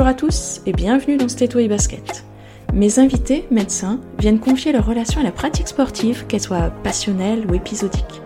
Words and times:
Bonjour 0.00 0.12
à 0.12 0.14
tous 0.14 0.62
et 0.64 0.72
bienvenue 0.72 1.18
dans 1.18 1.28
Stéto 1.28 1.58
et 1.58 1.68
Basket. 1.68 2.24
Mes 2.72 2.98
invités, 2.98 3.46
médecins, 3.50 4.00
viennent 4.18 4.38
confier 4.38 4.72
leur 4.72 4.86
relation 4.86 5.20
à 5.20 5.24
la 5.24 5.30
pratique 5.30 5.68
sportive, 5.68 6.24
qu'elle 6.26 6.40
soit 6.40 6.70
passionnelle 6.82 7.44
ou 7.46 7.52
épisodique. 7.52 8.22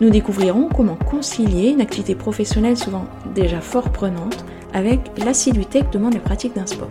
Nous 0.00 0.08
découvrirons 0.08 0.70
comment 0.74 0.96
concilier 0.96 1.68
une 1.68 1.82
activité 1.82 2.14
professionnelle 2.14 2.78
souvent 2.78 3.04
déjà 3.34 3.60
fort 3.60 3.92
prenante 3.92 4.46
avec 4.72 5.00
l'assiduité 5.22 5.82
que 5.82 5.92
demande 5.92 6.14
la 6.14 6.20
pratique 6.20 6.54
d'un 6.54 6.64
sport. 6.64 6.88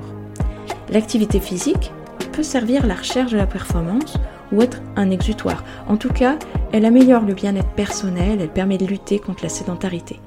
L'activité 0.92 1.40
physique 1.40 1.92
peut 2.32 2.44
servir 2.44 2.86
la 2.86 2.94
recherche 2.94 3.32
de 3.32 3.38
la 3.38 3.48
performance 3.48 4.18
ou 4.52 4.62
être 4.62 4.84
un 4.98 5.10
exutoire. 5.10 5.64
En 5.88 5.98
tout 5.98 6.14
cas, 6.14 6.38
elle 6.74 6.86
améliore 6.86 7.24
le 7.24 7.34
bien-être 7.34 7.72
personnel, 7.72 8.38
elle 8.40 8.54
permet 8.54 8.78
de 8.78 8.86
lutter 8.86 9.18
contre 9.18 9.42
la 9.42 9.50
sédentarité. 9.50 10.20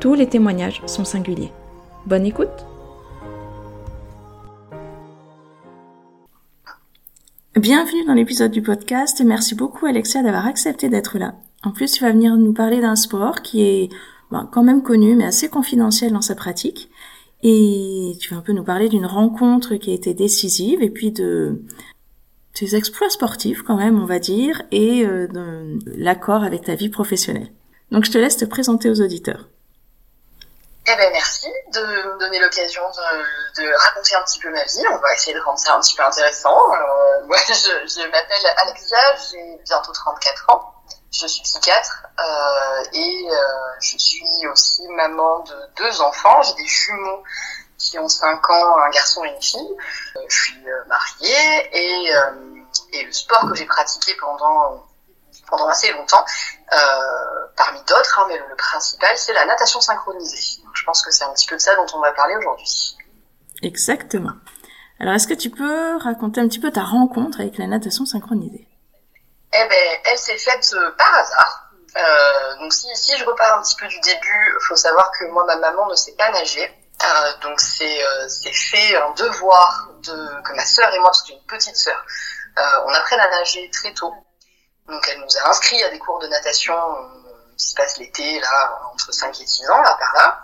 Tous 0.00 0.14
les 0.14 0.26
témoignages 0.26 0.82
sont 0.86 1.04
singuliers. 1.04 1.52
Bonne 2.04 2.26
écoute 2.26 2.66
Bienvenue 7.60 8.06
dans 8.06 8.14
l'épisode 8.14 8.50
du 8.50 8.62
podcast 8.62 9.20
et 9.20 9.24
merci 9.24 9.54
beaucoup 9.54 9.84
Alexia 9.84 10.22
d'avoir 10.22 10.46
accepté 10.46 10.88
d'être 10.88 11.18
là. 11.18 11.34
En 11.62 11.70
plus, 11.70 11.92
tu 11.92 12.02
vas 12.02 12.10
venir 12.10 12.34
nous 12.38 12.54
parler 12.54 12.80
d'un 12.80 12.96
sport 12.96 13.42
qui 13.42 13.60
est 13.60 13.90
ben, 14.30 14.48
quand 14.50 14.62
même 14.62 14.82
connu 14.82 15.14
mais 15.16 15.26
assez 15.26 15.50
confidentiel 15.50 16.12
dans 16.12 16.22
sa 16.22 16.34
pratique. 16.34 16.88
Et 17.42 18.16
tu 18.18 18.32
vas 18.32 18.40
un 18.40 18.42
peu 18.42 18.54
nous 18.54 18.64
parler 18.64 18.88
d'une 18.88 19.04
rencontre 19.04 19.74
qui 19.74 19.90
a 19.90 19.94
été 19.94 20.14
décisive 20.14 20.80
et 20.80 20.88
puis 20.88 21.10
de 21.10 21.60
tes 22.54 22.74
exploits 22.74 23.10
sportifs 23.10 23.60
quand 23.60 23.76
même, 23.76 24.00
on 24.00 24.06
va 24.06 24.18
dire, 24.18 24.62
et 24.70 25.04
euh, 25.04 25.26
de 25.26 25.78
l'accord 25.98 26.44
avec 26.44 26.62
ta 26.62 26.74
vie 26.74 26.88
professionnelle. 26.88 27.52
Donc 27.90 28.06
je 28.06 28.12
te 28.12 28.16
laisse 28.18 28.38
te 28.38 28.46
présenter 28.46 28.88
aux 28.88 29.02
auditeurs. 29.02 29.50
Eh 30.84 30.96
ben 30.96 31.12
merci 31.12 31.46
de 31.68 31.80
me 31.80 32.18
donner 32.18 32.40
l'occasion 32.40 32.82
de, 32.90 33.62
de, 33.62 33.72
raconter 33.72 34.16
un 34.16 34.22
petit 34.22 34.40
peu 34.40 34.50
ma 34.50 34.64
vie. 34.64 34.84
On 34.90 34.98
va 34.98 35.14
essayer 35.14 35.32
de 35.32 35.40
rendre 35.40 35.58
ça 35.58 35.76
un 35.76 35.80
petit 35.80 35.94
peu 35.94 36.02
intéressant. 36.04 36.58
Euh, 36.74 37.24
moi, 37.26 37.36
je, 37.46 37.52
je 37.52 38.10
m'appelle 38.10 38.54
Alexia, 38.56 38.98
j'ai 39.30 39.60
bientôt 39.64 39.92
34 39.92 40.50
ans. 40.50 40.74
Je 41.12 41.26
suis 41.28 41.42
psychiatre 41.42 42.06
euh, 42.18 42.82
et 42.94 43.28
euh, 43.30 43.36
je 43.80 43.96
suis 43.96 44.46
aussi 44.48 44.82
maman 44.88 45.40
de 45.40 45.54
deux 45.76 46.00
enfants. 46.00 46.42
J'ai 46.42 46.54
des 46.54 46.66
jumeaux 46.66 47.22
qui 47.78 47.96
ont 48.00 48.08
5 48.08 48.50
ans, 48.50 48.78
un 48.78 48.90
garçon 48.90 49.24
et 49.24 49.28
une 49.28 49.42
fille. 49.42 49.76
Euh, 50.16 50.20
je 50.28 50.34
suis 50.34 50.68
euh, 50.68 50.84
mariée 50.88 51.70
et, 51.72 52.12
et 52.92 53.04
le 53.04 53.12
sport 53.12 53.48
que 53.48 53.54
j'ai 53.54 53.66
pratiqué 53.66 54.16
pendant 54.16 54.84
pendant 55.52 55.68
assez 55.68 55.92
longtemps, 55.92 56.24
euh, 56.24 56.61
parmi 57.56 57.78
d'autres, 57.80 58.18
hein, 58.18 58.26
mais 58.28 58.38
le, 58.38 58.56
principal, 58.56 59.16
c'est 59.16 59.32
la 59.32 59.44
natation 59.44 59.80
synchronisée. 59.80 60.62
Donc, 60.64 60.72
je 60.74 60.84
pense 60.84 61.02
que 61.02 61.10
c'est 61.10 61.24
un 61.24 61.32
petit 61.32 61.46
peu 61.46 61.56
de 61.56 61.60
ça 61.60 61.74
dont 61.76 61.86
on 61.94 62.00
va 62.00 62.12
parler 62.12 62.34
aujourd'hui. 62.36 62.96
Exactement. 63.62 64.32
Alors, 65.00 65.14
est-ce 65.14 65.26
que 65.26 65.34
tu 65.34 65.50
peux 65.50 65.96
raconter 65.98 66.40
un 66.40 66.48
petit 66.48 66.60
peu 66.60 66.70
ta 66.70 66.82
rencontre 66.82 67.40
avec 67.40 67.58
la 67.58 67.66
natation 67.66 68.06
synchronisée? 68.06 68.68
Eh 69.52 69.68
ben, 69.68 69.98
elle 70.06 70.18
s'est 70.18 70.38
faite 70.38 70.72
euh, 70.74 70.90
par 70.92 71.14
hasard. 71.14 71.70
Euh, 71.96 72.58
donc, 72.60 72.72
si, 72.72 72.86
si 72.94 73.16
je 73.18 73.24
repars 73.24 73.58
un 73.58 73.62
petit 73.62 73.76
peu 73.76 73.86
du 73.86 74.00
début, 74.00 74.54
il 74.60 74.64
faut 74.66 74.76
savoir 74.76 75.10
que 75.18 75.26
moi, 75.26 75.44
ma 75.44 75.56
maman 75.56 75.88
ne 75.88 75.94
sait 75.94 76.14
pas 76.14 76.30
nager. 76.30 76.70
Euh, 77.02 77.32
donc, 77.42 77.60
c'est 77.60 78.04
euh, 78.04 78.28
fait 78.52 78.96
un 78.96 79.10
devoir 79.10 79.88
de, 80.04 80.42
que 80.42 80.52
ma 80.54 80.64
sœur 80.64 80.92
et 80.94 80.98
moi, 80.98 81.08
parce 81.08 81.22
que 81.22 81.28
j'ai 81.28 81.34
une 81.34 81.46
petite 81.46 81.76
sœur, 81.76 82.00
euh, 82.58 82.62
on 82.86 82.94
apprenne 82.94 83.20
à 83.20 83.28
nager 83.28 83.68
très 83.70 83.92
tôt. 83.92 84.14
Donc 84.88 85.08
elle 85.08 85.20
nous 85.20 85.36
a 85.38 85.48
inscrits 85.48 85.82
à 85.82 85.90
des 85.90 85.98
cours 85.98 86.18
de 86.18 86.26
natation 86.26 86.74
euh, 86.74 87.32
qui 87.56 87.68
se 87.68 87.74
passent 87.74 87.98
l'été, 87.98 88.40
là, 88.40 88.80
entre 88.92 89.12
5 89.12 89.40
et 89.40 89.46
6 89.46 89.70
ans, 89.70 89.82
là, 89.82 89.96
par 89.98 90.12
là. 90.14 90.42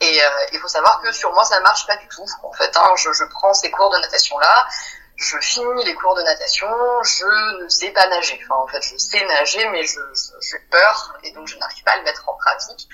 Et 0.00 0.22
euh, 0.22 0.28
il 0.52 0.60
faut 0.60 0.68
savoir 0.68 1.00
que 1.00 1.10
sur 1.12 1.32
moi, 1.32 1.44
ça 1.44 1.58
marche 1.60 1.86
pas 1.86 1.96
du 1.96 2.06
tout. 2.08 2.26
En 2.42 2.52
fait, 2.52 2.76
hein, 2.76 2.94
je, 2.96 3.12
je 3.12 3.24
prends 3.24 3.52
ces 3.54 3.70
cours 3.70 3.90
de 3.90 3.98
natation-là, 3.98 4.66
je 5.18 5.36
finis 5.38 5.84
les 5.84 5.94
cours 5.94 6.14
de 6.14 6.22
natation, 6.22 6.68
je 7.02 7.62
ne 7.62 7.68
sais 7.68 7.90
pas 7.90 8.06
nager. 8.06 8.40
Enfin, 8.44 8.62
en 8.62 8.66
fait, 8.68 8.80
je 8.80 8.96
sais 8.96 9.24
nager, 9.26 9.68
mais 9.70 9.82
je, 9.84 9.98
j'ai 10.40 10.58
peur 10.70 11.18
et 11.24 11.32
donc 11.32 11.48
je 11.48 11.56
n'arrive 11.58 11.82
pas 11.82 11.92
à 11.92 11.96
le 11.96 12.04
mettre 12.04 12.28
en 12.28 12.34
pratique. 12.34 12.88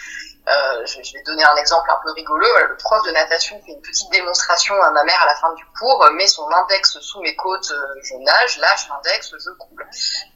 Euh, 0.48 0.86
je, 0.86 1.12
vais 1.12 1.22
donner 1.24 1.44
un 1.44 1.56
exemple 1.56 1.90
un 1.90 2.00
peu 2.02 2.12
rigolo. 2.12 2.46
Le 2.68 2.76
prof 2.78 3.04
de 3.06 3.10
natation 3.10 3.60
fait 3.64 3.72
une 3.72 3.82
petite 3.82 4.10
démonstration 4.10 4.74
à 4.82 4.90
ma 4.90 5.04
mère 5.04 5.20
à 5.22 5.26
la 5.26 5.36
fin 5.36 5.52
du 5.52 5.64
cours, 5.78 6.02
met 6.12 6.26
son 6.26 6.50
index 6.50 6.98
sous 6.98 7.20
mes 7.20 7.36
côtes, 7.36 7.70
euh, 7.70 8.00
je 8.02 8.14
nage, 8.14 8.58
lâche 8.58 8.88
l'index, 8.88 9.30
je 9.38 9.50
coule. 9.50 9.86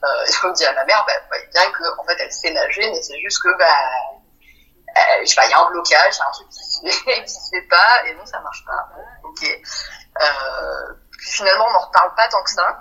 Euh, 0.04 0.24
et 0.26 0.32
je 0.32 0.52
dis 0.52 0.66
à 0.66 0.72
ma 0.74 0.84
mère, 0.84 1.04
bah, 1.06 1.12
voyez 1.28 1.46
bien 1.46 1.70
que 1.70 1.98
en 1.98 2.04
fait, 2.04 2.16
elle 2.20 2.32
sait 2.32 2.50
nager, 2.50 2.90
mais 2.90 3.00
c'est 3.00 3.18
juste 3.20 3.42
que 3.42 3.56
bah, 3.58 3.64
euh, 4.98 5.20
je 5.22 5.26
sais 5.26 5.36
pas, 5.36 5.46
il 5.46 5.50
y 5.50 5.54
a 5.54 5.60
un 5.60 5.70
blocage, 5.70 6.14
il 6.14 6.18
y 6.18 6.22
a 6.22 6.28
un 6.28 6.32
truc 6.32 6.48
qui 6.48 6.64
se 6.64 7.02
fait, 7.04 7.22
qui 7.24 7.30
se 7.30 7.50
fait 7.50 7.68
pas, 7.68 8.06
et 8.06 8.14
non, 8.14 8.26
ça 8.26 8.40
marche 8.40 8.64
pas. 8.66 8.88
Ok. 9.24 9.60
Euh, 10.20 10.94
puis 11.18 11.30
finalement, 11.32 11.66
on 11.68 11.72
n'en 11.72 11.86
reparle 11.86 12.14
pas 12.14 12.28
tant 12.28 12.42
que 12.42 12.50
ça. 12.50 12.80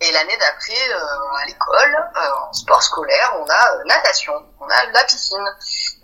Et 0.00 0.10
l'année 0.10 0.36
d'après, 0.36 0.92
euh, 0.92 1.36
à 1.40 1.46
l'école, 1.46 2.10
euh, 2.16 2.30
en 2.42 2.52
sport 2.52 2.82
scolaire, 2.82 3.32
on 3.38 3.48
a 3.48 3.74
euh, 3.74 3.84
natation, 3.84 4.34
on 4.60 4.68
a 4.68 4.84
la 4.86 5.04
piscine. 5.04 5.46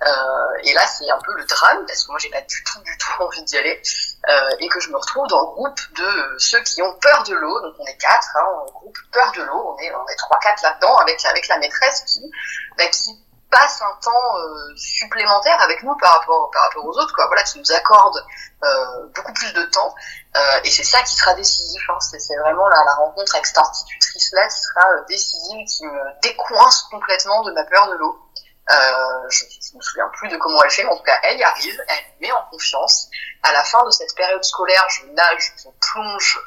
Euh, 0.03 0.63
et 0.63 0.73
là, 0.73 0.87
c'est 0.87 1.11
un 1.11 1.19
peu 1.19 1.35
le 1.35 1.45
drame 1.45 1.85
parce 1.87 2.05
que 2.05 2.11
moi, 2.13 2.19
j'ai 2.21 2.31
pas 2.31 2.41
du 2.41 2.65
tout, 2.65 2.81
du 2.83 2.97
tout 2.97 3.11
envie 3.23 3.43
d'y 3.43 3.59
aller, 3.59 3.83
et 4.61 4.69
que 4.69 4.81
je 4.81 4.91
me 4.91 4.97
retrouve 4.97 5.27
dans 5.27 5.41
le 5.41 5.47
groupe 5.47 5.81
de 5.97 6.39
ceux 6.39 6.61
qui 6.63 6.81
ont 6.83 6.95
peur 7.01 7.25
de 7.25 7.35
l'eau. 7.35 7.61
Donc 7.61 7.75
on 7.79 7.87
est 7.87 7.97
quatre, 7.97 8.37
hein, 8.37 8.47
on 8.63 8.71
groupe 8.71 8.99
peur 9.13 9.33
de 9.33 9.43
l'eau. 9.43 9.75
On 9.75 9.83
est, 9.83 9.93
on 9.93 10.07
est 10.07 10.17
trois, 10.17 10.39
quatre 10.39 10.63
là-dedans 10.63 10.97
avec 10.99 11.23
avec 11.25 11.49
la 11.49 11.59
maîtresse 11.59 12.03
qui, 12.07 12.31
bah, 12.79 12.87
qui 12.87 13.11
passe 13.51 13.83
un 13.83 13.99
temps 14.01 14.39
euh, 14.39 14.77
supplémentaire 14.77 15.61
avec 15.61 15.83
nous 15.83 15.97
par 15.97 16.13
rapport 16.13 16.51
par 16.51 16.63
rapport 16.63 16.85
aux 16.85 16.97
autres 16.99 17.15
quoi. 17.15 17.27
Voilà 17.27 17.43
qui 17.43 17.59
nous 17.59 17.73
accorde 17.73 18.25
euh, 18.63 19.07
beaucoup 19.15 19.33
plus 19.33 19.53
de 19.53 19.65
temps. 19.65 19.95
Euh, 20.37 20.61
et 20.65 20.71
c'est 20.71 20.85
ça 20.85 21.03
qui 21.03 21.15
sera 21.15 21.35
décisif 21.35 21.83
hein. 21.89 21.99
c'est 22.01 22.37
vraiment 22.37 22.69
la, 22.69 22.95
rencontre 22.95 23.35
avec 23.35 23.47
cette 23.47 23.59
institutrice 23.59 24.33
là 24.33 24.47
qui 24.47 24.61
sera 24.61 24.89
euh, 24.93 25.05
décisive 25.09 25.67
qui 25.67 25.87
me 25.87 26.21
décoince 26.23 26.83
complètement 26.91 27.43
de 27.43 27.53
ma 27.53 27.65
peur 27.65 27.89
de 27.89 27.95
l'eau. 27.95 28.17
Euh, 28.71 29.29
je, 29.29 29.45
je 29.47 29.77
me 29.77 29.81
souviens 29.81 30.09
plus 30.13 30.29
de 30.29 30.37
comment 30.37 30.63
elle 30.63 30.71
fait 30.71 30.85
mais 30.85 30.91
en 30.91 30.97
tout 30.97 31.03
cas 31.03 31.19
elle 31.25 31.39
y 31.39 31.43
arrive 31.43 31.83
elle 31.89 32.05
me 32.21 32.27
met 32.27 32.33
en 32.33 32.45
confiance. 32.51 33.09
À 33.43 33.53
la 33.53 33.65
fin 33.65 33.85
de 33.85 33.91
cette 33.91 34.15
période 34.15 34.45
scolaire 34.45 34.87
je 34.91 35.07
nage 35.07 35.53
je 35.57 35.69
plonge 35.81 36.41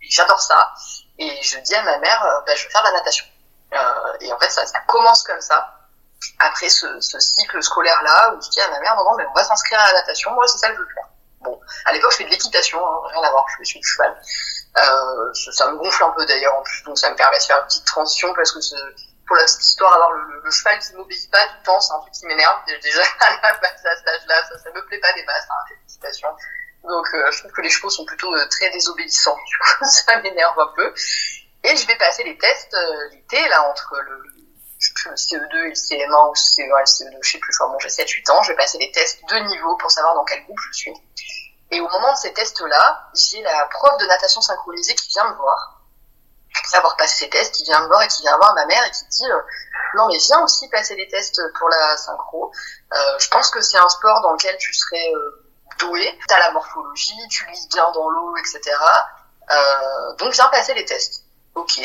j'adore 0.00 0.40
ça. 0.40 0.72
Et 1.18 1.42
je 1.42 1.58
dis 1.60 1.74
à 1.74 1.82
ma 1.82 1.98
mère 1.98 2.42
bah, 2.46 2.54
je 2.54 2.64
vais 2.64 2.70
faire 2.70 2.82
de 2.82 2.88
la 2.88 2.92
natation. 2.94 3.24
Et 4.20 4.32
en 4.32 4.38
fait 4.38 4.50
ça, 4.50 4.66
ça 4.66 4.80
commence 4.80 5.22
comme 5.22 5.40
ça 5.40 5.77
après 6.38 6.68
ce, 6.68 6.86
cycle 7.00 7.62
scolaire 7.62 8.00
là 8.02 8.34
où 8.34 8.42
je 8.42 8.48
dis 8.50 8.60
à 8.60 8.70
ma 8.70 8.80
mère 8.80 8.96
non 8.96 9.16
mais 9.16 9.26
on 9.26 9.32
va 9.34 9.44
s'inscrire 9.44 9.78
à 9.80 9.92
la 9.92 10.00
natation 10.00 10.30
moi 10.32 10.46
c'est 10.48 10.58
ça 10.58 10.68
que 10.70 10.76
je 10.76 10.80
veux 10.80 10.88
faire. 10.94 11.08
Bon 11.40 11.60
à 11.84 11.92
l'époque 11.92 12.12
je 12.12 12.18
fais 12.18 12.24
de 12.24 12.30
l'équitation 12.30 12.78
hein, 12.84 13.08
rien 13.12 13.22
à 13.22 13.30
voir 13.30 13.44
je 13.58 13.64
suis 13.64 13.80
du 13.80 13.86
cheval. 13.86 14.20
Euh, 14.76 15.32
ça, 15.32 15.70
me 15.70 15.76
gonfle 15.76 16.04
un 16.04 16.10
peu 16.10 16.24
d'ailleurs 16.26 16.54
en 16.54 16.62
plus 16.62 16.82
donc 16.84 16.98
ça 16.98 17.10
me 17.10 17.16
permet 17.16 17.38
de 17.38 17.42
faire 17.42 17.58
une 17.58 17.66
petite 17.66 17.86
transition 17.86 18.32
parce 18.34 18.52
que 18.52 18.58
pour 19.26 19.36
la 19.36 19.44
petite 19.44 19.64
histoire 19.64 19.92
avoir 19.92 20.10
le, 20.12 20.50
cheval 20.50 20.78
qui 20.78 20.94
m'obéit 20.94 21.30
pas 21.30 21.44
tout 21.46 21.54
le 21.60 21.64
temps 21.64 21.80
c'est 21.80 21.94
un 21.94 22.00
truc 22.00 22.12
qui 22.12 22.26
m'énerve 22.26 22.58
déjà 22.82 23.02
à 23.20 23.30
la 23.30 23.58
base 23.58 23.86
à 23.86 23.96
cet 23.96 24.08
âge 24.08 24.26
là 24.26 24.42
ça, 24.48 24.58
ça 24.58 24.70
me 24.70 24.84
plaît 24.86 25.00
pas 25.00 25.12
des 25.12 25.24
masses 25.24 25.46
hein, 25.50 25.74
l'équitation 25.86 26.28
donc 26.84 27.06
euh, 27.12 27.30
je 27.30 27.40
trouve 27.40 27.52
que 27.52 27.60
les 27.60 27.70
chevaux 27.70 27.90
sont 27.90 28.04
plutôt 28.04 28.32
euh, 28.34 28.46
très 28.48 28.70
désobéissants 28.70 29.36
du 29.46 29.58
coup 29.58 29.84
ça 29.84 30.20
m'énerve 30.20 30.58
un 30.58 30.72
peu. 30.74 30.94
Et 31.64 31.76
je 31.76 31.86
vais 31.86 31.96
passer 31.96 32.24
les 32.24 32.38
tests 32.38 32.74
euh, 32.74 33.08
l'été 33.10 33.48
là 33.48 33.68
entre 33.68 33.96
le 34.00 34.22
je 34.78 34.88
sais 34.88 34.94
plus, 34.94 35.10
le 35.10 35.16
CE2 35.16 35.56
et 35.64 35.68
le 35.68 35.74
CM1 35.74 36.30
ou 36.30 36.34
CE1 36.34 36.62
et 36.62 36.64
le 36.64 36.84
CE2, 36.84 37.18
je 37.22 37.30
sais 37.30 37.38
plus, 37.38 37.54
enfin 37.58 37.72
bon, 37.72 37.78
j'ai 37.80 37.88
7-8 37.88 38.30
ans, 38.30 38.42
je 38.42 38.52
vais 38.52 38.56
passer 38.56 38.78
des 38.78 38.90
tests 38.92 39.20
de 39.28 39.38
niveau 39.48 39.76
pour 39.76 39.90
savoir 39.90 40.14
dans 40.14 40.24
quel 40.24 40.42
groupe 40.44 40.58
je 40.72 40.78
suis. 40.78 40.94
Et 41.70 41.80
au 41.80 41.88
moment 41.88 42.12
de 42.12 42.18
ces 42.18 42.32
tests-là, 42.32 43.10
j'ai 43.14 43.42
la 43.42 43.66
prof 43.66 43.98
de 43.98 44.06
natation 44.06 44.40
synchronisée 44.40 44.94
qui 44.94 45.08
vient 45.08 45.28
me 45.30 45.36
voir, 45.36 45.82
après 46.56 46.78
avoir 46.78 46.96
passé 46.96 47.24
ces 47.24 47.30
tests, 47.30 47.54
qui 47.54 47.64
vient 47.64 47.80
me 47.82 47.86
voir 47.88 48.02
et 48.02 48.08
qui 48.08 48.22
vient 48.22 48.36
voir 48.36 48.54
ma 48.54 48.66
mère 48.66 48.84
et 48.86 48.90
qui 48.90 49.04
dit 49.04 49.30
euh, 49.30 49.40
non 49.94 50.08
mais 50.08 50.18
viens 50.18 50.40
aussi 50.42 50.68
passer 50.68 50.96
des 50.96 51.08
tests 51.08 51.40
pour 51.58 51.68
la 51.68 51.96
synchro. 51.96 52.52
Euh, 52.92 53.18
je 53.18 53.28
pense 53.28 53.50
que 53.50 53.60
c'est 53.60 53.78
un 53.78 53.88
sport 53.88 54.20
dans 54.22 54.32
lequel 54.32 54.56
tu 54.58 54.72
serais 54.72 55.12
euh, 55.14 55.44
doué, 55.78 56.18
t'as 56.26 56.38
la 56.38 56.50
morphologie, 56.52 57.28
tu 57.30 57.46
lis 57.50 57.68
bien 57.72 57.90
dans 57.92 58.08
l'eau, 58.08 58.36
etc. 58.36 58.60
Euh, 59.50 60.14
donc 60.18 60.32
viens 60.32 60.48
passer 60.48 60.74
les 60.74 60.84
tests. 60.84 61.24
Ok, 61.54 61.80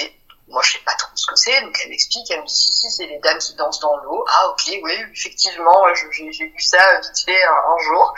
moi, 0.47 0.61
je 0.61 0.73
sais 0.73 0.83
pas 0.85 0.93
trop 0.95 1.11
ce 1.15 1.25
que 1.27 1.35
c'est, 1.35 1.61
donc 1.61 1.77
elle 1.83 1.89
m'explique, 1.89 2.29
elle 2.31 2.41
me 2.41 2.45
dit 2.45 2.53
si, 2.53 2.71
si, 2.71 2.89
c'est 2.91 3.05
les 3.05 3.19
dames 3.19 3.37
qui 3.37 3.55
dansent 3.55 3.79
dans 3.79 3.95
l'eau. 3.97 4.25
Ah, 4.27 4.49
ok, 4.49 4.79
oui, 4.83 4.93
effectivement, 5.13 5.83
j'ai 5.95 6.07
vu 6.07 6.53
ça 6.59 6.99
vite 6.99 7.19
fait 7.25 7.43
un, 7.43 7.77
jour. 7.83 8.13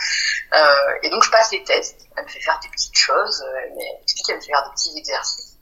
Euh, 0.54 1.00
et 1.04 1.10
donc, 1.10 1.24
je 1.24 1.30
passe 1.32 1.52
les 1.52 1.64
tests. 1.64 2.08
Elle 2.18 2.24
me 2.24 2.30
fait 2.30 2.40
faire 2.40 2.60
des 2.62 2.70
petites 2.70 2.98
choses, 2.98 3.44
elle 3.64 3.76
m'explique, 3.76 4.30
elle 4.30 4.36
me 4.38 4.42
fait 4.42 4.48
faire 4.48 4.64
des 4.64 4.72
petits 4.72 4.98
exercices. 4.98 5.56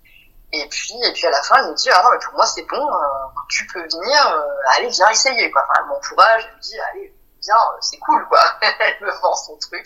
Et 0.54 0.68
puis, 0.70 0.94
et 1.04 1.14
puis 1.14 1.26
à 1.26 1.32
la 1.32 1.42
fin, 1.42 1.56
elle 1.64 1.72
me 1.72 1.76
dit, 1.76 1.90
ah 1.92 2.02
non, 2.04 2.12
mais 2.12 2.20
pour 2.24 2.36
moi, 2.36 2.46
c'est 2.46 2.64
bon, 2.64 2.88
euh, 2.88 3.42
tu 3.50 3.66
peux 3.68 3.82
venir, 3.82 4.28
euh, 4.28 4.76
allez, 4.76 4.88
viens 4.88 5.10
essayer, 5.10 5.50
quoi. 5.50 5.64
Enfin, 5.64 5.82
elle 5.82 5.88
m'encourage, 5.88 6.48
elle 6.48 6.56
me 6.56 6.62
dit, 6.62 6.80
allez, 6.80 7.14
viens, 7.42 7.58
c'est 7.82 7.98
cool, 7.98 8.26
quoi. 8.28 8.40
elle 8.62 8.98
me 9.02 9.12
vend 9.20 9.36
son 9.36 9.58
truc. 9.58 9.86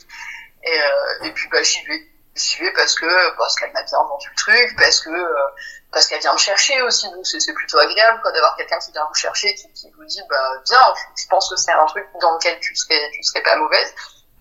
Et, 0.63 0.80
euh, 0.80 1.23
et 1.23 1.31
puis, 1.31 1.47
bah, 1.50 1.63
j'y 1.63 1.85
vais 1.85 2.01
j'y 2.37 2.59
vais 2.59 2.71
parce 2.73 2.95
que 2.95 3.37
parce 3.37 3.55
qu'elle 3.55 3.71
m'a 3.73 3.83
bien 3.83 4.03
vendu 4.03 4.29
le 4.29 4.35
truc, 4.35 4.75
parce 4.77 4.99
que 5.01 5.09
euh, 5.09 5.47
parce 5.91 6.07
qu'elle 6.07 6.21
vient 6.21 6.33
me 6.33 6.37
chercher 6.37 6.81
aussi, 6.81 7.09
donc 7.11 7.25
c'est 7.25 7.53
plutôt 7.53 7.77
agréable 7.79 8.19
quoi 8.21 8.31
d'avoir 8.31 8.55
quelqu'un 8.55 8.79
qui 8.79 8.91
vient 8.91 9.05
vous 9.07 9.15
chercher, 9.15 9.53
qui, 9.55 9.71
qui 9.73 9.91
vous 9.91 10.05
dit 10.05 10.21
bah 10.29 10.61
viens, 10.67 10.93
je, 11.15 11.27
pense 11.27 11.49
que 11.49 11.55
c'est 11.55 11.71
un 11.71 11.85
truc 11.85 12.07
dans 12.21 12.33
lequel 12.33 12.59
tu 12.59 12.75
serais 12.75 13.09
tu 13.13 13.23
serais 13.23 13.41
pas 13.41 13.55
mauvaise. 13.55 13.93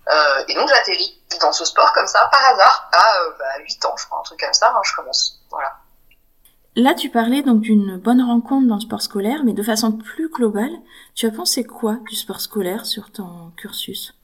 Euh, 0.09 0.45
et 0.49 0.55
donc 0.55 0.69
j'atterris 0.69 1.21
dans 1.41 1.53
ce 1.53 1.65
sport 1.65 1.93
comme 1.93 2.07
ça, 2.07 2.29
par 2.31 2.45
hasard, 2.45 2.89
à, 2.93 3.23
euh, 3.23 3.31
bah, 3.39 3.59
8 3.59 3.85
ans, 3.87 3.95
je 3.97 4.07
crois, 4.07 4.21
un 4.21 4.23
truc 4.23 4.41
comme 4.41 4.53
ça, 4.53 4.73
hein, 4.75 4.81
je 4.85 4.95
commence. 4.95 5.41
Voilà. 5.51 5.73
Là, 6.77 6.95
tu 6.95 7.11
parlais 7.11 7.43
donc 7.43 7.61
d'une 7.61 7.97
bonne 7.97 8.23
rencontre 8.23 8.69
dans 8.69 8.77
le 8.77 8.81
sport 8.83 9.03
scolaire, 9.03 9.43
mais 9.45 9.53
de 9.53 9.63
façon 9.63 9.93
plus 9.93 10.29
globale, 10.29 10.73
tu 11.15 11.27
as 11.27 11.31
pensé 11.31 11.65
quoi 11.65 11.97
du 12.09 12.15
sport 12.15 12.41
scolaire 12.41 12.85
sur 12.87 13.11
ton 13.11 13.51
cursus? 13.57 14.16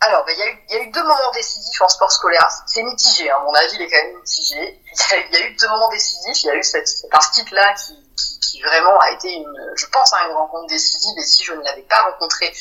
Alors, 0.00 0.24
bah, 0.24 0.32
il 0.32 0.38
y, 0.38 0.76
a 0.76 0.80
eu 0.80 0.90
deux 0.90 1.02
moments 1.02 1.30
décisifs 1.34 1.80
en 1.82 1.88
sport 1.88 2.12
scolaire. 2.12 2.48
C'est 2.66 2.82
mitigé, 2.82 3.28
hein. 3.30 3.38
mon 3.44 3.52
avis 3.52 3.74
il 3.74 3.82
est 3.82 3.90
quand 3.90 4.04
même 4.04 4.16
mitigé. 4.16 4.80
Il 5.10 5.32
y, 5.32 5.36
a 5.36 5.40
eu 5.48 5.56
deux 5.56 5.68
moments 5.68 5.88
décisifs. 5.88 6.44
Il 6.44 6.46
y 6.46 6.50
a 6.50 6.54
eu 6.54 6.62
cette, 6.62 6.86
cet 6.86 7.50
là 7.50 7.74
qui, 7.74 7.96
qui, 8.40 8.62
vraiment 8.62 8.96
a 9.00 9.10
été, 9.10 9.32
une, 9.32 9.72
je 9.74 9.86
pense, 9.86 10.12
une 10.12 10.34
rencontre 10.34 10.68
décisive. 10.68 11.18
Et 11.18 11.22
si 11.22 11.42
je 11.42 11.52
ne 11.52 11.62
l'avais 11.64 11.82
pas 11.82 12.00
rencontré, 12.02 12.52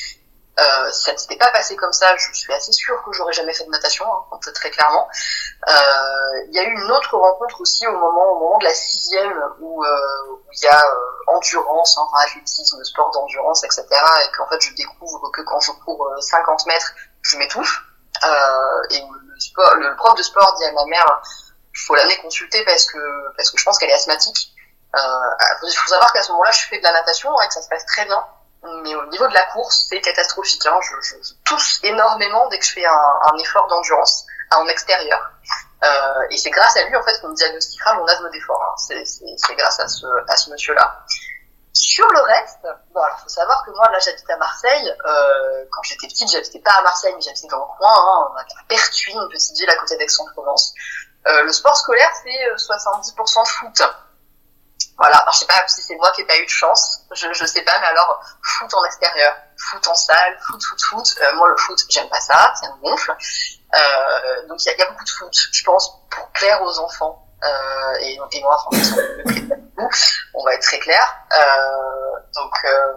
euh, 0.60 0.92
ça 0.92 1.14
ne 1.14 1.18
s'était 1.18 1.38
pas 1.38 1.52
passé 1.52 1.76
comme 1.76 1.94
ça. 1.94 2.18
Je 2.18 2.34
suis 2.34 2.52
assez 2.54 2.72
sûre 2.72 3.04
que 3.04 3.14
j'aurais 3.14 3.34
jamais 3.34 3.54
fait 3.54 3.66
de 3.66 3.70
natation, 3.70 4.06
hein, 4.12 4.40
très 4.56 4.72
clairement. 4.72 5.08
Euh, 5.68 5.74
il 6.48 6.56
y 6.56 6.60
a 6.60 6.64
eu 6.64 6.74
une 6.74 6.92
autre 6.92 7.16
rencontre 7.18 7.62
aussi 7.62 7.86
au 7.86 7.92
moment, 7.92 8.32
au 8.32 8.40
moment 8.40 8.58
de 8.58 8.64
la 8.64 8.74
sixième 8.74 9.44
où, 9.60 9.84
euh, 9.84 10.38
il 10.54 10.64
y 10.64 10.68
a 10.68 10.84
endurance, 11.28 11.98
hein, 11.98 12.08
athlétisme, 12.24 12.84
sport 12.84 13.12
d'endurance, 13.12 13.64
etc. 13.64 13.86
Et 13.92 14.36
qu'en 14.36 14.48
fait 14.48 14.60
je 14.62 14.74
découvre 14.76 15.30
que 15.32 15.42
quand 15.42 15.60
je 15.60 15.72
cours 15.72 16.10
50 16.20 16.62
euh, 16.62 16.64
mètres, 16.68 16.94
je 17.22 17.38
m'étouffe. 17.38 17.82
Euh, 18.24 18.82
et 18.92 19.00
le, 19.00 19.40
sport, 19.40 19.76
le 19.76 19.96
prof 19.96 20.16
de 20.16 20.24
sport 20.24 20.56
dit 20.58 20.66
à 20.66 20.72
ma 20.72 20.86
mère, 20.86 21.22
faut 21.76 21.96
l'amener 21.96 22.18
consulter 22.18 22.64
parce 22.66 22.86
que 22.86 22.98
parce 23.36 23.52
que 23.52 23.58
je 23.58 23.64
pense 23.64 23.78
qu'elle 23.78 23.90
est 23.90 23.94
asthmatique. 23.94 24.52
Euh, 24.96 25.00
il 25.64 25.76
faut 25.76 25.88
savoir 25.88 26.12
qu'à 26.14 26.24
ce 26.24 26.32
moment-là, 26.32 26.52
je 26.52 26.66
fais 26.68 26.80
de 26.80 26.84
la 26.84 26.94
natation 26.94 27.30
et 27.42 27.48
que 27.48 27.54
ça 27.54 27.62
se 27.62 27.70
passe 27.70 27.86
très 27.86 28.06
bien 28.06 28.24
mais 28.84 28.96
au 28.96 29.06
niveau 29.08 29.28
de 29.28 29.34
la 29.34 29.44
course, 29.46 29.88
c'est 29.90 30.02
catastrophique. 30.02 30.66
Hein. 30.66 30.80
Je, 30.82 30.96
je, 31.02 31.16
je, 31.22 31.34
tousse 31.46 31.80
énormément 31.84 32.48
dès 32.50 32.60
que 32.60 32.66
je 32.66 32.74
fais 32.74 32.86
un, 32.86 32.92
un 32.92 33.38
effort 33.38 33.68
d'endurance 33.68 34.26
en 34.56 34.68
extérieur. 34.68 35.32
Euh, 35.84 36.28
et 36.32 36.38
c'est 36.38 36.50
grâce 36.50 36.76
à 36.76 36.84
lui 36.86 36.96
en 36.96 37.04
fait 37.04 37.20
qu'on 37.22 37.30
me 37.30 37.36
diagnostiquera 37.36 37.94
mon 37.96 38.06
asthme 38.06 38.30
d'effort. 38.32 38.62
Hein. 38.62 38.76
C'est 38.78 39.56
grâce 39.56 39.80
à 39.80 39.88
ce, 39.88 40.06
à 40.28 40.36
ce 40.36 40.50
monsieur-là. 40.50 41.06
Sur 41.80 42.08
le 42.12 42.22
reste, 42.22 42.68
bon 42.92 43.02
alors 43.02 43.20
faut 43.20 43.30
savoir 43.30 43.64
que 43.64 43.70
moi 43.70 43.88
là 43.92 44.00
j'habite 44.00 44.28
à 44.32 44.38
Marseille. 44.38 44.96
Euh, 45.06 45.64
quand 45.72 45.84
j'étais 45.84 46.08
petite, 46.08 46.28
j'habitais 46.32 46.58
pas 46.58 46.72
à 46.72 46.82
Marseille, 46.82 47.14
mais 47.16 47.22
j'habitais 47.22 47.48
dans 47.50 47.60
le 47.60 47.78
coin, 47.78 47.94
hein, 47.94 48.34
à 48.36 48.64
Pertuis, 48.68 49.14
une 49.14 49.30
petite 49.30 49.56
ville 49.56 49.70
à 49.70 49.76
côté 49.76 49.96
d'Aix-en-Provence. 49.96 50.74
Euh, 51.28 51.44
le 51.44 51.52
sport 51.52 51.78
scolaire 51.78 52.12
c'est 52.24 52.56
70% 52.56 53.42
euh, 53.42 53.46
foot. 53.46 53.82
Voilà, 54.98 55.18
alors, 55.18 55.32
je 55.32 55.40
sais 55.40 55.46
pas 55.46 55.68
si 55.68 55.82
c'est 55.84 55.96
moi 55.98 56.12
qui 56.14 56.22
ai 56.22 56.26
pas 56.26 56.38
eu 56.40 56.46
de 56.46 56.50
chance, 56.50 57.02
je, 57.12 57.32
je 57.32 57.46
sais 57.46 57.62
pas, 57.62 57.78
mais 57.80 57.86
alors 57.86 58.24
foot 58.42 58.74
en 58.74 58.84
extérieur, 58.86 59.36
foot 59.56 59.88
en 59.88 59.94
salle, 59.94 60.36
foot, 60.48 60.64
foot, 60.64 60.82
foot. 60.82 61.16
Euh, 61.22 61.36
moi 61.36 61.48
le 61.48 61.58
foot, 61.58 61.80
j'aime 61.90 62.10
pas 62.10 62.22
ça, 62.22 62.54
ça 62.60 62.70
me 62.72 62.82
gonfle. 62.82 63.16
Euh, 63.76 64.48
donc 64.48 64.66
il 64.66 64.70
y 64.70 64.72
a, 64.72 64.78
y 64.78 64.82
a, 64.82 64.90
beaucoup 64.90 65.04
de 65.04 65.10
foot, 65.12 65.38
je 65.52 65.64
pense, 65.64 65.92
pour 66.10 66.28
plaire 66.30 66.60
aux 66.64 66.80
enfants. 66.80 67.24
Euh, 67.44 67.98
et, 68.00 68.20
et 68.32 68.42
moi, 68.42 68.58
franchement, 68.58 68.98
on 70.34 70.44
va 70.44 70.54
être 70.54 70.64
très 70.64 70.80
clair. 70.80 71.04
Euh, 71.32 72.20
donc 72.36 72.54
euh, 72.66 72.94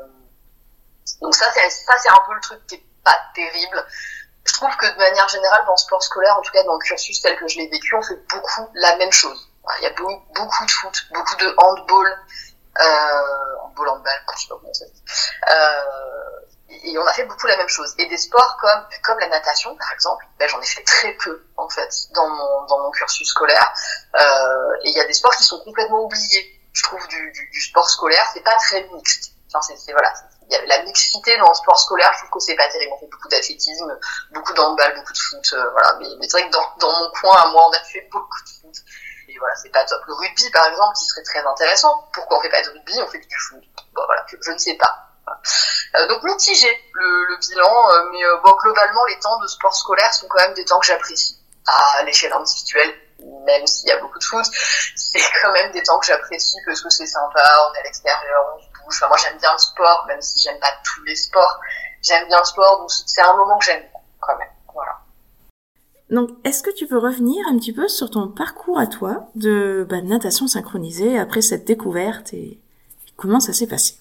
ça 1.32 1.47
c'est 1.53 2.09
un 2.09 2.23
peu 2.27 2.35
le 2.35 2.41
truc 2.41 2.67
qui 2.67 2.77
est 2.77 2.85
pas 3.05 3.19
terrible. 3.35 3.87
Je 4.44 4.53
trouve 4.55 4.75
que 4.77 4.87
de 4.87 4.99
manière 4.99 5.29
générale 5.29 5.65
dans 5.67 5.73
le 5.73 5.79
sport 5.79 6.03
scolaire, 6.03 6.37
en 6.37 6.43
tout 6.43 6.53
cas 6.53 6.62
dans 6.65 6.75
le 6.75 6.81
cursus 6.81 7.21
tel 7.21 7.37
que 7.37 7.47
je 7.47 7.59
l'ai 7.59 7.69
vécu, 7.69 7.94
on 7.94 8.03
fait 8.03 8.21
beaucoup 8.29 8.71
la 8.75 8.97
même 8.97 9.12
chose 9.12 9.50
il 9.79 9.85
y 9.85 9.87
a 9.87 9.91
beaucoup, 9.91 10.65
de 10.65 10.71
foot, 10.71 11.06
beaucoup 11.12 11.37
de 11.37 11.55
handball, 11.56 12.19
euh, 12.81 13.56
handball, 13.62 13.88
handball, 13.88 14.12
je 14.35 14.43
sais 14.43 14.49
pas 14.49 14.56
comment 14.61 14.75
ça 14.75 14.85
dit. 14.87 15.03
Euh, 15.50 16.85
et 16.85 16.99
on 16.99 17.06
a 17.06 17.12
fait 17.12 17.25
beaucoup 17.25 17.47
la 17.47 17.56
même 17.56 17.69
chose. 17.69 17.94
Et 17.99 18.06
des 18.06 18.17
sports 18.17 18.56
comme 18.61 18.87
comme 19.03 19.19
la 19.19 19.29
natation, 19.29 19.77
par 19.77 19.93
exemple, 19.93 20.25
ben, 20.38 20.49
j'en 20.49 20.61
ai 20.61 20.67
fait 20.67 20.85
très 20.85 21.12
peu 21.15 21.44
en 21.56 21.69
fait 21.69 21.93
dans 22.15 22.29
mon 22.29 22.67
dans 22.67 22.79
mon 22.81 22.91
cursus 22.91 23.29
scolaire. 23.29 23.73
Euh, 24.15 24.75
et 24.85 24.91
il 24.91 24.97
y 24.97 25.00
a 25.00 25.05
des 25.05 25.12
sports 25.12 25.35
qui 25.35 25.44
sont 25.44 25.61
complètement 25.61 26.05
oubliés. 26.05 26.60
Je 26.72 26.82
trouve 26.84 27.06
du, 27.08 27.61
sport 27.61 27.88
scolaire, 27.88 28.28
c'est 28.32 28.44
pas 28.44 28.56
très 28.56 28.82
mixte. 28.93 29.32
Enfin, 29.52 29.75
c'est 29.76 29.93
voilà, 29.93 30.12
il 30.50 30.55
y 30.55 30.56
a 30.56 30.67
la 30.67 30.82
mixité 30.82 31.37
dans 31.38 31.49
le 31.49 31.55
sport 31.55 31.78
scolaire, 31.78 32.11
je 32.14 32.19
trouve 32.19 32.31
que 32.31 32.40
c'est 32.40 32.56
pas 32.56 32.69
terrible. 32.69 32.93
On 32.94 32.99
fait 32.99 33.06
beaucoup 33.06 33.28
d'athlétisme, 33.28 33.99
beaucoup 34.32 34.52
d'handball, 34.52 34.94
beaucoup 34.96 35.12
de 35.12 35.19
foot, 35.19 35.52
euh, 35.52 35.70
voilà. 35.70 35.96
Mais, 36.00 36.06
c'est 36.22 36.32
vrai 36.32 36.49
que 36.49 36.52
dans, 36.52 36.75
mon 36.81 37.11
coin, 37.11 37.37
à 37.37 37.46
moi, 37.49 37.69
on 37.69 37.72
a 37.72 37.82
fait 37.84 38.08
beaucoup 38.11 38.43
de 38.44 38.49
foot 38.49 38.84
et 39.28 39.38
voilà, 39.38 39.55
c'est 39.56 39.70
pas 39.70 39.84
top. 39.84 40.02
Le 40.06 40.14
rugby, 40.14 40.50
par 40.50 40.67
exemple, 40.67 40.96
qui 40.96 41.05
serait 41.05 41.22
très 41.22 41.38
intéressant. 41.40 42.08
Pourquoi 42.12 42.38
on 42.38 42.43
fait 42.43 42.50
pas 42.50 42.62
de 42.62 42.70
rugby, 42.70 43.00
on 43.00 43.06
fait 43.08 43.19
du 43.19 43.38
foot 43.38 43.62
Bon, 43.94 44.02
voilà, 44.06 44.25
je, 44.28 44.50
ne 44.50 44.58
sais 44.58 44.75
pas. 44.75 45.06
Euh, 45.94 46.08
donc 46.08 46.22
mitigé 46.25 46.69
le, 46.94 47.25
le 47.26 47.37
bilan, 47.38 47.90
euh, 47.90 48.08
mais 48.12 48.22
bon, 48.43 48.52
globalement, 48.62 49.05
les 49.06 49.19
temps 49.20 49.38
de 49.38 49.46
sport 49.46 49.75
scolaire 49.75 50.12
sont 50.12 50.26
quand 50.28 50.43
même 50.43 50.55
des 50.55 50.64
temps 50.64 50.81
que 50.81 50.87
j'apprécie. 50.87 51.37
À 51.67 52.02
l'échelle 52.02 52.32
individuelle, 52.32 52.93
même 53.44 53.67
s'il 53.67 53.88
y 53.88 53.93
a 53.93 54.00
beaucoup 54.00 54.19
de 54.19 54.25
foot, 54.25 54.44
c'est 54.96 55.20
quand 55.43 55.52
même 55.52 55.72
des 55.72 55.82
temps 55.82 55.99
que 55.99 56.06
j'apprécie 56.06 56.56
parce 56.67 56.81
que 56.82 56.90
c'est 56.90 57.06
sympa, 57.06 57.43
on 57.69 57.75
est 57.75 57.81
à 57.81 57.82
l'extérieur, 57.82 58.56
on 58.56 58.61
se 58.61 58.67
bouge. 58.67 58.96
Enfin, 58.96 59.08
moi, 59.08 59.17
j'aime 59.22 59.38
bien 59.38 59.52
le 59.52 59.58
sport, 59.58 60.05
même 60.06 60.20
si 60.22 60.40
j'aime 60.40 60.58
pas 60.61 60.72
tous 60.84 61.02
les 61.05 61.17
sports. 61.17 61.61
J'aime 62.02 62.26
bien 62.28 62.38
le 62.38 62.44
sport, 62.44 62.81
donc 62.81 62.90
c'est 62.90 63.22
un 63.22 63.37
moment 63.37 63.58
que 63.58 63.64
j'aime 63.64 63.84
quand 64.20 64.37
même. 64.37 64.49
Voilà. 64.72 64.99
Donc, 66.11 66.31
est-ce 66.44 66.62
que 66.62 66.70
tu 66.70 66.87
peux 66.87 66.99
revenir 66.99 67.46
un 67.49 67.56
petit 67.56 67.72
peu 67.72 67.88
sur 67.88 68.11
ton 68.11 68.28
parcours 68.28 68.78
à 68.78 68.87
toi 68.87 69.28
de 69.34 69.87
bah, 69.88 70.00
natation 70.02 70.49
synchronisée 70.49 71.19
après 71.19 71.43
cette 71.43 71.64
découverte 71.64 72.32
et 72.32 72.61
comment 73.17 73.40
ça 73.40 73.52
s'est 73.52 73.67
passé? 73.67 73.94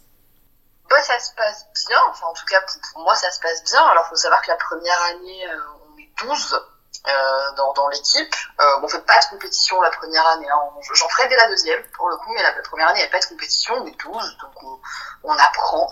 Bah, 0.89 1.01
Ça 1.04 1.19
se 1.19 1.36
passe 1.36 1.68
bien, 1.88 2.00
enfin 2.10 2.25
en 2.27 2.33
tout 2.33 2.45
cas 2.45 2.62
pour, 2.94 3.04
moi 3.04 3.16
ça 3.16 3.30
se 3.30 3.39
passe 3.39 3.63
bien. 3.63 3.81
Alors 3.83 4.06
il 4.07 4.10
faut 4.10 4.16
savoir 4.16 4.42
que 4.42 4.48
la 4.48 4.56
première 4.56 5.01
année 5.12 5.48
euh, 5.48 5.60
on 5.94 6.00
est 6.00 6.10
12 6.25 6.60
euh, 7.07 7.51
dans, 7.56 7.72
dans 7.74 7.88
l'équipe. 7.88 8.36
Euh, 8.60 8.80
on 8.84 8.88
fait 8.90 9.06
pas 9.06 9.18
de 9.19 9.25
compétition 9.30 9.81
la 9.81 9.90
première 9.90 10.25
année, 10.28 10.50
hein. 10.50 10.60
j'en 10.94 11.07
ferai 11.07 11.30
dès 11.30 11.38
la 11.38 11.48
deuxième 11.48 11.81
pour 11.96 12.10
le 12.10 12.18
coup, 12.18 12.34
mais 12.34 12.44
la, 12.44 12.51
première 12.62 12.90
année 12.90 13.00
il 13.00 13.04
n'y 13.04 13.07
a 13.07 13.12
pas 13.12 13.19
de 13.19 13.25
compétition, 13.25 13.74
on 13.75 13.86
est 13.86 13.98
12, 14.04 14.38
donc 14.42 14.63
on, 14.63 14.80
on 15.24 15.31
apprend, 15.31 15.90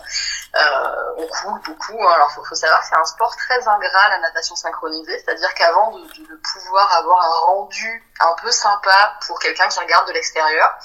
euh, 0.54 1.14
on 1.16 1.26
coule 1.26 1.60
beaucoup. 1.62 2.06
Hein. 2.06 2.12
Alors 2.14 2.30
faut, 2.32 2.44
faut 2.44 2.54
savoir 2.54 2.84
c'est 2.84 2.94
un 2.94 3.04
sport 3.06 3.34
très 3.36 3.66
ingrat 3.66 4.08
la 4.10 4.18
natation 4.18 4.54
synchronisée, 4.54 5.18
c'est-à-dire 5.18 5.52
qu'avant 5.54 5.92
de, 5.92 6.04
de, 6.04 6.40
pouvoir 6.52 6.94
avoir 6.96 7.24
un 7.24 7.46
rendu 7.46 8.12
un 8.20 8.34
peu 8.42 8.50
sympa 8.50 9.16
pour 9.26 9.38
quelqu'un 9.38 9.68
qui 9.68 9.80
regarde 9.80 10.06
de 10.08 10.12
l'extérieur, 10.12 10.78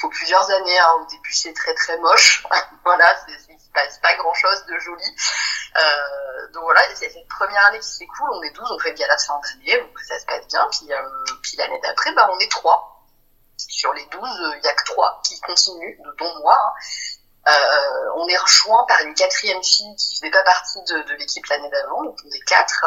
faut 0.00 0.08
plusieurs 0.10 0.50
années. 0.50 0.78
Hein. 0.78 0.92
Au 1.00 1.06
début 1.06 1.32
c'est 1.32 1.52
très 1.52 1.74
très 1.74 1.98
moche, 1.98 2.46
voilà, 2.84 3.16
c'est 3.26 3.56
passe 3.76 3.98
pas 3.98 4.14
grand 4.16 4.34
chose 4.34 4.64
de 4.66 4.78
joli. 4.78 5.16
Euh, 5.76 6.52
donc 6.52 6.64
voilà, 6.64 6.80
c'est 6.94 7.10
cette 7.10 7.28
première 7.28 7.64
année 7.66 7.78
qui 7.78 7.88
s'écoule, 7.88 8.30
on 8.32 8.42
est 8.42 8.50
12, 8.50 8.72
on 8.72 8.78
fait 8.78 8.90
le 8.90 8.96
gala 8.96 9.14
de 9.14 9.20
fin 9.20 9.38
d'année, 9.40 9.80
donc 9.80 10.00
ça 10.00 10.18
se 10.18 10.24
passe 10.24 10.46
bien. 10.48 10.66
Puis, 10.72 10.92
euh, 10.92 11.02
puis 11.42 11.56
l'année 11.58 11.80
d'après, 11.82 12.12
bah, 12.12 12.28
on 12.32 12.38
est 12.38 12.50
3. 12.50 12.92
Sur 13.58 13.92
les 13.94 14.04
12, 14.06 14.20
il 14.58 14.64
y 14.64 14.68
a 14.68 14.74
que 14.74 14.84
3 14.84 15.20
qui 15.24 15.40
continuent, 15.40 15.98
dont 16.18 16.38
moi. 16.40 16.58
Hein. 16.58 16.72
Euh, 17.48 18.10
on 18.16 18.26
est 18.26 18.36
rejoint 18.36 18.84
par 18.88 19.00
une 19.02 19.14
quatrième 19.14 19.62
fille 19.62 19.94
qui 19.96 20.16
faisait 20.16 20.30
pas 20.30 20.42
partie 20.42 20.82
de, 20.82 21.14
l'équipe 21.14 21.46
l'année 21.46 21.70
d'avant, 21.70 22.02
donc 22.02 22.18
on 22.24 22.30
est 22.30 22.40
quatre, 22.40 22.84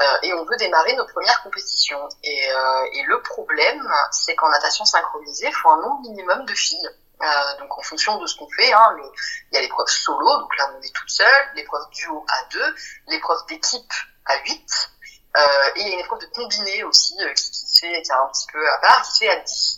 euh, 0.00 0.16
et 0.22 0.32
on 0.32 0.44
veut 0.44 0.56
démarrer 0.56 0.94
nos 0.94 1.06
premières 1.06 1.42
compétitions. 1.42 2.08
Et, 2.22 2.50
euh, 2.50 3.02
le 3.06 3.22
problème, 3.22 3.90
c'est 4.12 4.34
qu'en 4.34 4.48
natation 4.50 4.84
synchronisée, 4.84 5.46
il 5.48 5.54
faut 5.54 5.70
un 5.70 5.80
nombre 5.80 6.00
minimum 6.02 6.44
de 6.44 6.54
filles. 6.54 6.88
Euh, 7.20 7.58
donc 7.58 7.76
en 7.76 7.82
fonction 7.82 8.16
de 8.18 8.26
ce 8.26 8.36
qu'on 8.36 8.48
fait, 8.50 8.72
hein, 8.72 8.96
il 9.50 9.54
y 9.54 9.58
a 9.58 9.60
l'épreuve 9.62 9.88
solo, 9.88 10.38
donc 10.38 10.56
là 10.56 10.70
on 10.72 10.80
est 10.80 10.94
toute 10.94 11.10
seule, 11.10 11.50
l'épreuve 11.56 11.82
duo 11.90 12.24
à 12.28 12.44
deux, 12.52 12.74
l'épreuve 13.08 13.44
d'équipe 13.48 13.92
à 14.24 14.38
8, 14.38 14.90
euh, 15.36 15.40
et 15.74 15.80
il 15.80 15.88
y 15.88 15.90
a 15.90 15.94
une 15.94 16.00
épreuve 16.00 16.20
de 16.20 16.26
combiné 16.26 16.84
aussi 16.84 17.16
qui, 17.34 17.50
qui, 17.50 17.66
se 17.66 17.80
fait, 17.80 18.02
qui 18.02 18.10
est 18.10 18.14
un 18.14 18.28
petit 18.28 18.46
peu 18.52 18.70
à 18.70 18.78
part, 18.78 19.02
qui 19.02 19.12
se 19.12 19.18
fait 19.18 19.30
à 19.30 19.36
10. 19.36 19.77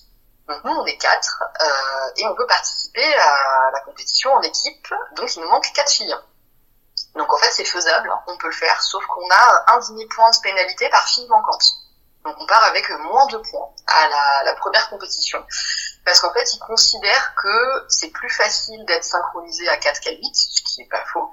Nous 0.65 0.73
on 0.73 0.87
est 0.87 0.97
quatre 0.97 1.43
euh, 1.61 2.11
et 2.17 2.27
on 2.27 2.35
peut 2.35 2.47
participer 2.47 3.15
à 3.15 3.71
la 3.73 3.81
compétition 3.81 4.33
en 4.33 4.41
équipe, 4.43 4.95
donc 5.17 5.35
il 5.35 5.43
nous 5.43 5.49
manque 5.49 5.71
quatre 5.73 5.91
filles. 5.91 6.17
Donc 7.15 7.33
en 7.33 7.39
fait 7.39 7.51
c'est 7.53 7.65
faisable, 7.65 8.13
on 8.27 8.37
peut 8.37 8.49
le 8.49 8.53
faire, 8.53 8.81
sauf 8.83 9.05
qu'on 9.07 9.31
a 9.31 9.65
un 9.75 9.79
demi-point 9.89 10.31
de 10.31 10.37
pénalité 10.43 10.89
par 10.91 11.07
fille 11.09 11.29
manquante. 11.29 11.65
Donc 12.25 12.37
on 12.39 12.47
part 12.47 12.65
avec 12.65 12.89
moins 12.91 13.27
de 13.27 13.39
points 13.39 13.69
à 13.87 14.09
la, 14.09 14.43
la 14.45 14.55
première 14.55 14.89
compétition. 14.91 15.45
Parce 16.05 16.21
qu'en 16.21 16.33
fait, 16.33 16.53
ils 16.55 16.59
considèrent 16.59 17.35
que 17.35 17.85
c'est 17.89 18.11
plus 18.11 18.31
facile 18.31 18.85
d'être 18.87 19.05
synchronisé 19.05 19.69
à 19.69 19.77
4 19.77 20.01
qu'à 20.01 20.11
8, 20.11 20.35
ce 20.35 20.63
qui 20.63 20.81
n'est 20.81 20.89
pas 20.89 21.05
faux. 21.13 21.31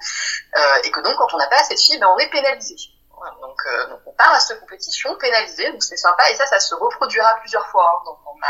Euh, 0.56 0.78
et 0.84 0.90
que 0.90 1.00
donc, 1.00 1.16
quand 1.16 1.32
on 1.34 1.38
n'a 1.38 1.46
pas 1.46 1.60
assez 1.60 1.74
de 1.74 1.80
filles, 1.80 1.98
ben, 1.98 2.08
on 2.14 2.18
est 2.18 2.30
pénalisé. 2.30 2.76
Euh, 3.24 3.86
donc, 3.86 4.02
on 4.06 4.12
part 4.12 4.32
à 4.32 4.40
cette 4.40 4.60
compétition 4.60 5.14
pénalisé, 5.16 5.70
donc 5.72 5.82
c'est 5.82 5.96
sympa. 5.96 6.30
Et 6.30 6.34
ça, 6.34 6.46
ça 6.46 6.60
se 6.60 6.74
reproduira 6.74 7.34
plusieurs 7.40 7.66
fois 7.68 7.84
hein, 7.84 8.02
dans, 8.04 8.34
ma 8.40 8.46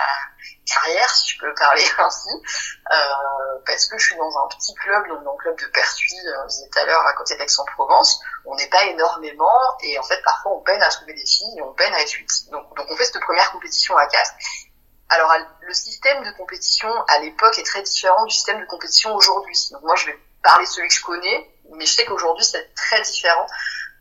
carrière, 0.66 1.08
si 1.10 1.30
je 1.30 1.40
peux 1.40 1.54
parler 1.54 1.84
ainsi. 1.98 2.30
Euh, 2.92 3.58
parce 3.66 3.86
que 3.86 3.98
je 3.98 4.06
suis 4.06 4.16
dans 4.16 4.38
un 4.38 4.48
petit 4.48 4.74
club, 4.74 5.08
donc 5.08 5.24
dans 5.24 5.32
le 5.32 5.38
club 5.38 5.58
de 5.58 5.66
Pertuis, 5.66 6.18
euh, 6.26 6.42
je 6.44 6.48
disais 6.48 6.68
tout 6.70 6.78
à 6.78 6.84
l'heure, 6.84 7.06
à 7.06 7.12
côté 7.14 7.36
d'Aix-en-Provence. 7.36 8.20
On 8.44 8.54
n'est 8.56 8.68
pas 8.68 8.84
énormément, 8.84 9.58
et 9.82 9.98
en 9.98 10.02
fait, 10.02 10.20
parfois, 10.22 10.52
on 10.52 10.60
peine 10.60 10.82
à 10.82 10.88
trouver 10.88 11.14
des 11.14 11.26
filles, 11.26 11.58
et 11.58 11.62
on 11.62 11.72
peine 11.72 11.94
à 11.94 12.00
être 12.00 12.12
8. 12.12 12.50
Donc, 12.50 12.76
donc 12.76 12.86
on 12.90 12.96
fait 12.96 13.04
cette 13.04 13.22
première 13.22 13.50
compétition 13.52 13.96
à 13.96 14.06
4. 14.06 14.30
Alors, 15.10 15.32
le 15.62 15.74
système 15.74 16.22
de 16.22 16.30
compétition 16.32 16.90
à 17.08 17.18
l'époque 17.20 17.58
est 17.58 17.64
très 17.64 17.82
différent 17.82 18.24
du 18.26 18.34
système 18.34 18.60
de 18.60 18.66
compétition 18.66 19.14
aujourd'hui. 19.14 19.56
Donc 19.72 19.82
moi, 19.82 19.96
je 19.96 20.06
vais 20.06 20.18
parler 20.42 20.66
de 20.66 20.70
celui 20.70 20.88
que 20.88 20.94
je 20.94 21.02
connais, 21.02 21.50
mais 21.72 21.86
je 21.86 21.92
sais 21.92 22.04
qu'aujourd'hui, 22.04 22.44
c'est 22.44 22.74
très 22.74 23.00
différent. 23.02 23.46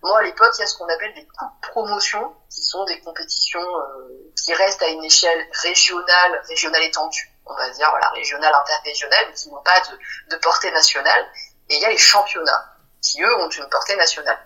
Moi, 0.03 0.19
à 0.19 0.23
l'époque, 0.23 0.53
il 0.57 0.61
y 0.61 0.63
a 0.63 0.67
ce 0.67 0.77
qu'on 0.77 0.87
appelle 0.87 1.13
des 1.15 1.25
coupes 1.25 1.61
promotion, 1.61 2.35
qui 2.49 2.61
sont 2.61 2.83
des 2.85 2.99
compétitions 3.01 3.61
euh, 3.61 4.33
qui 4.35 4.53
restent 4.53 4.81
à 4.81 4.87
une 4.87 5.03
échelle 5.03 5.47
régionale, 5.63 6.41
régionale 6.47 6.83
étendue, 6.83 7.31
on 7.45 7.55
va 7.55 7.69
dire, 7.69 7.89
voilà, 7.89 8.09
régionale, 8.09 8.53
interrégionale, 8.53 9.25
mais 9.27 9.33
qui 9.33 9.49
n'ont 9.49 9.61
pas 9.61 9.79
de, 9.79 10.35
de 10.35 10.39
portée 10.41 10.71
nationale. 10.71 11.25
Et 11.69 11.75
il 11.75 11.81
y 11.81 11.85
a 11.85 11.89
les 11.89 11.97
championnats, 11.97 12.73
qui 13.01 13.21
eux 13.21 13.35
ont 13.37 13.49
une 13.49 13.69
portée 13.69 13.95
nationale. 13.95 14.39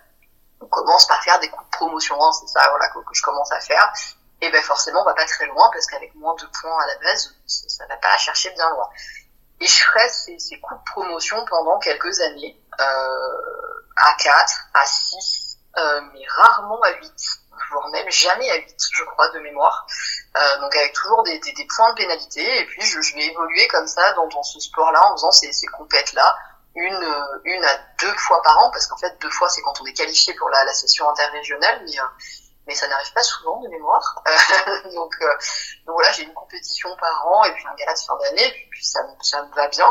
On 0.61 0.67
commence 0.67 1.07
par 1.07 1.21
faire 1.23 1.39
des 1.39 1.49
coupes 1.49 1.69
promotion, 1.71 2.23
hein, 2.23 2.31
c'est 2.33 2.47
ça, 2.47 2.67
voilà, 2.69 2.87
que, 2.89 2.99
que 2.99 3.13
je 3.13 3.21
commence 3.21 3.51
à 3.51 3.59
faire 3.59 3.91
et 4.41 4.49
ben 4.49 4.61
forcément 4.63 5.01
on 5.01 5.05
va 5.05 5.13
pas 5.13 5.25
très 5.25 5.45
loin 5.45 5.69
parce 5.71 5.85
qu'avec 5.85 6.13
moins 6.15 6.35
de 6.35 6.45
points 6.45 6.83
à 6.83 6.87
la 6.87 6.97
base, 6.97 7.35
ça 7.45 7.85
va 7.85 7.95
pas 7.97 8.17
chercher 8.17 8.49
bien 8.51 8.69
loin. 8.71 8.89
Et 9.59 9.67
je 9.67 9.83
ferai 9.83 10.09
ces, 10.09 10.39
ces 10.39 10.59
coups 10.59 10.79
de 10.79 10.91
promotion 10.91 11.45
pendant 11.45 11.77
quelques 11.77 12.19
années, 12.21 12.59
euh, 12.79 13.70
à 14.01 14.13
4, 14.13 14.53
à 14.73 14.85
6, 14.85 15.57
euh, 15.77 16.01
mais 16.13 16.21
rarement 16.27 16.81
à 16.81 16.91
8, 16.91 17.13
voire 17.71 17.89
même 17.89 18.09
jamais 18.09 18.49
à 18.49 18.55
8, 18.55 18.75
je 18.93 19.03
crois, 19.05 19.29
de 19.29 19.39
mémoire. 19.39 19.85
Euh, 20.37 20.59
donc 20.61 20.75
avec 20.75 20.93
toujours 20.93 21.23
des, 21.23 21.39
des, 21.39 21.53
des, 21.53 21.67
points 21.75 21.89
de 21.91 21.95
pénalité, 21.95 22.61
et 22.61 22.65
puis 22.65 22.81
je, 22.81 23.01
je 23.01 23.15
vais 23.15 23.25
évoluer 23.25 23.67
comme 23.67 23.87
ça 23.87 24.13
dans, 24.13 24.27
dans 24.27 24.43
ce 24.43 24.59
sport-là 24.59 25.05
en 25.05 25.15
faisant 25.15 25.31
ces, 25.31 25.51
ces 25.51 25.67
compètes-là, 25.67 26.35
une, 26.75 27.15
une 27.43 27.65
à 27.65 27.77
deux 27.99 28.15
fois 28.17 28.41
par 28.43 28.57
an, 28.63 28.71
parce 28.71 28.87
qu'en 28.87 28.97
fait 28.97 29.19
deux 29.19 29.29
fois 29.29 29.49
c'est 29.49 29.61
quand 29.61 29.81
on 29.81 29.85
est 29.85 29.93
qualifié 29.93 30.33
pour 30.35 30.49
la, 30.49 30.63
la 30.63 30.73
session 30.73 31.09
interrégionale, 31.09 31.81
mais 31.85 31.97
mais 32.67 32.75
ça 32.75 32.87
n'arrive 32.87 33.13
pas 33.13 33.23
souvent 33.23 33.59
de 33.61 33.67
mémoire. 33.69 34.23
donc, 34.93 35.13
euh, 35.21 35.33
donc 35.85 35.95
voilà, 35.95 36.11
j'ai 36.11 36.23
une 36.23 36.33
compétition 36.33 36.95
par 36.97 37.27
an 37.27 37.43
et 37.45 37.53
puis 37.53 37.65
un 37.67 37.75
gala 37.75 37.93
de 37.93 37.99
fin 37.99 38.17
d'année, 38.17 38.51
puis, 38.51 38.67
puis 38.71 38.85
ça, 38.85 39.01
ça 39.21 39.43
me 39.43 39.53
va 39.53 39.67
bien. 39.67 39.87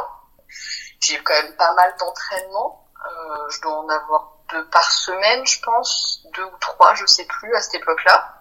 J'ai 1.00 1.22
quand 1.22 1.34
même 1.34 1.56
pas 1.56 1.72
mal 1.74 1.94
d'entraînement. 1.98 2.79
Euh, 3.06 3.48
je 3.50 3.60
dois 3.60 3.78
en 3.78 3.88
avoir 3.88 4.32
deux 4.50 4.64
par 4.68 4.90
semaine, 4.90 5.46
je 5.46 5.60
pense, 5.60 6.22
deux 6.34 6.44
ou 6.44 6.56
trois, 6.60 6.94
je 6.94 7.06
sais 7.06 7.24
plus 7.24 7.54
à 7.54 7.60
cette 7.60 7.74
époque-là. 7.74 8.34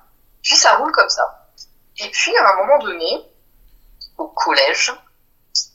Puis 0.43 0.55
ça 0.55 0.75
roule 0.75 0.91
comme 0.91 1.09
ça. 1.09 1.47
Et 1.97 2.09
puis 2.09 2.35
à 2.37 2.51
un 2.51 2.55
moment 2.57 2.79
donné, 2.79 3.29
au 4.17 4.27
collège, 4.27 4.93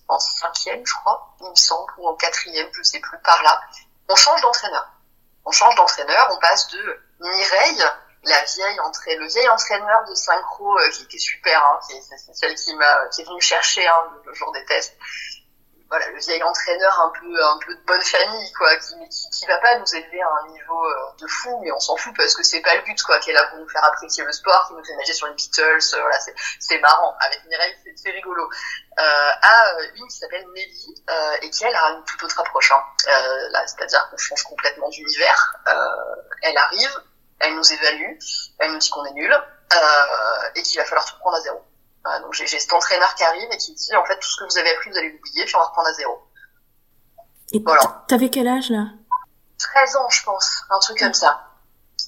en 0.09 0.19
cinquième, 0.19 0.85
je 0.87 0.95
crois, 0.95 1.35
il 1.41 1.49
me 1.49 1.55
semble, 1.55 1.93
ou 1.99 2.09
en 2.09 2.15
quatrième, 2.15 2.69
je 2.73 2.83
sais 2.83 3.01
plus, 3.01 3.19
par 3.21 3.43
là, 3.43 3.61
on 4.09 4.17
change 4.17 4.41
d'entraîneur. 4.43 4.87
On 5.47 5.51
change 5.51 5.75
d'entraîneur, 5.77 6.29
on 6.33 6.39
passe 6.39 6.69
de 6.69 7.01
Mireille 7.21 7.85
la 8.27 8.43
vieille 8.45 8.81
entraîneur, 8.81 9.23
le 9.23 9.29
vieil 9.29 9.49
entraîneur 9.49 10.05
de 10.09 10.15
synchro 10.15 10.79
euh, 10.79 10.91
qui 10.91 11.05
était 11.05 11.19
super, 11.19 11.63
hein, 11.65 11.79
c'est 11.89 12.35
celle 12.35 12.55
qui 12.55 12.75
m'a 12.75 13.07
qui 13.09 13.23
est 13.23 13.25
venue 13.25 13.41
chercher 13.41 13.87
hein, 13.87 14.13
le, 14.25 14.35
jour 14.35 14.53
des 14.53 14.65
tests. 14.65 14.97
Voilà, 15.95 16.11
le 16.11 16.19
vieil 16.19 16.43
entraîneur 16.43 17.01
un 17.03 17.13
peu 17.21 17.45
un 17.45 17.59
peu 17.65 17.73
de 17.73 17.81
bonne 17.87 18.03
famille 18.03 18.53
quoi, 18.55 18.75
qui 18.79 18.95
qui, 19.11 19.31
qui 19.31 19.47
va 19.47 19.59
pas 19.59 19.79
nous 19.79 19.95
élever 19.95 20.21
à 20.21 20.29
un 20.29 20.49
niveau 20.49 20.85
euh, 20.87 21.13
de 21.21 21.27
fou, 21.29 21.61
mais 21.63 21.71
on 21.71 21.79
s'en 21.79 21.97
fout 21.97 22.13
parce 22.17 22.35
que 22.35 22.43
c'est 22.43 22.63
pas 22.63 22.75
le 22.75 22.83
but 22.83 23.01
quoi, 23.03 23.21
qui 23.21 23.31
est 23.31 23.33
là 23.33 23.47
pour 23.47 23.61
nous 23.61 23.69
faire 23.69 23.85
apprécier 23.85 24.25
le 24.25 24.33
sport, 24.33 24.67
qui 24.67 24.75
nous 24.75 24.85
fait 24.85 24.97
nager 24.97 25.13
sur 25.13 25.29
les 25.29 25.35
Beatles, 25.35 25.63
euh, 25.95 26.01
voilà, 26.01 26.19
c'est 26.59 26.79
marrant. 26.81 27.15
Avec 27.21 27.45
Mireille, 27.47 27.77
c'est 27.95 28.11
rigolo. 28.11 28.43
Euh, 28.43 29.31
à 29.43 29.77
une 29.95 30.09
qui 30.09 30.19
s'appelle 30.19 30.45
Nelly 30.53 31.05
et 31.43 31.51
qui 31.51 31.65
elle 31.65 31.77
a 31.77 31.91
une 31.91 32.05
toute 32.05 32.25
autre 32.25 32.41
approche. 32.41 32.73
Hein. 32.73 32.83
là, 33.51 33.65
c'est-à-dire 33.69 34.09
qu'on 34.11 34.17
change 34.17 34.43
complètement 34.43 34.89
d'univers. 34.89 35.57
elle 36.43 36.57
arrive 36.57 37.01
elle 37.41 37.55
nous 37.57 37.73
évalue, 37.73 38.19
elle 38.59 38.73
nous 38.73 38.79
dit 38.79 38.91
qu'on 38.91 39.05
est 39.05 39.13
nul 39.13 39.33
euh, 39.33 40.49
et 40.55 40.63
qu'il 40.63 40.79
va 40.79 40.85
falloir 40.85 41.05
tout 41.05 41.19
prendre 41.19 41.37
à 41.37 41.41
zéro. 41.41 41.63
Donc 42.21 42.33
j'ai 42.35 42.47
cet 42.47 42.73
entraîneur 42.73 43.15
qui 43.15 43.25
arrive 43.25 43.49
et 43.51 43.57
qui 43.57 43.73
dit 43.75 43.97
en 43.97 44.05
fait 44.05 44.19
tout 44.19 44.29
ce 44.29 44.37
que 44.39 44.45
vous 44.45 44.59
avez 44.59 44.71
appris 44.73 44.91
vous 44.91 44.99
allez 44.99 45.11
l'oublier 45.11 45.45
puis 45.45 45.57
on 45.57 45.59
va 45.59 45.67
reprendre 45.67 45.89
à 45.89 45.93
zéro. 45.95 46.23
Et 47.53 47.61
voilà. 47.61 48.05
T'avais 48.09 48.31
quel 48.31 48.49
âge 48.49 48.71
là? 48.71 48.87
13 49.59 49.97
ans 49.97 50.09
je 50.11 50.23
pense, 50.25 50.65
un 50.71 50.79
truc 50.81 50.99
comme 50.99 51.15
ça. 51.15 51.51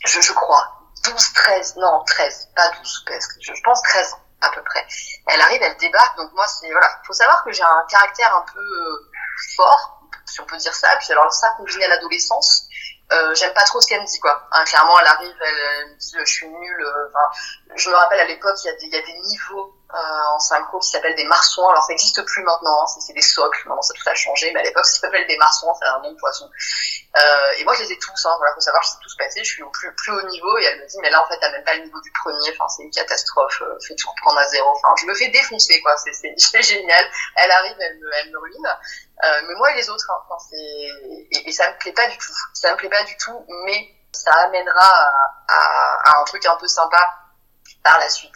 Je, 0.05 0.21
je 0.21 0.33
crois. 0.33 0.73
12, 1.05 1.33
13, 1.35 1.77
non 1.77 2.03
13, 2.07 2.51
pas 2.57 2.71
12 2.79 3.05
parce 3.07 3.27
que 3.29 3.35
je, 3.41 3.55
je 3.55 3.63
pense 3.63 3.83
13 3.83 4.13
ans 4.15 4.21
à 4.41 4.51
peu 4.51 4.63
près. 4.63 4.87
Elle 5.27 5.41
arrive, 5.41 5.63
elle 5.63 5.77
débarque, 5.77 6.17
donc 6.17 6.33
moi 6.33 6.47
c'est 6.47 6.71
voilà, 6.71 7.01
faut 7.07 7.13
savoir 7.13 7.45
que 7.45 7.53
j'ai 7.53 7.63
un 7.63 7.85
caractère 7.89 8.35
un 8.37 8.45
peu 8.53 8.61
euh, 8.61 9.11
fort, 9.57 10.03
si 10.27 10.41
on 10.41 10.45
peut 10.45 10.57
dire 10.57 10.75
ça. 10.75 10.89
Puis 11.01 11.13
alors 11.13 11.33
ça 11.33 11.51
combiné 11.57 11.85
à 11.85 11.89
l'adolescence, 11.89 12.69
euh, 13.13 13.35
j'aime 13.35 13.55
pas 13.55 13.65
trop 13.65 13.81
ce 13.81 13.87
qu'elle 13.87 14.01
me 14.01 14.07
dit 14.07 14.21
quoi. 14.21 14.49
Hein, 14.53 14.65
clairement, 14.65 14.99
elle 15.01 15.07
arrive, 15.07 15.37
elle, 15.41 15.91
me 15.91 15.97
dit 15.97 16.13
je 16.19 16.33
suis 16.33 16.49
nulle. 16.49 16.83
Euh, 16.83 17.09
enfin, 17.09 17.75
je 17.75 17.91
me 17.91 17.95
rappelle 17.95 18.21
à 18.21 18.27
l'époque, 18.27 18.57
il 18.65 18.67
y 18.67 18.71
a 18.71 18.75
des, 18.75 18.87
il 18.87 18.93
y 18.93 18.97
a 18.97 19.03
des 19.03 19.19
niveaux 19.21 19.75
en 19.93 20.39
synchro 20.39 20.79
qui 20.81 20.91
s'appellent 20.91 21.15
des 21.15 21.25
marsouins. 21.25 21.71
Alors 21.71 21.83
ça 21.83 21.93
n'existe 21.93 22.25
plus 22.25 22.43
maintenant, 22.43 22.83
hein, 22.83 22.87
c'est 22.87 23.13
des 23.13 23.23
socles. 23.23 23.61
Maintenant 23.67 23.83
ça 23.83 23.95
tout 23.95 24.09
a 24.09 24.15
changé, 24.15 24.53
mais 24.53 24.61
à 24.61 24.63
l'époque 24.63 24.85
ça 24.85 25.01
s'appelle 25.01 25.27
des 25.27 25.37
marsouins, 25.37 25.73
c'est 25.81 25.87
un 25.87 26.01
nom 26.01 26.13
de 26.13 26.17
poisson. 26.19 26.51
Euh, 27.17 27.53
et 27.59 27.65
moi 27.65 27.75
je 27.75 27.83
les 27.83 27.93
ai 27.93 27.99
tous. 27.99 28.27
Hein, 28.27 28.35
voilà, 28.39 28.53
faut 28.55 28.61
savoir, 28.61 28.83
je 28.83 28.91
sais 28.91 28.97
tous 29.03 29.17
passer. 29.17 29.45
Je 29.45 29.51
suis 29.51 29.63
au 29.63 29.71
plus 29.71 29.95
plus 29.95 30.13
haut 30.13 30.29
niveau 30.29 30.59
et 30.59 30.65
elle 30.65 30.81
me 30.81 30.87
dit 30.87 30.99
mais 31.01 31.11
là 31.11 31.23
en 31.23 31.29
fait 31.29 31.39
t'as 31.39 31.51
même 31.51 31.65
pas 31.65 31.75
le 31.75 31.85
niveau 31.85 32.01
du 32.01 32.11
premier. 32.13 32.51
Enfin 32.53 32.69
c'est 32.69 32.83
une 32.83 32.91
catastrophe. 32.91 33.63
Euh, 33.63 33.79
fais 33.87 33.95
tout 33.95 34.11
reprendre 34.11 34.39
à 34.39 34.47
zéro. 34.49 34.69
Enfin 34.71 34.95
je 35.01 35.07
me 35.07 35.15
fais 35.15 35.29
défoncer 35.29 35.81
quoi. 35.83 35.97
C'est 35.97 36.63
génial. 36.63 37.05
Elle 37.37 37.51
arrive, 37.51 37.77
elle 37.81 37.99
me 37.99 38.11
elle 38.15 38.31
me 38.31 38.39
ruine. 38.39 38.67
Euh, 39.25 39.43
mais 39.49 39.55
moi 39.55 39.71
et 39.73 39.77
les 39.77 39.89
autres, 39.89 40.11
hein, 40.11 40.23
enfin, 40.29 40.45
et, 40.53 41.49
et, 41.49 41.53
ça 41.53 41.71
me 41.71 41.79
plaît 41.79 41.93
pas 41.93 42.07
du 42.07 42.19
tout. 42.19 42.33
Ça 42.53 42.73
me 42.73 42.77
plaît 42.77 42.91
pas 42.91 43.03
du 43.05 43.17
tout, 43.17 43.47
mais 43.65 43.95
ça 44.13 44.31
amènera 44.45 45.11
à, 45.49 46.01
à 46.05 46.21
un 46.21 46.25
truc 46.25 46.45
un 46.45 46.57
peu 46.57 46.69
sympa 46.69 46.99
par 47.83 47.99
la 47.99 48.11
suite 48.11 48.35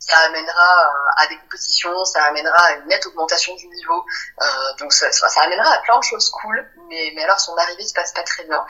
ça 0.00 0.18
amènera 0.26 0.92
à 1.18 1.26
des 1.26 1.38
compétitions, 1.38 2.04
ça 2.06 2.24
amènera 2.24 2.56
à 2.56 2.72
une 2.72 2.86
nette 2.86 3.04
augmentation 3.06 3.54
du 3.54 3.68
niveau. 3.68 4.04
Euh, 4.40 4.46
donc 4.78 4.92
ça, 4.92 5.12
ça, 5.12 5.42
amènera 5.42 5.74
à 5.74 5.78
plein 5.82 5.98
de 5.98 6.04
choses 6.04 6.30
cool, 6.30 6.68
mais, 6.88 7.12
mais 7.14 7.22
alors 7.22 7.38
son 7.38 7.54
arrivée 7.56 7.86
se 7.86 7.92
passe 7.92 8.12
pas 8.12 8.22
très 8.22 8.44
bien. 8.44 8.64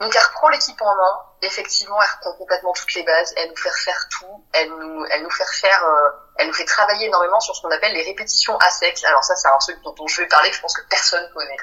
Donc 0.00 0.14
elle 0.14 0.22
reprend 0.24 0.48
l'équipe 0.48 0.80
en 0.82 0.94
main, 0.94 1.22
effectivement 1.40 2.02
elle 2.02 2.10
reprend 2.16 2.32
complètement 2.34 2.72
toutes 2.72 2.92
les 2.94 3.04
bases, 3.04 3.32
elle 3.36 3.48
nous 3.48 3.56
fait 3.56 3.70
faire 3.70 4.08
tout, 4.10 4.44
elle 4.52 4.68
nous, 4.68 5.06
elle 5.10 5.22
nous 5.22 5.30
fait 5.30 5.46
faire, 5.46 5.84
euh, 5.84 6.10
elle 6.36 6.48
nous 6.48 6.52
fait 6.52 6.66
travailler 6.66 7.06
énormément 7.06 7.40
sur 7.40 7.54
ce 7.54 7.62
qu'on 7.62 7.70
appelle 7.70 7.94
les 7.94 8.02
répétitions 8.02 8.58
à 8.58 8.68
sec. 8.68 9.02
Alors 9.04 9.22
ça 9.22 9.36
c'est 9.36 9.48
un 9.48 9.58
truc 9.58 9.80
dont, 9.82 10.06
je 10.06 10.20
vais 10.20 10.28
parler, 10.28 10.52
je 10.52 10.60
pense 10.60 10.74
que 10.74 10.82
personne 10.90 11.26
connaît. 11.32 11.56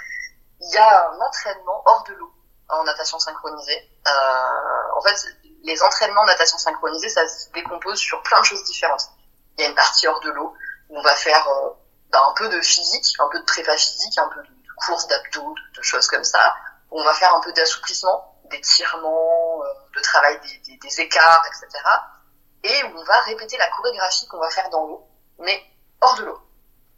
Il 0.62 0.74
y 0.74 0.78
a 0.78 1.10
un 1.10 1.20
entraînement 1.20 1.84
hors 1.86 2.04
de 2.08 2.14
l'eau 2.14 2.34
en 2.70 2.84
natation 2.86 3.20
synchronisée. 3.20 3.88
Euh, 4.08 4.98
en 4.98 5.02
fait, 5.02 5.16
les 5.64 5.82
entraînements 5.82 6.24
de 6.24 6.28
natation 6.28 6.58
synchronisée, 6.58 7.10
ça 7.10 7.28
se 7.28 7.50
décompose 7.52 7.98
sur 7.98 8.22
plein 8.24 8.40
de 8.42 8.46
choses 8.46 8.64
différentes. 8.66 9.10
Il 9.58 9.64
y 9.64 9.66
a 9.66 9.70
une 9.70 9.76
partie 9.76 10.08
hors 10.08 10.20
de 10.20 10.30
l'eau 10.32 10.54
où 10.90 11.00
on 11.00 11.02
va 11.02 11.16
faire 11.16 11.48
euh, 11.48 11.70
bah, 12.12 12.24
un 12.30 12.34
peu 12.34 12.50
de 12.50 12.62
physique, 12.62 13.16
un 13.20 13.30
peu 13.30 13.40
de 13.40 13.46
prépa 13.46 13.76
physique, 13.78 14.18
un 14.18 14.28
peu 14.28 14.42
de, 14.42 14.50
course 14.86 15.08
d'abdos, 15.08 15.56
de, 15.76 15.82
choses 15.82 16.08
comme 16.08 16.24
ça. 16.24 16.56
On 16.92 17.04
va 17.04 17.14
faire 17.14 17.34
un 17.34 17.40
peu 17.40 17.54
d'assouplissement, 17.54 18.38
d'étirement, 18.50 19.64
euh, 19.64 19.68
de 19.96 20.02
travail 20.02 20.40
des, 20.42 20.58
des, 20.60 20.78
des, 20.78 21.02
écarts, 21.02 21.46
etc. 21.48 21.84
Et 22.64 22.84
où 22.84 22.98
on 22.98 23.04
va 23.04 23.20
répéter 23.22 23.58
la 23.58 23.70
chorégraphie 23.70 24.28
qu'on 24.28 24.40
va 24.40 24.50
faire 24.50 24.70
dans 24.70 24.86
l'eau, 24.86 25.08
mais 25.40 25.64
hors 26.02 26.16
de 26.16 26.26
l'eau. 26.26 26.40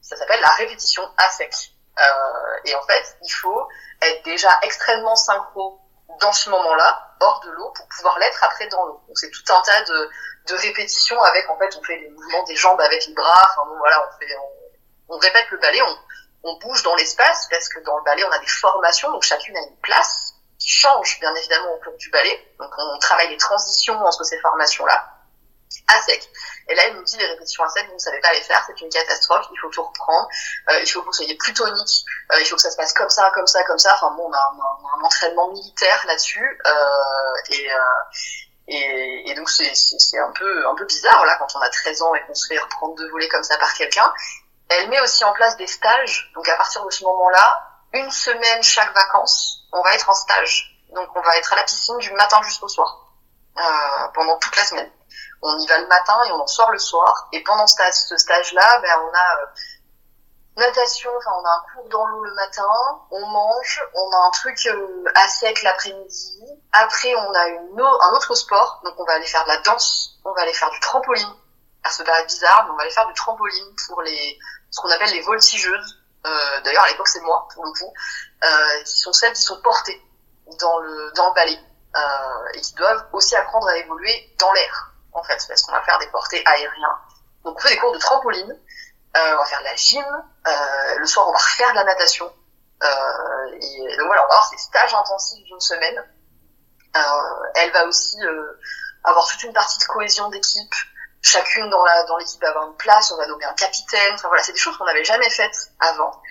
Ça 0.01 0.15
s'appelle 0.15 0.41
la 0.41 0.51
répétition 0.53 1.03
à 1.17 1.29
sec. 1.29 1.53
Euh, 1.97 2.59
et 2.65 2.75
en 2.75 2.81
fait, 2.83 3.17
il 3.23 3.29
faut 3.29 3.67
être 4.01 4.23
déjà 4.23 4.49
extrêmement 4.63 5.15
synchro 5.15 5.79
dans 6.19 6.33
ce 6.33 6.49
moment-là, 6.49 7.04
hors 7.19 7.39
de 7.41 7.51
l'eau, 7.51 7.71
pour 7.75 7.87
pouvoir 7.87 8.17
l'être 8.19 8.43
après 8.43 8.67
dans 8.67 8.85
l'eau. 8.85 9.01
C'est 9.15 9.31
tout 9.31 9.53
un 9.53 9.61
tas 9.61 9.81
de, 9.83 10.09
de 10.47 10.55
répétitions 10.55 11.21
avec, 11.21 11.49
en 11.49 11.57
fait, 11.57 11.75
on 11.77 11.83
fait 11.83 11.97
les 11.97 12.09
mouvements 12.09 12.43
des 12.43 12.55
jambes 12.55 12.81
avec 12.81 13.05
les 13.05 13.13
bras, 13.13 13.47
enfin 13.51 13.67
bon, 13.69 13.77
voilà, 13.77 14.07
on 14.07 14.19
fait, 14.19 14.35
on, 14.37 15.15
on 15.15 15.17
répète 15.17 15.49
le 15.51 15.57
ballet, 15.57 15.81
on, 15.81 15.97
on 16.49 16.57
bouge 16.59 16.83
dans 16.83 16.95
l'espace, 16.95 17.47
parce 17.49 17.69
que 17.69 17.79
dans 17.81 17.97
le 17.97 18.03
ballet, 18.03 18.23
on 18.23 18.31
a 18.31 18.39
des 18.39 18.47
formations, 18.47 19.11
donc 19.11 19.23
chacune 19.23 19.55
a 19.57 19.61
une 19.61 19.77
place 19.77 20.33
qui 20.59 20.69
change, 20.69 21.19
bien 21.19 21.33
évidemment, 21.35 21.73
au 21.73 21.79
cours 21.79 21.97
du 21.97 22.09
ballet. 22.09 22.55
Donc 22.59 22.71
on 22.77 22.97
travaille 22.99 23.29
les 23.29 23.37
transitions 23.37 23.99
entre 24.05 24.23
ces 24.23 24.39
formations-là 24.39 25.14
à 25.87 26.01
sec. 26.01 26.29
Et 26.67 26.75
là, 26.75 26.87
il 26.87 26.95
nous 26.95 27.03
dit 27.03 27.17
les 27.17 27.27
répétitions 27.27 27.63
à 27.63 27.69
sec, 27.69 27.85
vous 27.87 27.93
ne 27.93 27.99
savez 27.99 28.19
pas 28.19 28.33
les 28.33 28.41
faire, 28.41 28.63
c'est 28.65 28.79
une 28.81 28.89
catastrophe, 28.89 29.45
il 29.51 29.59
faut 29.59 29.69
tout 29.69 29.83
reprendre, 29.83 30.27
euh, 30.69 30.79
il 30.79 30.87
faut 30.87 31.01
que 31.01 31.05
vous 31.05 31.13
soyez 31.13 31.35
plus 31.35 31.53
tonique, 31.53 32.05
euh, 32.31 32.39
il 32.39 32.45
faut 32.45 32.55
que 32.55 32.61
ça 32.61 32.71
se 32.71 32.77
passe 32.77 32.93
comme 32.93 33.09
ça, 33.09 33.31
comme 33.33 33.47
ça, 33.47 33.63
comme 33.63 33.77
ça. 33.77 33.93
Enfin 33.95 34.11
bon, 34.15 34.27
on 34.27 34.33
a, 34.33 34.37
un, 34.37 35.05
entraînement 35.05 35.49
militaire 35.51 36.03
là-dessus, 36.07 36.59
euh, 36.65 36.71
et, 37.51 37.71
euh, 37.71 37.77
et, 38.67 39.29
et, 39.29 39.35
donc 39.35 39.49
c'est, 39.49 40.17
un 40.17 40.31
peu 40.31 40.67
un 40.67 40.75
peu 40.75 40.85
bizarre 40.85 41.23
là 41.25 41.35
quand 41.37 41.55
on 41.55 41.61
a 41.61 41.69
13 41.69 42.01
ans 42.01 42.15
et 42.15 42.21
qu'on 42.21 42.33
se 42.33 42.47
fait 42.47 42.57
reprendre 42.57 42.95
de 42.95 43.07
voler 43.09 43.27
comme 43.29 43.43
ça 43.43 43.57
par 43.57 43.73
quelqu'un. 43.73 44.11
Elle 44.69 44.89
met 44.89 44.99
aussi 45.01 45.23
en 45.23 45.33
place 45.33 45.55
des 45.57 45.67
stages, 45.67 46.31
donc 46.33 46.49
à 46.49 46.55
partir 46.55 46.83
de 46.83 46.89
ce 46.89 47.03
moment-là, 47.03 47.61
une 47.93 48.09
semaine 48.09 48.63
chaque 48.63 48.93
vacances, 48.95 49.67
on 49.71 49.81
va 49.83 49.93
être 49.93 50.09
en 50.09 50.15
stage. 50.15 50.71
Donc 50.95 51.09
on 51.15 51.21
va 51.21 51.37
être 51.37 51.53
à 51.53 51.57
la 51.57 51.63
piscine 51.63 51.97
du 51.99 52.11
matin 52.13 52.41
jusqu'au 52.41 52.67
soir, 52.67 53.11
euh, 53.59 54.07
pendant 54.15 54.37
toute 54.39 54.55
la 54.57 54.65
semaine 54.65 54.91
on 55.45 55.59
y 55.59 55.67
va 55.67 55.79
le 55.79 55.87
matin 55.87 56.17
et 56.27 56.31
on 56.31 56.41
en 56.41 56.47
sort 56.47 56.71
le 56.71 56.79
soir. 56.79 57.27
Et 57.31 57.43
pendant 57.43 57.67
ce 57.67 58.17
stage-là, 58.17 58.79
ben, 58.81 58.99
on 58.99 59.13
a 59.13 59.41
euh, 59.41 59.45
natation, 60.57 61.11
enfin 61.17 61.31
on 61.39 61.45
a 61.45 61.49
un 61.49 61.63
cours 61.73 61.89
dans 61.89 62.05
l'eau 62.07 62.23
le 62.23 62.33
matin, 62.33 62.67
on 63.11 63.25
mange, 63.27 63.83
on 63.93 64.11
a 64.11 64.27
un 64.27 64.31
truc 64.31 64.57
euh, 64.67 65.03
à 65.15 65.27
sec 65.27 65.61
l'après-midi. 65.63 66.41
Après, 66.71 67.13
on 67.15 67.33
a 67.33 68.07
un 68.07 68.13
autre 68.13 68.33
sport, 68.35 68.81
donc 68.83 68.93
on 68.97 69.05
va 69.05 69.13
aller 69.13 69.25
faire 69.25 69.43
de 69.43 69.49
la 69.49 69.57
danse, 69.57 70.17
on 70.25 70.33
va 70.33 70.41
aller 70.41 70.53
faire 70.53 70.69
du 70.71 70.79
trampoline. 70.79 71.33
Ça 71.87 72.03
paraît 72.03 72.25
bizarre, 72.25 72.63
mais 72.65 72.71
on 72.71 72.75
va 72.77 72.81
aller 72.81 72.91
faire 72.91 73.05
du 73.05 73.13
trampoline 73.13 73.75
pour 73.87 74.01
les 74.01 74.39
ce 74.71 74.81
qu'on 74.81 74.89
appelle 74.89 75.11
les 75.11 75.21
voltigeuses. 75.21 76.01
Euh, 76.25 76.61
D'ailleurs, 76.61 76.83
à 76.83 76.87
l'époque, 76.87 77.07
c'est 77.07 77.21
moi 77.21 77.47
pour 77.53 77.63
le 77.63 77.71
coup, 77.71 77.93
euh, 78.43 78.83
qui 78.83 78.97
sont 78.97 79.13
celles 79.13 79.33
qui 79.33 79.43
sont 79.43 79.61
portées 79.61 80.01
dans 80.59 80.79
le 80.79 81.11
dans 81.15 81.29
le 81.29 81.35
ballet. 81.35 81.59
et 82.55 82.61
qui 82.61 82.73
doivent 82.73 83.05
aussi 83.13 83.35
apprendre 83.35 83.67
à 83.67 83.77
évoluer 83.77 84.35
dans 84.39 84.51
l'air, 84.53 84.94
en 85.15 85.23
fait, 85.23 85.43
parce 85.47 85.61
qu'on 85.63 85.71
va 85.71 85.81
faire 85.81 85.97
des 85.99 86.07
portées 86.07 86.43
aériens. 86.45 86.99
Donc 87.43 87.57
on 87.57 87.59
fait 87.59 87.69
des 87.69 87.77
cours 87.77 87.93
de 87.93 87.99
trampoline, 87.99 88.59
on 89.15 89.37
va 89.37 89.45
faire 89.45 89.59
de 89.59 89.65
la 89.65 89.75
gym, 89.75 90.05
le 90.97 91.05
soir 91.05 91.27
on 91.27 91.31
va 91.31 91.37
refaire 91.37 91.71
de 91.71 91.75
la 91.75 91.83
natation. 91.85 92.25
et 92.25 93.97
donc 93.97 94.07
voilà, 94.07 94.23
on 94.23 94.27
va 94.27 94.33
avoir 94.33 94.47
ces 94.49 94.57
stages 94.57 94.93
intensifs 94.93 95.43
d'une 95.45 95.59
semaine. 95.59 96.03
elle 97.55 97.71
va 97.71 97.85
aussi 97.85 98.17
avoir 99.03 99.27
toute 99.27 99.43
une 99.43 99.53
partie 99.53 99.79
de 99.79 99.85
cohésion 99.85 100.29
d'équipe, 100.29 100.73
chacune 101.21 101.69
dans 101.69 101.83
la 101.83 102.03
dans 102.03 102.17
l'équipe 102.17 102.41
va 102.41 102.49
avoir 102.49 102.67
une 102.67 102.77
place, 102.77 103.11
on 103.11 103.17
va 103.17 103.27
nommer 103.27 103.45
un 103.45 103.53
capitaine. 103.53 104.13
Enfin 104.13 104.27
voilà, 104.27 104.43
c'est 104.43 104.53
des 104.53 104.59
choses 104.59 104.77
qu'on 104.77 104.85
n'avait 104.85 105.03
jamais 105.03 105.29
faites 105.29 105.71
avant. 105.79 106.21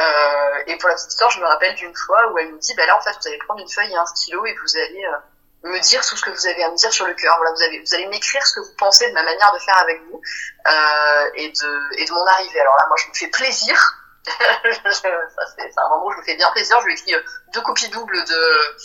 Euh, 0.00 0.62
et 0.66 0.76
pour 0.78 0.88
la 0.88 0.94
petite 0.94 1.10
histoire, 1.10 1.30
je 1.30 1.40
me 1.40 1.46
rappelle 1.46 1.74
d'une 1.74 1.94
fois 1.94 2.30
où 2.30 2.38
elle 2.38 2.50
nous 2.50 2.58
dit, 2.58 2.74
bah 2.74 2.86
là 2.86 2.96
en 2.96 3.00
fait, 3.00 3.10
vous 3.20 3.28
allez 3.28 3.38
prendre 3.38 3.60
une 3.60 3.68
feuille 3.68 3.92
et 3.92 3.96
un 3.96 4.06
stylo 4.06 4.46
et 4.46 4.54
vous 4.54 4.76
allez 4.76 5.04
euh, 5.04 5.16
me 5.64 5.80
dire 5.80 6.06
tout 6.06 6.16
ce 6.16 6.22
que 6.22 6.30
vous 6.30 6.46
avez 6.46 6.62
à 6.64 6.70
me 6.70 6.76
dire 6.76 6.92
sur 6.92 7.06
le 7.06 7.14
cœur. 7.14 7.36
Voilà, 7.36 7.52
vous 7.52 7.62
avez, 7.62 7.80
vous 7.80 7.94
allez 7.94 8.06
m'écrire 8.06 8.46
ce 8.46 8.54
que 8.54 8.60
vous 8.60 8.74
pensez 8.78 9.08
de 9.08 9.14
ma 9.14 9.22
manière 9.22 9.52
de 9.52 9.58
faire 9.58 9.78
avec 9.78 10.00
vous 10.04 10.20
euh, 10.66 11.30
et 11.34 11.48
de 11.48 12.00
et 12.00 12.04
de 12.04 12.12
mon 12.12 12.26
arrivée. 12.26 12.60
Alors 12.60 12.76
là, 12.78 12.86
moi, 12.88 12.96
je 13.02 13.08
me 13.08 13.14
fais 13.14 13.28
plaisir. 13.28 13.94
c'est 14.26 15.78
un 15.78 15.88
moment 15.88 16.06
où 16.06 16.12
je 16.12 16.18
me 16.18 16.22
fais 16.22 16.36
bien 16.36 16.50
plaisir. 16.52 16.78
Je 16.80 16.86
lui 16.86 16.92
écris 16.94 17.14
euh, 17.14 17.22
deux 17.52 17.62
copies 17.62 17.88
doubles 17.88 18.24
de 18.24 18.76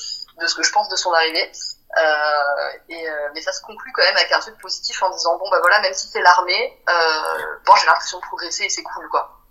de 0.41 0.47
ce 0.47 0.55
que 0.55 0.63
je 0.63 0.71
pense 0.71 0.89
de 0.89 0.95
son 0.95 1.13
arrivée. 1.13 1.51
Euh, 1.95 2.71
et, 2.89 3.07
euh, 3.07 3.29
mais 3.35 3.41
ça 3.41 3.51
se 3.51 3.61
conclut 3.61 3.91
quand 3.93 4.01
même 4.01 4.17
avec 4.17 4.31
un 4.31 4.39
truc 4.39 4.57
positif 4.57 5.01
en 5.03 5.11
disant 5.11 5.37
bon 5.37 5.47
bah 5.51 5.59
voilà 5.61 5.79
même 5.81 5.93
si 5.93 6.07
c'est 6.07 6.21
l'armée, 6.21 6.81
euh, 6.89 7.55
bon 7.65 7.75
j'ai 7.75 7.85
l'impression 7.85 8.17
de 8.17 8.23
progresser 8.23 8.63
et 8.63 8.69
c'est 8.69 8.81
cool 8.81 9.07
quoi. 9.09 9.41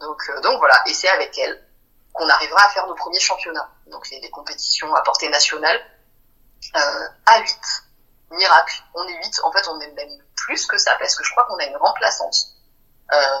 donc 0.00 0.22
donc 0.42 0.58
voilà 0.58 0.80
et 0.86 0.94
c'est 0.94 1.08
avec 1.08 1.36
elle 1.38 1.60
qu'on 2.12 2.28
arrivera 2.28 2.62
à 2.62 2.68
faire 2.68 2.86
nos 2.86 2.94
premiers 2.94 3.18
championnats. 3.18 3.68
Donc 3.88 4.08
les, 4.10 4.30
compétitions 4.30 4.94
à 4.94 5.02
portée 5.02 5.28
nationale 5.28 5.80
à 6.74 7.40
8 7.40 7.58
miracle, 8.32 8.82
on 8.94 9.06
est 9.08 9.16
8, 9.16 9.40
en 9.44 9.52
fait 9.52 9.68
on 9.68 9.80
est 9.80 9.92
même 9.92 10.22
plus 10.34 10.66
que 10.66 10.78
ça 10.78 10.96
parce 10.98 11.14
que 11.14 11.24
je 11.24 11.30
crois 11.30 11.44
qu'on 11.44 11.56
a 11.56 11.64
une 11.64 11.76
remplaçante. 11.76 12.34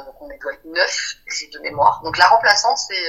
donc 0.04 0.20
on 0.20 0.28
doit 0.28 0.52
être 0.52 0.64
9 0.64 1.16
de 1.52 1.58
mémoire. 1.60 2.02
Donc 2.02 2.16
la 2.18 2.26
remplaçante 2.28 2.78
c'est 2.78 3.08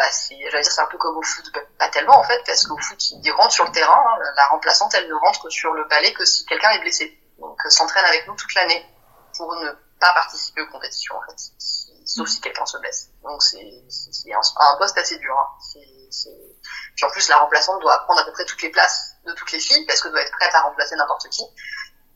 bah, 0.00 0.06
c'est, 0.12 0.34
j'allais 0.50 0.62
dire, 0.62 0.72
c'est 0.72 0.80
un 0.80 0.86
peu 0.86 0.96
comme 0.96 1.18
au 1.18 1.22
foot, 1.22 1.52
pas 1.78 1.88
tellement 1.90 2.18
en 2.18 2.22
fait, 2.22 2.40
parce 2.46 2.66
qu'au 2.66 2.78
foot, 2.78 2.98
il 3.22 3.30
rentre 3.32 3.52
sur 3.52 3.66
le 3.66 3.70
terrain, 3.70 4.02
hein. 4.02 4.18
la 4.34 4.46
remplaçante, 4.46 4.94
elle 4.94 5.06
ne 5.06 5.14
rentre 5.14 5.50
sur 5.50 5.74
le 5.74 5.84
balai 5.88 6.14
que 6.14 6.24
si 6.24 6.46
quelqu'un 6.46 6.70
est 6.70 6.80
blessé. 6.80 7.20
Donc, 7.38 7.58
euh, 7.66 7.68
s'entraîne 7.68 8.06
avec 8.06 8.26
nous 8.26 8.34
toute 8.34 8.54
l'année 8.54 8.82
pour 9.36 9.54
ne 9.56 9.70
pas 10.00 10.12
participer 10.14 10.62
aux 10.62 10.68
compétitions 10.68 11.16
en 11.16 11.22
fait, 11.30 11.36
sauf 12.04 12.28
si 12.28 12.40
quelqu'un 12.40 12.66
se 12.66 12.78
blesse. 12.78 13.10
Donc, 13.22 13.42
c'est, 13.42 13.58
un, 14.32 14.76
poste 14.78 14.98
assez 14.98 15.18
dur. 15.18 15.36
Hein. 15.38 15.48
C'est, 16.10 16.30
Puis 16.96 17.04
en 17.04 17.10
plus, 17.10 17.28
la 17.28 17.36
remplaçante 17.38 17.80
doit 17.80 17.98
prendre 18.04 18.20
à 18.20 18.24
peu 18.24 18.32
près 18.32 18.44
toutes 18.44 18.62
les 18.62 18.70
places 18.70 19.14
de 19.24 19.32
toutes 19.32 19.52
les 19.52 19.60
filles, 19.60 19.84
parce 19.86 20.00
que 20.00 20.08
doit 20.08 20.22
être 20.22 20.32
prête 20.32 20.54
à 20.54 20.62
remplacer 20.62 20.96
n'importe 20.96 21.28
qui. 21.28 21.44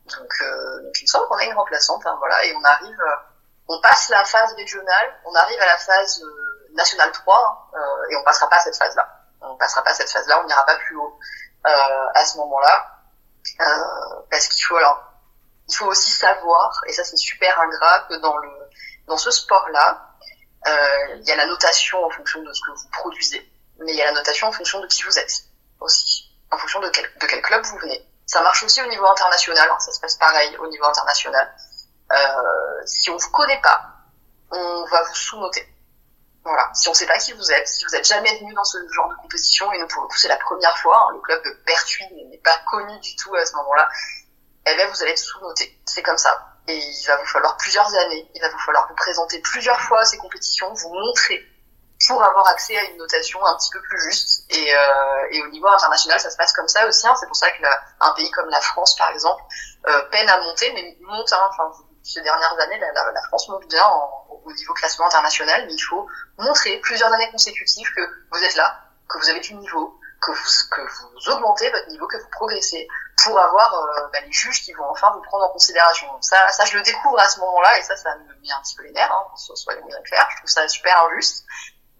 Donc, 0.06 0.32
euh, 0.42 0.82
donc, 0.82 1.00
il 1.00 1.04
me 1.04 1.08
semble 1.08 1.28
qu'on 1.28 1.36
a 1.36 1.44
une 1.44 1.54
remplaçante, 1.54 2.04
hein, 2.06 2.16
voilà, 2.18 2.44
et 2.44 2.54
on 2.54 2.64
arrive, 2.64 3.00
euh, 3.00 3.16
on 3.68 3.80
passe 3.80 4.08
la 4.08 4.24
phase 4.24 4.52
régionale, 4.54 5.20
on 5.24 5.34
arrive 5.34 5.60
à 5.60 5.66
la 5.66 5.76
phase 5.78 6.22
euh, 6.22 6.54
National 6.74 7.10
3 7.12 7.70
euh, 7.74 7.78
et 8.10 8.16
on 8.16 8.24
passera 8.24 8.48
pas 8.48 8.56
à 8.56 8.60
cette 8.60 8.76
phase-là. 8.76 9.08
On 9.40 9.56
passera 9.56 9.82
pas 9.82 9.90
à 9.90 9.94
cette 9.94 10.10
phase-là, 10.10 10.40
on 10.42 10.46
n'ira 10.46 10.64
pas 10.64 10.76
plus 10.76 10.96
haut 10.96 11.18
euh, 11.66 12.06
à 12.14 12.24
ce 12.24 12.36
moment-là 12.38 12.90
euh, 13.60 14.22
parce 14.30 14.48
qu'il 14.48 14.64
faut 14.64 14.76
alors 14.76 15.13
il 15.68 15.74
faut 15.74 15.86
aussi 15.86 16.10
savoir 16.10 16.80
et 16.86 16.92
ça 16.92 17.04
c'est 17.04 17.16
super 17.16 17.60
ingrat 17.60 18.06
que 18.08 18.14
dans 18.20 18.36
le 18.38 18.50
dans 19.06 19.16
ce 19.16 19.30
sport-là 19.30 20.10
il 20.66 21.24
y 21.26 21.32
a 21.32 21.36
la 21.36 21.46
notation 21.46 22.02
en 22.04 22.10
fonction 22.10 22.42
de 22.42 22.52
ce 22.52 22.60
que 22.60 22.70
vous 22.70 22.88
produisez 22.90 23.50
mais 23.80 23.92
il 23.92 23.96
y 23.96 24.02
a 24.02 24.06
la 24.06 24.12
notation 24.12 24.48
en 24.48 24.52
fonction 24.52 24.80
de 24.80 24.86
qui 24.86 25.02
vous 25.02 25.18
êtes 25.18 25.44
aussi 25.80 26.30
en 26.50 26.58
fonction 26.58 26.80
de 26.80 26.88
quel, 26.90 27.04
de 27.20 27.26
quel 27.26 27.42
club 27.42 27.64
vous 27.64 27.78
venez. 27.78 28.06
Ça 28.26 28.40
marche 28.40 28.62
aussi 28.62 28.80
au 28.80 28.86
niveau 28.86 29.06
international 29.06 29.68
hein, 29.70 29.78
ça 29.80 29.92
se 29.92 30.00
passe 30.00 30.16
pareil 30.16 30.56
au 30.58 30.66
niveau 30.68 30.84
international. 30.84 31.54
Euh, 32.12 32.82
si 32.86 33.10
on 33.10 33.16
vous 33.16 33.30
connaît 33.30 33.60
pas 33.60 33.94
on 34.50 34.84
va 34.86 35.02
vous 35.02 35.14
sous-noter. 35.14 35.68
Voilà. 36.44 36.70
Si 36.74 36.88
on 36.88 36.94
sait 36.94 37.06
pas 37.06 37.18
qui 37.18 37.32
vous 37.32 37.52
êtes, 37.52 37.66
si 37.66 37.84
vous 37.84 37.94
êtes 37.94 38.06
jamais 38.06 38.38
venu 38.38 38.52
dans 38.52 38.64
ce 38.64 38.78
genre 38.92 39.08
de 39.08 39.14
compétition, 39.16 39.72
et 39.72 39.78
nous 39.78 39.88
pour 39.88 40.02
le 40.02 40.08
coup 40.08 40.16
c'est 40.16 40.28
la 40.28 40.36
première 40.36 40.76
fois, 40.78 41.08
hein, 41.08 41.12
le 41.14 41.20
club 41.20 41.42
de 41.42 42.30
n'est 42.30 42.38
pas 42.38 42.58
connu 42.70 42.98
du 43.00 43.16
tout 43.16 43.34
à 43.34 43.44
ce 43.44 43.54
moment-là, 43.56 43.88
eh 44.66 44.74
bien 44.76 44.86
vous 44.86 45.02
allez 45.02 45.12
être 45.12 45.18
sous-noté. 45.18 45.78
C'est 45.84 46.02
comme 46.02 46.18
ça. 46.18 46.54
Et 46.66 46.78
il 46.78 47.06
va 47.06 47.16
vous 47.16 47.26
falloir 47.26 47.56
plusieurs 47.58 47.94
années, 47.94 48.30
il 48.34 48.40
va 48.40 48.48
vous 48.48 48.58
falloir 48.58 48.88
vous 48.88 48.94
présenter 48.94 49.38
plusieurs 49.40 49.80
fois 49.80 50.00
à 50.00 50.04
ces 50.04 50.16
compétitions, 50.16 50.72
vous 50.72 50.94
montrer 50.94 51.46
pour 52.08 52.22
avoir 52.22 52.46
accès 52.48 52.76
à 52.76 52.84
une 52.84 52.96
notation 52.96 53.44
un 53.44 53.56
petit 53.56 53.70
peu 53.70 53.80
plus 53.80 54.00
juste. 54.02 54.44
Et, 54.50 54.74
euh, 54.74 55.26
et 55.30 55.42
au 55.42 55.48
niveau 55.48 55.68
international, 55.68 56.20
ça 56.20 56.30
se 56.30 56.36
passe 56.36 56.52
comme 56.52 56.68
ça 56.68 56.86
aussi. 56.86 57.06
Hein. 57.06 57.14
C'est 57.18 57.26
pour 57.26 57.36
ça 57.36 57.50
qu'un 57.50 58.10
pays 58.16 58.30
comme 58.30 58.48
la 58.48 58.60
France, 58.60 58.96
par 58.96 59.10
exemple, 59.10 59.42
euh, 59.88 60.02
peine 60.10 60.28
à 60.28 60.40
monter, 60.40 60.72
mais 60.72 60.96
monte. 61.00 61.32
Hein. 61.32 61.48
Enfin, 61.50 61.70
ces 62.02 62.20
dernières 62.20 62.58
années, 62.60 62.78
la, 62.78 62.92
la, 62.92 63.22
France 63.28 63.48
monte 63.48 63.66
bien 63.68 63.86
au 64.28 64.52
niveau 64.52 64.74
classement 64.74 65.06
international, 65.06 65.64
mais 65.66 65.72
il 65.72 65.80
faut 65.80 66.06
montrer 66.38 66.78
plusieurs 66.80 67.12
années 67.12 67.30
consécutives 67.30 67.88
que 67.96 68.02
vous 68.30 68.42
êtes 68.42 68.56
là, 68.56 68.78
que 69.08 69.18
vous 69.18 69.28
avez 69.30 69.40
du 69.40 69.54
niveau, 69.54 69.98
que 70.20 70.32
vous, 70.32 70.50
que 70.70 70.80
vous 70.82 71.30
augmentez 71.30 71.70
votre 71.70 71.88
niveau, 71.88 72.06
que 72.06 72.18
vous 72.18 72.28
progressez, 72.30 72.86
pour 73.24 73.38
avoir 73.38 73.74
euh, 73.74 74.08
bah, 74.12 74.20
les 74.20 74.32
juges 74.32 74.62
qui 74.62 74.72
vont 74.74 74.88
enfin 74.90 75.10
vous 75.14 75.22
prendre 75.22 75.44
en 75.44 75.48
considération. 75.50 76.06
ça, 76.20 76.48
ça, 76.48 76.64
je 76.64 76.76
le 76.76 76.82
découvre 76.82 77.18
à 77.18 77.28
ce 77.28 77.40
moment-là, 77.40 77.78
et 77.78 77.82
ça, 77.82 77.96
ça 77.96 78.14
me 78.16 78.34
met 78.42 78.52
un 78.52 78.60
petit 78.62 78.76
peu 78.76 78.84
les 78.84 78.92
nerfs, 78.92 79.12
hein, 79.12 79.26
soyons 79.36 79.86
bien 79.86 80.00
clairs. 80.02 80.28
Je 80.30 80.36
trouve 80.36 80.50
ça 80.50 80.68
super 80.68 80.96
injuste. 81.06 81.44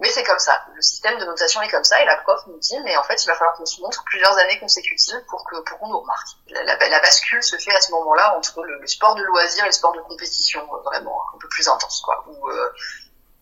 Mais 0.01 0.11
c'est 0.11 0.25
comme 0.25 0.41
ça. 0.41 0.61
Le 0.75 0.83
système 0.83 1.19
de 1.19 1.25
notation 1.25 1.63
est 1.63 1.69
comme 1.69 1.85
ça 1.85 2.03
et 2.03 2.05
la 2.05 2.17
prof 2.17 2.41
nous 2.49 2.59
dit, 2.59 2.77
mais 2.83 2.97
en 2.97 3.05
fait, 3.05 3.23
il 3.23 3.29
va 3.29 3.35
falloir 3.35 3.57
qu'on 3.57 3.65
se 3.65 3.81
montre 3.81 4.03
plusieurs 4.05 4.37
années 4.39 4.59
consécutives 4.59 5.23
pour 5.29 5.45
que 5.45 5.61
pour 5.61 5.79
qu'on 5.79 5.89
nous 5.89 6.01
remarque. 6.01 6.29
La, 6.49 7.01
bascule 7.01 7.43
se 7.43 7.57
fait 7.59 7.75
à 7.75 7.81
ce 7.81 7.93
moment-là 7.93 8.37
entre 8.37 8.65
le, 8.65 8.85
sport 8.89 9.15
de 9.15 9.23
loisir 9.23 9.63
et 9.65 9.69
le 9.69 9.73
sport 9.73 9.93
de 9.93 10.01
compétition, 10.01 10.63
euh, 10.75 10.81
vraiment 10.83 11.23
un 11.33 11.39
peu 11.39 11.49
plus 11.49 11.69
intense, 11.69 12.03
quoi. 12.05 12.25
Où, 12.27 12.49
euh, 12.51 12.73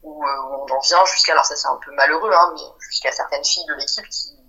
où, 0.03 0.25
on 0.25 0.71
en 0.71 0.81
vient 0.81 1.05
jusqu'à, 1.07 1.33
alors 1.33 1.47
ça 1.47 1.57
c'est 1.57 1.69
un 1.69 1.81
peu 1.83 1.91
malheureux, 1.93 2.33
hein, 2.33 2.53
mais 2.55 2.63
jusqu'à 2.81 3.13
certaines 3.13 3.45
filles 3.45 3.65
de 3.67 3.75
l'équipe 3.75 4.07
qui, 4.11 4.42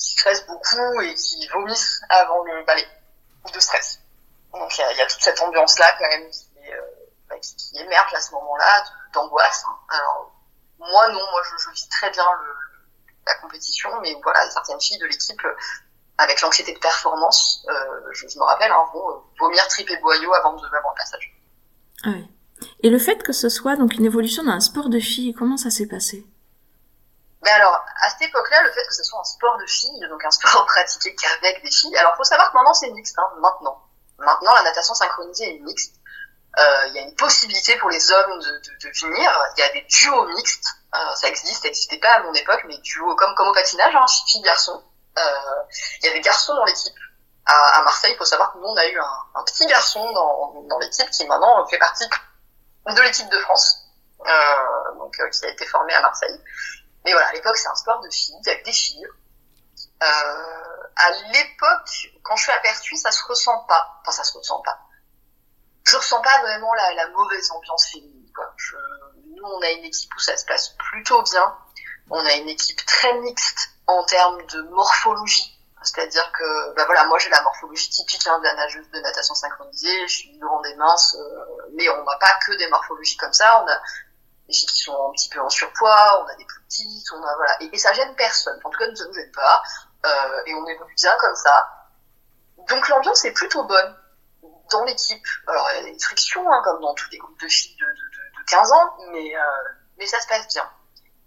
qui 0.00 0.12
stressent 0.12 0.46
beaucoup 0.46 1.00
et 1.02 1.14
qui 1.14 1.46
vomissent 1.48 2.00
avant 2.08 2.42
le 2.44 2.64
ballet 2.64 2.86
de 3.52 3.60
stress. 3.60 4.00
Donc 4.52 4.76
il 4.76 4.94
y, 4.94 4.98
y 4.98 5.00
a, 5.02 5.06
toute 5.06 5.22
cette 5.22 5.40
ambiance-là 5.40 5.86
quand 5.98 6.08
même 6.08 6.28
qui, 6.30 6.48
bah, 7.28 7.36
qui, 7.38 7.78
émerge 7.78 8.14
à 8.14 8.20
ce 8.20 8.32
moment-là 8.32 8.84
d'angoisse. 9.12 9.64
Hein. 9.68 9.76
Alors 9.90 10.32
moi, 10.80 11.08
non, 11.08 11.20
moi, 11.30 11.42
je, 11.44 11.70
vis 11.70 11.88
très 11.88 12.10
bien 12.10 12.24
le, 12.42 12.52
la 13.26 13.34
compétition, 13.36 13.90
mais 14.02 14.16
voilà, 14.22 14.50
certaines 14.50 14.80
filles 14.80 14.98
de 14.98 15.06
l'équipe, 15.06 15.44
euh, 15.44 15.54
avec 16.18 16.40
l'anxiété 16.40 16.72
de 16.72 16.78
performance, 16.78 17.64
euh, 17.68 18.00
je, 18.12 18.26
je, 18.28 18.38
me 18.38 18.44
rappelle, 18.44 18.70
hein, 18.72 18.84
vont 18.92 19.10
euh, 19.10 19.20
vomir, 19.38 19.66
triper 19.68 19.96
boyau 19.98 20.32
avant, 20.34 20.54
de, 20.54 20.66
avant 20.66 20.90
le 20.90 20.96
passage. 20.96 21.38
Ah 22.04 22.10
oui. 22.14 22.26
Et 22.82 22.90
le 22.90 22.98
fait 22.98 23.22
que 23.22 23.32
ce 23.32 23.48
soit 23.48 23.76
donc 23.76 23.94
une 23.94 24.04
évolution 24.04 24.42
d'un 24.42 24.60
sport 24.60 24.88
de 24.88 24.98
filles, 24.98 25.34
comment 25.34 25.56
ça 25.56 25.70
s'est 25.70 25.86
passé? 25.86 26.26
Ben 27.42 27.54
alors, 27.54 27.84
à 28.02 28.10
cette 28.10 28.28
époque-là, 28.28 28.62
le 28.62 28.72
fait 28.72 28.84
que 28.86 28.94
ce 28.94 29.02
soit 29.02 29.18
un 29.18 29.24
sport 29.24 29.56
de 29.58 29.66
filles, 29.66 30.06
donc 30.08 30.24
un 30.24 30.30
sport 30.30 30.66
pratiqué 30.66 31.14
qu'avec 31.14 31.62
des 31.62 31.70
filles, 31.70 31.96
alors 31.96 32.16
faut 32.16 32.24
savoir 32.24 32.50
que 32.50 32.56
maintenant 32.56 32.74
c'est 32.74 32.90
mixte, 32.90 33.18
hein, 33.18 33.30
maintenant. 33.40 33.82
Maintenant, 34.18 34.54
la 34.54 34.62
natation 34.62 34.92
synchronisée 34.92 35.56
est 35.56 35.58
mixte. 35.60 35.94
Euh, 36.58 36.86
il 36.88 36.94
y 36.94 36.98
a 36.98 37.02
une 37.02 37.14
possibilité 37.14 37.76
pour 37.76 37.88
les 37.88 38.10
hommes 38.10 38.38
de, 38.38 38.50
de, 38.50 38.88
de 38.88 39.00
venir. 39.00 39.42
Il 39.56 39.60
y 39.60 39.62
a 39.62 39.68
des 39.72 39.82
duos 39.82 40.26
mixtes. 40.34 40.66
Euh, 40.94 41.14
ça 41.14 41.28
existe, 41.28 41.62
ça 41.62 41.68
n'existait 41.68 41.98
pas 41.98 42.10
à 42.16 42.22
mon 42.24 42.34
époque, 42.34 42.62
mais 42.66 42.76
duos 42.78 43.14
comme, 43.14 43.34
comme 43.36 43.48
au 43.48 43.54
patinage, 43.54 43.94
hein, 43.94 44.04
filles-garçons. 44.26 44.82
Euh, 45.18 45.22
il 46.00 46.06
y 46.06 46.08
a 46.10 46.12
des 46.12 46.20
garçons 46.20 46.54
dans 46.54 46.64
l'équipe. 46.64 46.94
À, 47.46 47.78
à, 47.78 47.82
Marseille, 47.82 48.12
il 48.12 48.18
faut 48.18 48.24
savoir 48.24 48.52
que 48.52 48.58
nous, 48.58 48.66
on 48.66 48.76
a 48.76 48.86
eu 48.86 48.98
un, 48.98 49.44
petit 49.44 49.66
garçon 49.66 50.12
dans, 50.12 50.62
dans 50.68 50.78
l'équipe 50.78 51.08
qui 51.10 51.26
maintenant 51.26 51.66
fait 51.66 51.78
partie 51.78 52.06
de 52.06 53.00
l'équipe 53.02 53.28
de 53.28 53.38
France, 53.38 53.86
euh, 54.26 54.94
donc 54.98 55.12
qui 55.12 55.44
a 55.44 55.48
été 55.48 55.66
formé 55.66 55.94
à 55.94 56.02
Marseille. 56.02 56.40
Mais 57.04 57.12
voilà, 57.12 57.28
à 57.28 57.32
l'époque, 57.32 57.56
c'est 57.56 57.68
un 57.68 57.74
sport 57.74 58.00
de 58.00 58.10
filles, 58.10 58.36
avec 58.46 58.64
des 58.64 58.72
filles. 58.72 59.06
Euh, 60.02 60.76
à 60.96 61.10
l'époque, 61.32 62.12
quand 62.22 62.36
je 62.36 62.42
suis 62.42 62.52
aperçue, 62.52 62.96
ça 62.96 63.10
se 63.10 63.22
ressent 63.24 63.64
pas. 63.68 64.00
Enfin, 64.02 64.12
ça 64.12 64.24
se 64.24 64.36
ressent 64.36 64.60
pas 64.60 64.78
je 65.90 65.96
ressens 65.96 66.20
pas 66.20 66.40
vraiment 66.42 66.72
la, 66.74 67.08
mauvaise 67.08 67.50
ambiance 67.50 67.88
féminine. 67.92 68.30
Quoi. 68.34 68.54
Nous, 69.26 69.44
on 69.44 69.60
a 69.62 69.70
une 69.70 69.84
équipe 69.84 70.14
où 70.14 70.20
ça 70.20 70.36
se 70.36 70.44
passe 70.44 70.70
plutôt 70.90 71.22
bien. 71.22 71.56
On 72.10 72.24
a 72.24 72.32
une 72.34 72.48
équipe 72.48 72.84
très 72.86 73.12
mixte 73.20 73.70
en 73.86 74.04
termes 74.04 74.44
de 74.46 74.62
morphologie. 74.62 75.56
C'est-à-dire 75.82 76.30
que, 76.32 76.74
bah 76.74 76.84
voilà, 76.84 77.04
moi 77.06 77.18
j'ai 77.18 77.30
la 77.30 77.40
morphologie 77.40 77.88
typique 77.88 78.26
hein, 78.26 78.38
de 78.40 78.44
la 78.44 78.54
nageuse 78.54 78.90
de 78.90 79.00
natation 79.00 79.34
synchronisée, 79.34 80.06
je 80.08 80.14
suis 80.14 80.38
grande 80.38 80.66
et 80.66 80.74
mince, 80.74 81.16
euh, 81.18 81.44
mais 81.72 81.88
on 81.88 82.04
n'a 82.04 82.16
pas 82.20 82.34
que 82.44 82.52
des 82.58 82.68
morphologies 82.68 83.16
comme 83.16 83.32
ça, 83.32 83.64
des 84.50 84.56
filles 84.56 84.68
qui 84.68 84.82
sont 84.82 85.08
un 85.08 85.12
petit 85.12 85.28
peu 85.28 85.40
en 85.40 85.48
surpoids, 85.48 86.24
on 86.24 86.26
a 86.26 86.34
des 86.34 86.44
plus 86.44 86.62
petites, 86.62 87.12
on 87.12 87.22
a 87.22 87.34
voilà, 87.36 87.56
et, 87.60 87.78
ça 87.78 87.92
gêne 87.92 88.14
personne. 88.16 88.58
En 88.64 88.70
tout 88.70 88.78
cas, 88.78 88.94
ça 88.94 89.04
nous 89.06 89.14
gêne 89.14 89.32
pas, 89.32 89.62
euh, 90.04 90.42
et 90.46 90.54
on 90.54 90.66
évolue 90.66 90.94
bien 90.96 91.16
comme 91.20 91.36
ça. 91.36 91.68
Donc 92.68 92.88
l'ambiance 92.88 93.24
est 93.24 93.32
plutôt 93.32 93.64
bonne 93.64 93.96
dans 94.70 94.84
l'équipe. 94.84 95.26
Alors, 95.46 95.68
il 95.72 95.86
y 95.86 95.88
a 95.88 95.92
des 95.92 95.98
frictions, 95.98 96.50
hein, 96.52 96.60
comme 96.64 96.80
dans 96.80 96.94
tous 96.94 97.10
les 97.10 97.18
groupes 97.18 97.40
de 97.40 97.48
filles 97.48 97.76
de, 97.76 97.86
de, 97.86 98.40
de, 98.40 98.44
15 98.50 98.72
ans, 98.72 98.96
mais, 99.12 99.36
euh, 99.36 99.40
mais 99.98 100.06
ça 100.06 100.20
se 100.20 100.26
passe 100.26 100.48
bien. 100.48 100.68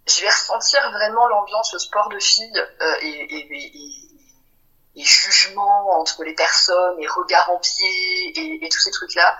je 0.07 0.21
vais 0.21 0.29
ressentir 0.29 0.81
vraiment 0.91 1.27
l'ambiance 1.27 1.77
sport 1.77 2.09
de 2.09 2.19
filles 2.19 2.65
euh, 2.81 2.95
et, 3.01 3.35
et, 3.35 4.09
et, 4.95 5.03
jugement 5.03 5.99
entre 5.99 6.23
les 6.23 6.35
personnes 6.35 6.99
et 6.99 7.07
regard 7.07 7.49
en 7.49 7.59
et, 7.59 8.69
tous 8.71 8.79
ces 8.79 8.91
trucs 8.91 9.15
là 9.15 9.37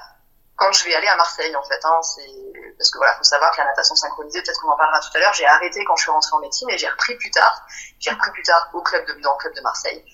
quand 0.56 0.72
je 0.72 0.84
vais 0.86 0.94
aller 0.94 1.08
à 1.08 1.16
Marseille 1.16 1.56
en 1.56 1.64
fait 1.64 1.80
hein, 1.84 2.02
c'est 2.02 2.74
parce 2.78 2.92
que 2.92 2.98
voilà 2.98 3.16
faut 3.16 3.24
savoir 3.24 3.52
que 3.52 3.58
la 3.58 3.66
natation 3.66 3.96
synchronisée 3.96 4.42
peut-être 4.42 4.60
qu'on 4.62 4.70
en 4.70 4.78
parlera 4.78 5.00
tout 5.00 5.10
à 5.16 5.20
l'heure 5.20 5.34
j'ai 5.34 5.46
arrêté 5.46 5.84
quand 5.86 5.96
je 5.96 6.04
suis 6.04 6.12
rentrée 6.12 6.34
en 6.34 6.40
médecine 6.40 6.70
et 6.70 6.78
j'ai 6.78 6.90
repris 6.90 7.16
plus 7.16 7.32
tard. 7.32 7.66
J'ai 8.00 8.12
repris 8.12 8.32
plus 8.32 8.44
tard 8.44 8.70
au 8.74 8.82
club 8.82 9.06
de 9.08 9.22
dans 9.22 9.34
le 9.34 9.38
club 9.38 9.56
de 9.56 9.62
Marseille 9.62 10.06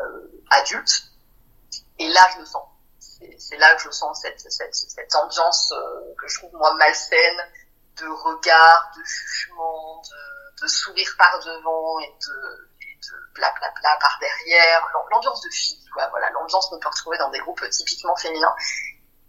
euh, 0.00 0.44
adulte. 0.50 1.04
Et 1.98 2.08
là 2.08 2.20
je 2.34 2.40
le 2.40 2.46
sens. 2.46 2.66
C'est 3.38 3.56
là 3.56 3.74
que 3.76 3.82
je 3.82 3.90
sens 3.90 4.20
cette 4.20 4.40
cette, 4.40 4.74
cette 4.74 5.14
ambiance 5.14 5.72
euh, 5.72 6.14
que 6.18 6.26
je 6.28 6.38
trouve 6.38 6.52
moi 6.54 6.74
malsaine 6.74 7.38
de 8.00 8.08
regard, 8.08 8.92
de 8.96 9.04
jugement, 9.04 10.00
de, 10.02 10.62
de 10.62 10.66
sourire 10.66 11.14
par 11.18 11.38
devant 11.44 11.98
et 12.00 12.08
de, 12.08 12.72
de 13.02 13.34
bla 13.34 13.52
bla 13.58 13.70
bla 13.80 13.98
par 14.00 14.18
derrière, 14.20 14.88
l'ambiance 15.10 15.42
de 15.42 15.50
fille, 15.50 15.84
quoi, 15.92 16.08
voilà, 16.08 16.30
l'ambiance 16.30 16.68
qu'on 16.68 16.78
peut 16.78 16.88
retrouver 16.88 17.18
dans 17.18 17.30
des 17.30 17.38
groupes 17.40 17.62
typiquement 17.70 18.16
féminins. 18.16 18.54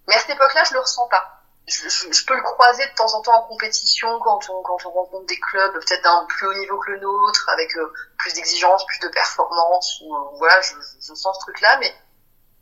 Mais 0.08 0.16
à 0.16 0.20
cette 0.20 0.32
époque-là, 0.32 0.64
je 0.64 0.74
le 0.74 0.80
ressens 0.80 1.08
pas. 1.08 1.40
Je, 1.68 1.88
je, 1.88 2.12
je, 2.12 2.26
peux 2.26 2.36
le 2.36 2.42
croiser 2.42 2.86
de 2.86 2.94
temps 2.96 3.14
en 3.14 3.22
temps 3.22 3.36
en 3.36 3.48
compétition 3.48 4.20
quand 4.20 4.50
on, 4.50 4.62
quand 4.64 4.86
on 4.86 4.92
rencontre 4.92 5.26
des 5.28 5.40
clubs 5.40 5.72
peut-être 5.72 6.04
d'un 6.04 6.26
plus 6.26 6.48
haut 6.48 6.54
niveau 6.56 6.78
que 6.80 6.92
le 6.92 7.00
nôtre, 7.00 7.50
avec 7.50 7.74
euh, 7.78 7.94
plus 8.18 8.34
d'exigences, 8.34 8.86
plus 8.86 9.00
de 9.00 9.08
performance, 9.08 10.02
ou 10.02 10.14
euh, 10.14 10.20
voilà, 10.40 10.60
je, 10.60 10.74
je, 11.00 11.14
sens 11.14 11.38
ce 11.40 11.46
truc-là, 11.46 11.78
mais 11.80 11.96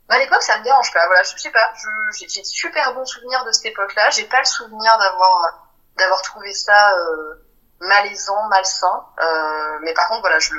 à 0.08 0.18
l'époque, 0.18 0.42
ça 0.42 0.58
me 0.58 0.62
dérange 0.62 0.92
pas. 0.92 1.04
Voilà, 1.06 1.22
je, 1.22 1.36
sais 1.36 1.50
pas, 1.50 1.72
j'ai 2.12 2.44
super 2.44 2.94
bons 2.94 3.06
souvenirs 3.06 3.44
de 3.44 3.52
cette 3.52 3.66
époque-là. 3.66 4.10
J'ai 4.10 4.24
pas 4.24 4.38
le 4.38 4.44
souvenir 4.44 4.96
d'avoir 4.98 5.68
d'avoir 5.96 6.22
trouvé 6.22 6.52
ça 6.52 6.96
euh, 6.96 7.34
malaisant, 7.80 8.48
malsain. 8.48 9.06
Euh, 9.20 9.78
mais 9.82 9.94
par 9.94 10.08
contre, 10.08 10.20
voilà, 10.20 10.38
je, 10.38 10.52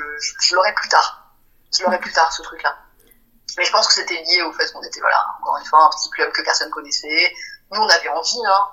l'aurai 0.54 0.72
plus 0.74 0.88
tard. 0.88 1.32
Je 1.76 1.82
l'aurai 1.82 1.98
plus 1.98 2.12
tard, 2.12 2.32
ce 2.32 2.42
truc-là. 2.42 2.76
Mais 3.56 3.64
je 3.64 3.72
pense 3.72 3.86
que 3.86 3.94
c'était 3.94 4.20
lié 4.22 4.42
au 4.42 4.52
fait 4.52 4.70
qu'on 4.72 4.82
était, 4.82 5.00
voilà, 5.00 5.24
encore 5.40 5.56
une 5.58 5.64
fois, 5.64 5.84
un 5.84 5.90
petit 5.90 6.10
club 6.10 6.32
que 6.32 6.42
personne 6.42 6.70
connaissait. 6.70 7.32
Nous, 7.70 7.80
on 7.80 7.88
avait 7.88 8.08
envie, 8.08 8.46
hein. 8.46 8.66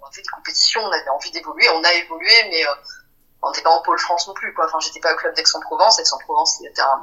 On 0.00 0.06
a 0.06 0.10
fait 0.12 0.22
des 0.22 0.28
compétitions, 0.28 0.80
on 0.82 0.92
avait 0.92 1.08
envie 1.08 1.30
d'évoluer, 1.32 1.68
on 1.70 1.82
a 1.82 1.92
évolué, 1.92 2.32
mais 2.50 2.66
euh, 2.66 2.74
on 3.42 3.50
n'était 3.50 3.62
pas 3.62 3.70
en 3.70 3.82
pôle 3.82 3.98
France 3.98 4.28
non 4.28 4.34
plus, 4.34 4.54
quoi. 4.54 4.66
Enfin, 4.66 4.78
j'étais 4.80 5.00
pas 5.00 5.12
au 5.12 5.16
club 5.16 5.34
d'Aix-en-Provence. 5.34 5.98
Aix-en-Provence, 5.98 6.58
c'était 6.58 6.80
un, 6.80 7.00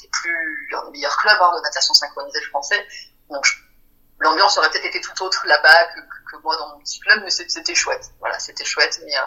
des 0.00 0.08
plus, 0.08 0.70
un 0.74 0.84
des 0.86 0.90
meilleurs 0.92 1.16
clubs 1.18 1.38
hein, 1.40 1.52
de 1.56 1.62
natation 1.62 1.92
synchronisée 1.92 2.42
français. 2.42 2.86
Donc, 3.28 3.44
l'ambiance 4.18 4.56
aurait 4.58 4.70
peut-être 4.70 4.86
été 4.86 5.00
tout 5.00 5.22
autre 5.22 5.46
là-bas 5.46 5.84
que, 5.94 6.36
moi 6.42 6.56
dans 6.56 6.68
mon 6.68 6.78
petit 6.78 7.00
club, 7.00 7.22
mais 7.24 7.30
c'était 7.30 7.74
chouette. 7.74 8.12
Voilà, 8.20 8.38
c'était 8.38 8.64
chouette. 8.64 9.00
Mais 9.04 9.16
euh, 9.16 9.22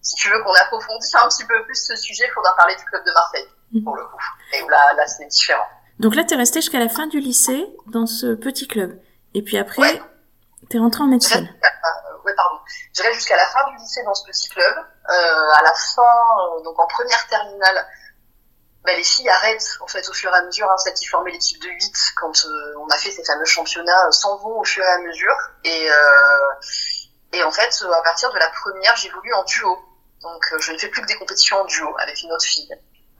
si 0.00 0.14
tu 0.14 0.30
veux 0.30 0.42
qu'on 0.42 0.54
approfondisse 0.54 1.14
un 1.16 1.28
petit 1.28 1.44
peu 1.44 1.62
plus 1.64 1.74
ce 1.74 1.96
sujet, 1.96 2.24
il 2.26 2.32
faudra 2.32 2.54
parler 2.56 2.76
du 2.76 2.84
club 2.84 3.04
de 3.04 3.12
Marseille, 3.12 3.48
pour 3.84 3.96
le 3.96 4.04
coup. 4.06 4.18
Et 4.52 4.62
là, 4.62 4.94
là 4.94 5.06
c'est 5.06 5.26
différent. 5.26 5.66
Donc 5.98 6.14
là, 6.14 6.24
tu 6.24 6.34
es 6.34 6.36
resté 6.36 6.60
jusqu'à 6.60 6.78
la 6.78 6.88
fin 6.88 7.06
du 7.06 7.20
lycée 7.20 7.66
dans 7.86 8.06
ce 8.06 8.34
petit 8.34 8.68
club. 8.68 9.00
Et 9.34 9.42
puis 9.42 9.56
après, 9.56 10.02
tu 10.68 10.76
es 10.76 10.80
rentré 10.80 11.02
en 11.02 11.06
médecine. 11.06 11.48
Euh, 11.48 12.22
ouais, 12.24 12.34
pardon. 12.34 12.58
Je 12.94 13.02
reste 13.02 13.14
jusqu'à 13.14 13.36
la 13.36 13.46
fin 13.46 13.70
du 13.70 13.76
lycée 13.76 14.02
dans 14.04 14.14
ce 14.14 14.24
petit 14.26 14.48
club. 14.48 14.74
Euh, 15.08 15.50
à 15.54 15.62
la 15.62 15.72
fin, 15.74 16.02
euh, 16.02 16.62
donc 16.62 16.78
en 16.78 16.86
première 16.86 17.26
terminale, 17.28 17.86
bah, 18.84 18.94
les 18.94 19.04
filles 19.04 19.28
arrêtent 19.28 19.78
en 19.80 19.86
fait 19.86 20.06
au 20.08 20.12
fur 20.12 20.30
et 20.30 20.36
à 20.36 20.42
mesure. 20.42 20.70
Hein, 20.70 20.76
celles 20.78 20.94
qui 20.94 21.06
formaient 21.06 21.32
l'équipe 21.32 21.60
de 21.62 21.68
8 21.68 21.92
quand 22.16 22.44
euh, 22.44 22.74
on 22.78 22.88
a 22.88 22.96
fait 22.98 23.10
ces 23.10 23.24
fameux 23.24 23.44
championnats 23.44 24.10
s'en 24.10 24.36
vont 24.38 24.60
au 24.60 24.64
fur 24.64 24.84
et 24.84 24.86
à 24.86 24.98
mesure. 24.98 25.36
Et, 25.64 25.90
euh, 25.90 27.34
et 27.34 27.42
en 27.42 27.50
fait, 27.50 27.70
à 27.82 28.02
partir 28.02 28.32
de 28.32 28.38
la 28.38 28.48
première, 28.50 28.94
j'évolue 28.96 29.32
en 29.32 29.44
duo. 29.44 29.78
Donc 30.22 30.44
je 30.60 30.72
ne 30.72 30.78
fais 30.78 30.88
plus 30.88 31.02
que 31.02 31.06
des 31.06 31.16
compétitions 31.16 31.58
en 31.58 31.64
duo 31.64 31.94
avec 31.98 32.22
une 32.22 32.32
autre 32.32 32.44
fille. 32.44 32.70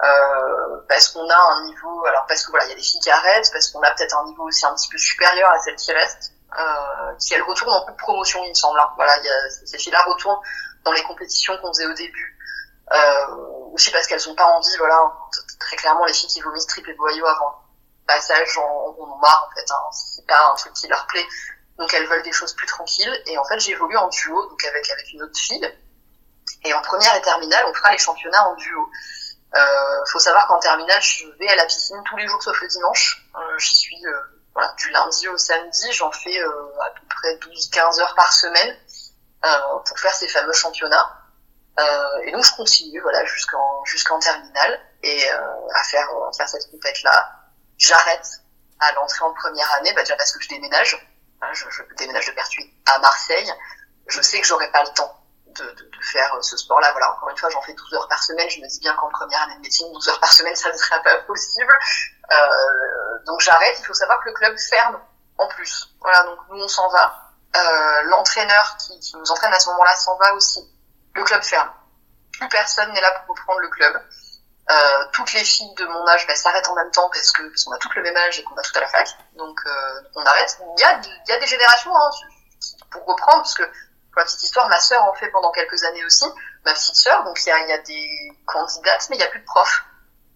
Euh, 0.02 0.76
parce 0.88 1.08
qu'on 1.08 1.28
a 1.28 1.36
un 1.36 1.64
niveau, 1.64 2.04
alors 2.04 2.26
parce 2.26 2.44
que 2.44 2.50
voilà, 2.50 2.66
il 2.66 2.70
y 2.70 2.72
a 2.72 2.76
des 2.76 2.82
filles 2.82 3.00
qui 3.00 3.10
arrêtent, 3.10 3.50
parce 3.52 3.68
qu'on 3.68 3.80
a 3.82 3.90
peut-être 3.92 4.16
un 4.16 4.24
niveau 4.26 4.44
aussi 4.44 4.66
un 4.66 4.74
petit 4.74 4.88
peu 4.90 4.98
supérieur 4.98 5.50
à 5.50 5.58
celles 5.60 5.76
qui 5.76 5.92
restent, 5.92 6.32
euh, 6.58 7.14
qui 7.18 7.32
elles 7.34 7.42
retournent 7.42 7.72
en 7.72 7.84
coup 7.84 7.92
de 7.92 7.96
promotion, 7.96 8.44
il 8.44 8.50
me 8.50 8.54
semble. 8.54 8.78
Hein. 8.78 8.90
Voilà, 8.96 9.16
y 9.22 9.28
a, 9.28 9.50
ces 9.64 9.78
filles-là 9.78 10.02
retournent 10.02 10.38
dans 10.84 10.92
les 10.92 11.02
compétitions 11.04 11.56
qu'on 11.58 11.68
faisait 11.68 11.86
au 11.86 11.94
début, 11.94 12.38
euh, 12.92 13.36
aussi 13.72 13.90
parce 13.90 14.06
qu'elles 14.06 14.28
ont 14.28 14.34
pas 14.34 14.44
envie, 14.44 14.76
voilà, 14.78 15.12
très 15.58 15.76
clairement 15.76 16.04
les 16.04 16.12
filles 16.12 16.28
qui 16.28 16.40
vomissent 16.42 16.66
trip 16.66 16.86
et 16.86 16.94
boyau 16.94 17.26
avant 17.26 17.62
passage 18.06 18.56
en, 18.58 18.96
en 19.00 19.16
marre 19.18 19.48
en 19.50 19.54
fait, 19.54 19.70
hein, 19.70 19.90
c'est 19.92 20.26
pas 20.26 20.52
un 20.52 20.54
truc 20.54 20.72
qui 20.74 20.86
leur 20.88 21.06
plaît, 21.06 21.26
donc 21.78 21.92
elles 21.92 22.06
veulent 22.06 22.22
des 22.22 22.32
choses 22.32 22.52
plus 22.52 22.66
tranquilles. 22.66 23.22
Et 23.26 23.36
en 23.38 23.44
fait 23.44 23.58
j'évolue 23.58 23.96
en 23.96 24.08
duo, 24.08 24.48
donc 24.48 24.64
avec 24.64 24.88
avec 24.90 25.12
une 25.12 25.22
autre 25.22 25.38
fille. 25.38 25.74
Et 26.64 26.72
en 26.72 26.80
première 26.82 27.14
et 27.16 27.22
terminale, 27.22 27.64
on 27.68 27.74
fera 27.74 27.92
les 27.92 27.98
championnats 27.98 28.44
en 28.48 28.54
duo. 28.54 28.88
Euh, 29.54 30.04
faut 30.10 30.18
savoir 30.18 30.46
qu'en 30.48 30.58
terminale, 30.58 31.00
je 31.00 31.26
vais 31.38 31.48
à 31.48 31.56
la 31.56 31.64
piscine 31.66 32.02
tous 32.04 32.16
les 32.16 32.26
jours 32.26 32.42
sauf 32.42 32.60
le 32.60 32.68
dimanche. 32.68 33.26
Euh, 33.36 33.58
J'y 33.58 33.74
suis 33.74 34.06
euh, 34.06 34.20
voilà, 34.54 34.74
du 34.76 34.90
lundi 34.90 35.28
au 35.28 35.36
samedi, 35.38 35.92
j'en 35.92 36.10
fais 36.10 36.38
euh, 36.40 36.80
à 36.80 36.90
peu 36.90 37.06
près 37.08 37.34
12-15 37.36 38.00
heures 38.00 38.14
par 38.14 38.32
semaine 38.32 38.76
euh, 39.44 39.78
pour 39.86 39.98
faire 39.98 40.14
ces 40.14 40.28
fameux 40.28 40.52
championnats. 40.52 41.22
Et 42.24 42.32
donc 42.32 42.42
je 42.42 42.56
continue 42.56 43.00
voilà 43.02 43.22
jusqu'en 43.26 43.84
jusqu'en 43.84 44.18
terminale 44.18 44.80
et 45.02 45.28
à 45.28 45.82
faire 45.84 46.08
à 46.26 46.32
faire 46.34 46.48
cette 46.48 46.70
compète 46.70 47.02
là. 47.02 47.30
J'arrête 47.76 48.26
à 48.80 48.92
l'entrée 48.92 49.22
en 49.24 49.32
première 49.34 49.70
année, 49.74 49.92
bah 49.92 50.00
déjà 50.00 50.16
parce 50.16 50.32
que 50.32 50.42
je 50.42 50.48
déménage. 50.48 50.96
Hein, 51.42 51.48
je, 51.52 51.68
je, 51.68 51.82
déménage 51.98 52.26
de 52.26 52.32
Pertuis 52.32 52.74
à 52.86 52.98
Marseille. 53.00 53.52
Je 54.06 54.22
sais 54.22 54.40
que 54.40 54.46
j'aurai 54.46 54.70
pas 54.72 54.82
le 54.84 54.88
temps 54.94 55.25
de, 55.62 55.74
faire 56.02 56.36
ce 56.40 56.56
sport-là. 56.56 56.90
Voilà, 56.92 57.12
encore 57.12 57.30
une 57.30 57.36
fois, 57.36 57.48
j'en 57.50 57.60
fais 57.62 57.72
12 57.72 57.94
heures 57.94 58.08
par 58.08 58.22
semaine. 58.22 58.48
Je 58.50 58.60
me 58.60 58.68
dis 58.68 58.80
bien 58.80 58.94
qu'en 58.94 59.08
première 59.08 59.42
année 59.42 59.56
de 59.56 59.60
médecine, 59.60 59.92
12 59.92 60.08
heures 60.08 60.20
par 60.20 60.32
semaine, 60.32 60.54
ça 60.54 60.70
ne 60.70 60.76
sera 60.76 60.98
pas 61.00 61.16
possible. 61.18 61.78
Euh, 62.32 63.18
donc 63.26 63.40
j'arrête. 63.40 63.76
Il 63.78 63.84
faut 63.84 63.94
savoir 63.94 64.20
que 64.20 64.28
le 64.28 64.34
club 64.34 64.56
ferme 64.58 65.00
en 65.38 65.48
plus. 65.48 65.94
Voilà, 66.00 66.22
donc 66.24 66.38
nous 66.50 66.62
on 66.62 66.68
s'en 66.68 66.88
va. 66.88 67.22
Euh, 67.56 68.02
L'entraîneur 68.04 68.76
qui, 68.78 69.16
nous 69.16 69.30
entraîne 69.30 69.52
à 69.52 69.58
ce 69.58 69.68
moment-là 69.70 69.94
s'en 69.96 70.16
va 70.16 70.34
aussi 70.34 70.60
le 71.14 71.24
club 71.24 71.42
ferme. 71.42 71.70
Plus 72.32 72.48
personne 72.48 72.92
n'est 72.92 73.00
là 73.00 73.10
pour 73.26 73.34
reprendre 73.34 73.60
le 73.60 73.68
club. 73.68 74.02
Euh, 74.68 75.04
toutes 75.12 75.32
les 75.32 75.44
filles 75.44 75.72
de 75.74 75.86
mon 75.86 76.06
âge 76.08 76.26
bah, 76.26 76.34
s'arrêtent 76.34 76.68
en 76.68 76.74
même 76.74 76.90
temps 76.90 77.08
parce 77.12 77.30
que 77.30 77.42
parce 77.48 77.64
qu'on 77.64 77.72
a 77.72 77.78
toutes 77.78 77.94
le 77.94 78.02
même 78.02 78.16
âge 78.16 78.40
et 78.40 78.42
qu'on 78.42 78.56
a 78.56 78.62
tout 78.62 78.72
à 78.76 78.80
la 78.80 78.88
fac, 78.88 79.08
donc 79.36 79.58
euh, 79.64 80.00
on 80.16 80.24
arrête. 80.24 80.58
Il 80.76 80.80
y 80.80 80.84
a 80.84 81.00
il 81.00 81.30
y 81.30 81.32
a 81.32 81.38
des 81.38 81.46
générations 81.46 81.96
hein, 81.96 82.10
pour 82.90 83.06
reprendre 83.06 83.42
parce 83.42 83.54
que 83.54 83.62
pour 84.16 84.22
la 84.22 84.24
petite 84.24 84.44
histoire, 84.44 84.66
ma 84.70 84.80
sœur 84.80 85.04
en 85.04 85.12
fait 85.12 85.28
pendant 85.28 85.52
quelques 85.52 85.84
années 85.84 86.02
aussi, 86.06 86.24
ma 86.64 86.72
petite 86.72 86.96
sœur, 86.96 87.22
donc 87.24 87.38
il 87.44 87.48
y 87.48 87.52
a, 87.52 87.78
des 87.78 88.32
candidates 88.46 89.08
mais 89.10 89.16
il 89.16 89.20
y 89.20 89.22
a 89.22 89.28
plus 89.28 89.40
de 89.40 89.44
profs, 89.44 89.84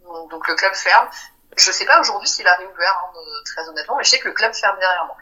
donc, 0.04 0.46
le 0.48 0.54
club 0.54 0.74
ferme. 0.74 1.08
Je 1.56 1.72
sais 1.72 1.86
pas 1.86 1.98
aujourd'hui 1.98 2.28
s'il 2.28 2.46
a 2.46 2.54
réouvert 2.56 3.04
hein, 3.04 3.18
très 3.46 3.66
honnêtement, 3.68 3.96
mais 3.96 4.04
je 4.04 4.10
sais 4.10 4.18
que 4.18 4.28
le 4.28 4.34
club 4.34 4.52
ferme 4.52 4.78
derrière 4.78 5.06
moi. 5.06 5.16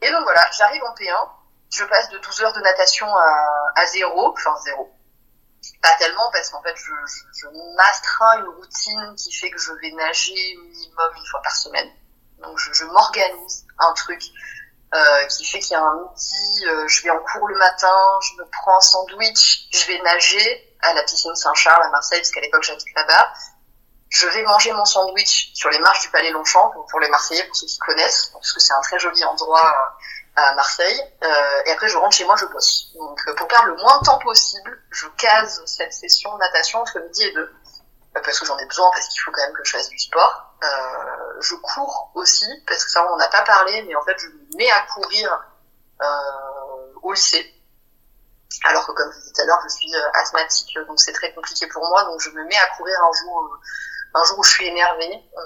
Et 0.00 0.10
donc 0.10 0.22
voilà, 0.22 0.48
j'arrive 0.52 0.82
en 0.84 0.94
P1 0.94 1.28
je 1.70 1.84
passe 1.84 2.08
de 2.08 2.18
12 2.18 2.40
heures 2.42 2.52
de 2.52 2.60
natation 2.60 3.06
à, 3.76 3.86
zéro, 3.86 4.32
enfin 4.32 4.56
zéro. 4.64 4.90
Pas 5.82 5.94
tellement 5.98 6.30
parce 6.32 6.48
qu'en 6.48 6.62
fait 6.62 6.74
je, 6.74 6.92
je, 7.40 7.46
m'astreins 7.76 8.38
une 8.38 8.48
routine 8.48 9.14
qui 9.16 9.30
fait 9.32 9.50
que 9.50 9.58
je 9.58 9.72
vais 9.74 9.92
nager 9.92 10.56
minimum 10.56 11.12
une 11.14 11.26
fois 11.26 11.42
par 11.42 11.54
semaine. 11.54 11.90
Donc 12.38 12.58
je 12.58 12.84
m'organise 12.86 13.66
un 13.78 13.92
truc 13.92 14.22
euh, 14.94 15.24
qui 15.26 15.44
fait 15.44 15.60
qu'il 15.60 15.72
y 15.72 15.74
a 15.76 15.82
un 15.82 16.02
midi, 16.02 16.66
euh, 16.66 16.88
je 16.88 17.02
vais 17.02 17.10
en 17.10 17.20
cours 17.20 17.48
le 17.48 17.56
matin, 17.56 18.18
je 18.22 18.42
me 18.42 18.48
prends 18.50 18.76
un 18.76 18.80
sandwich, 18.80 19.68
je 19.72 19.86
vais 19.86 20.00
nager 20.02 20.76
à 20.82 20.94
la 20.94 21.02
piscine 21.02 21.34
Saint-Charles 21.34 21.82
à 21.82 21.90
Marseille 21.90 22.20
parce 22.20 22.30
qu'à 22.30 22.40
l'époque 22.40 22.62
j'habite 22.62 22.88
là-bas. 22.94 23.32
Je 24.10 24.26
vais 24.26 24.42
manger 24.42 24.72
mon 24.72 24.84
sandwich 24.84 25.52
sur 25.54 25.70
les 25.70 25.78
marches 25.78 26.02
du 26.02 26.08
Palais 26.10 26.30
Longchamp 26.30 26.72
pour, 26.90 26.98
les 26.98 27.08
Marseillais, 27.08 27.44
pour 27.44 27.54
ceux 27.54 27.66
qui 27.66 27.78
connaissent, 27.78 28.26
parce 28.32 28.52
que 28.52 28.60
c'est 28.60 28.72
un 28.72 28.80
très 28.80 28.98
joli 28.98 29.24
endroit 29.24 29.64
euh, 29.64 30.40
à 30.42 30.54
Marseille. 30.56 31.00
Euh, 31.22 31.62
et 31.66 31.70
après, 31.70 31.88
je 31.88 31.96
rentre 31.96 32.16
chez 32.16 32.24
moi, 32.24 32.34
je 32.36 32.46
bosse. 32.46 32.92
Donc, 32.96 33.20
euh, 33.28 33.34
pour 33.36 33.46
perdre 33.46 33.66
le 33.66 33.76
moins 33.76 34.00
de 34.00 34.04
temps 34.04 34.18
possible, 34.18 34.82
je 34.90 35.06
case 35.16 35.62
cette 35.64 35.92
session 35.92 36.34
de 36.34 36.40
natation 36.40 36.80
entre 36.80 36.98
midi 36.98 37.22
et 37.22 37.32
deux. 37.32 37.54
Parce 38.12 38.40
que 38.40 38.46
j'en 38.46 38.58
ai 38.58 38.66
besoin, 38.66 38.90
parce 38.90 39.06
qu'il 39.06 39.20
faut 39.20 39.30
quand 39.30 39.42
même 39.42 39.54
que 39.54 39.62
je 39.64 39.76
fasse 39.76 39.88
du 39.88 39.98
sport. 39.98 40.49
Euh, 40.62 41.40
je 41.40 41.54
cours 41.54 42.10
aussi, 42.14 42.46
parce 42.66 42.84
que 42.84 42.90
ça, 42.90 43.06
on 43.12 43.16
n'a 43.16 43.28
pas 43.28 43.42
parlé, 43.42 43.82
mais 43.82 43.94
en 43.94 44.02
fait, 44.02 44.18
je 44.18 44.26
me 44.28 44.56
mets 44.56 44.70
à 44.70 44.80
courir 44.82 45.46
au 47.02 47.12
lycée. 47.12 47.54
Alors 48.64 48.86
que, 48.86 48.92
comme 48.92 49.10
je 49.12 49.18
disais 49.18 49.32
tout 49.32 49.40
à 49.42 49.44
l'heure, 49.44 49.60
je 49.62 49.68
suis 49.68 49.90
asthmatique, 50.14 50.78
donc 50.86 51.00
c'est 51.00 51.12
très 51.12 51.32
compliqué 51.34 51.66
pour 51.68 51.86
moi. 51.88 52.04
Donc, 52.04 52.20
je 52.20 52.30
me 52.30 52.44
mets 52.44 52.56
à 52.56 52.66
courir 52.76 52.96
un 53.02 53.12
jour 53.12 53.60
un 54.14 54.24
jour 54.24 54.38
où 54.38 54.42
je 54.42 54.50
suis 54.50 54.66
énervée, 54.66 55.30
euh, 55.36 55.40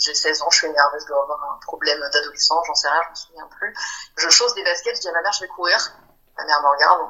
j'ai 0.00 0.14
16 0.14 0.42
ans, 0.42 0.50
je 0.50 0.58
suis 0.58 0.66
énervée, 0.66 0.98
je 1.00 1.06
dois 1.06 1.22
avoir 1.22 1.54
un 1.54 1.58
problème 1.60 2.00
d'adolescent, 2.12 2.62
j'en 2.64 2.74
sais 2.74 2.88
rien, 2.88 3.00
je 3.04 3.10
me 3.10 3.14
souviens 3.14 3.48
plus. 3.58 3.74
Je 4.16 4.28
chausse 4.28 4.54
des 4.54 4.64
baskets, 4.64 4.96
je 4.96 5.00
dis 5.02 5.08
à 5.08 5.12
ma 5.12 5.22
mère, 5.22 5.32
je 5.32 5.40
vais 5.40 5.48
courir. 5.48 5.78
Ma 6.36 6.44
mère 6.44 6.60
me 6.62 6.68
regarde, 6.68 7.00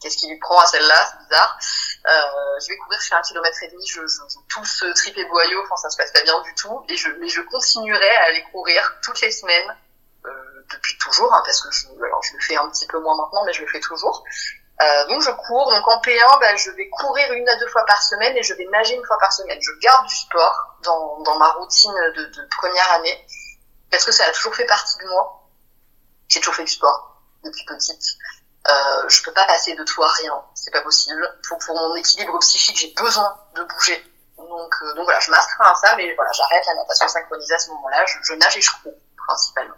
qu'est-ce 0.00 0.16
qui 0.16 0.28
lui 0.28 0.38
prend 0.38 0.58
à 0.58 0.66
celle-là, 0.66 1.06
c'est 1.10 1.18
bizarre. 1.24 1.58
Euh, 2.06 2.60
je 2.60 2.68
vais 2.68 2.76
courir, 2.76 3.00
je 3.00 3.08
fais 3.08 3.14
un 3.14 3.22
kilomètre 3.22 3.62
et 3.62 3.68
demi, 3.68 3.86
je, 3.86 4.00
je, 4.00 4.20
je 4.28 4.38
tousse 4.54 4.84
trip 4.94 5.16
et 5.16 5.24
boyau, 5.26 5.62
enfin 5.64 5.76
ça 5.76 5.90
se 5.90 5.96
passe 5.96 6.12
pas 6.12 6.22
bien 6.22 6.40
du 6.42 6.54
tout, 6.54 6.84
et 6.88 6.96
je, 6.96 7.08
mais 7.20 7.28
je 7.28 7.40
continuerai 7.42 8.08
à 8.16 8.24
aller 8.24 8.42
courir 8.52 8.96
toutes 9.02 9.20
les 9.20 9.30
semaines, 9.30 9.76
euh, 10.26 10.30
depuis 10.70 10.96
toujours, 10.98 11.32
hein, 11.34 11.42
parce 11.44 11.60
que 11.62 11.70
je, 11.70 11.86
alors 12.04 12.22
je 12.22 12.34
le 12.34 12.40
fais 12.40 12.56
un 12.56 12.68
petit 12.70 12.86
peu 12.86 12.98
moins 13.00 13.16
maintenant, 13.16 13.44
mais 13.44 13.52
je 13.52 13.62
le 13.62 13.68
fais 13.68 13.80
toujours. 13.80 14.24
Euh, 14.80 15.06
donc 15.08 15.22
je 15.22 15.30
cours. 15.30 15.70
Donc 15.70 15.88
en 15.88 16.00
P1, 16.00 16.40
bah, 16.40 16.54
je 16.56 16.70
vais 16.70 16.88
courir 16.88 17.32
une 17.32 17.48
à 17.48 17.56
deux 17.56 17.66
fois 17.68 17.84
par 17.86 18.00
semaine 18.00 18.36
et 18.36 18.42
je 18.42 18.54
vais 18.54 18.66
nager 18.66 18.94
une 18.94 19.04
fois 19.04 19.18
par 19.18 19.32
semaine. 19.32 19.58
Je 19.60 19.72
garde 19.80 20.06
du 20.06 20.14
sport 20.14 20.76
dans, 20.82 21.20
dans 21.22 21.36
ma 21.36 21.50
routine 21.52 21.92
de, 22.16 22.24
de 22.26 22.48
première 22.56 22.92
année 22.92 23.26
parce 23.90 24.04
que 24.04 24.12
ça 24.12 24.24
a 24.24 24.32
toujours 24.32 24.54
fait 24.54 24.66
partie 24.66 24.98
de 24.98 25.08
moi. 25.08 25.42
J'ai 26.28 26.40
toujours 26.40 26.54
fait 26.54 26.64
du 26.64 26.72
sport 26.72 27.20
depuis 27.44 27.64
petite. 27.64 28.18
Euh, 28.66 29.08
je 29.08 29.22
peux 29.22 29.32
pas 29.32 29.46
passer 29.46 29.74
de 29.74 29.84
tout 29.84 30.02
à 30.02 30.08
rien, 30.08 30.32
c'est 30.54 30.72
pas 30.72 30.82
possible. 30.82 31.22
Pour, 31.48 31.58
pour 31.58 31.74
mon 31.74 31.94
équilibre 31.94 32.38
psychique, 32.40 32.76
j'ai 32.76 32.92
besoin 33.02 33.36
de 33.54 33.62
bouger. 33.62 34.02
Donc, 34.36 34.74
euh, 34.82 34.94
donc 34.94 35.04
voilà, 35.04 35.20
je 35.20 35.30
m'astreins 35.30 35.64
à 35.64 35.74
ça, 35.74 35.96
mais 35.96 36.14
voilà, 36.14 36.30
j'arrête 36.32 36.64
la 36.66 36.74
natation 36.74 37.08
synchronisée 37.08 37.54
à 37.54 37.58
ce 37.58 37.70
moment-là. 37.70 38.04
Je, 38.06 38.14
je 38.22 38.34
nage 38.34 38.56
et 38.56 38.60
je 38.60 38.70
cours 38.82 38.92
principalement. 39.16 39.74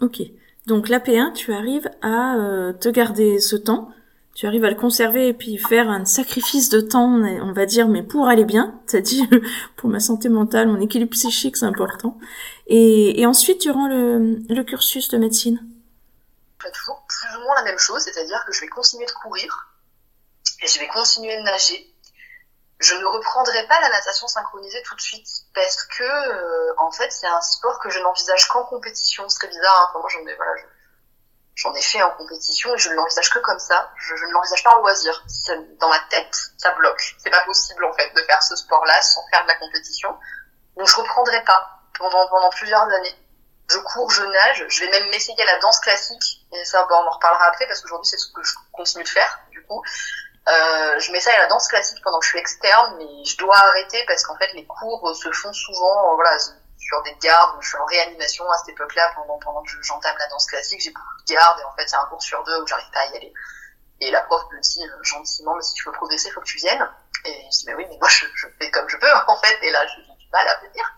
Ok. 0.00 0.22
Donc 0.66 0.88
l'AP1, 0.88 1.32
tu 1.32 1.52
arrives 1.52 1.88
à 2.02 2.36
euh, 2.36 2.72
te 2.72 2.88
garder 2.88 3.38
ce 3.38 3.54
temps, 3.54 3.88
tu 4.34 4.46
arrives 4.46 4.64
à 4.64 4.70
le 4.70 4.76
conserver 4.76 5.28
et 5.28 5.32
puis 5.32 5.58
faire 5.58 5.88
un 5.88 6.04
sacrifice 6.04 6.68
de 6.68 6.80
temps, 6.80 7.08
on 7.08 7.52
va 7.52 7.66
dire, 7.66 7.88
mais 7.88 8.02
pour 8.02 8.26
aller 8.26 8.44
bien, 8.44 8.80
c'est-à-dire 8.86 9.26
pour 9.76 9.88
ma 9.88 10.00
santé 10.00 10.28
mentale, 10.28 10.66
mon 10.66 10.80
équilibre 10.80 11.12
psychique, 11.12 11.56
c'est 11.56 11.66
important. 11.66 12.18
Et, 12.66 13.20
et, 13.20 13.26
ensuite, 13.26 13.62
durant 13.62 13.86
le, 13.86 14.40
le 14.48 14.62
cursus 14.64 15.08
de 15.08 15.18
médecine 15.18 15.60
Toujours 16.72 17.04
plus 17.06 17.36
ou 17.36 17.40
moins 17.40 17.54
la 17.56 17.62
même 17.62 17.78
chose, 17.78 18.02
c'est-à-dire 18.02 18.44
que 18.46 18.52
je 18.52 18.60
vais 18.60 18.68
continuer 18.68 19.06
de 19.06 19.12
courir 19.12 19.72
et 20.62 20.66
je 20.66 20.78
vais 20.78 20.88
continuer 20.88 21.36
de 21.36 21.42
nager 21.42 21.96
je 22.78 22.94
ne 22.94 23.06
reprendrai 23.06 23.66
pas 23.66 23.80
la 23.80 23.88
natation 23.88 24.28
synchronisée 24.28 24.82
tout 24.82 24.94
de 24.94 25.00
suite 25.00 25.28
parce 25.54 25.82
que 25.84 26.02
euh, 26.02 26.74
en 26.78 26.90
fait 26.90 27.10
c'est 27.10 27.26
un 27.26 27.40
sport 27.40 27.78
que 27.78 27.88
je 27.88 27.98
n'envisage 28.00 28.48
qu'en 28.48 28.64
compétition. 28.64 29.28
C'est 29.28 29.38
très 29.38 29.48
bizarre. 29.48 29.92
Hein. 29.94 30.02
J'en 31.54 31.72
ai 31.72 31.80
fait 31.80 32.02
en 32.02 32.10
compétition 32.10 32.74
et 32.74 32.78
je 32.78 32.90
ne 32.90 32.94
l'envisage 32.94 33.30
que 33.30 33.38
comme 33.38 33.58
ça. 33.58 33.90
Je, 33.96 34.12
ne 34.12 34.32
l'envisage 34.32 34.62
pas 34.62 34.76
en 34.76 34.80
loisir. 34.80 35.24
Dans 35.80 35.88
ma 35.88 36.00
tête, 36.10 36.36
ça 36.58 36.70
bloque. 36.72 37.16
C'est 37.18 37.30
pas 37.30 37.44
possible 37.44 37.82
en 37.84 37.92
fait 37.94 38.12
de 38.14 38.20
faire 38.22 38.42
ce 38.42 38.54
sport-là 38.56 39.00
sans 39.00 39.26
faire 39.30 39.42
de 39.44 39.48
la 39.48 39.56
compétition. 39.56 40.14
Donc 40.76 40.86
je 40.86 40.96
reprendrai 40.96 41.42
pas 41.44 41.80
pendant 41.98 42.50
plusieurs 42.50 42.82
années. 42.82 43.16
Je 43.68 43.78
cours, 43.78 44.10
je 44.10 44.22
nage. 44.22 44.64
Je 44.68 44.84
vais 44.84 44.90
même 44.90 45.10
m'essayer 45.10 45.40
à 45.42 45.46
la 45.46 45.58
danse 45.58 45.80
classique 45.80 46.46
et 46.52 46.64
ça, 46.64 46.84
bon, 46.84 46.94
on 46.94 47.08
en 47.08 47.10
reparlera 47.10 47.46
après 47.46 47.66
parce 47.66 47.80
qu'aujourd'hui 47.80 48.08
c'est 48.08 48.18
ce 48.18 48.32
que 48.32 48.42
je 48.42 48.54
continue 48.72 49.04
de 49.04 49.08
faire 49.08 49.40
du 49.50 49.62
coup. 49.64 49.82
Euh, 50.48 51.00
je 51.00 51.10
m'essaye 51.10 51.34
à 51.34 51.38
la 51.38 51.46
danse 51.48 51.66
classique 51.66 52.00
pendant 52.04 52.20
que 52.20 52.24
je 52.24 52.30
suis 52.30 52.38
externe, 52.38 52.96
mais 52.98 53.24
je 53.24 53.36
dois 53.36 53.56
arrêter 53.56 54.04
parce 54.06 54.24
qu'en 54.24 54.36
fait 54.36 54.52
les 54.52 54.64
cours 54.64 55.14
se 55.16 55.30
font 55.32 55.52
souvent, 55.52 56.12
euh, 56.12 56.14
voilà, 56.14 56.38
sur 56.78 57.02
des 57.02 57.16
gardes. 57.20 57.58
Je 57.60 57.68
suis 57.68 57.78
en 57.78 57.84
réanimation 57.84 58.48
à 58.50 58.58
cette 58.58 58.68
époque-là 58.68 59.10
pendant 59.16 59.38
pendant 59.38 59.62
que 59.62 59.70
j'entame 59.82 60.16
la 60.18 60.28
danse 60.28 60.46
classique, 60.46 60.80
j'ai 60.80 60.90
beaucoup 60.90 61.16
de 61.26 61.34
gardes 61.34 61.58
et 61.60 61.64
en 61.64 61.72
fait 61.72 61.88
c'est 61.88 61.96
un 61.96 62.06
cours 62.06 62.22
sur 62.22 62.44
deux 62.44 62.62
où 62.62 62.66
j'arrive 62.66 62.90
pas 62.92 63.00
à 63.00 63.06
y 63.06 63.16
aller. 63.16 63.32
Et 64.00 64.10
la 64.10 64.22
prof 64.22 64.44
me 64.52 64.60
dit 64.60 64.84
euh, 64.84 65.02
gentiment, 65.02 65.56
mais 65.56 65.62
si 65.62 65.74
tu 65.74 65.84
veux 65.84 65.92
progresser, 65.92 66.30
faut 66.30 66.40
que 66.40 66.46
tu 66.46 66.58
viennes. 66.58 66.88
Et 67.24 67.32
je 67.50 67.58
dis 67.58 67.64
mais 67.66 67.74
oui, 67.74 67.86
mais 67.88 67.98
moi 67.98 68.08
je, 68.08 68.26
je 68.32 68.46
fais 68.60 68.70
comme 68.70 68.88
je 68.88 68.96
peux 68.98 69.12
en 69.26 69.36
fait. 69.38 69.58
Et 69.62 69.70
là 69.72 69.84
j'ai 69.88 70.02
du 70.02 70.28
mal 70.30 70.46
à 70.46 70.60
venir. 70.60 70.94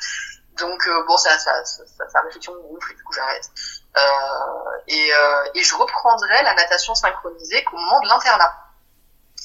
Donc 0.59 0.87
euh, 0.87 1.05
bon, 1.07 1.17
ça, 1.17 1.39
ça, 1.39 1.65
ça, 1.65 1.83
ça, 2.09 2.21
réflexion 2.21 2.53
me 2.55 2.61
gonfle 2.61 2.93
et 2.93 2.95
du 2.95 3.05
coup 3.05 3.13
j'arrête. 3.13 3.49
Euh, 3.97 4.79
et, 4.87 5.13
et 5.55 5.63
je 5.63 5.75
reprendrai 5.75 6.43
la 6.43 6.55
natation 6.55 6.95
synchronisée 6.95 7.65
qu'au 7.65 7.77
moment 7.77 8.01
de 8.01 8.09
l'internat. 8.09 8.69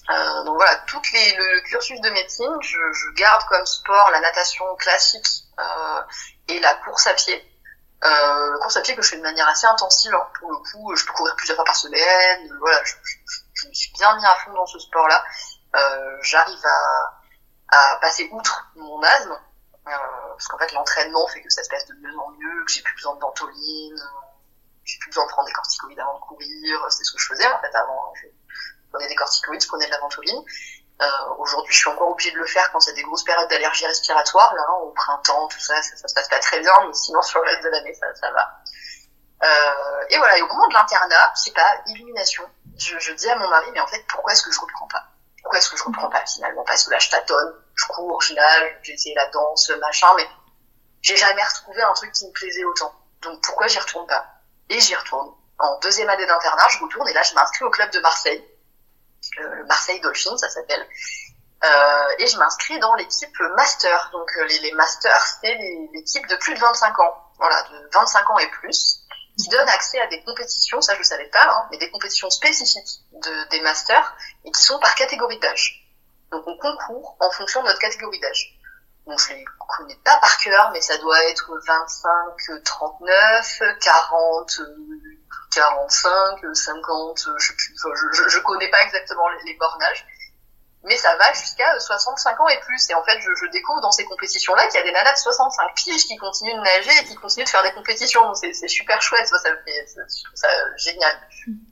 Euh, 0.10 0.43
donc 0.43 0.56
voilà, 0.56 0.76
tout 0.88 1.02
les, 1.13 1.36
le 1.36 1.62
cursus 1.62 1.99
de 2.02 2.10
médecine, 2.10 2.52
je, 2.62 2.78
je, 2.91 3.10
garde 3.15 3.41
comme 3.45 3.65
sport 3.65 4.12
la 4.12 4.19
natation 4.19 4.65
classique 4.76 5.28
euh, 5.60 6.02
et 6.49 6.60
la 6.60 6.73
course 6.76 7.08
à 7.08 7.13
pied. 7.13 7.41
Euh, 8.04 8.58
course 8.60 8.76
à 8.76 8.82
pied 8.82 8.95
que 8.95 9.02
je 9.02 9.10
fais 9.12 9.17
de 9.17 9.21
manière 9.21 9.47
assez 9.47 9.65
intensive, 9.65 10.13
hein, 10.13 10.28
pour 10.39 10.52
le 10.52 10.58
coup, 10.58 10.93
je 10.95 11.06
peux 11.06 11.13
courir 11.13 11.34
plusieurs 11.38 11.56
fois 11.56 11.63
par 11.63 11.76
semaine. 11.76 12.54
Voilà, 12.60 12.84
je, 12.84 12.95
je, 13.02 13.17
je 13.54 13.67
me 13.69 13.73
suis 13.73 13.93
bien 13.93 14.13
mis 14.17 14.26
à 14.26 14.36
fond 14.36 14.52
dans 14.52 14.65
ce 14.65 14.80
sport-là. 14.80 15.23
Euh, 15.76 16.17
J'arrive 16.21 16.65
à, 16.65 17.13
à 17.78 17.95
passer 18.02 18.28
outre 18.34 18.71
mon 18.76 19.02
asthme, 19.04 19.32
euh, 19.32 19.38
parce 19.86 20.48
qu'en 20.48 20.58
fait 20.58 20.72
l'entraînement 20.74 21.28
fait 21.28 21.41
que 21.41 21.50
ça 21.50 21.63
se 21.63 21.69
passe 21.69 21.86
de 21.88 21.93
mieux 21.96 22.17
en 22.17 22.30
mieux, 22.32 22.65
que 22.65 22.72
j'ai 22.72 22.82
plus 22.82 22.96
besoin 22.96 23.15
de 23.15 23.19
ventoline, 23.19 24.02
j'ai 24.86 24.98
plus 25.00 25.10
besoin 25.10 25.26
de 25.26 25.30
prendre 25.30 25.48
des 25.48 25.54
corticoïdes 25.54 26.00
avant 26.00 26.15
de 26.15 26.19
courir. 26.19 26.86
C'est 26.89 27.04
ce 27.04 27.12
que 27.12 27.19
je 27.19 27.28
faisais 27.28 27.48
en 27.48 27.60
fait 27.60 27.74
avant. 27.76 28.13
Je, 28.15 28.28
prenais 28.91 29.08
des 29.08 29.15
corticoïdes, 29.15 29.62
je 29.62 29.67
prenais 29.67 29.86
de 29.86 29.91
la 29.91 30.00
ventoline. 30.00 30.43
Euh, 31.02 31.34
Aujourd'hui, 31.39 31.74
je 31.74 31.80
suis 31.80 31.89
encore 31.89 32.10
obligée 32.10 32.32
de 32.32 32.38
le 32.38 32.46
faire 32.46 32.72
quand 32.72 32.80
c'est 32.80 32.93
des 32.93 33.02
grosses 33.02 33.24
périodes 33.24 33.50
d'allergie 33.50 33.88
respiratoire, 33.88 34.54
là, 34.54 34.72
au 34.84 34.91
printemps, 34.91 35.48
tout 35.48 35.60
ça, 35.60 35.82
ça, 35.82 35.96
ça, 35.96 36.08
se 36.08 36.13
passe 36.13 36.30
pas 36.30 36.38
très 36.39 36.60
bien, 36.60 36.72
mais 36.86 36.93
sinon 36.93 37.22
sur 37.24 37.41
le 37.41 37.50
reste 37.50 37.63
de 37.63 37.69
l'année, 37.69 37.93
ça, 37.96 38.13
ça 38.13 38.32
va. 38.32 38.62
Euh, 39.43 40.06
et 40.10 40.17
voilà, 40.17 40.38
et 40.38 40.41
au 40.43 40.48
moment 40.48 40.67
de 40.67 40.74
l'internat, 40.74 41.34
je 41.36 41.41
sais 41.41 41.52
pas, 41.52 41.82
illumination, 41.88 42.43
je, 42.78 42.98
je 43.00 43.13
dis 43.13 43.30
à 43.30 43.36
mon 43.36 43.50
mari, 43.50 43.65
mais 43.74 43.80
en 43.80 43.88
fait, 43.88 44.06
pourquoi 44.08 44.34
est-ce 44.34 44.43
que 44.43 44.52
je 44.52 44.60
reprends 44.60 44.88
pas? 44.88 45.04
Pourquoi 45.41 45.58
est-ce 45.58 45.72
que 45.72 45.78
je 45.78 45.84
reprends 45.84 46.10
pas 46.10 46.24
finalement? 46.28 46.63
Parce 46.63 46.86
que 46.86 46.91
là, 46.91 47.00
je 47.00 47.10
tâtonne, 47.10 47.54
je 47.75 47.86
cours, 47.88 48.21
je 48.21 48.33
nage, 48.33 48.79
j'ai 48.83 48.93
essayé 48.93 49.15
la 49.15 49.27
danse, 49.27 49.71
machin, 49.81 50.07
mais 50.17 50.27
j'ai 51.01 51.17
jamais 51.17 51.43
retrouvé 51.43 51.81
un 51.81 51.93
truc 51.93 52.12
qui 52.12 52.25
me 52.27 52.31
plaisait 52.31 52.63
autant. 52.65 52.93
Donc 53.21 53.41
pourquoi 53.41 53.67
j'y 53.67 53.79
retourne 53.79 54.07
pas? 54.07 54.25
Et 54.69 54.79
j'y 54.79 54.95
retourne. 54.95 55.31
En 55.59 55.79
deuxième 55.79 56.09
année 56.09 56.25
d'internat, 56.25 56.67
je 56.69 56.83
retourne 56.83 57.07
et 57.07 57.13
là, 57.13 57.23
je 57.23 57.33
m'inscris 57.36 57.65
au 57.65 57.69
club 57.69 57.91
de 57.91 57.99
Marseille 57.99 58.43
le 59.38 59.65
Marseille 59.65 59.99
Dolphins, 60.01 60.38
ça 60.38 60.49
s'appelle. 60.49 60.86
Euh, 61.63 62.15
et 62.19 62.27
je 62.27 62.38
m'inscris 62.38 62.77
dans 62.79 62.93
l'équipe 62.95 63.39
master. 63.55 64.09
Donc 64.12 64.29
euh, 64.38 64.45
les, 64.45 64.59
les 64.59 64.71
masters, 64.73 65.25
c'est 65.41 65.55
l'équipe 65.93 66.27
de 66.27 66.36
plus 66.38 66.53
de 66.53 66.59
25 66.59 66.99
ans, 66.99 67.31
voilà, 67.38 67.63
de 67.63 67.89
25 67.93 68.29
ans 68.31 68.38
et 68.39 68.47
plus, 68.47 68.99
qui 69.41 69.49
donne 69.49 69.67
accès 69.69 69.99
à 70.01 70.07
des 70.07 70.21
compétitions, 70.23 70.81
ça 70.81 70.93
je 70.93 70.99
ne 70.99 71.05
savais 71.05 71.29
pas, 71.29 71.45
hein, 71.47 71.67
mais 71.71 71.77
des 71.77 71.89
compétitions 71.89 72.29
spécifiques 72.29 73.01
de, 73.13 73.49
des 73.49 73.62
masters 73.62 74.15
et 74.45 74.51
qui 74.51 74.62
sont 74.62 74.79
par 74.79 74.93
catégorie 74.95 75.39
d'âge. 75.39 75.83
Donc 76.34 76.43
on 76.48 76.58
concourt 76.58 77.15
en 77.19 77.30
fonction 77.30 77.62
de 77.62 77.67
notre 77.67 77.80
catégorie 77.80 78.19
d'âge. 78.19 78.60
Donc 79.06 79.19
je 79.19 79.34
les 79.34 79.46
connais 79.78 80.00
pas 80.04 80.17
par 80.17 80.38
cœur, 80.39 80.72
mais 80.74 80.82
ça 80.82 80.98
doit 80.98 81.24
être 81.26 81.52
25, 81.67 82.63
39, 82.63 83.62
40, 83.82 84.62
45, 85.54 86.56
50, 86.56 87.28
je 87.38 88.30
je, 88.30 88.39
connais 88.39 88.69
pas 88.69 88.82
exactement 88.82 89.30
les, 89.46 89.54
bornages, 89.56 90.08
mais 90.84 90.98
ça 90.98 91.15
va 91.17 91.32
jusqu'à 91.34 91.80
65 91.80 92.39
ans 92.39 92.48
et 92.48 92.60
plus. 92.62 92.89
Et 92.89 92.96
en 92.96 93.04
fait, 93.04 93.19
je, 93.19 93.30
je 93.36 93.52
découvre 93.52 93.82
dans 93.82 93.91
ces 93.91 94.06
compétitions-là 94.06 94.65
qu'il 94.67 94.80
y 94.80 94.84
a 94.84 94.86
des 94.86 94.91
nanas 94.91 95.13
de 95.13 95.17
65 95.17 95.76
piges 95.76 96.08
qui 96.08 96.17
continuent 96.17 96.56
de 96.56 96.62
nager 96.62 96.98
et 97.02 97.06
qui 97.06 97.15
continuent 97.15 97.46
de 97.46 97.50
faire 97.50 97.63
des 97.63 97.74
compétitions. 97.74 98.24
Donc 98.24 98.38
c'est 98.38 98.67
super 98.67 99.02
chouette, 99.02 99.28
ça, 99.28 99.38
ça 99.38 99.50
ça, 100.34 100.48
génial. 100.78 101.15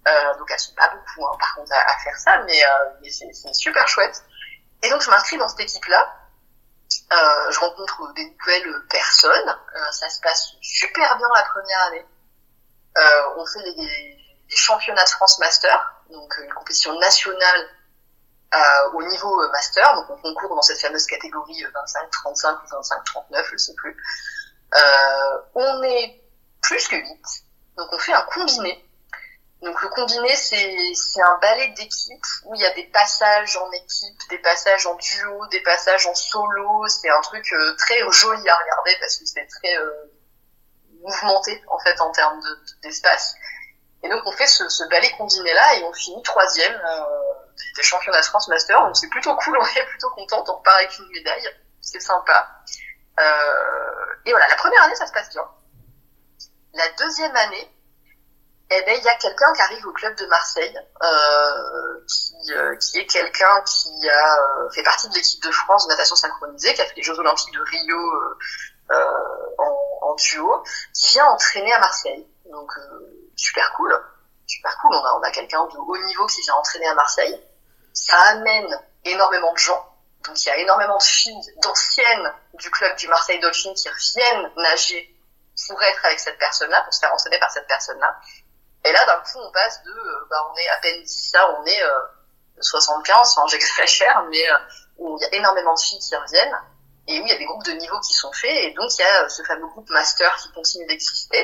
Euh, 0.08 0.38
donc 0.38 0.52
elles 0.52 0.60
sont 0.60 0.76
pas 0.76 0.90
beaucoup, 0.90 1.26
hein, 1.28 1.38
par 1.40 1.56
contre, 1.56 1.72
à, 1.74 1.98
faire 2.04 2.18
ça, 2.18 2.44
mais, 2.46 2.62
euh, 2.62 2.68
mais 3.02 3.10
c'est 3.10 3.54
super 3.54 3.88
chouette. 3.88 4.22
Et 4.84 4.90
donc 4.90 5.02
je 5.02 5.10
m'inscris 5.10 5.38
dans 5.38 5.48
cette 5.48 5.62
équipe-là. 5.62 6.18
Euh, 7.14 7.52
je 7.52 7.60
rencontre 7.60 8.14
des 8.14 8.26
nouvelles 8.26 8.88
personnes. 8.90 9.50
Euh, 9.76 9.92
ça 9.92 10.10
se 10.10 10.20
passe 10.22 10.54
super 10.62 11.18
bien 11.18 11.28
la 11.36 11.44
première 11.44 11.82
année. 11.88 12.06
Euh, 12.98 13.22
on 13.38 13.46
fait 13.46 13.64
les, 13.64 14.18
championnats 14.54 15.06
de 15.06 15.10
France 15.10 15.40
Master, 15.40 15.96
donc 16.10 16.38
une 16.44 16.54
compétition 16.54 16.98
nationale 17.00 17.70
euh, 18.54 18.92
au 18.94 19.04
niveau 19.04 19.42
euh, 19.42 19.50
master, 19.52 19.96
donc 19.96 20.10
on 20.10 20.18
concourt 20.18 20.56
dans 20.56 20.62
cette 20.62 20.82
fameuse 20.82 21.06
catégorie 21.06 21.64
25-35 21.64 22.58
ou 22.60 22.82
25-39, 23.32 23.46
je 23.50 23.58
sais 23.58 23.74
plus. 23.76 23.96
Euh, 24.74 25.38
on 25.56 25.84
est 25.84 26.22
plus 26.62 26.86
que 26.90 26.98
8, 26.98 27.08
donc 27.78 27.88
on 27.94 27.98
fait 27.98 28.12
un 28.12 28.24
combiné. 28.24 28.86
Donc 29.62 29.80
le 29.80 29.90
combiné, 29.90 30.36
c'est 30.36 31.22
un 31.22 31.38
ballet 31.40 31.68
d'équipe 31.70 32.26
où 32.46 32.56
il 32.56 32.62
y 32.62 32.66
a 32.66 32.74
des 32.74 32.86
passages 32.86 33.56
en 33.58 33.72
équipe, 33.72 34.20
des 34.30 34.40
passages 34.40 34.88
en 34.88 34.96
duo, 34.96 35.46
des 35.48 35.62
passages 35.62 36.08
en 36.08 36.16
solo. 36.16 36.88
C'est 36.88 37.10
un 37.10 37.22
truc 37.22 37.46
euh, 37.54 37.76
très 37.78 38.00
joli 38.12 38.50
à 38.50 38.56
regarder 38.56 38.98
parce 39.00 39.18
que 39.18 39.26
c'est 39.26 39.46
très 39.46 39.78
euh, 39.78 40.12
mouvementé 41.04 41.62
en 41.68 41.78
fait 41.80 42.00
en 42.02 42.12
termes 42.12 42.42
d'espace. 42.82 43.36
et 44.04 44.10
donc 44.10 44.22
on 44.26 44.32
fait 44.32 44.48
ce, 44.48 44.68
ce 44.70 44.84
ballet 44.90 45.12
combiné 45.18 45.54
là 45.54 45.76
et 45.76 45.84
on 45.84 45.94
finit 45.94 46.24
troisième 46.24 46.74
euh, 46.74 47.06
des 47.76 47.84
championnats 47.84 48.22
de 48.22 48.26
France 48.26 48.48
Master. 48.48 48.82
Donc 48.82 48.98
c'est 48.98 49.10
plutôt 49.10 49.36
cool, 49.36 49.58
on 49.62 49.66
est 49.66 49.86
plutôt 49.86 50.10
content, 50.12 50.44
on 50.48 50.54
repart 50.54 50.78
avec 50.78 50.98
une 50.98 51.08
médaille, 51.10 51.48
c'est 51.82 52.02
sympa. 52.02 52.64
Euh, 53.20 54.16
et 54.26 54.32
voilà, 54.32 54.48
la 54.48 54.56
première 54.56 54.82
année 54.84 54.96
ça 54.96 55.06
se 55.06 55.14
passe 55.14 55.30
bien. 55.30 55.48
La 56.74 56.88
deuxième 56.98 57.36
année, 57.36 57.72
eh 58.74 58.82
ben 58.84 58.98
il 58.98 59.04
y 59.04 59.10
a 59.10 59.16
quelqu'un 59.16 59.52
qui 59.54 59.62
arrive 59.62 59.86
au 59.86 59.92
club 59.92 60.16
de 60.16 60.26
Marseille, 60.28 60.80
euh, 61.04 62.06
qui, 62.08 62.54
euh, 62.54 62.76
qui 62.78 63.00
est 63.00 63.06
quelqu'un 63.06 63.62
qui 63.64 64.10
a 64.10 64.38
euh, 64.38 64.70
fait 64.70 64.84
partie 64.84 65.10
de 65.10 65.14
l'équipe 65.14 65.44
de 65.44 65.52
France 65.52 65.86
de 65.88 65.92
natation 65.92 66.16
synchronisée, 66.16 66.74
qui 66.74 66.82
a 66.82 66.86
fait 66.86 66.96
les 66.96 67.04
Jeux 67.04 67.20
Olympiques 67.20 67.54
de 67.54 67.60
Rio 67.60 68.00
en, 69.58 69.78
en, 70.02 70.16
duo, 70.16 70.64
qui 70.94 71.14
vient 71.14 71.26
entraîner 71.28 71.74
à 71.74 71.80
Marseille. 71.80 72.26
Donc 72.50 72.72
super 73.36 73.74
cool, 73.74 73.94
super 74.48 74.78
cool. 74.78 74.96
On 74.96 75.06
a, 75.06 75.20
on 75.20 75.22
a 75.22 75.32
quelqu'un 75.32 75.66
de 75.66 75.78
haut 75.78 75.98
niveau 76.06 76.26
qui 76.28 76.42
vient 76.42 76.56
entraîner 76.56 76.88
à 76.88 76.96
Marseille. 76.96 77.44
Ça 77.94 78.18
amène 78.30 78.80
énormément 79.04 79.52
de 79.52 79.58
gens. 79.58 79.86
Donc 80.24 80.42
il 80.42 80.48
y 80.48 80.52
a 80.52 80.58
énormément 80.58 80.98
de 80.98 81.04
filles 81.04 81.42
d'anciennes 81.62 82.34
du 82.54 82.72
club 82.72 82.96
du 82.98 83.08
Marseille 83.10 83.40
Dolphins 83.40 83.74
qui 83.74 83.90
reviennent 83.90 84.52
nager 84.56 85.14
pour 85.68 85.82
être 85.84 86.06
avec 86.06 86.20
cette 86.20 86.38
personne-là, 86.38 86.82
pour 86.84 86.94
se 86.94 87.00
faire 87.00 87.14
entraîner 87.14 87.40
par 87.40 87.52
cette 87.52 87.68
personne-là. 87.68 88.18
Et 88.84 88.92
là, 88.92 89.06
d'un 89.06 89.20
coup, 89.20 89.40
on 89.40 89.52
passe 89.52 89.84
de, 89.84 89.94
bah, 90.30 90.48
on 90.52 90.58
est 90.58 90.70
à 90.70 90.78
peine 90.82 91.04
10, 91.04 91.32
là, 91.34 91.58
on 91.60 91.66
est 91.66 91.82
75, 92.60 93.38
enfin, 93.38 93.48
j'exagère, 93.52 94.26
mais 94.30 94.44
où 94.98 95.18
il 95.18 95.22
y 95.22 95.26
a 95.26 95.36
énormément 95.36 95.74
de 95.74 95.80
filles 95.80 96.00
qui 96.00 96.16
reviennent 96.16 96.58
et 97.08 97.20
où 97.20 97.26
il 97.26 97.30
y 97.30 97.34
a 97.34 97.38
des 97.38 97.46
groupes 97.46 97.66
de 97.66 97.72
niveau 97.72 98.00
qui 98.00 98.14
sont 98.14 98.32
faits. 98.32 98.52
Et 98.52 98.74
donc, 98.74 98.90
il 98.98 99.02
y 99.02 99.06
a 99.06 99.30
ce 99.30 99.44
fameux 99.44 99.68
groupe 99.68 99.90
master 99.90 100.36
qui 100.38 100.52
continue 100.52 100.86
d'exister. 100.86 101.40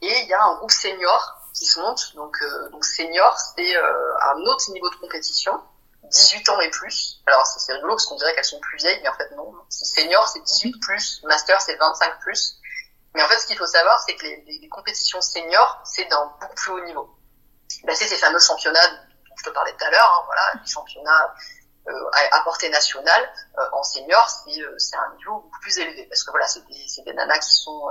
Et 0.00 0.20
il 0.22 0.28
y 0.28 0.34
a 0.34 0.42
un 0.42 0.56
groupe 0.56 0.70
senior 0.70 1.38
qui 1.54 1.66
se 1.66 1.78
monte. 1.80 2.14
Donc, 2.16 2.36
euh, 2.42 2.68
donc 2.70 2.84
senior, 2.84 3.36
c'est 3.54 3.76
euh, 3.76 4.14
un 4.32 4.40
autre 4.46 4.70
niveau 4.72 4.90
de 4.90 4.96
compétition, 4.96 5.60
18 6.04 6.48
ans 6.48 6.60
et 6.60 6.70
plus. 6.70 7.20
Alors, 7.26 7.46
c'est 7.46 7.72
rigolo 7.72 7.94
parce 7.94 8.06
qu'on 8.06 8.16
dirait 8.16 8.34
qu'elles 8.34 8.44
sont 8.44 8.60
plus 8.60 8.78
vieilles, 8.78 9.00
mais 9.02 9.08
en 9.08 9.14
fait, 9.14 9.30
non. 9.36 9.54
Senior, 9.68 10.26
c'est 10.28 10.40
18 10.40 10.80
plus. 10.80 11.22
Master, 11.24 11.60
c'est 11.60 11.76
25 11.76 12.18
plus. 12.20 12.56
Mais 13.14 13.22
en 13.22 13.28
fait, 13.28 13.38
ce 13.38 13.46
qu'il 13.46 13.58
faut 13.58 13.66
savoir, 13.66 14.02
c'est 14.06 14.14
que 14.16 14.24
les, 14.24 14.58
les, 14.60 14.68
compétitions 14.68 15.20
seniors, 15.20 15.80
c'est 15.84 16.06
d'un 16.06 16.32
beaucoup 16.40 16.54
plus 16.54 16.72
haut 16.72 16.84
niveau. 16.84 17.14
Ben, 17.84 17.94
c'est 17.94 18.06
ces 18.06 18.16
fameux 18.16 18.40
championnats 18.40 18.88
dont 18.88 19.34
je 19.36 19.44
te 19.44 19.50
parlais 19.50 19.72
tout 19.72 19.84
à 19.84 19.90
l'heure, 19.90 20.18
hein, 20.18 20.24
voilà, 20.26 20.60
les 20.62 20.70
championnats 20.70 21.34
euh, 21.88 22.10
à, 22.30 22.40
portée 22.44 22.70
nationale, 22.70 23.32
euh, 23.58 23.62
en 23.72 23.82
senior, 23.82 24.26
euh, 24.46 24.74
c'est 24.78 24.96
un 24.96 25.14
niveau 25.16 25.40
beaucoup 25.40 25.60
plus 25.60 25.78
élevé. 25.78 26.06
Parce 26.06 26.22
que 26.24 26.30
voilà, 26.30 26.46
c'est 26.46 26.64
des, 26.66 27.02
des 27.04 27.12
nanas 27.12 27.38
qui 27.38 27.50
sont 27.50 27.88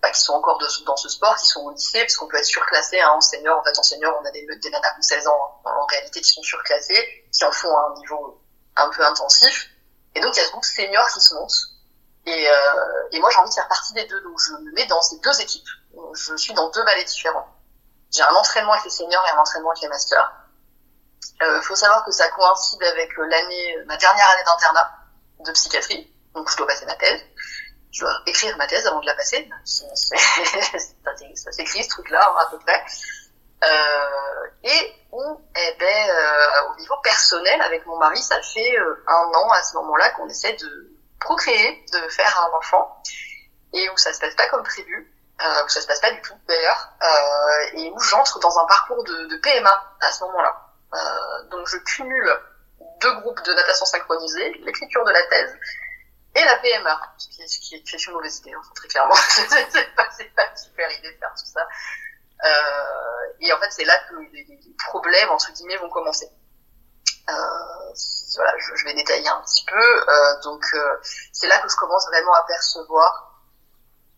bah, 0.00 0.10
qui 0.10 0.20
sont 0.20 0.34
encore 0.34 0.58
dans 0.84 0.96
ce 0.96 1.08
sport, 1.08 1.36
qui 1.36 1.46
sont 1.46 1.60
au 1.60 1.70
lycée, 1.70 2.00
parce 2.00 2.16
qu'on 2.16 2.26
peut 2.26 2.36
être 2.36 2.44
surclassé 2.44 3.00
hein, 3.00 3.10
en 3.10 3.20
senior. 3.20 3.58
En 3.58 3.62
fait, 3.62 3.78
en 3.78 3.82
senior, 3.82 4.18
on 4.20 4.24
a 4.24 4.30
des, 4.32 4.46
des 4.46 4.70
nanas 4.70 4.96
de 4.96 5.02
16 5.02 5.26
ans 5.28 5.60
hein, 5.64 5.70
en 5.80 5.86
réalité 5.86 6.20
qui 6.20 6.28
sont 6.28 6.42
surclassées, 6.42 7.26
qui 7.32 7.44
en 7.44 7.52
font 7.52 7.76
à 7.76 7.90
un 7.90 7.94
niveau 7.98 8.40
un 8.76 8.90
peu 8.90 9.04
intensif. 9.04 9.68
Et 10.14 10.20
donc, 10.20 10.36
il 10.36 10.40
y 10.40 10.42
a 10.42 10.46
ce 10.46 10.50
groupe 10.50 10.64
senior 10.64 11.06
qui 11.08 11.20
se 11.20 11.34
monte. 11.34 11.52
Et, 12.26 12.48
euh, 12.48 13.08
et 13.10 13.20
moi, 13.20 13.30
j'ai 13.30 13.38
envie 13.38 13.50
de 13.50 13.54
faire 13.54 13.68
partie 13.68 13.94
des 13.94 14.06
deux. 14.06 14.20
Donc, 14.22 14.38
je 14.38 14.52
me 14.52 14.72
mets 14.72 14.86
dans 14.86 15.02
ces 15.02 15.18
deux 15.18 15.40
équipes. 15.40 15.68
Je 16.14 16.36
suis 16.36 16.54
dans 16.54 16.70
deux 16.70 16.84
ballets 16.84 17.04
différents. 17.04 17.48
J'ai 18.10 18.22
un 18.22 18.34
entraînement 18.34 18.72
avec 18.72 18.84
les 18.84 18.90
seniors 18.90 19.24
et 19.26 19.30
un 19.30 19.38
entraînement 19.38 19.70
avec 19.70 19.82
les 19.82 19.88
masters. 19.88 20.32
Euh, 21.42 21.62
faut 21.62 21.74
savoir 21.74 22.04
que 22.04 22.12
ça 22.12 22.28
coïncide 22.28 22.82
avec 22.84 23.18
euh, 23.18 23.26
l'année, 23.26 23.76
ma 23.86 23.96
dernière 23.96 24.28
année 24.30 24.44
d'internat 24.44 24.90
de 25.40 25.52
psychiatrie. 25.52 26.12
Donc, 26.34 26.50
je 26.50 26.56
dois 26.56 26.66
passer 26.66 26.86
ma 26.86 26.94
thèse 26.94 27.20
je 27.92 28.00
dois 28.00 28.12
écrire 28.26 28.56
ma 28.56 28.66
thèse 28.66 28.86
avant 28.86 29.00
de 29.00 29.06
la 29.06 29.14
passer. 29.14 29.48
ça 29.64 29.86
s'écrit 31.52 31.84
ce 31.84 31.88
truc-là 31.90 32.20
à 32.38 32.46
peu 32.50 32.58
près. 32.58 32.82
Euh, 33.64 34.48
et 34.64 34.94
où, 35.12 35.40
eh 35.54 35.76
ben, 35.78 36.10
euh, 36.10 36.72
au 36.72 36.80
niveau 36.80 36.94
personnel, 37.02 37.60
avec 37.62 37.86
mon 37.86 37.96
mari, 37.98 38.20
ça 38.20 38.40
fait 38.42 38.78
euh, 38.78 39.04
un 39.06 39.30
an 39.34 39.50
à 39.50 39.62
ce 39.62 39.76
moment-là 39.76 40.10
qu'on 40.10 40.28
essaie 40.28 40.54
de 40.54 40.90
procréer, 41.22 41.84
de 41.92 42.08
faire 42.08 42.48
un 42.48 42.56
enfant, 42.56 43.02
et 43.72 43.88
où 43.90 43.96
ça 43.96 44.12
se 44.12 44.20
passe 44.20 44.34
pas 44.34 44.48
comme 44.48 44.62
prévu, 44.62 45.12
euh, 45.40 45.64
où 45.64 45.68
ça 45.68 45.80
se 45.80 45.86
passe 45.86 46.00
pas 46.00 46.10
du 46.10 46.20
tout 46.22 46.34
d'ailleurs, 46.46 46.92
euh, 47.02 47.78
et 47.78 47.90
où 47.90 48.00
j'entre 48.00 48.38
dans 48.40 48.58
un 48.58 48.66
parcours 48.66 49.02
de, 49.04 49.26
de 49.26 49.36
PMA 49.36 49.96
à 50.00 50.12
ce 50.12 50.24
moment-là. 50.24 50.68
Euh, 50.94 51.48
donc 51.50 51.66
je 51.68 51.78
cumule 51.78 52.30
deux 53.00 53.14
groupes 53.20 53.42
de 53.42 53.54
natation 53.54 53.86
synchronisée, 53.86 54.52
l'écriture 54.64 55.04
de 55.04 55.10
la 55.10 55.22
thèse 55.26 55.56
et 56.34 56.44
la 56.44 56.56
PMA, 56.56 57.00
ce 57.18 57.28
qui, 57.28 57.82
ce 57.84 57.96
est 57.96 58.06
une 58.06 58.12
mauvaise 58.14 58.38
idée, 58.38 58.52
très 58.74 58.88
clairement. 58.88 59.14
c'est 59.28 59.94
pas, 59.94 60.04
pas 60.36 60.50
une 60.50 60.56
super 60.56 60.90
idée 60.98 61.12
de 61.12 61.18
faire 61.18 61.34
tout 61.34 61.46
ça. 61.46 61.66
Euh, 62.44 63.32
et 63.40 63.52
en 63.52 63.58
fait, 63.60 63.70
c'est 63.70 63.84
là 63.84 63.98
que 64.08 64.16
les, 64.32 64.44
les, 64.44 64.58
problèmes, 64.88 65.30
entre 65.30 65.52
guillemets, 65.52 65.76
vont 65.76 65.90
commencer. 65.90 66.28
Euh, 67.28 67.92
voilà, 68.36 68.54
je, 68.58 68.74
je, 68.74 68.84
vais 68.84 68.94
détailler 68.94 69.28
un 69.28 69.40
petit 69.42 69.64
peu. 69.64 69.76
Euh, 69.76 70.40
donc, 70.42 70.64
euh, 70.74 70.96
c'est 71.32 71.46
là 71.46 71.58
que 71.58 71.68
je 71.68 71.76
commence 71.76 72.06
vraiment 72.06 72.34
à 72.34 72.44
percevoir 72.46 73.40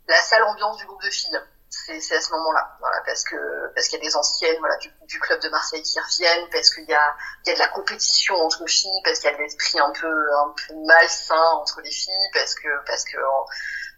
la 0.09 0.21
sale 0.21 0.43
ambiance 0.45 0.77
du 0.79 0.87
groupe 0.87 1.03
de 1.03 1.11
filles 1.11 1.39
c'est 1.75 2.17
à 2.17 2.21
ce 2.21 2.31
moment-là, 2.33 2.77
voilà, 2.81 3.01
parce 3.05 3.25
que 3.25 3.37
parce 3.75 3.89
qu'il 3.89 3.99
y 3.99 4.03
a 4.03 4.05
des 4.05 4.17
anciennes, 4.17 4.59
voilà, 4.59 4.77
du, 4.77 4.91
du, 5.07 5.19
club 5.21 5.41
de 5.41 5.49
Marseille 5.49 5.83
qui 5.83 5.99
reviennent, 5.99 6.49
parce 6.51 6.71
qu'il 6.71 6.85
y 6.85 6.95
a 6.95 7.17
il 7.45 7.49
y 7.49 7.53
a 7.53 7.55
de 7.55 7.59
la 7.59 7.69
compétition 7.69 8.35
entre 8.37 8.65
filles, 8.67 9.01
parce 9.05 9.19
qu'il 9.19 9.31
y 9.31 9.35
a 9.35 9.37
de 9.37 9.43
l'esprit 9.43 9.79
un 9.79 9.91
peu 9.91 10.33
un 10.37 10.55
peu 10.67 10.75
malsain 10.87 11.43
entre 11.55 11.81
les 11.83 11.91
filles, 11.91 12.31
parce 12.33 12.55
que 12.55 12.69
parce 12.87 13.05
que 13.05 13.19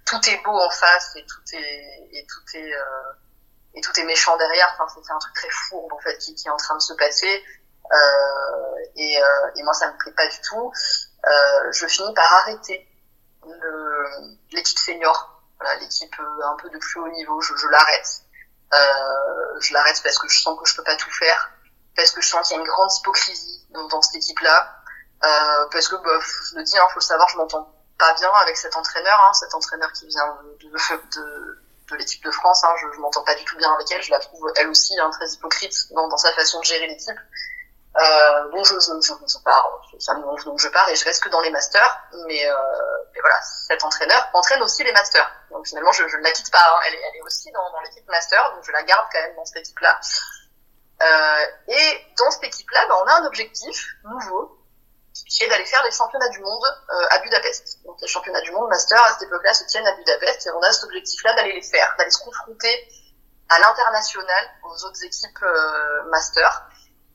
tout 0.07 0.29
est 0.29 0.43
beau 0.45 0.53
en 0.53 0.71
face 0.71 1.17
et 1.17 1.25
tout 1.27 1.57
est 1.57 2.09
et 2.13 2.27
tout 2.27 2.57
est 2.57 2.73
euh, 2.73 3.13
et 3.75 3.81
tout 3.81 3.93
est 4.01 4.05
méchant 4.05 4.37
derrière. 4.37 4.75
Enfin, 4.79 5.01
c'est 5.03 5.13
un 5.13 5.19
truc 5.19 5.35
très 5.35 5.51
fourbe 5.51 5.93
en 5.93 5.99
fait 6.01 6.17
qui, 6.19 6.35
qui 6.35 6.49
est 6.49 6.51
en 6.51 6.57
train 6.57 6.77
de 6.77 6.83
se 6.83 6.95
passer. 6.95 7.45
Euh, 7.93 8.85
et, 8.97 9.23
euh, 9.23 9.51
et 9.57 9.63
moi, 9.63 9.73
ça 9.75 9.91
me 9.91 9.97
plaît 9.99 10.13
pas 10.13 10.27
du 10.27 10.41
tout. 10.41 10.73
Euh, 11.27 11.73
je 11.73 11.87
finis 11.87 12.13
par 12.15 12.33
arrêter 12.41 12.89
l'équipe 14.53 14.79
senior 14.79 15.33
l'équipe 15.81 16.15
un 16.45 16.57
peu 16.57 16.69
de 16.69 16.79
plus 16.79 17.01
haut 17.01 17.09
niveau, 17.09 17.41
je, 17.41 17.55
je 17.57 17.67
l'arrête. 17.69 18.23
Je 19.61 19.73
l'arrête 19.73 20.01
parce 20.03 20.19
que 20.19 20.29
je 20.29 20.41
sens 20.41 20.59
que 20.59 20.69
je 20.69 20.77
peux 20.77 20.85
pas 20.85 20.97
tout 20.97 21.11
faire, 21.11 21.51
parce 21.97 22.11
que 22.11 22.21
je 22.21 22.29
sens 22.29 22.47
qu'il 22.47 22.57
y 22.57 22.59
a 22.59 22.63
une 22.63 22.69
grande 22.69 22.93
hypocrisie 22.93 23.67
dans, 23.71 23.87
dans 23.89 24.03
cette 24.03 24.17
équipe-là, 24.17 24.77
euh, 25.25 25.67
parce 25.73 25.89
que 25.89 25.97
bah, 25.97 26.19
je 26.51 26.57
le 26.57 26.63
dis, 26.63 26.79
hein, 26.79 26.87
faut 26.91 27.01
le 27.01 27.05
savoir, 27.05 27.29
je 27.29 27.37
m'entends 27.39 27.73
pas 27.99 28.13
bien 28.15 28.31
avec 28.43 28.57
cet 28.57 28.77
entraîneur, 28.77 29.19
hein, 29.27 29.33
cet 29.33 29.55
entraîneur 29.55 29.91
qui 29.93 30.07
vient 30.07 30.39
de, 30.61 30.69
de, 30.69 31.59
de, 31.91 31.97
l'équipe 31.97 32.23
de 32.23 32.31
France. 32.31 32.63
Hein, 32.65 32.75
je, 32.81 32.87
je 32.95 33.01
m'entends 33.01 33.25
pas 33.25 33.35
du 33.35 33.45
tout 33.45 33.57
bien 33.57 33.73
avec 33.73 33.91
elle. 33.91 34.03
Je 34.03 34.11
la 34.11 34.19
trouve 34.19 34.53
elle 34.57 34.69
aussi 34.69 34.99
hein, 35.01 35.11
très 35.11 35.27
hypocrite 35.29 35.93
dans, 35.93 36.07
dans 36.09 36.19
sa 36.19 36.33
façon 36.35 36.61
de 36.61 36.65
gérer 36.65 36.87
l'équipe. 36.87 37.19
Euh, 37.99 38.49
bon, 38.51 38.63
je, 38.63 38.75
je, 38.75 38.93
je, 39.01 39.13
je 39.27 39.39
pars, 39.43 39.81
ça 39.99 40.15
donc 40.15 40.61
je 40.61 40.69
pars 40.69 40.89
et 40.91 40.97
je 40.97 41.05
reste 41.05 41.23
que 41.23 41.31
dans 41.31 41.41
les 41.41 41.51
masters. 41.51 41.99
Mais, 42.27 42.47
euh, 42.47 42.57
mais 43.15 43.21
voilà, 43.21 43.41
cet 43.69 43.83
entraîneur 43.85 44.29
entraîne 44.35 44.63
aussi 44.63 44.85
les 44.85 44.93
masters. 44.93 45.31
Donc 45.51 45.67
finalement, 45.67 45.93
je, 45.93 46.07
je 46.07 46.17
ne 46.17 46.23
la 46.23 46.31
quitte 46.33 46.51
pas. 46.53 46.59
Hein. 46.59 46.81
Elle, 46.87 46.95
est, 46.95 47.01
elle 47.01 47.17
est 47.17 47.23
aussi 47.23 47.51
dans, 47.53 47.71
dans 47.73 47.81
l'équipe 47.81 48.07
master, 48.09 48.53
donc 48.55 48.65
je 48.65 48.73
la 48.73 48.83
garde 48.83 49.07
quand 49.13 49.21
même 49.21 49.35
dans 49.37 49.45
cette 49.45 49.59
équipe-là. 49.59 49.99
Euh, 51.03 51.47
et 51.69 52.07
dans 52.19 52.31
cette 52.31 52.45
équipe-là, 52.45 52.87
bah, 52.89 52.97
on 53.03 53.07
a 53.09 53.15
un 53.21 53.27
objectif 53.27 53.87
nouveau, 54.05 54.59
qui 55.29 55.45
est 55.45 55.49
d'aller 55.49 55.65
faire 55.65 55.83
les 55.85 55.91
championnats 55.91 56.29
du 56.29 56.41
monde 56.41 56.65
euh, 56.91 57.07
à 57.11 57.19
Budapest. 57.21 57.83
Donc 57.85 57.97
les 58.01 58.09
championnats 58.09 58.43
du 58.43 58.53
monde 58.53 58.69
master 58.69 59.03
à 59.05 59.13
cette 59.13 59.23
époque-là 59.23 59.55
se 59.55 59.65
tiennent 59.65 59.87
à 59.87 59.95
Budapest 59.95 60.47
et 60.47 60.51
on 60.51 60.61
a 60.61 60.73
cet 60.73 60.85
objectif-là 60.85 61.35
d'aller 61.35 61.53
les 61.53 61.63
faire, 61.63 61.95
d'aller 61.99 62.11
se 62.11 62.23
confronter 62.23 62.89
à 63.49 63.59
l'international 63.59 64.51
aux 64.65 64.85
autres 64.85 65.05
équipes 65.05 65.43
euh, 65.43 66.03
master 66.11 66.69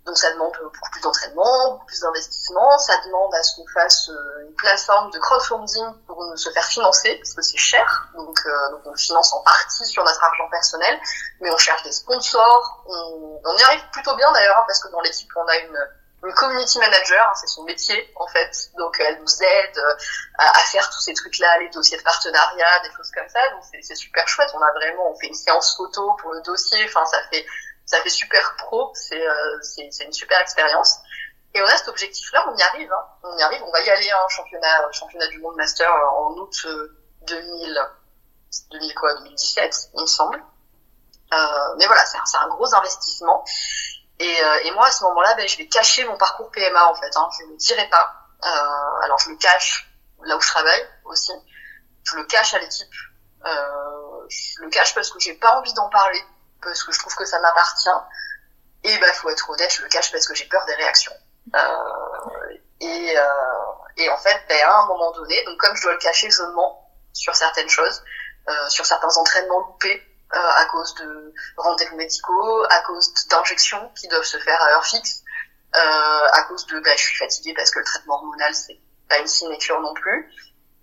donc 0.05 0.17
ça 0.17 0.31
demande 0.31 0.51
beaucoup 0.61 0.89
plus 0.91 1.01
d'entraînement, 1.01 1.73
beaucoup 1.73 1.85
plus 1.85 1.99
d'investissement, 1.99 2.77
ça 2.79 2.93
demande 3.05 3.33
à 3.35 3.43
ce 3.43 3.55
qu'on 3.55 3.67
fasse 3.67 4.09
euh, 4.09 4.47
une 4.47 4.55
plateforme 4.55 5.11
de 5.11 5.19
crowdfunding 5.19 5.93
pour 6.07 6.23
se 6.35 6.49
faire 6.51 6.65
financer, 6.65 7.15
parce 7.17 7.33
que 7.33 7.41
c'est 7.43 7.57
cher, 7.57 8.07
donc, 8.15 8.39
euh, 8.45 8.71
donc 8.71 8.81
on 8.85 8.95
finance 8.95 9.31
en 9.33 9.41
partie 9.43 9.85
sur 9.85 10.03
notre 10.03 10.23
argent 10.23 10.49
personnel, 10.49 10.99
mais 11.39 11.51
on 11.51 11.57
cherche 11.57 11.83
des 11.83 11.91
sponsors, 11.91 12.83
on, 12.87 13.41
on 13.45 13.57
y 13.57 13.63
arrive 13.63 13.83
plutôt 13.91 14.15
bien 14.15 14.31
d'ailleurs, 14.31 14.57
hein, 14.57 14.63
parce 14.65 14.79
que 14.79 14.87
dans 14.89 15.01
l'équipe 15.01 15.29
on 15.35 15.45
a 15.47 15.57
une, 15.57 15.89
une 16.23 16.33
community 16.33 16.79
manager, 16.79 17.27
hein, 17.27 17.33
c'est 17.39 17.47
son 17.47 17.63
métier 17.63 18.11
en 18.15 18.27
fait, 18.27 18.71
donc 18.77 18.99
elle 18.99 19.19
nous 19.19 19.43
aide 19.43 19.77
euh, 19.77 19.95
à, 20.39 20.57
à 20.57 20.63
faire 20.63 20.89
tous 20.89 21.01
ces 21.01 21.13
trucs-là, 21.13 21.59
les 21.59 21.69
dossiers 21.69 21.97
de 21.97 22.03
partenariat, 22.03 22.79
des 22.83 22.91
choses 22.97 23.11
comme 23.11 23.29
ça, 23.29 23.39
donc 23.51 23.63
c'est 23.83 23.95
super 23.95 24.27
chouette, 24.27 24.49
on 24.55 24.61
a 24.61 24.71
vraiment, 24.73 25.11
on 25.11 25.15
fait 25.19 25.27
une 25.27 25.35
séance 25.35 25.75
photo 25.77 26.15
pour 26.19 26.33
le 26.33 26.41
dossier, 26.41 26.83
enfin 26.85 27.05
ça 27.05 27.19
fait 27.31 27.45
ça 27.85 28.01
fait 28.01 28.09
super 28.09 28.55
pro, 28.57 28.91
c'est 28.95 29.27
euh, 29.27 29.59
c'est 29.61 30.03
une 30.05 30.13
super 30.13 30.39
expérience. 30.39 30.99
Et 31.53 31.61
on 31.61 31.65
a 31.65 31.75
cet 31.75 31.89
objectif-là, 31.89 32.45
on 32.49 32.55
y 32.55 32.61
arrive, 32.61 32.91
hein. 32.91 33.05
on 33.23 33.37
y 33.37 33.41
arrive, 33.41 33.61
on 33.63 33.71
va 33.71 33.81
y 33.81 33.89
aller 33.89 34.09
un 34.09 34.15
hein, 34.15 34.27
championnat 34.29 34.91
championnat 34.91 35.27
du 35.27 35.39
monde 35.39 35.55
master 35.57 35.91
euh, 35.91 36.07
en 36.19 36.31
août 36.37 36.65
2000 37.27 37.77
euh, 37.77 37.83
2000 38.71 38.95
quoi 38.95 39.13
2017, 39.15 39.89
il 39.95 40.01
me 40.01 40.05
semble. 40.05 40.43
Euh, 41.33 41.75
mais 41.77 41.85
voilà, 41.85 42.05
c'est 42.05 42.17
un, 42.17 42.41
un, 42.41 42.47
gros 42.49 42.73
investissement. 42.73 43.43
Et, 44.19 44.43
euh, 44.43 44.59
et 44.65 44.71
moi 44.71 44.87
à 44.87 44.91
ce 44.91 45.03
moment-là, 45.05 45.33
ben, 45.35 45.47
je 45.47 45.57
vais 45.57 45.67
cacher 45.67 46.05
mon 46.05 46.17
parcours 46.17 46.51
PMA 46.51 46.85
en 46.85 46.95
fait. 46.95 47.15
Hein. 47.15 47.27
Je 47.37 47.45
ne 47.45 47.51
le 47.51 47.57
dirai 47.57 47.87
pas. 47.89 48.13
Euh, 48.43 49.03
alors 49.03 49.19
je 49.19 49.29
le 49.29 49.37
cache 49.37 49.89
là 50.23 50.35
où 50.37 50.41
je 50.41 50.47
travaille 50.47 50.87
aussi. 51.05 51.31
Je 52.03 52.15
le 52.15 52.23
cache 52.25 52.53
à 52.53 52.59
l'équipe. 52.59 52.93
je 53.45 54.61
le 54.61 54.69
cache 54.69 54.93
parce 54.95 55.09
que 55.11 55.19
j'ai 55.19 55.33
pas 55.33 55.57
envie 55.57 55.73
d'en 55.73 55.89
parler 55.89 56.23
parce 56.61 56.83
que 56.83 56.91
je 56.91 56.99
trouve 56.99 57.15
que 57.15 57.25
ça 57.25 57.39
m'appartient. 57.39 57.89
Et 58.83 58.97
bah, 58.97 59.13
faut 59.13 59.29
être 59.29 59.49
honnête, 59.49 59.71
je 59.73 59.83
le 59.83 59.89
cache 59.89 60.11
parce 60.11 60.27
que 60.27 60.33
j'ai 60.33 60.45
peur 60.45 60.65
des 60.65 60.73
réactions. 60.73 61.13
Euh, 61.55 62.57
et, 62.79 63.17
euh, 63.17 63.23
et 63.97 64.09
en 64.09 64.17
fait, 64.17 64.41
ben, 64.49 64.57
à 64.63 64.79
un 64.79 64.85
moment 64.87 65.11
donné, 65.11 65.43
donc 65.45 65.57
comme 65.57 65.75
je 65.75 65.83
dois 65.83 65.93
le 65.93 65.99
cacher, 65.99 66.29
je 66.29 66.43
mens 66.43 66.89
sur 67.13 67.35
certaines 67.35 67.69
choses, 67.69 68.03
euh, 68.49 68.69
sur 68.69 68.85
certains 68.85 69.15
entraînements 69.17 69.59
loupés 69.59 70.01
euh, 70.33 70.37
à 70.37 70.65
cause 70.65 70.95
de 70.95 71.33
rendez-vous 71.57 71.95
médicaux, 71.97 72.63
à 72.69 72.79
cause 72.81 73.13
d'injections 73.29 73.91
qui 73.99 74.07
doivent 74.07 74.23
se 74.23 74.37
faire 74.37 74.61
à 74.61 74.71
heure 74.71 74.85
fixe, 74.85 75.23
euh, 75.75 76.27
à 76.33 76.43
cause 76.43 76.65
de 76.67 76.79
ben, 76.79 76.97
je 76.97 77.03
suis 77.03 77.17
fatiguée 77.17 77.53
parce 77.53 77.69
que 77.69 77.79
le 77.79 77.85
traitement 77.85 78.15
hormonal 78.15 78.53
c'est 78.55 78.79
pas 79.09 79.19
une 79.19 79.27
sinécure 79.27 79.79
non 79.81 79.93
plus. 79.93 80.31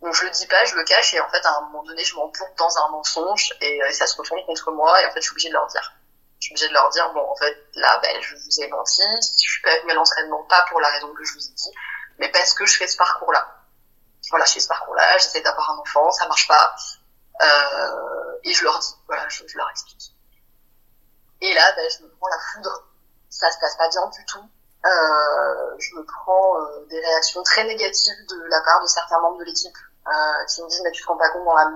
Donc 0.02 0.14
je 0.14 0.24
le 0.24 0.30
dis 0.30 0.46
pas, 0.46 0.64
je 0.64 0.76
le 0.76 0.84
cache 0.84 1.14
et 1.14 1.20
en 1.20 1.28
fait 1.28 1.44
à 1.44 1.58
un 1.58 1.60
moment 1.62 1.82
donné 1.82 2.04
je 2.04 2.14
m'emporte 2.14 2.56
dans 2.56 2.78
un 2.78 2.88
mensonge 2.90 3.52
et, 3.60 3.82
euh, 3.82 3.90
ça 3.90 4.06
se 4.06 4.16
retourne 4.16 4.44
contre 4.46 4.70
moi 4.70 5.00
et 5.02 5.06
en 5.06 5.10
fait 5.10 5.20
je 5.20 5.26
suis 5.26 5.32
obligée 5.32 5.48
de 5.48 5.54
leur 5.54 5.66
dire. 5.66 5.92
Je 6.40 6.46
suis 6.46 6.52
obligée 6.52 6.68
de 6.68 6.74
leur 6.74 6.88
dire 6.90 7.12
bon 7.12 7.28
en 7.28 7.36
fait 7.36 7.56
là 7.74 7.98
ben 8.02 8.20
je 8.20 8.36
vous 8.36 8.60
ai 8.60 8.68
menti, 8.68 9.02
je 9.20 9.50
suis 9.50 9.62
pas 9.62 9.76
venue 9.80 9.90
à 9.90 9.94
l'entraînement 9.94 10.44
pas 10.44 10.64
pour 10.68 10.80
la 10.80 10.88
raison 10.88 11.12
que 11.12 11.24
je 11.24 11.32
vous 11.34 11.44
ai 11.44 11.52
dit, 11.52 11.72
mais 12.18 12.30
parce 12.30 12.54
que 12.54 12.64
je 12.64 12.76
fais 12.76 12.86
ce 12.86 12.96
parcours 12.96 13.32
là. 13.32 13.54
Voilà, 14.30 14.44
je 14.44 14.52
fais 14.52 14.60
ce 14.60 14.68
parcours 14.68 14.94
là, 14.94 15.18
j'essaie 15.18 15.40
d'avoir 15.40 15.70
un 15.70 15.78
enfant, 15.78 16.10
ça 16.12 16.28
marche 16.28 16.46
pas. 16.46 16.74
Euh, 17.40 18.38
et 18.44 18.52
je 18.52 18.64
leur 18.64 18.78
dis, 18.78 18.94
voilà, 19.06 19.28
je, 19.28 19.44
je 19.46 19.56
leur 19.56 19.70
explique. 19.70 20.12
Et 21.40 21.54
là, 21.54 21.72
ben, 21.76 21.88
je 21.90 22.04
me 22.04 22.08
prends 22.10 22.28
la 22.28 22.38
foudre. 22.38 22.84
Ça 23.30 23.50
se 23.50 23.58
passe 23.58 23.76
pas 23.76 23.88
bien 23.88 24.06
du 24.08 24.24
tout. 24.24 24.50
Euh, 24.84 25.74
je 25.78 25.96
me 25.96 26.04
prends 26.04 26.56
euh, 26.56 26.86
des 26.88 27.00
réactions 27.00 27.42
très 27.42 27.64
négatives 27.64 28.26
de 28.30 28.44
la 28.48 28.60
part 28.60 28.80
de 28.80 28.86
certains 28.86 29.18
membres 29.20 29.38
de 29.38 29.44
l'équipe 29.44 29.76
euh, 30.06 30.44
qui 30.48 30.62
me 30.62 30.68
disent 30.68 30.82
mais 30.84 30.92
tu 30.92 31.02
te 31.02 31.08
rends 31.08 31.16
pas 31.16 31.30
compte 31.30 31.44
dans 31.44 31.56
la 31.56 31.68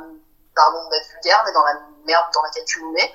pardon 0.55 0.89
d'être 0.89 1.09
vulgaire 1.09 1.43
mais 1.45 1.53
dans 1.53 1.65
la 1.65 1.81
merde 2.07 2.27
dans 2.33 2.43
laquelle 2.43 2.65
tu 2.65 2.81
nous 2.81 2.93
mets. 2.93 3.13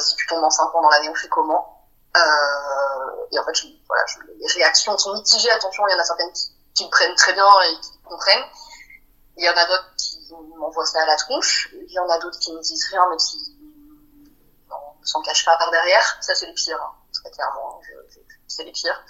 Si 0.00 0.16
tu 0.16 0.26
tombes 0.26 0.44
enceinte 0.44 0.70
pendant 0.72 0.90
l'année 0.90 1.08
on 1.08 1.14
fait 1.14 1.28
comment? 1.28 1.88
Et 2.14 3.38
en 3.38 3.44
fait 3.44 3.54
je, 3.54 3.66
voilà 3.88 4.04
je, 4.06 4.18
les 4.38 4.46
réactions 4.52 4.96
sont 4.98 5.14
mitigées. 5.14 5.50
Attention 5.50 5.86
il 5.88 5.92
y 5.92 5.94
en 5.94 5.98
a 5.98 6.04
certaines 6.04 6.32
qui, 6.32 6.50
qui 6.74 6.84
me 6.84 6.90
prennent 6.90 7.14
très 7.14 7.32
bien 7.32 7.46
et 7.62 7.80
qui 7.80 7.98
comprennent. 8.04 8.44
Il 9.38 9.44
y 9.44 9.48
en 9.48 9.56
a 9.56 9.64
d'autres 9.64 9.94
qui 9.96 10.28
m'envoient 10.58 10.86
ça 10.86 11.02
à 11.02 11.06
la 11.06 11.16
tronche. 11.16 11.70
Il 11.72 11.90
y 11.90 11.98
en 11.98 12.08
a 12.10 12.18
d'autres 12.18 12.38
qui 12.38 12.52
me 12.52 12.60
disent 12.60 12.86
rien 12.90 13.06
mais 13.10 13.16
qui 13.16 13.56
s'en 15.04 15.22
cachent 15.22 15.46
pas 15.46 15.56
par 15.56 15.70
derrière. 15.70 16.18
Ça 16.20 16.34
c'est 16.34 16.46
les 16.46 16.54
pires 16.54 16.82
hein, 16.82 16.92
très 17.14 17.30
clairement. 17.30 17.80
Je, 17.82 17.92
je, 18.14 18.25
c'est 18.48 18.64
les 18.64 18.72
pires. 18.72 19.02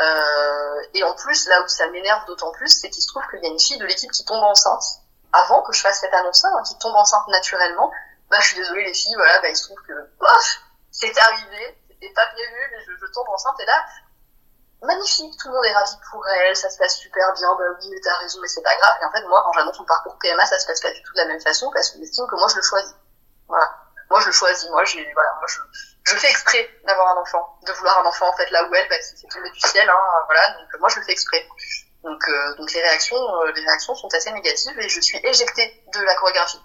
Euh, 0.00 0.82
et 0.94 1.04
en 1.04 1.14
plus, 1.14 1.46
là 1.48 1.62
où 1.62 1.68
ça 1.68 1.86
m'énerve 1.88 2.24
d'autant 2.26 2.50
plus, 2.52 2.68
c'est 2.68 2.90
qu'il 2.90 3.02
se 3.02 3.08
trouve 3.08 3.22
qu'il 3.30 3.42
y 3.42 3.46
a 3.46 3.50
une 3.50 3.60
fille 3.60 3.78
de 3.78 3.84
l'équipe 3.84 4.10
qui 4.10 4.24
tombe 4.24 4.42
enceinte. 4.42 4.84
Avant 5.32 5.62
que 5.62 5.72
je 5.72 5.80
fasse 5.80 6.00
cette 6.00 6.14
annonce-là, 6.14 6.50
hein, 6.54 6.62
qui 6.66 6.76
tombe 6.78 6.94
enceinte 6.94 7.26
naturellement, 7.28 7.90
bah 8.30 8.38
je 8.40 8.48
suis 8.48 8.56
désolée 8.56 8.84
les 8.84 8.94
filles, 8.94 9.14
voilà, 9.16 9.40
bah 9.40 9.48
il 9.48 9.56
se 9.56 9.64
trouve 9.64 9.80
que, 9.86 9.92
pof, 10.18 10.60
c'est 10.90 11.16
arrivé, 11.18 11.78
c'était 11.88 12.12
pas 12.14 12.26
prévu, 12.26 12.70
mais 12.70 12.84
je, 12.84 12.92
je, 13.00 13.12
tombe 13.12 13.28
enceinte 13.28 13.58
et 13.60 13.66
là, 13.66 13.84
magnifique, 14.82 15.34
tout 15.38 15.48
le 15.48 15.54
monde 15.54 15.64
est 15.64 15.72
ravi 15.72 15.96
pour 16.10 16.26
elle, 16.28 16.56
ça 16.56 16.68
se 16.68 16.78
passe 16.78 16.96
super 16.96 17.32
bien, 17.34 17.54
bah 17.54 17.64
oui, 17.78 17.88
mais 17.90 18.00
t'as 18.00 18.16
raison, 18.16 18.40
mais 18.40 18.48
c'est 18.48 18.62
pas 18.62 18.76
grave. 18.76 18.96
Et 19.00 19.04
en 19.04 19.12
fait, 19.12 19.26
moi, 19.26 19.42
quand 19.44 19.52
j'annonce 19.52 19.78
mon 19.78 19.86
parcours 19.86 20.18
PMA, 20.18 20.44
ça 20.46 20.58
se 20.58 20.66
passe 20.66 20.80
pas 20.80 20.90
du 20.90 21.02
tout 21.02 21.12
de 21.12 21.18
la 21.18 21.26
même 21.26 21.40
façon 21.40 21.70
parce 21.72 21.90
que 21.90 21.98
j'estime 21.98 22.26
que 22.26 22.36
moi 22.36 22.48
je 22.48 22.56
le 22.56 22.62
choisis. 22.62 22.94
Voilà. 23.48 23.70
Moi 24.10 24.20
je 24.20 24.26
le 24.26 24.32
choisis, 24.32 24.68
moi 24.70 24.84
j'ai, 24.84 25.10
voilà, 25.14 25.34
moi 25.38 25.46
je, 25.46 25.60
je 26.04 26.16
fais 26.16 26.30
exprès 26.30 26.68
d'avoir 26.84 27.16
un 27.16 27.20
enfant, 27.20 27.58
de 27.66 27.72
vouloir 27.72 28.00
un 28.00 28.08
enfant 28.08 28.28
en 28.28 28.36
fait 28.36 28.50
là 28.50 28.64
où 28.68 28.74
elle, 28.74 28.88
bah, 28.88 28.96
c'est 29.00 29.28
tombé 29.28 29.50
du 29.50 29.60
ciel, 29.60 29.88
hein, 29.88 29.96
voilà. 30.26 30.50
Donc 30.58 30.80
moi 30.80 30.88
je 30.88 30.98
le 30.98 31.04
fais 31.04 31.12
exprès. 31.12 31.46
Donc 32.02 32.20
euh, 32.28 32.56
donc 32.56 32.72
les 32.72 32.82
réactions, 32.82 33.16
euh, 33.16 33.52
les 33.52 33.64
réactions 33.64 33.94
sont 33.94 34.12
assez 34.12 34.32
négatives 34.32 34.78
et 34.78 34.88
je 34.88 35.00
suis 35.00 35.18
éjectée 35.24 35.84
de 35.94 36.00
la 36.00 36.14
chorégraphie. 36.14 36.60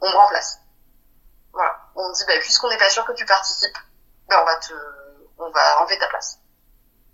On 0.00 0.10
me 0.10 0.16
remplace. 0.16 0.58
Voilà. 1.52 1.76
On 1.94 2.08
me 2.08 2.14
dit 2.14 2.24
bah 2.26 2.38
puisqu'on 2.40 2.70
n'est 2.70 2.78
pas 2.78 2.88
sûr 2.88 3.04
que 3.04 3.12
tu 3.12 3.26
participes, 3.26 3.76
bah 4.28 4.40
on 4.40 4.46
va 4.46 4.56
te, 4.56 4.72
on 5.38 5.50
va 5.50 5.80
enlever 5.82 5.98
ta 5.98 6.08
place. 6.08 6.38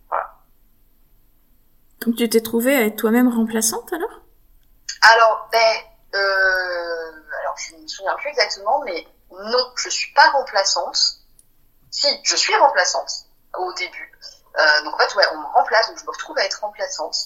Voilà. 0.09 0.31
Donc 2.01 2.15
tu 2.15 2.29
t'es 2.29 2.41
trouvée 2.41 2.77
à 2.77 2.83
être 2.83 2.97
toi-même 2.97 3.29
remplaçante 3.29 3.93
alors? 3.93 4.23
Alors 5.03 5.49
ben 5.51 5.77
euh, 6.15 7.13
alors 7.41 7.57
je 7.59 7.75
me 7.75 7.87
souviens 7.89 8.15
plus 8.17 8.29
exactement, 8.29 8.83
mais 8.85 9.05
non, 9.33 9.73
je 9.77 9.89
suis 9.89 10.13
pas 10.13 10.31
remplaçante 10.31 11.26
si, 11.97 12.21
je 12.25 12.37
suis 12.37 12.55
remplaçante 12.57 13.11
au 13.57 13.73
début. 13.73 14.13
Euh, 14.59 14.83
donc 14.83 14.95
en 14.95 14.99
fait, 14.99 15.15
ouais, 15.15 15.27
on 15.33 15.39
me 15.39 15.47
remplace, 15.47 15.89
donc 15.89 15.99
je 15.99 16.05
me 16.05 16.11
retrouve 16.11 16.37
à 16.39 16.45
être 16.45 16.61
remplaçante. 16.61 17.17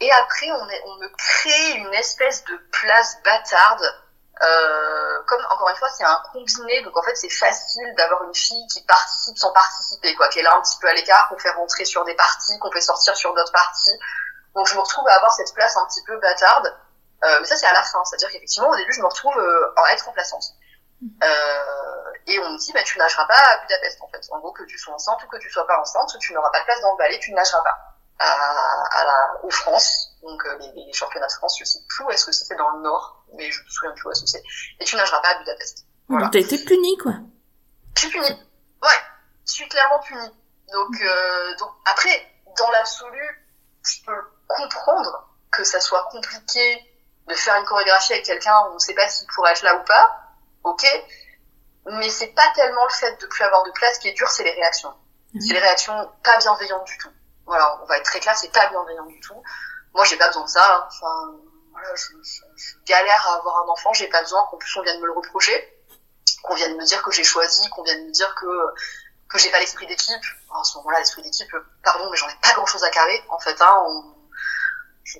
Et 0.00 0.10
après, 0.10 0.50
on, 0.50 0.68
est, 0.68 0.82
on 0.86 0.94
me 0.96 1.08
crée 1.16 1.72
une 1.72 1.94
espèce 1.94 2.44
de 2.44 2.56
place 2.72 3.18
bâtarde. 3.24 3.84
Euh, 4.42 5.22
comme 5.26 5.44
encore 5.50 5.68
une 5.68 5.76
fois, 5.76 5.90
c'est 5.90 6.04
un 6.04 6.22
combiné, 6.32 6.82
donc 6.82 6.96
en 6.96 7.02
fait, 7.02 7.14
c'est 7.14 7.30
facile 7.30 7.94
d'avoir 7.96 8.24
une 8.24 8.34
fille 8.34 8.66
qui 8.68 8.82
participe 8.82 9.38
sans 9.38 9.52
participer, 9.52 10.14
quoi, 10.16 10.28
qui 10.28 10.40
est 10.40 10.42
là 10.42 10.56
un 10.56 10.62
petit 10.62 10.78
peu 10.80 10.88
à 10.88 10.94
l'écart, 10.94 11.28
qu'on 11.28 11.38
fait 11.38 11.50
rentrer 11.50 11.84
sur 11.84 12.04
des 12.04 12.14
parties, 12.14 12.58
qu'on 12.58 12.72
fait 12.72 12.80
sortir 12.80 13.14
sur 13.16 13.32
d'autres 13.34 13.52
parties. 13.52 13.96
Donc 14.56 14.66
je 14.66 14.74
me 14.74 14.80
retrouve 14.80 15.06
à 15.08 15.14
avoir 15.14 15.32
cette 15.32 15.54
place 15.54 15.76
un 15.76 15.86
petit 15.86 16.02
peu 16.02 16.18
bâtarde. 16.18 16.74
Euh, 17.22 17.36
mais 17.40 17.46
ça, 17.46 17.56
c'est 17.56 17.66
à 17.66 17.74
la 17.74 17.82
fin. 17.82 18.02
C'est-à-dire 18.06 18.30
qu'effectivement, 18.30 18.70
au 18.70 18.76
début, 18.76 18.92
je 18.92 19.02
me 19.02 19.06
retrouve 19.06 19.38
à 19.76 19.92
être 19.92 20.06
remplaçante. 20.06 20.44
Euh, 21.22 22.09
et 22.30 22.38
on 22.38 22.50
me 22.50 22.58
dit, 22.58 22.72
bah, 22.72 22.82
tu 22.82 22.98
nageras 22.98 23.26
pas 23.26 23.34
à 23.34 23.60
Budapest, 23.62 24.00
en 24.00 24.08
fait. 24.08 24.20
En 24.30 24.38
gros, 24.38 24.52
que 24.52 24.62
tu 24.64 24.78
sois 24.78 24.94
enceinte 24.94 25.22
ou 25.24 25.26
que 25.28 25.38
tu 25.38 25.50
sois 25.50 25.66
pas 25.66 25.78
enceinte, 25.80 26.16
tu 26.20 26.32
n'auras 26.32 26.50
pas 26.50 26.60
de 26.60 26.64
place 26.64 26.80
dans 26.80 26.92
le 26.92 26.98
ballet, 26.98 27.18
tu 27.18 27.32
ne 27.32 27.36
nageras 27.36 27.62
pas. 27.62 27.76
À, 28.18 29.00
à 29.00 29.04
la, 29.04 29.44
aux 29.44 29.50
France, 29.50 30.10
donc 30.22 30.44
euh, 30.44 30.58
les, 30.58 30.84
les, 30.84 30.92
championnats 30.92 31.26
de 31.26 31.32
France, 31.32 31.56
je 31.58 31.64
sais 31.64 31.78
plus 31.88 32.04
où 32.04 32.10
est-ce 32.10 32.26
que 32.26 32.32
c'était 32.32 32.54
dans 32.54 32.68
le 32.68 32.82
Nord, 32.82 33.24
mais 33.32 33.50
je 33.50 33.62
me 33.62 33.68
souviens 33.70 33.92
plus 33.92 34.06
où 34.06 34.10
est-ce 34.10 34.20
que 34.20 34.26
c'est. 34.26 34.42
Et 34.78 34.84
tu 34.84 34.94
nageras 34.96 35.22
pas 35.22 35.28
à 35.30 35.38
Budapest. 35.38 35.86
Voilà. 36.06 36.24
Donc 36.24 36.34
t'as 36.34 36.40
été 36.40 36.62
punie, 36.62 36.98
quoi. 36.98 37.14
Je 37.96 38.00
suis 38.00 38.10
punie. 38.10 38.38
Ouais, 38.82 39.00
je 39.46 39.52
suis 39.52 39.68
clairement 39.70 40.00
punie. 40.00 40.30
Donc, 40.70 41.00
euh, 41.00 41.56
donc 41.56 41.70
après, 41.86 42.30
dans 42.58 42.70
l'absolu, 42.72 43.48
je 43.86 44.04
peux 44.04 44.20
comprendre 44.48 45.30
que 45.50 45.64
ça 45.64 45.80
soit 45.80 46.06
compliqué 46.12 46.84
de 47.26 47.34
faire 47.34 47.56
une 47.56 47.64
chorégraphie 47.64 48.12
avec 48.12 48.26
quelqu'un 48.26 48.54
où 48.66 48.72
on 48.72 48.74
ne 48.74 48.78
sait 48.78 48.94
pas 48.94 49.08
s'il 49.08 49.26
pourrait 49.28 49.52
être 49.52 49.62
là 49.62 49.76
ou 49.76 49.84
pas 49.84 50.20
ok, 50.64 50.86
mais 51.92 52.08
c'est 52.08 52.28
pas 52.28 52.46
tellement 52.54 52.84
le 52.84 52.92
fait 52.92 53.20
de 53.20 53.26
plus 53.26 53.44
avoir 53.44 53.62
de 53.64 53.70
place 53.72 53.98
qui 53.98 54.08
est 54.08 54.12
dur, 54.12 54.28
c'est 54.28 54.44
les 54.44 54.52
réactions. 54.52 54.94
Mhm. 55.34 55.40
C'est 55.40 55.52
les 55.52 55.60
réactions 55.60 56.10
pas 56.22 56.38
bienveillantes 56.38 56.86
du 56.86 56.98
tout. 56.98 57.10
Voilà, 57.46 57.80
on 57.82 57.86
va 57.86 57.98
être 57.98 58.04
très 58.04 58.20
clair, 58.20 58.36
c'est 58.36 58.52
pas 58.52 58.68
bienveillant 58.68 59.06
du 59.06 59.20
tout. 59.20 59.42
Moi, 59.94 60.04
j'ai 60.04 60.16
pas 60.16 60.28
besoin 60.28 60.44
de 60.44 60.48
ça. 60.48 60.76
Hein. 60.76 60.88
Enfin, 60.88 61.34
voilà, 61.72 61.88
je, 61.96 62.12
je, 62.22 62.42
je, 62.56 62.74
galère 62.86 63.28
à 63.28 63.36
avoir 63.36 63.64
un 63.64 63.68
enfant, 63.68 63.92
j'ai 63.92 64.08
pas 64.08 64.22
besoin 64.22 64.46
qu'en 64.50 64.56
plus 64.56 64.76
on 64.76 64.82
vienne 64.82 65.00
me 65.00 65.06
le 65.06 65.12
reprocher, 65.12 65.82
qu'on 66.42 66.54
vienne 66.54 66.76
me 66.76 66.84
dire 66.84 67.02
que 67.02 67.10
j'ai 67.10 67.24
choisi, 67.24 67.68
qu'on 67.70 67.82
vienne 67.82 68.06
me 68.06 68.12
dire 68.12 68.34
que 68.34 68.46
que 69.28 69.38
j'ai 69.38 69.50
pas 69.50 69.60
l'esprit 69.60 69.86
d'équipe. 69.86 70.24
À 70.52 70.64
ce 70.64 70.76
moment-là, 70.78 70.98
l'esprit 70.98 71.22
d'équipe, 71.22 71.50
pardon, 71.84 72.10
mais 72.10 72.16
j'en 72.16 72.28
ai 72.28 72.34
pas 72.42 72.52
grand-chose 72.52 72.82
à 72.82 72.90
carrer. 72.90 73.22
En 73.28 73.38
fait, 73.38 73.60
hein, 73.60 73.82
on, 73.86 74.14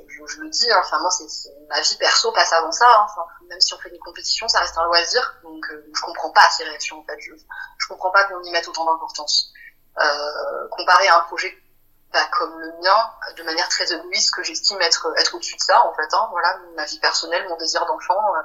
je, 0.08 0.26
je, 0.26 0.40
le 0.40 0.48
dis, 0.48 0.70
hein, 0.70 0.80
enfin 0.80 0.98
moi 1.00 1.10
c'est 1.10 1.50
ma 1.68 1.80
vie 1.80 1.96
perso 1.96 2.32
passe 2.32 2.52
avant 2.52 2.72
ça. 2.72 2.86
Hein, 2.86 3.24
même 3.48 3.60
si 3.60 3.74
on 3.74 3.78
fait 3.78 3.90
une 3.90 3.98
compétition, 3.98 4.48
ça 4.48 4.60
reste 4.60 4.76
un 4.78 4.84
loisir. 4.86 5.36
Donc 5.42 5.64
euh, 5.70 5.90
je 5.94 6.00
comprends 6.02 6.30
pas 6.30 6.48
ces 6.56 6.64
réactions 6.64 6.98
en 7.00 7.04
fait. 7.04 7.18
Je, 7.18 7.32
je 7.78 7.88
comprends 7.88 8.10
pas 8.10 8.24
qu'on 8.24 8.42
y 8.42 8.50
mette 8.50 8.68
autant 8.68 8.84
d'importance. 8.84 9.52
Euh, 9.98 10.68
comparé 10.70 11.08
à 11.08 11.18
un 11.18 11.22
projet 11.22 11.56
bah, 12.12 12.28
comme 12.32 12.58
le 12.58 12.72
mien, 12.82 13.12
de 13.36 13.42
manière 13.44 13.68
très 13.68 13.92
égoïste, 13.92 14.34
que 14.34 14.42
j'estime 14.42 14.80
être 14.80 15.12
être 15.18 15.34
au-dessus 15.34 15.56
de 15.56 15.62
ça 15.62 15.84
en 15.86 15.94
fait. 15.94 16.12
Hein, 16.12 16.28
voilà, 16.32 16.58
ma 16.76 16.84
vie 16.84 16.98
personnelle, 16.98 17.46
mon 17.48 17.56
désir 17.56 17.84
d'enfant, 17.86 18.18
euh, 18.36 18.42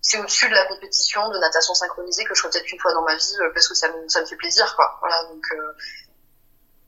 c'est 0.00 0.18
au-dessus 0.18 0.48
de 0.48 0.54
la 0.54 0.66
compétition 0.66 1.28
de 1.30 1.38
natation 1.38 1.74
synchronisée 1.74 2.24
que 2.24 2.34
je 2.34 2.40
ferai 2.40 2.52
peut-être 2.52 2.70
une 2.70 2.78
fois 2.78 2.92
dans 2.92 3.02
ma 3.02 3.16
vie 3.16 3.36
euh, 3.40 3.50
parce 3.52 3.66
que 3.68 3.74
ça 3.74 3.88
me 3.88 4.08
ça 4.08 4.20
me 4.20 4.26
fait 4.26 4.36
plaisir 4.36 4.76
quoi. 4.76 4.96
Voilà 5.00 5.24
donc 5.24 5.44
euh, 5.52 5.72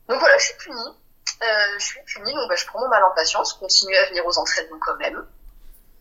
donc 0.07 0.19
voilà, 0.19 0.37
je 0.37 0.45
suis 0.45 0.57
punie. 0.57 0.97
Euh, 1.41 1.79
je 1.79 1.85
suis 1.85 1.99
punie, 2.03 2.33
donc 2.33 2.49
bah, 2.49 2.55
je 2.55 2.65
prends 2.65 2.79
mon 2.79 2.87
mal 2.87 3.03
en 3.03 3.11
patience, 3.11 3.53
continue 3.53 3.95
à 3.95 4.05
venir 4.07 4.25
aux 4.25 4.37
entraînements 4.37 4.79
quand 4.79 4.95
même. 4.97 5.25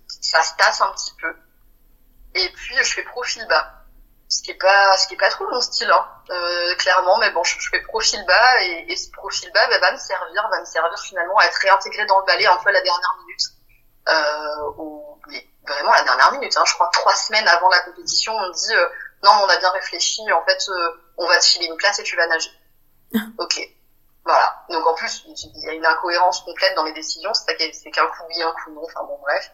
Ça 0.08 0.42
se 0.42 0.54
tasse 0.56 0.80
un 0.80 0.92
petit 0.92 1.12
peu. 1.20 1.34
Et 2.34 2.48
puis 2.52 2.76
je 2.76 2.94
fais 2.94 3.02
profil 3.02 3.46
bas. 3.48 3.72
Ce 4.28 4.42
qui 4.42 4.50
est 4.50 4.54
pas, 4.54 4.96
ce 4.96 5.06
qui 5.06 5.14
est 5.14 5.18
pas 5.18 5.30
trop 5.30 5.48
mon 5.48 5.60
style, 5.60 5.90
hein, 5.90 6.04
euh, 6.30 6.74
clairement, 6.76 7.16
mais 7.18 7.30
bon, 7.30 7.44
je, 7.44 7.56
fais 7.70 7.80
profil 7.82 8.24
bas 8.26 8.62
et, 8.62 8.92
et 8.92 8.96
ce 8.96 9.10
profil 9.12 9.50
bas 9.52 9.66
bah, 9.68 9.78
va 9.78 9.92
me 9.92 9.98
servir, 9.98 10.48
va 10.50 10.60
me 10.60 10.64
servir 10.64 10.98
finalement 10.98 11.38
à 11.38 11.46
être 11.46 11.56
réintégré 11.62 12.04
dans 12.06 12.18
le 12.18 12.26
ballet 12.26 12.46
un 12.46 12.56
peu 12.56 12.68
à 12.70 12.72
la 12.72 12.82
dernière 12.82 13.16
minute. 13.20 13.42
Euh, 14.08 14.70
ou, 14.78 15.20
vraiment 15.66 15.92
à 15.92 15.98
la 15.98 16.04
dernière 16.04 16.32
minute, 16.32 16.56
hein, 16.56 16.64
je 16.66 16.74
crois 16.74 16.88
trois 16.92 17.14
semaines 17.14 17.46
avant 17.48 17.68
la 17.68 17.80
compétition, 17.80 18.32
on 18.36 18.48
me 18.48 18.52
dit 18.52 18.74
euh, 18.74 18.88
non, 19.24 19.30
on 19.42 19.48
a 19.48 19.56
bien 19.58 19.70
réfléchi, 19.70 20.22
en 20.32 20.44
fait, 20.44 20.62
euh, 20.68 20.90
on 21.16 21.26
va 21.26 21.38
te 21.38 21.44
filer 21.44 21.66
une 21.66 21.76
place 21.76 21.98
et 21.98 22.02
tu 22.02 22.16
vas 22.16 22.26
nager. 22.26 22.50
ok. 23.38 23.75
Voilà. 24.26 24.64
Donc 24.70 24.84
en 24.84 24.94
plus, 24.94 25.22
il 25.24 25.62
y 25.62 25.68
a 25.68 25.72
une 25.72 25.86
incohérence 25.86 26.40
complète 26.42 26.74
dans 26.74 26.82
les 26.82 26.92
décisions, 26.92 27.32
c'est 27.32 27.54
qu'un 27.92 28.06
coup 28.08 28.24
oui, 28.28 28.42
un 28.42 28.52
coup 28.52 28.72
non, 28.72 28.82
enfin 28.82 29.04
bon 29.04 29.16
bref. 29.22 29.50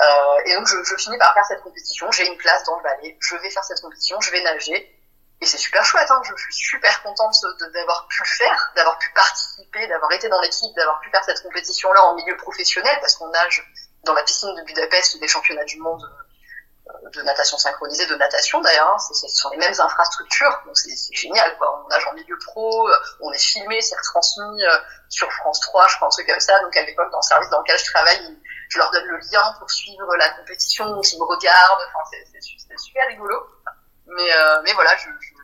Euh, 0.00 0.40
et 0.46 0.54
donc 0.54 0.66
je, 0.66 0.82
je, 0.82 0.96
finis 0.96 1.18
par 1.18 1.34
faire 1.34 1.44
cette 1.44 1.60
compétition, 1.60 2.10
j'ai 2.10 2.26
une 2.26 2.38
place 2.38 2.64
dans 2.64 2.78
le 2.78 2.82
ballet, 2.82 3.18
je 3.20 3.36
vais 3.36 3.50
faire 3.50 3.62
cette 3.62 3.82
compétition, 3.82 4.18
je 4.22 4.30
vais 4.30 4.40
nager, 4.40 4.98
et 5.42 5.46
c'est 5.46 5.58
super 5.58 5.84
chouette, 5.84 6.10
hein, 6.10 6.22
je 6.24 6.34
suis 6.42 6.54
super 6.54 7.02
contente 7.02 7.34
d'avoir 7.74 8.06
pu 8.08 8.22
le 8.22 8.28
faire, 8.28 8.72
d'avoir 8.74 8.98
pu 8.98 9.12
participer, 9.12 9.86
d'avoir 9.88 10.10
été 10.12 10.30
dans 10.30 10.40
l'équipe, 10.40 10.74
d'avoir 10.74 11.00
pu 11.00 11.10
faire 11.10 11.22
cette 11.22 11.42
compétition-là 11.42 12.02
en 12.04 12.14
milieu 12.14 12.34
professionnel, 12.38 12.96
parce 13.02 13.16
qu'on 13.16 13.28
nage 13.28 13.62
dans 14.04 14.14
la 14.14 14.22
piscine 14.22 14.54
de 14.54 14.62
Budapest 14.62 15.20
des 15.20 15.28
championnats 15.28 15.64
du 15.64 15.78
monde 15.80 16.02
de 17.14 17.22
natation 17.22 17.56
synchronisée, 17.56 18.06
de 18.06 18.14
natation 18.16 18.60
d'ailleurs, 18.60 18.88
hein, 18.88 18.98
ce 18.98 19.26
sont 19.28 19.50
les 19.50 19.56
mêmes 19.56 19.74
infrastructures, 19.78 20.62
donc 20.66 20.76
c'est 20.76 21.14
génial 21.14 21.56
quoi. 21.56 21.82
On 21.84 21.88
nage 21.88 22.06
en 22.06 22.12
milieu 22.12 22.36
pro, 22.44 22.88
on 23.20 23.32
est 23.32 23.38
filmé, 23.38 23.80
c'est 23.80 23.96
retransmis 23.96 24.62
euh, 24.62 24.78
sur 25.08 25.30
France 25.32 25.60
3, 25.60 25.88
je 25.88 25.96
crois 25.96 26.08
un 26.08 26.10
truc 26.10 26.26
comme 26.26 26.40
ça. 26.40 26.60
Donc 26.60 26.76
à 26.76 26.82
l'époque 26.82 27.10
dans 27.10 27.18
le 27.18 27.22
service 27.22 27.48
dans 27.50 27.60
lequel 27.60 27.78
je 27.78 27.84
travaille, 27.86 28.38
je 28.68 28.78
leur 28.78 28.90
donne 28.90 29.06
le 29.06 29.16
lien 29.16 29.54
pour 29.58 29.70
suivre 29.70 30.16
la 30.16 30.28
compétition, 30.30 30.84
ils 30.84 31.18
me 31.18 31.24
regardent, 31.24 31.82
enfin 31.88 32.10
c'est 32.10 32.78
super 32.78 33.06
rigolo. 33.08 33.46
Mais 34.06 34.34
euh, 34.34 34.60
mais 34.64 34.72
voilà, 34.74 34.94
je, 34.96 35.08
je, 35.08 35.34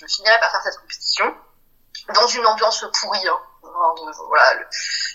je, 0.00 0.06
finirai 0.06 0.38
par 0.38 0.50
faire 0.50 0.62
cette 0.62 0.76
compétition 0.80 1.34
dans 2.14 2.26
une 2.26 2.44
ambiance 2.44 2.84
pourrie. 3.00 3.26
Hein. 3.26 3.38
Voilà, 3.62 4.60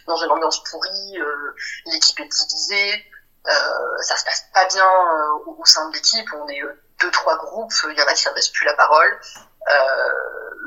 dans 0.08 0.18
une 0.18 0.32
ambiance 0.32 0.64
pourrie, 0.64 1.20
euh, 1.20 1.56
l'équipe 1.86 2.20
est 2.20 2.28
divisée. 2.28 3.06
Euh, 3.48 4.02
ça 4.02 4.18
se 4.18 4.26
passe 4.26 4.48
pas 4.54 4.66
bien 4.66 4.86
euh, 4.86 5.32
au, 5.46 5.58
au, 5.60 5.66
sein 5.66 5.88
de 5.89 5.93
l'équipe. 5.93 6.28
On 6.36 6.48
est 6.48 6.64
euh, 6.64 6.82
deux 7.02 7.12
trois 7.12 7.38
groupes. 7.38 7.72
Il 7.89 7.98
y 7.98 8.02
en 8.02 8.08
a 8.08 8.14
qui 8.14 8.24
s'adressent 8.24 8.50
plus 8.50 8.66
la 8.66 8.74
parole. 8.74 9.20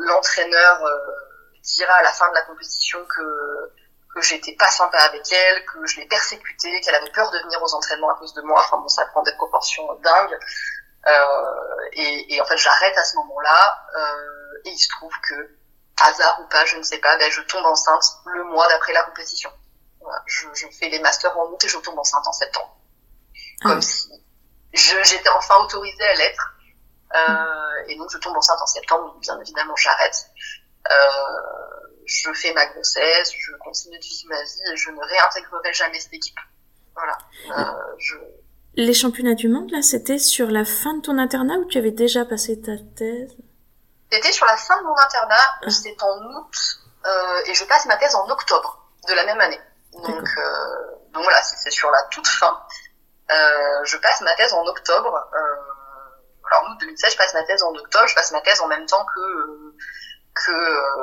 L'entraîneur 0.00 0.84
dira 1.62 1.94
à 1.94 2.02
la 2.02 2.12
fin 2.12 2.28
de 2.30 2.34
la 2.34 2.42
compétition 2.42 3.04
que 3.04 3.72
que 4.14 4.22
j'étais 4.22 4.54
pas 4.54 4.70
sympa 4.70 4.98
avec 4.98 5.30
elle, 5.30 5.64
que 5.66 5.86
je 5.86 6.00
l'ai 6.00 6.06
persécutée, 6.06 6.80
qu'elle 6.80 6.94
avait 6.94 7.10
peur 7.10 7.30
de 7.30 7.38
venir 7.40 7.62
aux 7.62 7.74
entraînements 7.74 8.10
à 8.10 8.14
cause 8.14 8.32
de 8.34 8.42
moi. 8.42 8.60
Enfin 8.64 8.78
bon, 8.78 8.88
ça 8.88 9.04
prend 9.06 9.22
des 9.22 9.34
proportions 9.34 9.86
dingues. 10.02 10.38
Euh, 11.06 11.88
et, 11.92 12.34
et, 12.34 12.40
en 12.40 12.44
fait, 12.44 12.56
j'arrête 12.56 12.96
à 12.96 13.04
ce 13.04 13.16
moment-là. 13.16 13.86
Euh, 13.96 14.60
et 14.64 14.70
il 14.70 14.78
se 14.78 14.88
trouve 14.88 15.12
que, 15.28 15.56
hasard 16.02 16.40
ou 16.40 16.48
pas, 16.48 16.64
je 16.64 16.76
ne 16.76 16.82
sais 16.82 16.98
pas, 16.98 17.16
ben, 17.16 17.30
je 17.30 17.40
tombe 17.42 17.64
enceinte 17.64 18.04
le 18.26 18.44
mois 18.44 18.68
d'après 18.68 18.92
la 18.92 19.02
compétition. 19.02 19.50
Je, 20.26 20.46
je, 20.54 20.66
fais 20.68 20.88
les 20.88 21.00
masters 21.00 21.36
en 21.38 21.50
août 21.50 21.62
et 21.64 21.68
je 21.68 21.78
tombe 21.78 21.98
enceinte 21.98 22.26
en 22.26 22.32
septembre. 22.32 22.76
Ah 23.62 23.68
Comme 23.68 23.82
si 23.82 24.10
j'étais 24.72 25.28
enfin 25.30 25.56
autorisée 25.64 26.04
à 26.04 26.14
l'être. 26.14 26.54
Euh, 27.14 27.88
et 27.88 27.96
donc 27.96 28.10
je 28.10 28.18
tombe 28.18 28.36
enceinte 28.36 28.60
en 28.60 28.66
septembre, 28.66 29.12
donc 29.12 29.22
bien 29.22 29.38
évidemment 29.40 29.74
j'arrête. 29.76 30.26
Euh, 30.90 30.94
je 32.04 32.32
fais 32.32 32.52
ma 32.52 32.66
grossesse, 32.66 33.32
je 33.38 33.52
continue 33.64 33.98
de 33.98 34.04
vivre 34.04 34.28
ma 34.28 34.42
vie 34.42 34.72
et 34.72 34.76
je 34.76 34.90
ne 34.90 35.00
réintégrerai 35.00 35.72
jamais 35.72 35.98
cette 36.00 36.12
équipe. 36.12 36.38
Voilà. 36.94 37.18
Euh, 37.56 37.94
je... 37.98 38.14
Les 38.74 38.94
championnats 38.94 39.34
du 39.34 39.48
monde, 39.48 39.70
là, 39.70 39.82
c'était 39.82 40.18
sur 40.18 40.50
la 40.50 40.64
fin 40.64 40.94
de 40.94 41.02
ton 41.02 41.18
internat 41.18 41.56
ou 41.56 41.64
tu 41.66 41.78
avais 41.78 41.90
déjà 41.90 42.24
passé 42.24 42.60
ta 42.60 42.76
thèse? 42.96 43.36
C'était 44.10 44.32
sur 44.32 44.46
la 44.46 44.56
fin 44.56 44.78
de 44.80 44.86
mon 44.86 44.96
internat, 44.96 45.58
ah. 45.62 45.70
c'est 45.70 45.96
en 46.02 46.18
août, 46.24 46.54
et 47.46 47.54
je 47.54 47.64
passe 47.64 47.86
ma 47.86 47.96
thèse 47.96 48.14
en 48.14 48.28
octobre 48.30 48.90
de 49.08 49.14
la 49.14 49.24
même 49.24 49.40
année. 49.40 49.60
Donc, 50.02 50.28
euh, 50.38 50.96
donc 51.12 51.22
voilà, 51.22 51.42
c'est 51.42 51.70
sur 51.70 51.90
la 51.90 52.02
toute 52.04 52.26
fin. 52.26 52.62
Euh, 53.30 53.84
je 53.84 53.96
passe 53.98 54.20
ma 54.22 54.34
thèse 54.34 54.52
en 54.52 54.64
octobre. 54.66 55.28
Euh, 55.34 55.38
alors, 56.50 56.70
août 56.70 56.76
2016, 56.80 57.12
je 57.12 57.16
passe 57.16 57.34
ma 57.34 57.42
thèse 57.44 57.62
en 57.62 57.74
octobre. 57.74 58.06
Je 58.06 58.14
passe 58.14 58.32
ma 58.32 58.40
thèse 58.40 58.60
en 58.60 58.68
même 58.68 58.86
temps 58.86 59.04
que, 59.04 59.74
que 60.34 60.52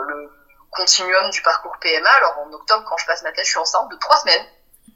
le 0.07 0.29
continuum 0.71 1.29
du 1.29 1.41
parcours 1.41 1.75
PMA. 1.81 2.09
Alors, 2.09 2.39
en 2.39 2.51
octobre, 2.53 2.83
quand 2.87 2.97
je 2.97 3.05
passe 3.05 3.23
ma 3.23 3.31
thèse, 3.31 3.45
je 3.45 3.51
suis 3.51 3.59
enceinte 3.59 3.89
de 3.91 3.97
trois 3.97 4.17
semaines, 4.17 4.45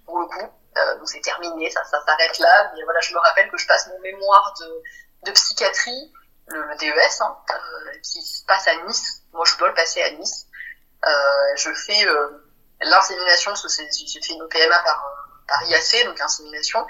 pour 0.06 0.20
le 0.20 0.26
coup. 0.28 0.50
Euh, 0.78 0.98
donc, 0.98 1.10
c'est 1.10 1.22
terminé, 1.22 1.70
ça, 1.70 1.84
ça 1.84 2.04
s'arrête 2.06 2.38
là. 2.40 2.72
Mais 2.76 2.84
voilà, 2.84 3.00
je 3.02 3.14
me 3.14 3.20
rappelle 3.20 3.50
que 3.52 3.58
je 3.58 3.68
passe 3.68 3.88
mon 3.88 4.00
mémoire 4.00 4.54
de, 4.60 5.30
de 5.30 5.32
psychiatrie, 5.32 6.14
le, 6.48 6.62
le 6.64 6.76
DES, 6.78 7.22
hein, 7.22 7.38
euh, 7.52 7.92
qui 8.02 8.22
se 8.22 8.44
passe 8.46 8.68
à 8.68 8.76
Nice. 8.86 9.24
Moi, 9.34 9.46
je 9.46 9.58
dois 9.58 9.68
le 9.68 9.74
passer 9.74 10.02
à 10.02 10.12
Nice. 10.12 10.48
Euh, 11.06 11.56
je 11.56 11.74
fais 11.74 12.06
l'insémination, 12.82 13.52
parce 13.52 13.78
j'ai 13.78 14.22
fait 14.22 14.34
une 14.34 14.48
PMA 14.48 14.80
par, 14.80 15.28
par 15.48 15.64
IAC, 15.64 16.06
donc 16.06 16.20
insémination. 16.22 16.86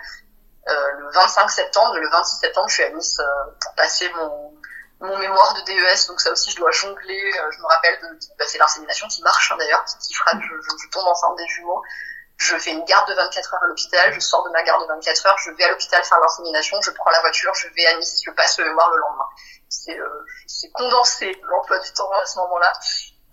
Euh, 0.67 0.91
le 0.99 1.09
25 1.11 1.49
septembre. 1.49 1.97
Le 1.97 2.09
26 2.09 2.39
septembre, 2.39 2.69
je 2.69 2.73
suis 2.75 2.83
à 2.83 2.89
Nice 2.89 3.17
euh, 3.19 3.51
pour 3.61 3.73
passer 3.75 4.09
mon, 4.13 4.53
mon 4.99 5.17
mémoire 5.17 5.53
de 5.55 5.61
DES. 5.61 6.07
Donc 6.07 6.21
ça 6.21 6.31
aussi, 6.31 6.51
je 6.51 6.57
dois 6.57 6.71
jongler. 6.71 7.31
Euh, 7.39 7.51
je 7.51 7.59
me 7.59 7.65
rappelle 7.65 7.99
de, 8.01 8.19
bah, 8.37 8.45
c'est 8.47 8.57
l'insémination 8.57 9.07
qui 9.07 9.23
marche 9.23 9.51
hein, 9.51 9.57
d'ailleurs, 9.57 9.83
qui 9.85 10.13
fera 10.13 10.31
que 10.33 10.43
je, 10.43 10.53
je, 10.83 10.89
tombe 10.89 11.07
enceinte 11.07 11.37
des 11.37 11.47
jumeaux. 11.47 11.81
Je 12.37 12.55
fais 12.57 12.71
une 12.71 12.85
garde 12.85 13.09
de 13.09 13.15
24 13.15 13.53
heures 13.53 13.63
à 13.63 13.67
l'hôpital. 13.67 14.13
Je 14.13 14.19
sors 14.19 14.43
de 14.43 14.49
ma 14.51 14.63
garde 14.63 14.81
de 14.83 14.87
24 14.87 15.25
heures. 15.25 15.37
Je 15.39 15.51
vais 15.51 15.63
à 15.63 15.69
l'hôpital 15.69 16.03
faire 16.03 16.19
l'insémination. 16.19 16.79
Je 16.81 16.91
prends 16.91 17.09
la 17.09 17.21
voiture. 17.21 17.53
Je 17.55 17.67
vais 17.69 17.85
à 17.87 17.97
Nice. 17.97 18.21
Je 18.25 18.31
passe 18.31 18.59
le 18.59 18.65
mémoire 18.65 18.91
le 18.91 18.97
lendemain. 18.97 19.27
C'est 19.69 19.97
c'est 20.47 20.69
condensé 20.71 21.39
l'emploi 21.43 21.79
du 21.79 21.91
temps 21.93 22.09
à 22.11 22.25
ce 22.25 22.37
moment-là. 22.39 22.73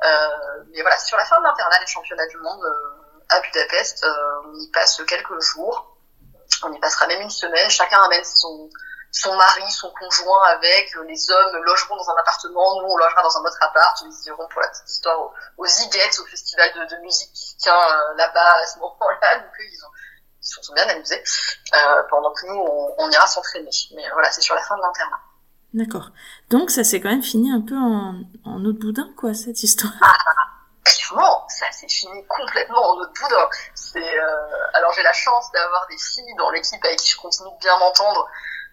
Euh, 0.04 0.28
mais 0.72 0.82
voilà, 0.82 0.98
sur 0.98 1.16
la 1.16 1.24
fin 1.24 1.38
de 1.38 1.44
l'internat 1.44 1.78
des 1.80 1.86
championnats 1.86 2.26
du 2.26 2.36
monde 2.38 2.64
à 3.28 3.40
Budapest, 3.40 4.06
on 4.44 4.54
y 4.54 4.70
passe 4.70 5.00
quelques 5.06 5.40
jours 5.40 5.96
on 6.62 6.72
y 6.72 6.80
passera 6.80 7.06
même 7.06 7.20
une 7.20 7.30
semaine. 7.30 7.68
Chacun 7.70 8.02
amène 8.02 8.24
son, 8.24 8.70
son 9.12 9.34
mari, 9.36 9.70
son 9.70 9.90
conjoint 9.92 10.42
avec. 10.48 10.94
Les 11.06 11.30
hommes 11.30 11.56
logeront 11.64 11.96
dans 11.96 12.10
un 12.10 12.16
appartement, 12.16 12.80
nous 12.80 12.88
on 12.88 12.96
logera 12.96 13.22
dans 13.22 13.36
un 13.38 13.44
autre 13.44 13.58
appart. 13.60 13.98
Ils 14.02 14.28
iront 14.28 14.46
pour 14.48 14.60
la 14.60 14.68
petite 14.68 14.88
histoire 14.88 15.20
au, 15.20 15.32
au 15.58 15.64
au 15.64 16.26
festival 16.26 16.88
de, 16.88 16.96
musique 17.02 17.32
qui 17.32 17.46
se 17.50 17.56
tient 17.58 17.74
euh, 17.74 18.14
là-bas 18.14 18.56
à 18.62 18.66
ce 18.66 18.78
moment-là. 18.78 19.38
Donc 19.38 19.52
ils, 19.58 19.84
ont, 19.84 19.90
ils 20.40 20.46
se 20.46 20.62
sont 20.62 20.74
bien 20.74 20.88
amusés 20.88 21.22
euh, 21.74 22.02
pendant 22.08 22.32
que 22.32 22.46
nous 22.46 22.54
on, 22.54 22.94
on 22.98 23.10
ira 23.10 23.26
s'entraîner. 23.26 23.70
Mais 23.94 24.08
voilà, 24.12 24.30
c'est 24.30 24.42
sur 24.42 24.54
la 24.54 24.62
fin 24.62 24.76
de 24.76 24.82
l'internat. 24.82 25.20
D'accord. 25.74 26.10
Donc 26.50 26.70
ça 26.70 26.84
s'est 26.84 27.00
quand 27.00 27.10
même 27.10 27.22
fini 27.22 27.50
un 27.50 27.60
peu 27.60 27.76
en, 27.76 28.14
en 28.44 28.64
autre 28.64 28.78
boudin, 28.78 29.10
quoi, 29.16 29.34
cette 29.34 29.62
histoire. 29.62 29.92
clairement, 30.86 31.44
ça 31.48 31.70
s'est 31.72 31.88
fini 31.88 32.24
complètement 32.26 32.90
en 32.90 32.96
autre 32.98 33.12
boudin. 33.20 33.48
C'est, 33.74 34.18
euh... 34.18 34.66
alors 34.74 34.92
j'ai 34.92 35.02
la 35.02 35.12
chance 35.12 35.50
d'avoir 35.52 35.86
des 35.88 35.98
filles 35.98 36.34
dans 36.38 36.50
l'équipe 36.50 36.84
avec 36.84 36.98
qui 36.98 37.10
je 37.10 37.16
continue 37.16 37.50
de 37.50 37.58
bien 37.58 37.76
m'entendre, 37.78 38.28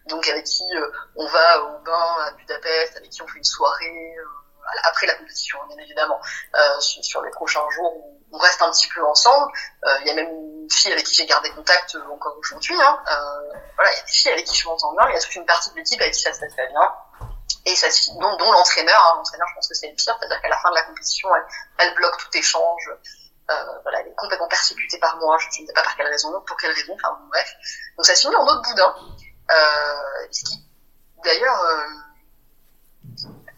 donc 0.07 0.27
avec 0.27 0.45
qui 0.45 0.63
euh, 0.75 0.91
on 1.15 1.27
va 1.27 1.63
au 1.63 1.79
bain 1.79 2.15
à 2.25 2.31
Budapest, 2.31 2.97
avec 2.97 3.09
qui 3.09 3.21
on 3.21 3.27
fait 3.27 3.37
une 3.37 3.43
soirée 3.43 4.15
euh, 4.17 4.79
après 4.83 5.07
la 5.07 5.15
compétition, 5.15 5.59
bien 5.67 5.77
évidemment, 5.77 6.19
euh, 6.55 6.79
sur, 6.79 7.21
les 7.21 7.31
prochains 7.31 7.67
jours 7.71 7.93
on 8.31 8.37
reste 8.37 8.61
un 8.61 8.71
petit 8.71 8.87
peu 8.87 9.05
ensemble. 9.05 9.51
Il 10.01 10.07
y 10.07 10.09
a 10.09 10.15
même 10.15 10.52
une 10.73 10.79
fille 10.81 10.91
avec 10.91 11.05
qui 11.05 11.13
j'ai 11.15 11.25
gardé 11.25 11.49
contact 11.51 11.95
encore 12.11 12.35
aujourd'hui. 12.37 12.75
Hein. 12.81 12.99
voilà, 13.75 13.91
il 13.91 13.97
y 13.97 13.99
a 13.99 14.05
des 14.05 14.11
filles 14.11 14.31
avec 14.31 14.45
qui 14.45 14.57
je 14.57 14.67
m'entends 14.67 14.93
bien, 14.93 15.07
il 15.09 15.13
y 15.13 15.17
a 15.17 15.19
toute 15.19 15.35
une 15.35 15.45
partie 15.45 15.69
de 15.71 15.75
l'équipe 15.75 16.01
avec 16.01 16.13
qui 16.13 16.21
ça 16.21 16.33
se 16.33 16.39
passe 16.39 16.53
très 16.53 16.67
bien 16.67 16.93
et 17.65 17.75
ça 17.75 17.89
se 17.89 18.11
dont, 18.11 18.35
dont 18.37 18.51
l'entraîneur, 18.51 19.01
hein, 19.05 19.13
l'entraîneur, 19.17 19.47
je 19.49 19.55
pense 19.55 19.67
que 19.69 19.73
c'est 19.73 19.87
le 19.87 19.95
pire, 19.95 20.15
c'est-à-dire 20.19 20.41
qu'à 20.41 20.49
la 20.49 20.57
fin 20.57 20.69
de 20.69 20.75
la 20.75 20.83
compétition, 20.83 21.29
elle, 21.77 21.93
bloque 21.95 22.17
tout 22.17 22.37
échange. 22.37 22.91
Euh, 23.51 23.79
voilà, 23.83 23.99
elle 23.99 24.07
est 24.07 24.15
complètement 24.15 24.47
persécutée 24.47 24.97
par 24.99 25.17
moi, 25.17 25.37
je 25.37 25.47
ne 25.47 25.67
sais 25.67 25.73
pas 25.73 25.83
par 25.83 25.95
quelle 25.95 26.07
raison, 26.07 26.31
pour 26.41 26.57
quelle 26.57 26.71
raison, 26.71 26.93
enfin 26.93 27.17
bon, 27.19 27.27
bref. 27.27 27.53
Donc 27.97 28.05
ça 28.05 28.15
se 28.15 28.21
finit 28.21 28.35
en 28.35 28.45
autre 28.45 28.61
boudin, 28.61 28.95
euh, 29.51 30.27
ce 30.31 30.43
qui 30.45 30.65
d'ailleurs 31.23 31.61
euh, 31.61 31.87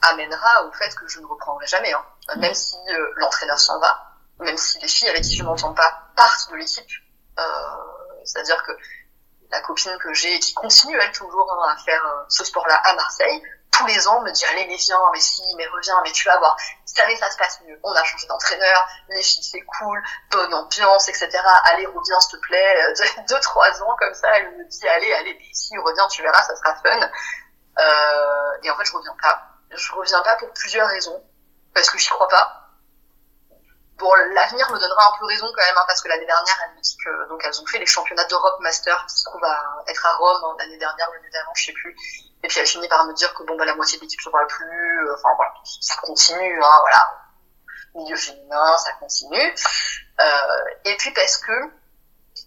amènera 0.02 0.66
au 0.66 0.72
fait 0.72 0.94
que 0.96 1.08
je 1.08 1.20
ne 1.20 1.26
reprendrai 1.26 1.68
jamais, 1.68 1.94
hein. 1.94 2.04
même 2.38 2.54
si 2.54 2.76
euh, 2.90 3.12
l'entraîneur 3.18 3.60
s'en 3.60 3.80
va, 3.80 4.18
même 4.40 4.58
si 4.58 4.80
les 4.80 4.88
filles 4.88 5.10
avec 5.10 5.24
qui 5.24 5.36
je 5.36 5.44
m'entends 5.44 5.74
pas 5.74 6.10
partent 6.16 6.52
de 6.52 6.56
l'équipe. 6.56 6.90
Euh, 7.40 8.24
c'est-à-dire 8.24 8.62
que 8.64 8.72
la 9.52 9.62
copine 9.62 9.98
que 10.00 10.14
j'ai 10.14 10.40
qui 10.40 10.54
continue 10.54 10.98
elle 11.00 11.12
toujours 11.12 11.52
hein, 11.52 11.74
à 11.74 11.78
faire 11.84 12.06
euh, 12.06 12.24
ce 12.30 12.44
sport-là 12.44 12.76
à 12.76 12.96
Marseille, 12.96 13.42
tous 13.72 13.86
les 13.88 14.08
ans 14.08 14.22
me 14.22 14.32
dit 14.32 14.46
allez 14.46 14.66
mais 14.68 14.78
viens 14.78 15.00
mais 15.14 15.20
si 15.20 15.44
mais 15.58 15.68
reviens 15.68 16.00
mais 16.04 16.12
tu 16.12 16.26
vas 16.26 16.38
voir. 16.38 16.56
Cette 16.86 17.00
année 17.04 17.16
ça 17.18 17.30
se 17.30 17.38
passe 17.38 17.60
mieux. 17.62 17.78
On 17.84 17.92
a 17.92 18.04
changé 18.04 18.26
d'entraîneur 18.28 18.88
les 19.10 19.22
filles 19.22 19.44
c'est 19.44 19.62
cool 19.62 20.02
bonne 20.32 20.54
ambiance 20.54 21.10
etc 21.10 21.30
allez 21.66 21.86
reviens 21.86 22.20
s'il 22.20 22.40
te 22.40 22.46
plaît. 22.46 22.94
Deux 23.30 23.40
trois 23.42 23.84
ans 23.84 23.96
comme 24.00 24.14
ça 24.14 24.30
elle 24.38 24.58
me 24.58 24.66
dit 24.66 24.88
allez 24.88 25.14
allez 25.14 25.36
mais 25.38 25.50
si 25.54 25.78
reviens 25.78 26.08
tu 26.08 26.22
verras 26.22 26.42
ça 26.44 26.56
sera 26.56 26.76
fun. 26.76 27.10
Euh, 27.78 28.52
et 28.64 28.72
en 28.72 28.78
fait 28.78 28.86
je 28.86 28.94
reviens 28.94 29.16
pas. 29.22 29.42
Je 29.72 29.94
reviens 29.94 30.22
pas 30.22 30.36
pour 30.38 30.52
plusieurs 30.54 30.88
raisons 30.88 31.22
parce 31.74 31.90
que 31.90 31.98
j'y 31.98 32.08
crois 32.08 32.30
pas 32.30 32.65
Bon, 33.98 34.14
l'avenir 34.34 34.70
me 34.72 34.78
donnera 34.78 35.14
un 35.14 35.18
peu 35.18 35.26
raison 35.26 35.48
quand 35.56 35.64
même, 35.64 35.78
hein, 35.78 35.86
parce 35.88 36.02
que 36.02 36.10
l'année 36.10 36.26
dernière, 36.26 36.56
elle 36.66 36.76
me 36.76 36.82
dit 36.82 36.98
que 36.98 37.30
donc 37.30 37.42
elles 37.46 37.62
ont 37.62 37.66
fait 37.66 37.80
les 37.80 37.86
championnats 37.86 38.26
d'Europe 38.26 38.60
Master 38.60 39.06
qui 39.08 39.16
se 39.16 39.24
trouvent 39.24 39.44
à 39.46 39.84
être 39.88 40.06
à 40.06 40.16
Rome 40.16 40.44
hein, 40.44 40.56
l'année 40.60 40.78
dernière, 40.78 41.10
l'année 41.12 41.30
d'avant, 41.30 41.54
je 41.56 41.66
sais 41.66 41.72
plus. 41.72 41.96
Et 42.44 42.48
puis 42.50 42.60
elle 42.60 42.68
finit 42.68 42.90
par 42.90 43.06
me 43.06 43.14
dire 43.14 43.34
que 43.34 43.44
bon 43.44 43.56
bah 43.56 43.64
la 43.64 43.74
moitié 43.74 43.98
de 43.98 44.04
l'équipe 44.04 44.20
se 44.20 44.30
parle 44.30 44.48
plus. 44.48 45.08
Euh, 45.08 45.16
enfin 45.16 45.30
voilà, 45.38 45.54
ça 45.64 45.96
continue, 46.02 46.62
hein, 46.62 46.80
voilà. 46.82 47.22
Milieu 47.96 48.18
féminin, 48.18 48.78
ça 48.80 48.92
continue. 49.00 49.56
Euh, 50.20 50.64
et 50.84 50.98
puis 50.98 51.12
parce 51.14 51.38
que 51.38 51.54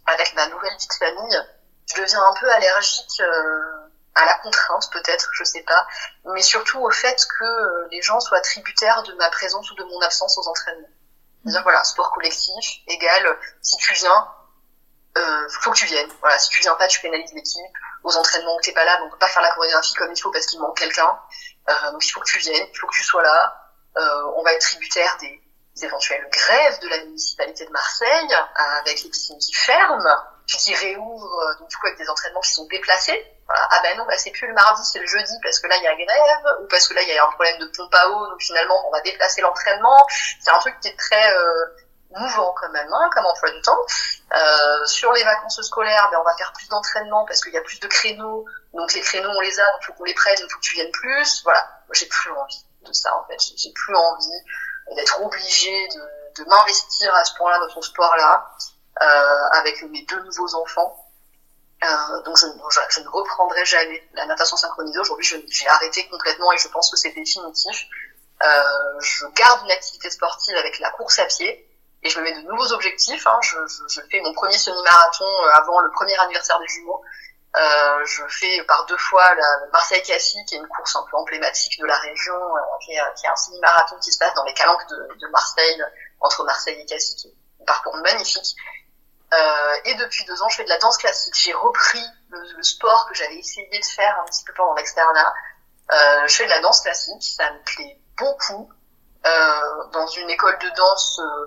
avec 0.07 0.35
ma 0.35 0.47
nouvelle 0.49 0.77
vie 0.77 0.87
de 0.87 0.93
famille, 0.93 1.43
je 1.87 2.03
deviens 2.03 2.23
un 2.23 2.35
peu 2.35 2.53
allergique 2.53 3.21
euh, 3.21 3.89
à 4.15 4.27
la 4.27 4.35
contrainte 4.35 4.91
peut-être, 4.93 5.31
je 5.33 5.45
sais 5.45 5.63
pas, 5.63 5.87
mais 6.27 6.43
surtout 6.43 6.81
au 6.81 6.91
fait 6.91 7.19
que 7.39 7.89
les 7.91 8.03
gens 8.03 8.21
soient 8.21 8.41
tributaires 8.43 9.03
de 9.05 9.15
ma 9.15 9.31
présence 9.31 9.71
ou 9.71 9.75
de 9.77 9.85
mon 9.85 10.01
absence 10.03 10.37
aux 10.37 10.47
entraînements. 10.47 10.89
C'est-à-dire 11.45 11.63
voilà, 11.63 11.85
sport 11.85 12.11
collectif 12.13 12.81
égale 12.89 13.39
si 13.63 13.77
tu 13.77 13.93
viens, 13.95 14.29
euh, 15.17 15.49
faut 15.61 15.71
que 15.71 15.77
tu 15.77 15.87
viennes. 15.87 16.11
Voilà, 16.21 16.39
si 16.39 16.49
tu 16.51 16.61
viens 16.61 16.75
pas, 16.75 16.87
tu 16.87 17.01
pénalises 17.01 17.33
l'équipe. 17.33 17.63
Aux 18.05 18.17
entraînements 18.17 18.57
où 18.57 18.61
t'es 18.61 18.73
pas 18.73 18.85
là, 18.85 19.01
on 19.05 19.11
peut 19.11 19.19
pas 19.19 19.29
faire 19.29 19.43
la 19.43 19.51
chorégraphie 19.51 19.95
comme 19.95 20.13
il 20.13 20.21
faut 20.21 20.31
parce 20.31 20.47
qu'il 20.47 20.61
manque 20.61 20.79
quelqu'un. 20.79 21.19
Euh, 21.69 21.91
donc 21.93 22.07
il 22.07 22.11
faut 22.11 22.21
que 22.21 22.27
tu 22.27 22.39
viennes, 22.39 22.67
il 22.73 22.79
faut 22.79 22.87
que 22.87 22.95
tu 22.95 23.03
sois 23.03 23.23
là. 23.23 23.71
Euh, 23.97 24.33
on 24.37 24.43
va 24.43 24.53
être 24.53 24.61
tributaire 24.61 25.17
des, 25.21 25.43
éventuelles 25.81 26.29
grèves 26.33 26.81
de 26.81 26.89
la 26.89 27.05
municipalité 27.05 27.65
de 27.65 27.71
Marseille, 27.71 28.37
avec 28.81 29.01
les 29.01 29.11
piscines 29.11 29.39
qui 29.39 29.53
ferment, 29.53 30.03
puis 30.49 30.57
qui 30.57 30.75
réouvrent, 30.75 31.41
euh, 31.43 31.59
donc 31.61 31.69
du 31.69 31.77
coup 31.77 31.87
avec 31.87 31.99
des 31.99 32.09
entraînements 32.09 32.41
qui 32.41 32.53
sont 32.53 32.67
déplacés. 32.67 33.35
Ah 33.51 33.81
ben 33.83 33.97
non, 33.97 34.05
bah 34.05 34.19
c'est 34.19 34.31
plus 34.31 34.47
le 34.47 34.53
mardi, 34.53 34.83
c'est 34.85 34.99
le 34.99 35.07
jeudi 35.07 35.33
parce 35.43 35.59
que 35.59 35.67
là 35.69 35.77
il 35.79 35.83
y 35.83 35.87
a 35.87 35.95
grève, 35.95 36.57
ou 36.61 36.67
parce 36.69 36.87
que 36.87 36.95
là 36.95 37.03
il 37.03 37.09
y 37.09 37.17
a 37.17 37.25
un 37.25 37.31
problème 37.31 37.59
de 37.59 37.67
pompe 37.75 37.95
à 37.95 38.09
eau, 38.11 38.27
donc 38.27 38.41
finalement 38.43 38.87
on 38.89 38.91
va 38.91 39.01
déplacer 39.01 39.41
l'entraînement. 39.41 40.07
C'est 40.41 40.51
un 40.51 40.59
truc 40.59 40.79
qui 40.81 40.89
est 40.89 40.97
très 40.99 41.35
euh, 41.35 41.65
mouvant 42.11 42.55
quand 42.61 42.69
même, 42.71 42.89
hein, 42.93 43.11
comme 43.15 43.25
emploi 43.25 43.51
du 43.51 43.63
temps. 43.63 43.79
Euh, 44.37 44.85
sur 44.87 45.13
les 45.13 45.25
vacances 45.25 45.63
scolaires, 45.63 46.09
ben, 46.11 46.19
on 46.21 46.25
va 46.25 46.37
faire 46.37 46.53
plus 46.53 46.69
d'entraînement 46.69 47.25
parce 47.27 47.41
qu'il 47.41 47.53
y 47.53 47.59
a 47.59 47.63
plus 47.63 47.81
de 47.81 47.87
créneaux. 47.87 48.45
Donc 48.75 48.93
les 48.93 49.01
créneaux, 49.01 49.31
on 49.31 49.41
les 49.41 49.61
a, 49.61 49.73
donc 49.73 49.83
faut 49.85 49.93
qu'on 49.95 50.05
les 50.05 50.15
prenne, 50.15 50.37
il 50.39 50.51
faut 50.51 50.59
que 50.59 50.65
tu 50.65 50.75
viennes 50.75 50.93
plus. 50.93 51.43
Voilà, 51.45 51.67
j'ai 51.93 52.07
plus 52.07 52.31
envie 52.33 52.65
de 52.83 52.93
ça 52.93 53.17
en 53.17 53.25
fait. 53.27 53.39
J'ai 53.57 53.73
plus 53.73 53.95
envie 53.95 54.95
d'être 54.95 55.23
obligée 55.23 55.89
de, 55.89 56.43
de 56.43 56.49
m'investir 56.49 57.15
à 57.15 57.25
ce 57.25 57.35
point-là 57.37 57.59
dans 57.61 57.73
ton 57.73 57.83
sport-là 57.83 58.47
avec 59.53 59.83
mes 59.91 60.03
deux 60.03 60.23
nouveaux 60.23 60.55
enfants. 60.55 61.05
Euh, 61.85 62.23
donc 62.25 62.37
je, 62.37 63.01
ne 63.01 63.09
reprendrai 63.09 63.65
jamais 63.65 64.03
la 64.15 64.27
natation 64.27 64.57
synchronisée. 64.57 64.99
Aujourd'hui, 64.99 65.27
j'ai 65.49 65.69
arrêté 65.69 66.09
complètement 66.09 66.53
et 66.53 66.59
je 66.59 66.69
pense 66.69 66.91
que 66.91 66.97
c'est 66.97 67.13
définitif. 67.13 67.87
Euh, 68.43 69.01
je 69.01 69.27
garde 69.27 69.65
une 69.65 69.71
activité 69.71 70.11
sportive 70.11 70.57
avec 70.57 70.79
la 70.81 70.91
course 70.91 71.19
à 71.19 71.27
pied, 71.27 71.69
et 72.03 72.09
je 72.09 72.19
me 72.19 72.25
mets 72.25 72.33
de 72.33 72.49
nouveaux 72.49 72.73
objectifs. 72.73 73.27
Hein. 73.27 73.39
Je, 73.43 74.01
fais 74.11 74.21
mon 74.21 74.33
premier 74.33 74.57
semi-marathon 74.57 75.25
euh, 75.25 75.51
avant 75.55 75.81
le 75.81 75.91
premier 75.91 76.19
anniversaire 76.19 76.59
des 76.59 76.69
jumeaux 76.69 77.03
Euh, 77.57 78.05
je 78.05 78.23
fais 78.29 78.63
par 78.65 78.85
deux 78.87 78.99
fois 78.99 79.35
la 79.35 79.67
Marseille-Cassis, 79.73 80.45
qui 80.47 80.55
est 80.55 80.59
une 80.59 80.69
course 80.69 80.95
un 80.97 81.05
peu 81.11 81.17
emblématique 81.17 81.79
de 81.81 81.87
la 81.87 81.99
région, 81.99 82.35
euh, 82.35 82.61
qui, 82.85 82.93
est, 82.93 83.01
qui, 83.17 83.27
un 83.27 83.37
semi-marathon 83.37 83.97
qui 84.01 84.13
se 84.13 84.19
passe 84.19 84.35
dans 84.35 84.45
les 84.45 84.55
calanques 84.55 84.87
de, 84.91 85.09
de 85.21 85.27
Marseille, 85.29 85.83
entre 86.21 86.45
Marseille 86.45 86.79
et 86.81 86.87
Cassis, 86.87 87.15
qui 87.17 87.29
est 87.29 87.35
un 87.63 87.65
parcours 87.65 87.97
magnifique. 87.97 88.55
Euh, 89.33 89.75
et 89.85 89.95
depuis 89.95 90.25
deux 90.25 90.41
ans, 90.43 90.49
je 90.49 90.57
fais 90.57 90.65
de 90.65 90.69
la 90.69 90.79
danse 90.79 90.97
classique. 90.97 91.35
J'ai 91.37 91.53
repris 91.53 92.03
le, 92.31 92.57
le 92.57 92.63
sport 92.63 93.07
que 93.09 93.15
j'avais 93.15 93.37
essayé 93.37 93.69
de 93.69 93.85
faire 93.85 94.19
un 94.21 94.25
petit 94.25 94.45
peu 94.45 94.53
pendant 94.55 94.75
l'externat. 94.75 95.35
Euh, 95.93 96.27
je 96.27 96.37
fais 96.37 96.45
de 96.45 96.51
la 96.51 96.61
danse 96.61 96.81
classique, 96.81 97.23
ça 97.23 97.51
me 97.53 97.63
plaît 97.65 98.01
beaucoup. 98.17 98.71
Euh, 99.27 99.85
dans 99.93 100.07
une 100.07 100.31
école 100.31 100.57
de 100.59 100.69
danse 100.77 101.19
euh, 101.19 101.47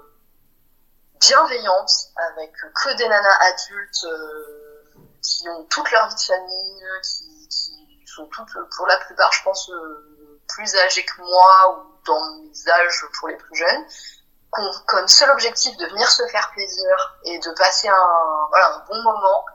bienveillante, 1.20 1.92
avec 2.18 2.52
que 2.52 2.94
des 2.98 3.08
nanas 3.08 3.38
adultes 3.40 4.04
euh, 4.06 4.84
qui 5.24 5.48
ont 5.50 5.64
toute 5.66 5.90
leur 5.92 6.10
vie 6.10 6.16
de 6.16 6.20
famille, 6.20 6.84
qui, 7.04 7.48
qui, 7.48 8.08
sont 8.08 8.26
toutes, 8.28 8.52
pour 8.76 8.88
la 8.88 8.98
plupart, 8.98 9.32
je 9.32 9.44
pense, 9.44 9.72
plus 10.50 10.76
âgées 10.76 11.06
que 11.06 11.22
moi 11.22 11.78
ou 11.78 12.04
dans 12.06 12.34
mes 12.42 12.70
âges 12.70 13.06
pour 13.18 13.30
les 13.30 13.38
plus 13.38 13.56
jeunes 13.56 13.86
comme 14.52 15.08
seul 15.08 15.30
objectif 15.32 15.76
de 15.78 15.86
venir 15.88 16.10
se 16.12 16.28
faire 16.28 16.52
plaisir 16.52 17.18
et 17.24 17.40
de 17.40 17.52
passer 17.52 17.88
un, 17.88 18.48
voilà, 18.50 18.76
un 18.76 18.86
bon 18.88 19.02
moment. 19.02 19.46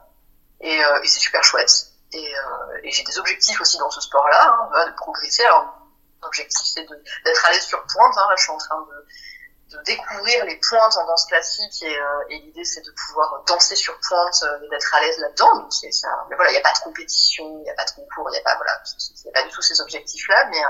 Et, 0.59 0.83
euh, 0.83 1.01
et 1.03 1.07
c'est 1.07 1.19
super 1.19 1.43
chouette. 1.43 1.71
Et, 2.13 2.35
euh, 2.35 2.79
et 2.83 2.91
j'ai 2.91 3.03
des 3.03 3.19
objectifs 3.19 3.59
aussi 3.61 3.77
dans 3.77 3.91
ce 3.91 4.01
sport-là, 4.01 4.57
hein, 4.73 4.85
de 4.87 4.95
progresser. 4.95 5.45
Alors, 5.45 5.77
l'objectif 6.23 6.65
c'est 6.65 6.85
d'être 7.25 7.45
à 7.45 7.51
l'aise 7.51 7.63
sur 7.63 7.85
pointe. 7.85 8.17
Hein. 8.17 8.25
Là, 8.29 8.35
je 8.35 8.43
suis 8.43 8.51
en 8.51 8.57
train 8.57 8.81
de, 8.89 9.77
de 9.77 9.83
découvrir 9.83 10.45
les 10.45 10.59
pointes 10.67 10.97
en 10.97 11.05
danse 11.05 11.25
classique 11.27 11.83
et, 11.83 11.99
euh, 11.99 12.29
et 12.29 12.39
l'idée 12.39 12.63
c'est 12.63 12.81
de 12.81 12.91
pouvoir 12.91 13.43
danser 13.45 13.75
sur 13.75 13.99
pointe 13.99 14.41
euh, 14.43 14.65
et 14.65 14.69
d'être 14.69 14.95
à 14.95 15.01
l'aise 15.01 15.19
là-dedans. 15.19 15.57
Donc, 15.57 15.73
c'est, 15.73 15.91
mais 16.29 16.35
voilà, 16.35 16.49
il 16.51 16.53
n'y 16.53 16.59
a 16.59 16.63
pas 16.63 16.73
de 16.73 16.83
compétition, 16.83 17.45
il 17.59 17.63
n'y 17.63 17.69
a 17.69 17.75
pas 17.75 17.85
de 17.85 17.91
concours, 17.91 18.29
il 18.29 18.31
n'y 18.31 18.39
a 18.39 18.43
pas 18.43 18.55
voilà, 18.55 18.71
c'est 18.83 19.31
pas 19.31 19.43
du 19.43 19.49
tout 19.49 19.61
ces 19.61 19.79
objectifs-là, 19.79 20.45
mais 20.49 20.61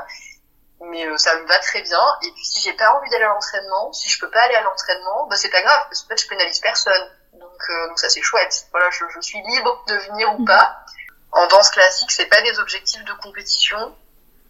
mais 0.82 1.06
euh, 1.08 1.18
ça 1.18 1.36
me 1.40 1.48
va 1.48 1.60
très 1.60 1.82
bien. 1.82 2.02
Et 2.24 2.32
puis 2.32 2.46
si 2.46 2.62
j'ai 2.62 2.74
pas 2.74 2.92
envie 2.94 3.10
d'aller 3.10 3.26
à 3.26 3.30
l'entraînement, 3.30 3.92
si 3.94 4.10
je 4.10 4.20
peux 4.20 4.30
pas 4.30 4.42
aller 4.42 4.56
à 4.56 4.62
l'entraînement, 4.62 5.28
bah 5.28 5.36
c'est 5.36 5.50
pas 5.50 5.62
grave 5.62 5.84
parce 5.90 6.04
que 6.04 6.08
fait 6.10 6.22
je 6.22 6.28
pénalise 6.28 6.60
personne. 6.60 7.12
Donc, 7.34 7.62
euh, 7.70 7.88
donc 7.88 8.00
ça 8.00 8.10
c'est 8.10 8.22
chouette. 8.22 8.68
Voilà, 8.72 8.90
je, 8.92 9.04
je, 9.10 9.20
suis 9.22 9.42
libre 9.42 9.84
de 9.88 9.96
venir 9.96 10.40
ou 10.40 10.46
pas. 10.46 10.86
En 11.32 11.48
danse 11.48 11.70
classique, 11.70 12.12
c'est 12.12 12.28
pas 12.28 12.42
des 12.42 12.60
objectifs 12.60 13.04
de 13.04 13.14
compétition, 13.14 13.96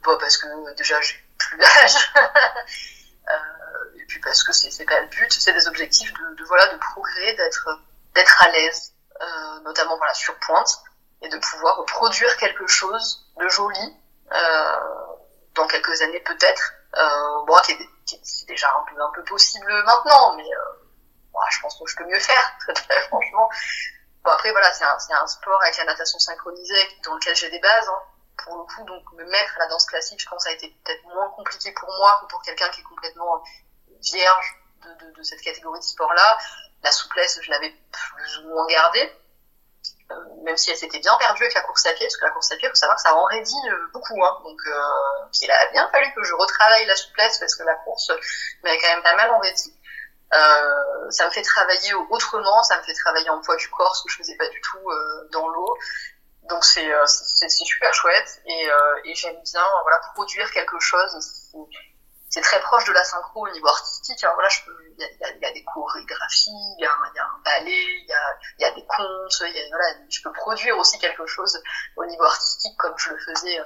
bon, 0.04 0.18
parce 0.20 0.38
que 0.38 0.76
déjà 0.76 1.00
j'ai 1.02 1.16
plus 1.38 1.58
d'âge. 1.58 2.14
euh, 3.30 4.00
et 4.00 4.06
puis 4.06 4.20
parce 4.20 4.44
que 4.44 4.54
c'est 4.54 4.86
pas 4.86 5.00
le 5.02 5.08
but, 5.08 5.32
c'est 5.32 5.54
des 5.54 5.68
objectifs 5.68 6.14
de, 6.14 6.36
de, 6.36 6.44
voilà 6.46 6.68
de 6.74 6.78
progrès, 6.78 7.34
d'être 7.34 7.68
d'être 8.16 8.44
à 8.44 8.50
l'aise, 8.50 8.94
euh, 9.22 9.60
notamment 9.62 9.98
voilà 9.98 10.14
sur 10.14 10.36
pointe, 10.40 10.78
et 11.22 11.30
de 11.30 11.38
pouvoir 11.38 11.84
produire 11.86 12.36
quelque 12.38 12.68
chose 12.68 13.28
de 13.40 13.48
joli. 13.50 13.98
Euh, 14.32 15.07
dans 15.58 15.68
quelques 15.68 16.02
années 16.02 16.22
peut-être. 16.22 16.74
Euh, 16.96 17.46
bon, 17.46 17.56
c'est 18.24 18.46
déjà 18.48 18.70
un 18.70 18.84
peu, 18.90 19.02
un 19.02 19.12
peu 19.12 19.24
possible 19.24 19.72
maintenant, 19.84 20.36
mais 20.36 20.44
euh, 20.46 21.42
je 21.52 21.60
pense 21.62 21.78
que 21.78 21.86
je 21.86 21.96
peux 21.98 22.06
mieux 22.06 22.20
faire, 22.20 22.58
très, 22.74 23.02
franchement. 23.08 23.50
Bon, 24.24 24.32
après, 24.32 24.52
voilà, 24.52 24.72
c'est 24.74 24.86
un, 24.86 25.22
un, 25.22 25.28
sport 25.28 25.62
avec 25.62 25.78
la 25.78 25.86
natation 25.86 26.18
synchronisée 26.20 27.00
dans 27.04 27.16
lequel 27.16 27.36
j'ai 27.36 27.50
des 27.50 27.60
bases. 27.60 27.90
Hein, 27.90 28.02
pour 28.44 28.58
le 28.58 28.64
coup, 28.64 28.84
donc 28.86 29.12
me 29.14 29.26
mettre 29.26 29.56
à 29.56 29.60
la 29.60 29.68
danse 29.68 29.86
classique, 29.86 30.22
je 30.22 30.30
pense, 30.30 30.44
ça 30.44 30.50
a 30.50 30.54
été 30.54 30.70
peut-être 30.84 31.04
moins 31.06 31.30
compliqué 31.30 31.72
pour 31.72 31.90
moi 31.98 32.20
que 32.22 32.28
pour 32.28 32.42
quelqu'un 32.44 32.70
qui 32.70 32.82
est 32.82 32.84
complètement 32.84 33.44
vierge 34.02 34.62
de, 34.84 35.12
de 35.12 35.24
cette 35.24 35.42
catégorie 35.42 35.80
de 35.80 35.84
sport-là. 35.84 36.38
La 36.84 36.92
souplesse, 36.92 37.40
je 37.42 37.50
l'avais 37.50 37.74
plus 37.92 38.38
ou 38.40 38.50
moins 38.50 38.68
gardée. 38.68 39.12
Euh, 40.10 40.16
même 40.44 40.56
si 40.56 40.72
elle 40.72 40.78
s'était 40.78 41.00
bien 41.00 41.16
perdue 41.18 41.44
avec 41.44 41.54
la 41.54 41.62
course 41.62 41.86
à 41.86 41.94
pied, 41.94 42.06
parce 42.06 42.16
que 42.16 42.26
la 42.26 42.32
course 42.32 42.52
à 42.52 42.56
pied, 42.56 42.68
il 42.68 42.70
faut 42.70 42.76
savoir 42.76 42.96
que 42.96 43.02
ça 43.02 43.14
enraidit 43.14 43.70
euh, 43.70 43.88
beaucoup. 43.94 44.24
Hein. 44.24 44.38
Donc, 44.44 44.60
euh, 44.68 45.28
il 45.42 45.52
a 45.52 45.72
bien 45.72 45.90
fallu 45.90 46.14
que 46.16 46.24
je 46.24 46.34
retravaille 46.34 46.86
la 46.86 46.96
souplesse, 46.96 47.38
parce 47.40 47.56
que 47.56 47.64
la 47.64 47.76
course 47.76 48.12
m'avait 48.64 48.78
quand 48.78 48.88
même 48.88 49.04
pas 49.04 49.16
mal 49.16 49.30
enraidi. 49.32 49.74
Euh, 50.34 51.10
ça 51.12 51.26
me 51.26 51.32
fait 51.32 51.42
travailler 51.42 51.94
autrement, 52.10 52.64
ça 52.64 52.78
me 52.78 52.84
fait 52.84 52.94
travailler 52.94 53.30
en 53.30 53.42
poids 53.42 53.56
du 53.58 53.70
corps, 53.70 53.96
ce 53.96 54.04
que 54.04 54.10
je 54.12 54.18
faisais 54.18 54.36
pas 54.36 54.48
du 54.48 54.62
tout 54.62 54.90
euh, 54.90 55.30
dans 55.32 55.48
l'eau. 55.48 55.78
Donc 56.50 56.64
c'est 56.64 56.90
c'est 57.06 57.50
super 57.50 57.94
chouette 57.94 58.42
et, 58.46 58.70
et 59.04 59.16
j'aime 59.16 59.36
bien 59.44 59.66
voilà 59.84 60.00
produire 60.16 60.50
quelque 60.52 60.80
chose 60.80 61.14
c'est 62.30 62.42
très 62.42 62.60
proche 62.60 62.86
de 62.86 62.92
la 62.92 63.04
synchro 63.04 63.48
au 63.48 63.52
niveau 63.52 63.68
artistique. 63.68 64.24
Hein. 64.24 64.32
Voilà, 64.34 64.50
il 64.98 65.00
y 65.00 65.24
a, 65.24 65.30
y 65.38 65.46
a, 65.46 65.52
des 65.54 65.64
chorégraphies, 65.64 66.50
il 66.50 66.82
y 66.82 66.86
a, 66.86 66.90
y 67.16 67.20
un 67.20 67.42
ballet, 67.44 67.72
il 67.72 68.08
y 68.08 68.64
a, 68.64 68.70
y 68.70 68.76
des 68.76 68.86
contes, 68.86 69.40
y 69.40 69.60
a, 69.60 69.68
voilà, 69.70 69.86
je 70.10 70.22
peux 70.22 70.32
produire 70.34 70.78
aussi 70.78 71.00
quelque 71.00 71.26
chose 71.26 71.62
au 71.96 72.06
niveau 72.06 72.24
artistique 72.24 72.76
comme 72.78 72.98
je 72.98 73.10
le 73.12 73.18
faisais 73.20 73.60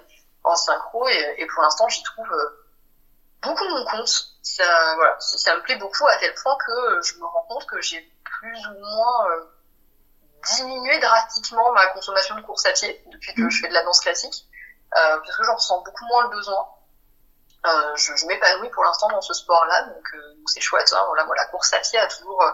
en 0.43 0.55
synchro 0.55 1.07
et, 1.07 1.47
pour 1.53 1.63
l'instant 1.63 1.87
j'y 1.87 2.03
trouve 2.03 2.31
euh, 2.31 2.67
beaucoup 3.41 3.67
mon 3.67 3.85
compte. 3.85 4.27
Ça, 4.43 4.95
voilà, 4.95 5.15
ça 5.19 5.55
me 5.55 5.61
plaît 5.61 5.77
beaucoup 5.77 6.07
à 6.07 6.17
tel 6.17 6.33
point 6.33 6.57
que 6.65 7.01
je 7.03 7.15
me 7.17 7.25
rends 7.25 7.45
compte 7.47 7.65
que 7.67 7.79
j'ai 7.81 8.01
plus 8.23 8.67
ou 8.67 8.79
moins 8.79 9.31
euh, 9.31 9.45
diminué 10.57 10.99
drastiquement 10.99 11.71
ma 11.73 11.87
consommation 11.87 12.35
de 12.35 12.41
course 12.41 12.65
à 12.65 12.73
pied 12.73 13.03
depuis 13.11 13.33
que 13.35 13.49
je 13.49 13.61
fais 13.61 13.69
de 13.69 13.73
la 13.73 13.83
danse 13.83 14.01
classique 14.01 14.45
euh, 14.95 15.17
parce 15.19 15.37
que 15.37 15.43
j'en 15.43 15.55
ressens 15.55 15.81
beaucoup 15.83 16.05
moins 16.05 16.23
le 16.23 16.29
besoin. 16.29 16.67
Euh, 17.65 17.95
je, 17.95 18.15
je 18.15 18.25
m'épanouis 18.25 18.69
pour 18.69 18.83
l'instant 18.83 19.07
dans 19.09 19.21
ce 19.21 19.33
sport-là, 19.33 19.83
donc 19.83 20.03
euh, 20.15 20.35
c'est 20.47 20.61
chouette. 20.61 20.91
Hein. 20.93 21.03
Voilà, 21.07 21.25
moi, 21.25 21.35
la 21.35 21.45
course 21.45 21.71
à 21.73 21.79
pied 21.79 21.99
a 21.99 22.07
toujours 22.07 22.41
euh, 22.41 22.51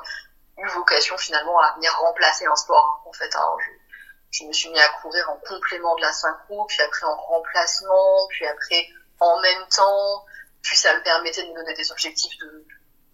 eu 0.58 0.68
vocation 0.70 1.18
finalement 1.18 1.60
à 1.60 1.74
venir 1.76 1.96
remplacer 2.00 2.46
un 2.46 2.56
sport. 2.56 3.04
En 3.06 3.14
fait, 3.14 3.34
hein. 3.36 3.56
je, 3.60 4.40
je, 4.40 4.44
me 4.46 4.52
suis 4.52 4.70
mis 4.70 4.80
à 4.80 4.90
courir 5.02 5.30
en 5.30 5.38
complément 5.38 5.96
de 5.96 6.02
la 6.02 6.12
synchro, 6.12 6.66
puis 6.66 6.82
après 6.82 7.06
en 7.06 7.16
remplacement, 7.16 8.28
puis 8.30 8.48
après 8.48 8.88
en 9.20 9.40
même 9.40 9.68
temps. 9.70 10.26
Puis 10.62 10.76
ça 10.76 10.94
me 10.94 11.02
permettait 11.04 11.44
de 11.44 11.50
me 11.52 11.56
donner 11.56 11.74
des 11.76 11.92
objectifs 11.92 12.38
de 12.40 12.66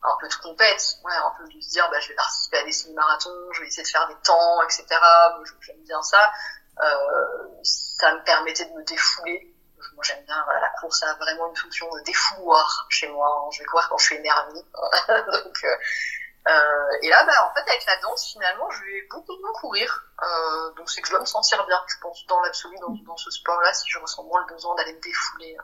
un 0.03 0.17
peu 0.19 0.27
de 0.27 0.35
compète, 0.35 0.97
ouais, 1.05 1.13
un 1.13 1.31
peu 1.37 1.47
de 1.47 1.61
se 1.61 1.69
dire 1.69 1.87
bah 1.89 1.99
je 1.99 2.09
vais 2.09 2.15
participer 2.15 2.57
à 2.57 2.63
des 2.63 2.71
semi-marathons, 2.71 3.53
je 3.53 3.61
vais 3.61 3.67
essayer 3.67 3.83
de 3.83 3.87
faire 3.87 4.07
des 4.07 4.15
temps, 4.23 4.61
etc. 4.63 4.85
J'aime 5.61 5.83
bien 5.83 6.01
ça. 6.01 6.31
Euh, 6.81 7.47
ça 7.63 8.13
me 8.15 8.23
permettait 8.23 8.65
de 8.65 8.71
me 8.71 8.83
défouler 8.83 9.52
moi 9.95 10.03
j'aime 10.03 10.23
bien 10.25 10.41
voilà, 10.45 10.61
la 10.61 10.69
course 10.79 11.03
a 11.03 11.13
vraiment 11.15 11.47
une 11.49 11.55
fonction 11.55 11.89
de 11.91 11.99
défouloir 12.01 12.85
chez 12.89 13.07
moi 13.09 13.49
je 13.51 13.59
vais 13.59 13.65
courir 13.65 13.87
quand 13.89 13.97
je 13.97 14.05
suis 14.05 14.15
énervée 14.15 14.53
donc 15.07 15.63
euh, 15.63 15.75
euh, 16.49 16.97
et 17.01 17.09
là 17.09 17.23
bah 17.25 17.49
en 17.49 17.53
fait 17.53 17.69
avec 17.69 17.85
la 17.85 17.95
danse 18.01 18.31
finalement 18.33 18.69
je 18.69 18.83
vais 18.83 19.07
beaucoup 19.09 19.39
moins 19.39 19.53
courir. 19.53 20.05
Euh, 20.21 20.73
donc 20.73 20.89
c'est 20.89 21.01
que 21.01 21.07
je 21.07 21.13
dois 21.13 21.21
me 21.21 21.25
sentir 21.25 21.65
bien 21.65 21.81
je 21.87 21.95
pense 22.01 22.25
dans 22.27 22.41
l'absolu 22.41 22.75
dans, 22.79 22.89
dans, 23.05 23.17
ce 23.17 23.31
sport 23.31 23.61
là 23.61 23.73
si 23.73 23.89
je 23.89 23.97
ressens 23.97 24.23
moins 24.23 24.41
le 24.41 24.53
besoin 24.53 24.75
d'aller 24.75 24.93
me 24.93 24.99
défouler 24.99 25.57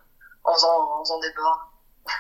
en 0.46 0.54
faisant, 0.54 0.92
en 0.92 1.04
faisant 1.04 1.20
des 1.20 1.34
bords. 1.34 1.72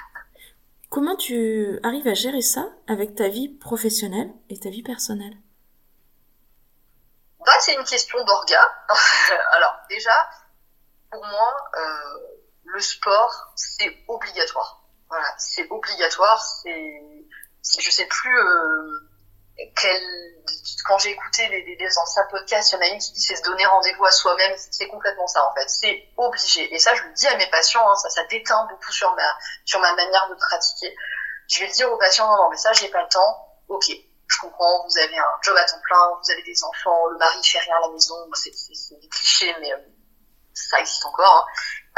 Comment 0.89 1.15
tu 1.15 1.79
arrives 1.83 2.07
à 2.07 2.13
gérer 2.13 2.41
ça 2.41 2.67
avec 2.87 3.15
ta 3.15 3.29
vie 3.29 3.47
professionnelle 3.47 4.33
et 4.49 4.59
ta 4.59 4.69
vie 4.69 4.83
personnelle? 4.83 5.37
Bah, 7.45 7.53
c'est 7.61 7.75
une 7.75 7.85
question 7.85 8.21
d'orga. 8.25 8.61
Alors 9.53 9.77
déjà 9.89 10.29
pour 11.11 11.25
moi, 11.25 11.55
euh, 11.77 12.19
le 12.65 12.79
sport, 12.79 13.51
c'est 13.55 14.03
obligatoire. 14.07 14.83
Voilà, 15.09 15.27
c'est 15.37 15.67
obligatoire. 15.69 16.41
C'est, 16.41 17.01
je 17.79 17.91
sais 17.91 18.05
plus 18.05 18.37
euh, 18.37 19.09
quel. 19.75 20.01
Quand 20.85 20.97
j'ai 20.99 21.11
écouté 21.11 21.47
les, 21.49 21.75
les, 21.75 21.97
anciens 21.97 22.25
podcasts, 22.29 22.71
il 22.71 22.75
y 22.75 22.77
en 22.77 22.81
a 22.81 22.87
une 22.87 22.99
qui 22.99 23.11
dit 23.11 23.21
c'est 23.21 23.35
se 23.35 23.43
donner 23.43 23.65
rendez-vous 23.65 24.05
à 24.05 24.11
soi-même. 24.11 24.55
C'est 24.71 24.87
complètement 24.87 25.27
ça 25.27 25.45
en 25.45 25.53
fait. 25.53 25.67
C'est 25.69 26.09
obligé. 26.17 26.73
Et 26.73 26.79
ça, 26.79 26.93
je 26.95 27.03
le 27.03 27.13
dis 27.13 27.27
à 27.27 27.37
mes 27.37 27.49
patients. 27.49 27.87
Hein, 27.89 27.95
ça, 27.95 28.09
ça 28.09 28.23
déteint 28.25 28.65
beaucoup 28.69 28.91
sur 28.91 29.13
ma 29.15 29.37
sur 29.65 29.79
ma 29.79 29.93
manière 29.93 30.29
de 30.29 30.35
pratiquer. 30.35 30.95
Je 31.47 31.59
vais 31.59 31.67
le 31.67 31.73
dire 31.73 31.91
aux 31.91 31.97
patients 31.97 32.27
non, 32.27 32.43
non, 32.43 32.49
mais 32.49 32.57
ça, 32.57 32.71
j'ai 32.73 32.89
pas 32.89 33.01
le 33.01 33.09
temps. 33.09 33.47
Ok, 33.67 33.85
je 33.87 34.39
comprends. 34.39 34.85
Vous 34.87 34.97
avez 34.99 35.17
un 35.17 35.41
job 35.41 35.57
à 35.57 35.63
temps 35.63 35.81
plein, 35.83 36.19
vous 36.21 36.31
avez 36.31 36.43
des 36.43 36.63
enfants, 36.63 37.07
le 37.07 37.17
mari 37.17 37.43
fait 37.43 37.59
rien 37.59 37.75
à 37.77 37.81
la 37.81 37.89
maison. 37.89 38.15
C'est 38.33 38.51
des 38.99 39.07
clichés, 39.07 39.55
mais 39.59 39.73
euh, 39.73 39.77
ça 40.69 40.79
existe 40.79 41.05
encore. 41.05 41.47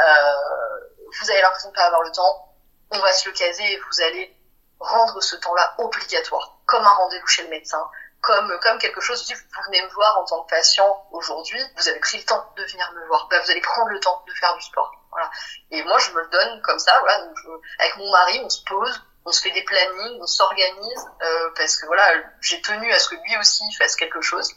Hein. 0.00 0.04
Euh, 0.04 0.98
vous 1.20 1.30
avez 1.30 1.40
l'impression 1.40 1.70
de 1.70 1.74
pas 1.74 1.84
avoir 1.86 2.02
le 2.02 2.12
temps, 2.12 2.54
on 2.90 2.98
va 2.98 3.12
se 3.12 3.28
le 3.28 3.34
caser 3.34 3.64
et 3.64 3.78
vous 3.78 4.00
allez 4.02 4.36
rendre 4.80 5.20
ce 5.22 5.36
temps-là 5.36 5.74
obligatoire, 5.78 6.58
comme 6.66 6.84
un 6.84 6.90
rendez-vous 6.90 7.26
chez 7.26 7.42
le 7.42 7.48
médecin, 7.48 7.88
comme 8.20 8.58
comme 8.60 8.78
quelque 8.78 9.00
chose. 9.00 9.26
Vous 9.30 9.62
venez 9.66 9.82
me 9.82 9.88
voir 9.90 10.18
en 10.18 10.24
tant 10.24 10.42
que 10.44 10.50
patient 10.50 11.06
aujourd'hui, 11.12 11.60
vous 11.76 11.88
avez 11.88 12.00
pris 12.00 12.18
le 12.18 12.24
temps 12.24 12.52
de 12.56 12.64
venir 12.64 12.90
me 12.92 13.06
voir, 13.06 13.28
bah, 13.28 13.40
vous 13.40 13.50
allez 13.50 13.60
prendre 13.60 13.88
le 13.88 14.00
temps 14.00 14.22
de 14.26 14.32
faire 14.34 14.54
du 14.54 14.62
sport. 14.62 14.92
Voilà. 15.10 15.30
Et 15.70 15.82
moi, 15.84 15.98
je 15.98 16.10
me 16.12 16.22
le 16.22 16.28
donne 16.28 16.62
comme 16.62 16.78
ça. 16.78 16.98
Voilà. 17.00 17.26
Donc, 17.26 17.36
avec 17.78 17.96
mon 17.96 18.10
mari, 18.10 18.40
on 18.44 18.48
se 18.48 18.62
pose, 18.64 19.02
on 19.24 19.32
se 19.32 19.42
fait 19.42 19.50
des 19.50 19.62
plannings, 19.62 20.18
on 20.20 20.26
s'organise 20.26 21.06
euh, 21.22 21.50
parce 21.56 21.76
que 21.76 21.86
voilà, 21.86 22.14
j'ai 22.40 22.60
tenu 22.62 22.90
à 22.92 22.98
ce 22.98 23.10
que 23.10 23.16
lui 23.16 23.36
aussi 23.38 23.64
fasse 23.74 23.94
quelque 23.94 24.20
chose. 24.20 24.50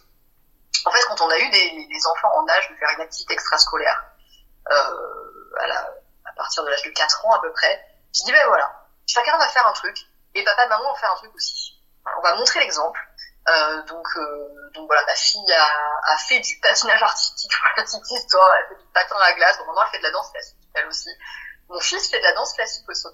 En 0.86 0.92
fait, 0.92 1.04
quand 1.08 1.22
on 1.22 1.30
a 1.30 1.38
eu 1.38 1.50
des, 1.50 1.88
des 1.88 2.08
enfants 2.08 2.32
en 2.36 2.48
âge 2.50 2.70
de 2.70 2.76
faire 2.76 2.90
une 2.96 3.02
activité 3.02 3.34
extrascolaire, 3.34 4.04
euh, 4.72 5.54
à, 5.60 5.68
la, 5.68 5.90
à 6.26 6.32
partir 6.36 6.64
de 6.64 6.70
l'âge 6.70 6.84
de 6.84 6.90
4 6.90 7.26
ans 7.26 7.34
à 7.34 7.42
peu 7.42 7.52
près, 7.52 7.86
je 8.14 8.24
dis 8.24 8.32
ben 8.32 8.48
voilà, 8.48 8.88
chacun 9.08 9.38
va 9.38 9.48
faire 9.48 9.66
un 9.68 9.74
truc 9.74 9.98
et 10.34 10.44
papa 10.44 10.66
et 10.66 10.68
maman 10.68 10.90
vont 10.90 10.96
faire 10.96 11.12
un 11.12 11.16
truc 11.16 11.34
aussi. 11.36 11.80
on 12.18 12.22
va 12.22 12.36
montrer 12.36 12.60
l'exemple. 12.60 13.00
Euh, 13.48 13.84
donc, 13.84 14.08
euh, 14.18 14.72
donc 14.74 14.88
voilà, 14.88 15.06
ma 15.06 15.14
fille 15.14 15.54
a, 15.54 16.14
a, 16.14 16.18
fait 16.18 16.40
du 16.40 16.60
patinage 16.62 17.04
artistique, 17.04 17.52
voilà, 17.62 17.84
petite 17.84 18.12
histoire, 18.12 18.50
elle 18.58 18.76
fait 18.76 18.84
du 18.84 18.90
patin 18.92 19.16
à 19.22 19.34
glace, 19.34 19.58
bon, 19.60 19.66
maintenant 19.66 19.84
elle 19.86 19.92
fait 19.92 19.98
de 20.00 20.04
la 20.04 20.12
danse 20.12 20.32
classique, 20.32 20.58
elle 20.74 20.88
aussi. 20.88 21.10
Mon 21.70 21.80
fils 21.80 22.10
fait 22.10 22.18
de 22.18 22.24
la 22.24 22.34
danse 22.34 22.54
classique 22.54 22.90
aussi, 22.90 23.08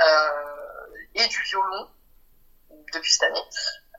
euh, 0.00 0.86
et 1.14 1.26
du 1.26 1.42
violon, 1.42 1.90
depuis 2.92 3.10
cette 3.10 3.24
année. 3.24 3.42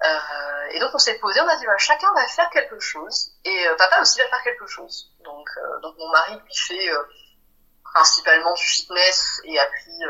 Euh, 0.04 0.68
et 0.72 0.80
donc 0.80 0.92
on 0.94 1.00
s'est 1.00 1.18
posé, 1.18 1.42
on 1.42 1.48
a 1.48 1.56
dit 1.56 1.64
voilà, 1.66 1.80
chacun 1.80 2.14
va 2.14 2.28
faire 2.28 2.50
quelque 2.52 2.80
chose 2.80 3.32
et 3.44 3.68
euh, 3.68 3.76
papa 3.76 4.00
aussi 4.02 4.20
va 4.20 4.28
faire 4.28 4.44
quelque 4.44 4.68
chose. 4.68 5.12
Donc 5.24 5.50
euh, 5.58 5.80
donc 5.80 5.98
mon 5.98 6.10
mari 6.10 6.36
lui 6.36 6.56
fait 6.56 6.90
principalement 7.84 8.54
du 8.54 8.64
fitness 8.64 9.42
et 9.46 9.60
a 9.60 9.66
pris 9.66 10.04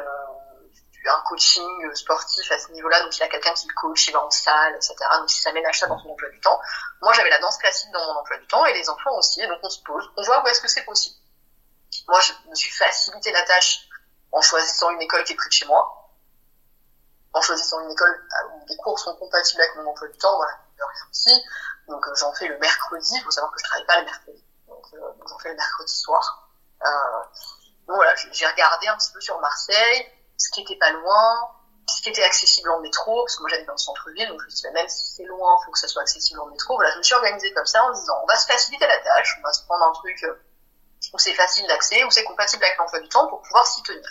un 1.05 1.21
coaching 1.29 1.95
sportif 1.95 2.51
à 2.51 2.59
ce 2.59 2.71
niveau-là. 2.73 3.01
Donc 3.01 3.17
il 3.17 3.23
a 3.23 3.29
quelqu'un 3.29 3.53
qui 3.53 3.67
le 3.67 3.73
coach, 3.75 4.07
il 4.09 4.11
va 4.11 4.25
en 4.25 4.29
salle, 4.29 4.75
etc. 4.75 4.95
Donc 5.19 5.31
il 5.31 5.39
s'aménage 5.39 5.79
ça 5.79 5.87
dans 5.87 5.97
son 5.99 6.09
emploi 6.09 6.29
du 6.29 6.39
temps. 6.41 6.59
Moi 7.01 7.13
j'avais 7.13 7.29
la 7.29 7.39
danse 7.39 7.57
classique 7.57 7.91
dans 7.91 8.05
mon 8.07 8.19
emploi 8.19 8.37
du 8.37 8.47
temps 8.47 8.65
et 8.65 8.73
les 8.73 8.89
enfants 8.89 9.15
aussi. 9.17 9.41
Et 9.41 9.47
donc 9.47 9.59
on 9.63 9.69
se 9.69 9.81
pose, 9.83 10.11
on 10.17 10.23
voit 10.23 10.43
où 10.43 10.47
est-ce 10.47 10.59
que 10.59 10.67
c'est 10.67 10.83
possible. 10.83 11.15
Moi 12.09 12.19
je 12.19 12.33
me 12.49 12.55
suis 12.55 12.71
facilité 12.71 13.31
la 13.31 13.43
tâche 13.43 13.87
en 14.33 14.41
choisissant 14.41 14.89
une 14.89 15.01
école 15.01 15.23
qui 15.23 15.31
est 15.31 15.37
près 15.37 15.47
de 15.47 15.53
chez 15.53 15.65
moi 15.65 15.96
en 17.33 17.41
choisissant 17.41 17.79
une 17.81 17.91
école 17.91 18.09
euh, 18.09 18.47
où 18.53 18.65
les 18.67 18.77
cours 18.77 18.99
sont 18.99 19.15
compatibles 19.15 19.61
avec 19.61 19.75
mon 19.75 19.89
emploi 19.89 20.07
du 20.07 20.17
temps, 20.17 20.35
voilà, 20.35 20.53
aussi. 21.09 21.43
Donc 21.87 22.05
euh, 22.07 22.15
j'en 22.15 22.33
fais 22.33 22.47
le 22.47 22.57
mercredi, 22.57 23.11
il 23.15 23.23
faut 23.23 23.31
savoir 23.31 23.51
que 23.51 23.59
je 23.59 23.63
travaille 23.65 23.85
pas 23.85 23.99
le 23.99 24.05
mercredi. 24.05 24.43
Donc, 24.67 24.85
euh, 24.93 24.99
j'en 25.27 25.39
fais 25.39 25.49
le 25.49 25.55
mercredi 25.55 25.93
soir. 25.93 26.49
Donc 27.87 27.95
voilà, 27.95 28.13
j'ai 28.15 28.45
regardé 28.45 28.87
un 28.87 28.97
petit 28.97 29.11
peu 29.13 29.21
sur 29.21 29.39
Marseille, 29.39 30.11
ce 30.37 30.49
qui 30.51 30.61
était 30.61 30.75
pas 30.75 30.91
loin, 30.91 31.51
ce 31.87 32.01
qui 32.01 32.09
était 32.09 32.23
accessible 32.23 32.69
en 32.69 32.81
métro, 32.81 33.23
parce 33.23 33.37
que 33.37 33.41
moi 33.41 33.49
j'habite 33.49 33.67
dans 33.67 33.73
le 33.73 33.77
centre-ville, 33.77 34.27
donc 34.27 34.41
je 34.41 34.45
me 34.45 34.49
suis 34.49 34.67
dit, 34.67 34.73
même 34.73 34.89
si 34.89 35.15
c'est 35.15 35.23
loin, 35.23 35.57
il 35.59 35.65
faut 35.65 35.71
que 35.71 35.79
ça 35.79 35.87
soit 35.87 36.01
accessible 36.01 36.39
en 36.41 36.47
métro. 36.47 36.75
Voilà, 36.75 36.91
je 36.91 36.97
me 36.97 37.03
suis 37.03 37.15
organisée 37.15 37.53
comme 37.53 37.65
ça 37.65 37.81
en 37.83 37.91
disant, 37.91 38.19
on 38.23 38.25
va 38.25 38.35
se 38.35 38.45
faciliter 38.45 38.85
la 38.85 38.97
tâche, 38.99 39.37
on 39.39 39.47
va 39.47 39.53
se 39.53 39.63
prendre 39.63 39.85
un 39.85 39.93
truc 39.93 40.21
où 41.13 41.19
c'est 41.19 41.33
facile 41.33 41.65
d'accès, 41.67 42.03
où 42.03 42.11
c'est 42.11 42.25
compatible 42.25 42.63
avec 42.65 42.77
l'emploi 42.77 42.99
du 42.99 43.07
temps 43.07 43.27
pour 43.27 43.41
pouvoir 43.41 43.65
s'y 43.65 43.81
tenir. 43.83 44.09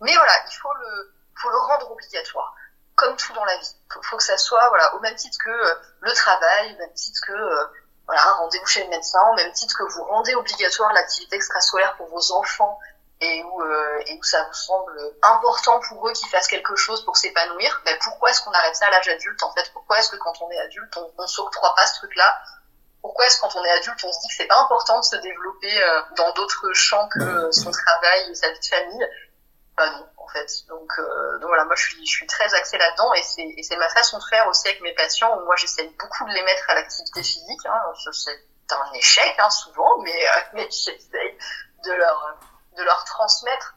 Mais 0.00 0.14
voilà, 0.14 0.32
il 0.50 0.56
faut 0.56 0.74
le, 0.74 1.14
faut 1.44 1.50
le 1.50 1.58
rendre 1.58 1.90
obligatoire, 1.90 2.54
comme 2.96 3.16
tout 3.16 3.32
dans 3.34 3.44
la 3.44 3.56
vie. 3.58 3.76
Faut, 3.92 4.02
faut 4.02 4.16
que 4.16 4.22
ça 4.22 4.38
soit 4.38 4.66
voilà 4.68 4.94
au 4.94 5.00
même 5.00 5.14
titre 5.14 5.38
que 5.44 5.50
euh, 5.50 5.74
le 6.00 6.12
travail, 6.12 6.74
au 6.74 6.78
même 6.78 6.92
titre 6.94 7.20
que 7.26 7.32
euh, 7.32 7.64
voilà 8.06 8.22
rendez-vous 8.32 8.66
chez 8.66 8.82
le 8.84 8.90
médecin, 8.90 9.20
au 9.32 9.34
même 9.34 9.52
titre 9.52 9.76
que 9.76 9.84
vous 9.92 10.04
rendez 10.04 10.34
obligatoire 10.34 10.92
l'activité 10.92 11.36
extrascolaire 11.36 11.96
pour 11.96 12.08
vos 12.08 12.32
enfants 12.32 12.78
et 13.20 13.42
où, 13.44 13.62
euh, 13.62 14.02
et 14.06 14.18
où 14.18 14.22
ça 14.22 14.42
vous 14.44 14.52
semble 14.54 14.98
important 15.22 15.80
pour 15.88 16.08
eux 16.08 16.12
qu'ils 16.12 16.28
fassent 16.28 16.48
quelque 16.48 16.76
chose 16.76 17.04
pour 17.04 17.16
s'épanouir, 17.16 17.82
ben 17.84 17.96
pourquoi 18.02 18.30
est-ce 18.30 18.42
qu'on 18.42 18.52
arrête 18.52 18.74
ça 18.74 18.86
à 18.86 18.90
l'âge 18.90 19.08
adulte 19.08 19.42
en 19.42 19.52
fait? 19.52 19.70
Pourquoi 19.72 19.98
est-ce 19.98 20.10
que 20.10 20.16
quand 20.16 20.40
on 20.42 20.50
est 20.50 20.58
adulte, 20.58 20.96
on, 20.96 21.12
on 21.16 21.26
s'octroie 21.26 21.74
pas 21.74 21.86
ce 21.86 21.94
truc-là? 21.98 22.38
Pourquoi 23.00 23.26
est-ce 23.26 23.38
quand 23.38 23.54
on 23.54 23.64
est 23.64 23.70
adulte, 23.70 24.02
on 24.02 24.12
se 24.12 24.20
dit 24.20 24.28
que 24.28 24.34
c'est 24.34 24.46
pas 24.46 24.58
important 24.58 24.98
de 24.98 25.04
se 25.04 25.16
développer 25.16 25.78
dans 26.16 26.32
d'autres 26.32 26.72
champs 26.72 27.06
que 27.08 27.50
son 27.52 27.70
travail 27.70 28.30
et 28.30 28.34
sa 28.34 28.50
vie 28.50 28.58
de 28.58 28.64
famille? 28.64 29.06
Bah 29.76 29.90
non, 29.90 30.06
en 30.24 30.28
fait. 30.28 30.66
Donc, 30.68 30.90
euh, 30.98 31.38
donc 31.38 31.48
voilà, 31.48 31.64
moi 31.64 31.74
je 31.76 31.84
suis, 32.04 32.26
très 32.26 32.52
axée 32.54 32.78
là-dedans 32.78 33.12
et 33.14 33.22
c'est, 33.22 33.76
ma 33.76 33.88
façon 33.90 34.18
de 34.18 34.24
faire 34.24 34.46
aussi 34.48 34.68
avec 34.68 34.80
mes 34.80 34.94
patients 34.94 35.38
moi 35.44 35.54
j'essaie 35.56 35.84
beaucoup 35.98 36.24
de 36.24 36.32
les 36.32 36.42
mettre 36.42 36.68
à 36.68 36.74
l'activité 36.74 37.22
physique. 37.22 37.66
Hein. 37.66 37.80
C'est 38.12 38.72
un 38.72 38.92
échec 38.94 39.34
hein, 39.38 39.50
souvent, 39.50 39.98
mais, 40.02 40.26
euh, 40.26 40.40
mais 40.54 40.64
j'essaie 40.70 41.36
de 41.84 41.92
leur, 41.92 42.38
de 42.76 42.82
leur 42.82 43.04
transmettre 43.04 43.74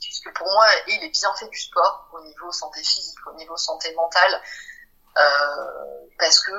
puisque 0.00 0.32
pour 0.34 0.46
moi 0.46 0.64
et 0.86 0.98
les 0.98 1.10
bienfaits 1.10 1.50
du 1.50 1.58
sport 1.58 2.08
au 2.12 2.20
niveau 2.22 2.50
santé 2.52 2.80
physique, 2.82 3.18
au 3.26 3.34
niveau 3.34 3.56
santé 3.56 3.92
mentale, 3.94 4.42
euh, 5.18 6.06
parce 6.18 6.40
que 6.40 6.52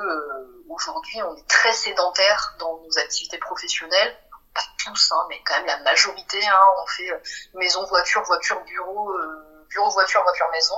aujourd'hui 0.68 1.20
on 1.22 1.36
est 1.36 1.48
très 1.48 1.72
sédentaire 1.72 2.54
dans 2.60 2.78
nos 2.78 2.98
activités 2.98 3.38
professionnelles 3.38 4.16
pas 4.54 4.62
tous, 4.78 5.12
hein, 5.12 5.26
mais 5.28 5.42
quand 5.44 5.54
même 5.56 5.66
la 5.66 5.78
majorité, 5.78 6.46
hein, 6.46 6.58
on 6.82 6.86
fait 6.86 7.10
euh, 7.10 7.18
maison, 7.54 7.84
voiture, 7.86 8.22
voiture, 8.22 8.60
bureau, 8.64 9.10
euh, 9.10 9.66
bureau, 9.68 9.90
voiture, 9.90 10.22
voiture, 10.22 10.46
maison, 10.52 10.76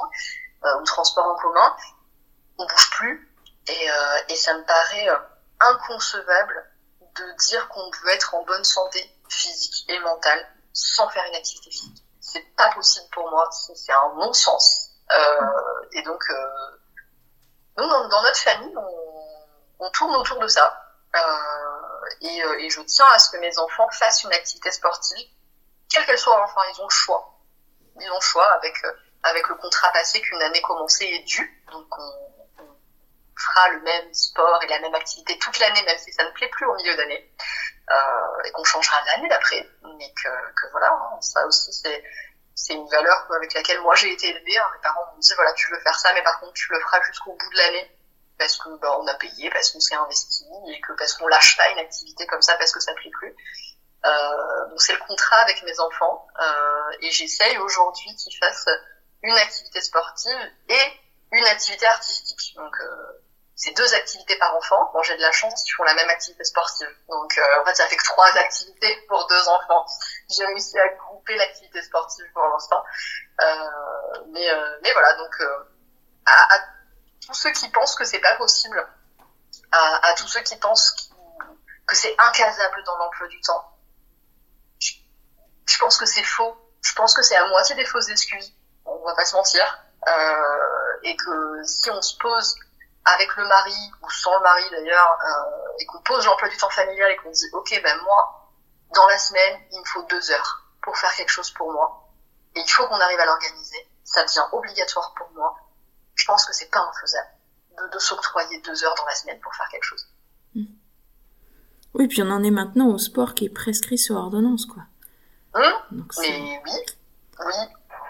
euh, 0.65 0.81
ou 0.81 0.85
transport 0.85 1.27
en 1.27 1.37
commun. 1.37 1.77
On 2.59 2.67
bouge 2.67 2.91
plus, 2.91 3.33
et, 3.69 4.37
ça 4.37 4.55
me 4.55 4.65
paraît 4.65 5.09
inconcevable 5.61 6.71
de 7.01 7.33
dire 7.49 7.69
qu'on 7.69 7.91
veut 7.91 8.11
être 8.11 8.35
en 8.35 8.45
bonne 8.45 8.65
santé 8.65 9.01
physique 9.29 9.85
et 9.89 9.99
mentale 10.01 10.47
sans 10.73 11.09
faire 11.09 11.25
une 11.27 11.35
activité 11.35 11.71
physique. 11.71 12.05
C'est 12.21 12.55
pas 12.57 12.71
possible 12.73 13.07
pour 13.13 13.31
moi, 13.31 13.49
c'est 13.51 13.93
un 13.93 14.15
non-sens. 14.17 14.91
et 15.93 16.03
donc, 16.03 16.23
nous, 17.77 17.87
dans, 17.87 18.23
notre 18.23 18.39
famille, 18.39 18.75
on, 19.79 19.91
tourne 19.91 20.17
autour 20.17 20.39
de 20.39 20.49
ça. 20.49 20.83
Et, 22.21 22.71
je 22.71 22.81
tiens 22.83 23.07
à 23.13 23.19
ce 23.19 23.31
que 23.31 23.37
mes 23.39 23.59
enfants 23.59 23.89
fassent 23.91 24.25
une 24.25 24.33
activité 24.33 24.71
sportive, 24.71 25.29
quelle 25.91 26.05
qu'elle 26.05 26.19
soit. 26.19 26.43
Enfin, 26.43 26.61
ils 26.73 26.81
ont 26.81 26.89
le 26.89 26.95
choix. 26.95 27.39
Ils 28.01 28.11
ont 28.11 28.17
le 28.17 28.21
choix 28.21 28.51
avec 28.53 28.75
euh, 28.85 28.93
avec 29.23 29.49
le 29.49 29.55
contrat 29.57 29.91
passé 29.93 30.21
qu'une 30.21 30.43
année 30.43 30.61
commencée 30.63 31.05
est 31.05 31.25
due. 31.25 31.65
Donc 31.73 31.87
on, 31.99 32.63
on, 32.63 32.77
fera 33.37 33.69
le 33.71 33.81
même 33.81 34.15
sport 34.15 34.63
et 34.63 34.67
la 34.69 34.81
même 34.81 34.95
activité 34.95 35.39
toute 35.39 35.59
l'année, 35.59 35.83
même 35.85 35.99
si 35.99 36.13
ça 36.13 36.25
ne 36.25 36.31
plaît 36.31 36.49
plus 36.49 36.67
au 36.67 36.75
milieu 36.77 36.97
d'année, 36.97 37.33
euh, 37.91 38.43
et 38.45 38.51
qu'on 38.53 38.65
changera 38.65 39.03
l'année 39.07 39.29
d'après. 39.29 39.69
Mais 39.99 40.13
que, 40.13 40.29
que 40.29 40.71
voilà, 40.71 40.91
hein, 40.91 41.21
ça 41.21 41.47
aussi 41.47 41.73
c'est 41.73 42.03
c'est 42.55 42.73
une 42.73 42.89
valeur 42.89 43.31
avec 43.37 43.53
laquelle 43.53 43.81
moi 43.83 43.95
j'ai 43.95 44.13
été 44.13 44.29
élevée. 44.29 44.59
Hein. 44.59 44.71
Mes 44.75 44.83
parents 44.83 45.13
me 45.15 45.21
disaient 45.21 45.35
voilà 45.35 45.53
tu 45.53 45.71
veux 45.71 45.81
faire 45.81 45.99
ça, 45.99 46.13
mais 46.15 46.23
par 46.23 46.41
contre 46.41 46.55
tu 46.55 46.71
le 46.71 46.81
feras 46.81 47.03
jusqu'au 47.03 47.33
bout 47.33 47.51
de 47.51 47.59
l'année 47.59 47.96
parce 48.39 48.57
que 48.59 48.69
bah, 48.79 48.97
on 48.99 49.07
a 49.07 49.15
payé, 49.15 49.51
parce 49.51 49.71
qu'on 49.71 49.81
s'est 49.81 49.95
investi 49.95 50.45
et 50.69 50.81
que 50.81 50.93
parce 50.93 51.15
qu'on 51.15 51.29
lâche 51.29 51.57
pas 51.57 51.69
une 51.71 51.79
activité 51.79 52.27
comme 52.27 52.43
ça 52.43 52.57
parce 52.57 52.73
que 52.73 52.81
ça 52.81 52.93
plaît 52.95 53.11
plus. 53.11 53.35
Euh, 54.05 54.69
donc 54.69 54.81
c'est 54.81 54.93
le 54.93 55.01
contrat 55.01 55.39
avec 55.39 55.63
mes 55.65 55.81
enfants 55.81 56.27
euh, 56.41 56.97
et 57.01 57.11
j'essaye 57.11 57.59
aujourd'hui 57.59 58.15
qu'ils 58.17 58.37
fassent 58.39 58.69
une 59.23 59.37
activité 59.37 59.81
sportive 59.81 60.53
et 60.69 61.01
une 61.33 61.45
activité 61.47 61.87
artistique. 61.87 62.55
Donc 62.57 62.75
euh, 62.81 63.23
c'est 63.57 63.75
deux 63.75 63.95
activités 63.95 64.37
par 64.39 64.55
enfant. 64.55 64.91
Bon 64.93 65.03
j'ai 65.03 65.17
de 65.17 65.23
la 65.23 65.33
chance, 65.33 65.65
ils 65.67 65.73
font 65.73 65.85
la 65.85 65.95
même 65.95 66.09
activité 66.11 66.45
sportive. 66.45 66.89
Donc 67.09 67.37
euh, 67.39 67.61
en 67.61 67.65
fait 67.65 67.75
ça 67.75 67.87
fait 67.87 67.97
que 67.97 68.05
trois 68.05 68.29
activités 68.37 68.97
pour 69.09 69.27
deux 69.27 69.49
enfants. 69.49 69.87
J'ai 70.29 70.45
réussi 70.45 70.79
à 70.79 70.89
grouper 70.89 71.37
l'activité 71.37 71.83
sportive 71.83 72.27
pour 72.35 72.45
l'instant. 72.45 72.85
Euh, 73.41 74.25
mais 74.29 74.49
euh, 74.51 74.79
mais 74.83 74.93
voilà 74.93 75.15
donc 75.15 75.35
à, 76.27 76.55
à 76.55 76.76
tous 77.25 77.35
ceux 77.35 77.53
qui 77.53 77.69
pensent 77.71 77.95
que 77.95 78.05
c'est 78.05 78.21
pas 78.21 78.35
possible, 78.37 78.87
à, 79.73 80.15
tous 80.17 80.29
ceux 80.29 80.41
qui 80.41 80.57
pensent 80.57 81.11
que 81.87 81.95
c'est 81.95 82.15
incasable 82.19 82.83
dans 82.85 82.97
l'emploi 82.99 83.29
du 83.29 83.41
temps. 83.41 83.77
Je, 84.79 84.93
je 85.67 85.79
pense 85.79 85.97
que 85.97 86.07
c'est 86.07 86.25
faux. 86.25 86.57
Je 86.83 86.95
pense 86.95 87.15
que 87.15 87.23
c'est 87.23 87.37
à 87.37 87.47
moitié 87.49 87.75
des 87.75 87.85
fausses 87.85 88.09
excuses. 88.09 88.53
On 88.85 89.05
va 89.05 89.15
pas 89.15 89.25
se 89.25 89.35
mentir. 89.35 89.63
Euh, 90.09 91.01
et 91.03 91.17
que 91.17 91.63
si 91.65 91.91
on 91.91 92.01
se 92.01 92.17
pose 92.19 92.57
avec 93.05 93.35
le 93.37 93.47
mari 93.47 93.93
ou 94.03 94.11
sans 94.11 94.35
le 94.37 94.43
mari 94.43 94.63
d'ailleurs, 94.71 95.19
euh, 95.25 95.79
et 95.81 95.87
qu'on 95.87 96.01
pose 96.03 96.25
l'emploi 96.27 96.49
du 96.49 96.57
temps 96.57 96.71
familial 96.71 97.11
et 97.11 97.17
qu'on 97.17 97.31
dit 97.31 97.49
ok 97.53 97.81
ben 97.83 97.97
moi 98.03 98.51
dans 98.95 99.07
la 99.09 99.19
semaine 99.19 99.61
il 99.73 99.81
me 99.81 99.85
faut 99.85 100.03
deux 100.03 100.31
heures 100.31 100.65
pour 100.83 100.97
faire 100.97 101.13
quelque 101.15 101.31
chose 101.31 101.51
pour 101.51 101.73
moi 101.73 102.09
et 102.55 102.61
il 102.61 102.71
faut 102.71 102.87
qu'on 102.87 103.01
arrive 103.01 103.19
à 103.19 103.27
l'organiser. 103.27 103.89
Ça 104.05 104.23
devient 104.25 104.45
obligatoire 104.53 105.13
pour 105.17 105.29
moi 105.33 105.57
je 106.17 106.25
pense 106.27 106.45
que 106.45 106.53
c'est 106.53 106.71
pas 106.71 106.81
infaisable 106.81 107.29
de, 107.79 107.95
de 107.95 107.99
s'octroyer 107.99 108.61
deux 108.63 108.85
heures 108.85 108.95
dans 108.97 109.05
la 109.05 109.15
semaine 109.15 109.39
pour 109.41 109.55
faire 109.55 109.69
quelque 109.69 109.85
chose. 109.85 110.09
Mmh. 110.55 110.65
Oui, 111.95 112.09
puis 112.09 112.23
on 112.23 112.31
en 112.31 112.43
est 112.43 112.51
maintenant 112.51 112.89
au 112.89 112.99
sport 112.99 113.35
qui 113.35 113.45
est 113.45 113.51
prescrit 113.51 113.99
sur 113.99 114.17
ordonnance, 114.17 114.67
quoi. 114.67 114.83
Mmh. 115.55 115.97
Donc, 115.97 116.13
Mais 116.19 116.61
oui, 116.65 116.73
oui. 117.41 117.55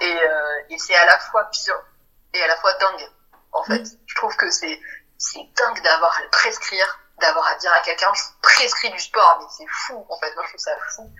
Et, 0.00 0.12
euh, 0.12 0.60
et 0.70 0.78
c'est 0.78 0.94
à 0.94 1.04
la 1.06 1.18
fois 1.18 1.44
pire 1.50 1.74
et 2.32 2.42
à 2.42 2.48
la 2.48 2.56
fois 2.56 2.72
dingue. 2.74 3.10
En 3.52 3.64
fait, 3.64 3.80
mmh. 3.80 3.98
je 4.06 4.14
trouve 4.14 4.36
que 4.36 4.50
c'est 4.50 4.80
c'est 5.18 5.40
dingue 5.56 5.82
d'avoir 5.82 6.16
à 6.18 6.22
le 6.22 6.28
prescrire, 6.30 7.00
d'avoir 7.20 7.46
à 7.46 7.54
dire 7.56 7.72
à 7.72 7.80
quelqu'un 7.80 8.12
je 8.14 8.22
prescris 8.42 8.90
du 8.90 9.00
sport, 9.00 9.38
mais 9.40 9.46
c'est 9.50 9.66
fou. 9.68 10.04
En 10.08 10.18
fait, 10.18 10.34
moi 10.34 10.44
je 10.44 10.50
trouve 10.50 10.60
ça 10.60 10.76
fou. 10.94 11.10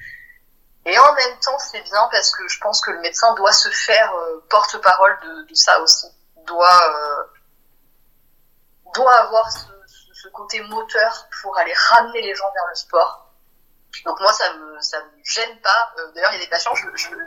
Et 0.84 0.97
en 0.99 1.14
même 1.14 1.39
temps, 1.41 1.59
c'est 1.59 1.80
bien 1.80 2.09
parce 2.12 2.30
que 2.30 2.47
je 2.47 2.61
pense 2.61 2.80
que 2.80 2.93
le 2.93 3.01
médecin 3.01 3.34
doit 3.34 3.53
se 3.53 3.70
faire 3.70 4.14
euh, 4.14 4.45
porte-parole 4.49 5.18
de, 5.24 5.49
de 5.49 5.55
ça 5.55 5.80
aussi 5.80 6.07
doit 6.47 6.80
euh, 6.88 7.24
doit 8.94 9.14
avoir 9.20 9.51
ce, 9.51 9.66
côté 10.32 10.61
moteur 10.61 11.28
pour 11.40 11.57
aller 11.57 11.72
ramener 11.72 12.20
les 12.20 12.34
gens 12.34 12.51
vers 12.53 12.66
le 12.68 12.74
sport. 12.74 13.22
Donc 14.05 14.20
moi 14.20 14.32
ça 14.32 14.53
me 14.55 14.80
ça 14.80 15.01
me 15.01 15.11
gêne 15.24 15.61
pas. 15.61 15.92
Euh, 15.99 16.11
D'ailleurs 16.12 16.32
il 16.32 16.38
y 16.38 16.42
a 16.42 16.44
des 16.44 16.51
patients, 16.51 16.74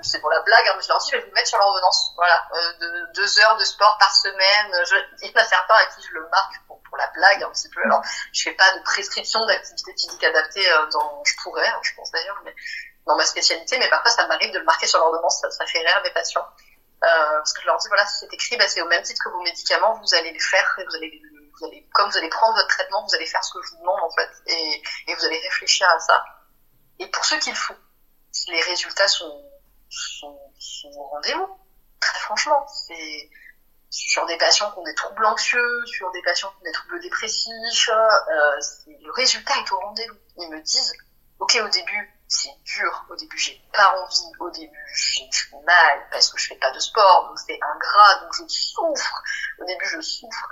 c'est 0.04 0.20
pour 0.20 0.30
la 0.30 0.42
blague, 0.42 0.68
hein, 0.68 0.78
je 0.82 0.88
leur 0.90 1.00
dis 1.00 1.10
je 1.12 1.18
vais 1.18 1.24
vous 1.24 1.32
mettre 1.32 1.48
sur 1.48 1.58
l'ordonnance. 1.58 2.12
Voilà, 2.16 2.46
euh, 2.54 2.74
de, 2.80 3.14
deux 3.14 3.40
heures 3.40 3.58
de 3.58 3.64
sport 3.64 3.98
par 3.98 4.14
semaine. 4.14 4.86
Il 5.22 5.30
y 5.30 5.34
en 5.34 5.42
a 5.42 5.46
certains 5.46 5.76
à 5.76 5.86
qui 5.86 6.06
je 6.08 6.14
le 6.14 6.28
marque 6.30 6.54
pour, 6.68 6.78
la 6.98 7.08
blague 7.08 7.44
un 7.44 7.50
petit 7.52 7.70
peu. 7.70 7.82
Alors 7.86 8.02
je 8.34 8.44
fais 8.44 8.54
pas 8.54 8.76
de 8.76 8.84
prescription 8.84 9.46
d'activité 9.46 9.94
physique 9.94 10.24
adaptée 10.24 10.68
dans, 10.92 11.24
je 11.24 11.34
pourrais, 11.42 11.68
hein, 11.68 11.80
je 11.82 11.96
pense 11.96 12.12
d'ailleurs, 12.12 12.42
mais 12.44 12.54
dans 13.06 13.16
ma 13.16 13.26
spécialité, 13.26 13.78
mais 13.80 13.90
parfois 13.90 14.12
ça 14.12 14.28
m'arrive 14.28 14.52
de 14.52 14.60
le 14.60 14.66
marquer 14.66 14.86
sur 14.86 15.00
l'ordonnance, 15.00 15.40
ça, 15.40 15.50
ça 15.50 15.66
fait 15.66 15.80
rire 15.80 16.02
mes 16.04 16.12
patients. 16.12 16.46
Euh, 17.02 17.38
parce 17.38 17.54
que 17.54 17.62
je 17.62 17.66
leur 17.66 17.78
dis 17.78 17.88
voilà 17.88 18.06
si 18.06 18.20
c'est 18.20 18.34
écrit 18.34 18.58
bah, 18.58 18.68
c'est 18.68 18.82
au 18.82 18.88
même 18.88 19.02
titre 19.04 19.24
que 19.24 19.30
vos 19.30 19.42
médicaments 19.42 19.94
vous 19.94 20.16
allez 20.16 20.34
les 20.34 20.40
faire 20.40 20.78
vous 20.86 20.96
allez 20.98 21.22
vous 21.60 21.68
allez, 21.68 21.88
comme 21.94 22.10
vous 22.10 22.18
allez 22.18 22.30
prendre 22.30 22.56
votre 22.56 22.68
traitement, 22.68 23.04
vous 23.04 23.16
allez 23.16 23.26
faire 23.26 23.44
ce 23.44 23.54
que 23.54 23.60
je 23.64 23.72
vous 23.72 23.80
demande 23.80 24.00
en 24.02 24.10
fait, 24.12 24.30
et, 24.48 24.82
et 25.08 25.16
vous 25.16 25.26
allez 25.26 25.40
réfléchir 25.40 25.88
à 25.90 26.00
ça. 26.00 26.24
Et 27.00 27.08
pour 27.08 27.24
ceux 27.26 27.40
qui 27.40 27.50
le 27.50 27.56
font, 27.56 27.76
les 28.48 28.62
résultats 28.62 29.08
sont, 29.08 29.44
sont, 29.90 30.40
sont 30.60 30.92
au 30.96 31.04
rendez-vous. 31.04 31.48
Très 32.00 32.20
franchement, 32.20 32.66
c'est 32.68 33.30
sur 33.90 34.26
des 34.28 34.38
patients 34.38 34.72
qui 34.72 34.80
ont 34.80 34.84
des 34.84 34.96
troubles 34.96 35.26
anxieux, 35.26 35.86
sur 35.86 36.12
des 36.12 36.22
patients 36.22 36.50
qui 36.52 36.58
ont 36.58 36.64
des 36.64 36.72
troubles 36.72 37.00
dépressifs, 37.02 37.90
euh, 37.90 38.60
le 38.88 39.12
résultat 39.12 39.54
est 39.58 39.72
au 39.72 39.80
rendez-vous. 39.80 40.18
Ils 40.38 40.50
me 40.50 40.62
disent, 40.62 40.94
ok, 41.40 41.60
au 41.64 41.70
début, 41.70 42.19
c'est 42.30 42.56
dur, 42.64 43.06
au 43.10 43.16
début, 43.16 43.38
j'ai 43.38 43.62
pas 43.74 43.96
envie, 44.00 44.32
au 44.40 44.50
début, 44.52 44.86
j'ai 44.94 45.30
mal 45.66 46.08
parce 46.12 46.32
que 46.32 46.40
je 46.40 46.48
fais 46.48 46.56
pas 46.56 46.72
de 46.72 46.80
sport, 46.80 47.28
donc 47.28 47.40
c'est 47.40 47.60
ingrat, 47.62 48.22
donc 48.22 48.34
je 48.34 48.48
souffre. 48.48 49.24
Au 49.60 49.66
début, 49.66 49.86
je 49.86 50.00
souffre. 50.00 50.50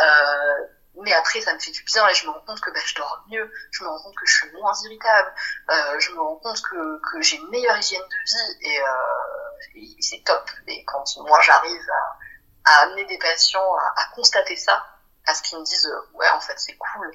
Euh, 0.00 0.66
mais 1.00 1.12
après, 1.12 1.40
ça 1.40 1.54
me 1.54 1.58
fait 1.60 1.70
du 1.70 1.84
bien 1.84 2.08
et 2.08 2.14
je 2.14 2.26
me 2.26 2.32
rends 2.32 2.40
compte 2.40 2.60
que 2.60 2.70
bah, 2.70 2.80
je 2.84 2.94
dors 2.96 3.24
mieux, 3.28 3.52
je 3.70 3.84
me 3.84 3.88
rends 3.88 4.02
compte 4.02 4.16
que 4.16 4.26
je 4.26 4.34
suis 4.34 4.50
moins 4.52 4.72
irritable, 4.84 5.34
euh, 5.70 6.00
je 6.00 6.10
me 6.12 6.20
rends 6.20 6.36
compte 6.36 6.60
que, 6.62 7.00
que 7.12 7.22
j'ai 7.22 7.36
une 7.36 7.48
meilleure 7.50 7.78
hygiène 7.78 8.02
de 8.02 8.16
vie 8.16 8.70
et, 8.70 8.80
euh, 8.80 9.96
et 9.96 9.96
c'est 10.00 10.24
top. 10.24 10.50
Et 10.66 10.84
quand 10.86 11.04
moi 11.18 11.40
j'arrive 11.42 11.90
à 11.90 12.18
à 12.68 12.82
amener 12.82 13.04
des 13.06 13.18
patients 13.18 13.76
à, 13.96 14.04
constater 14.14 14.56
ça, 14.56 14.84
à 15.26 15.34
ce 15.34 15.42
qu'ils 15.42 15.58
me 15.58 15.64
disent 15.64 15.86
euh, 15.86 16.16
ouais 16.16 16.28
en 16.30 16.40
fait 16.40 16.58
c'est 16.58 16.76
cool. 16.76 17.10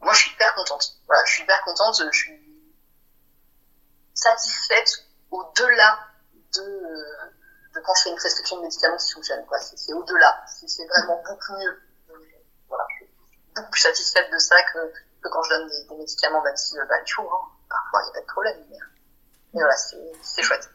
Moi 0.00 0.12
je 0.12 0.20
suis 0.20 0.30
hyper 0.32 0.54
contente. 0.54 0.96
Voilà, 1.06 1.24
je 1.26 1.32
suis 1.32 1.42
hyper 1.42 1.62
contente, 1.62 2.02
je 2.12 2.30
satisfaite 4.20 5.06
au-delà 5.30 5.98
de, 6.54 6.62
de 7.74 7.80
quand 7.84 7.94
je 7.94 8.02
fais 8.02 8.10
une 8.10 8.16
prescription 8.16 8.56
de 8.58 8.62
médicaments 8.62 8.96
qui 8.96 9.12
fonctionne. 9.12 9.44
Quoi. 9.46 9.58
C'est, 9.58 9.92
au-delà, 9.92 10.44
c'est, 10.46 10.86
vraiment 10.86 11.22
beaucoup 11.26 11.52
mieux. 11.58 11.80
voilà, 12.68 12.84
je 12.90 13.04
suis 13.04 13.14
beaucoup 13.54 13.70
plus 13.70 13.80
satisfaite 13.80 14.30
de 14.32 14.38
ça 14.38 14.56
que, 14.72 14.78
que 15.22 15.28
quand 15.28 15.42
je 15.42 15.50
donne 15.50 15.68
des, 15.68 15.96
médicaments, 15.96 16.42
même 16.42 16.56
si 16.56 16.78
euh, 16.78 16.84
bah, 16.88 16.96
il 17.04 17.10
faut, 17.10 17.22
hein. 17.22 17.48
parfois 17.68 18.02
il 18.02 18.04
n'y 18.04 18.10
a 18.10 18.14
pas 18.14 18.20
de 18.20 18.32
problème. 18.32 18.56
Mais, 18.70 18.78
mais 19.54 19.60
voilà, 19.60 19.76
c'est 19.76 20.42
chouette. 20.42 20.68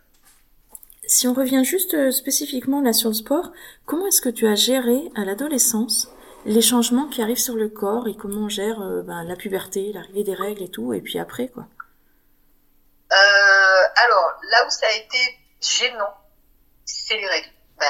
Si 1.08 1.28
on 1.28 1.34
revient 1.34 1.64
juste 1.64 1.94
euh, 1.94 2.12
spécifiquement 2.12 2.82
là 2.82 2.92
sur 2.92 3.10
le 3.10 3.16
sport, 3.16 3.52
comment 3.86 4.08
est-ce 4.08 4.22
que 4.22 4.30
tu 4.30 4.48
as 4.48 4.56
géré 4.56 5.12
à 5.16 5.24
l'adolescence 5.24 6.10
les 6.46 6.62
changements 6.62 7.08
qui 7.08 7.22
arrivent 7.24 7.40
sur 7.40 7.56
le 7.56 7.70
corps 7.70 8.08
et 8.08 8.16
comment 8.16 8.42
on 8.42 8.50
gère 8.50 8.82
euh, 8.82 9.02
ben, 9.02 9.24
la 9.24 9.36
puberté, 9.36 9.92
l'arrivée 9.94 10.24
des 10.24 10.36
règles 10.36 10.62
et 10.62 10.70
tout, 10.70 10.94
et 10.94 11.02
puis 11.02 11.18
après 11.18 11.48
quoi? 11.48 11.64
euh, 11.64 11.75
Alors 13.96 14.34
là 14.44 14.66
où 14.66 14.70
ça 14.70 14.88
a 14.88 14.92
été 14.92 15.40
gênant, 15.62 16.16
c'est 16.86 17.18
les 17.18 17.28
règles. 17.28 17.50
Ben, 17.78 17.88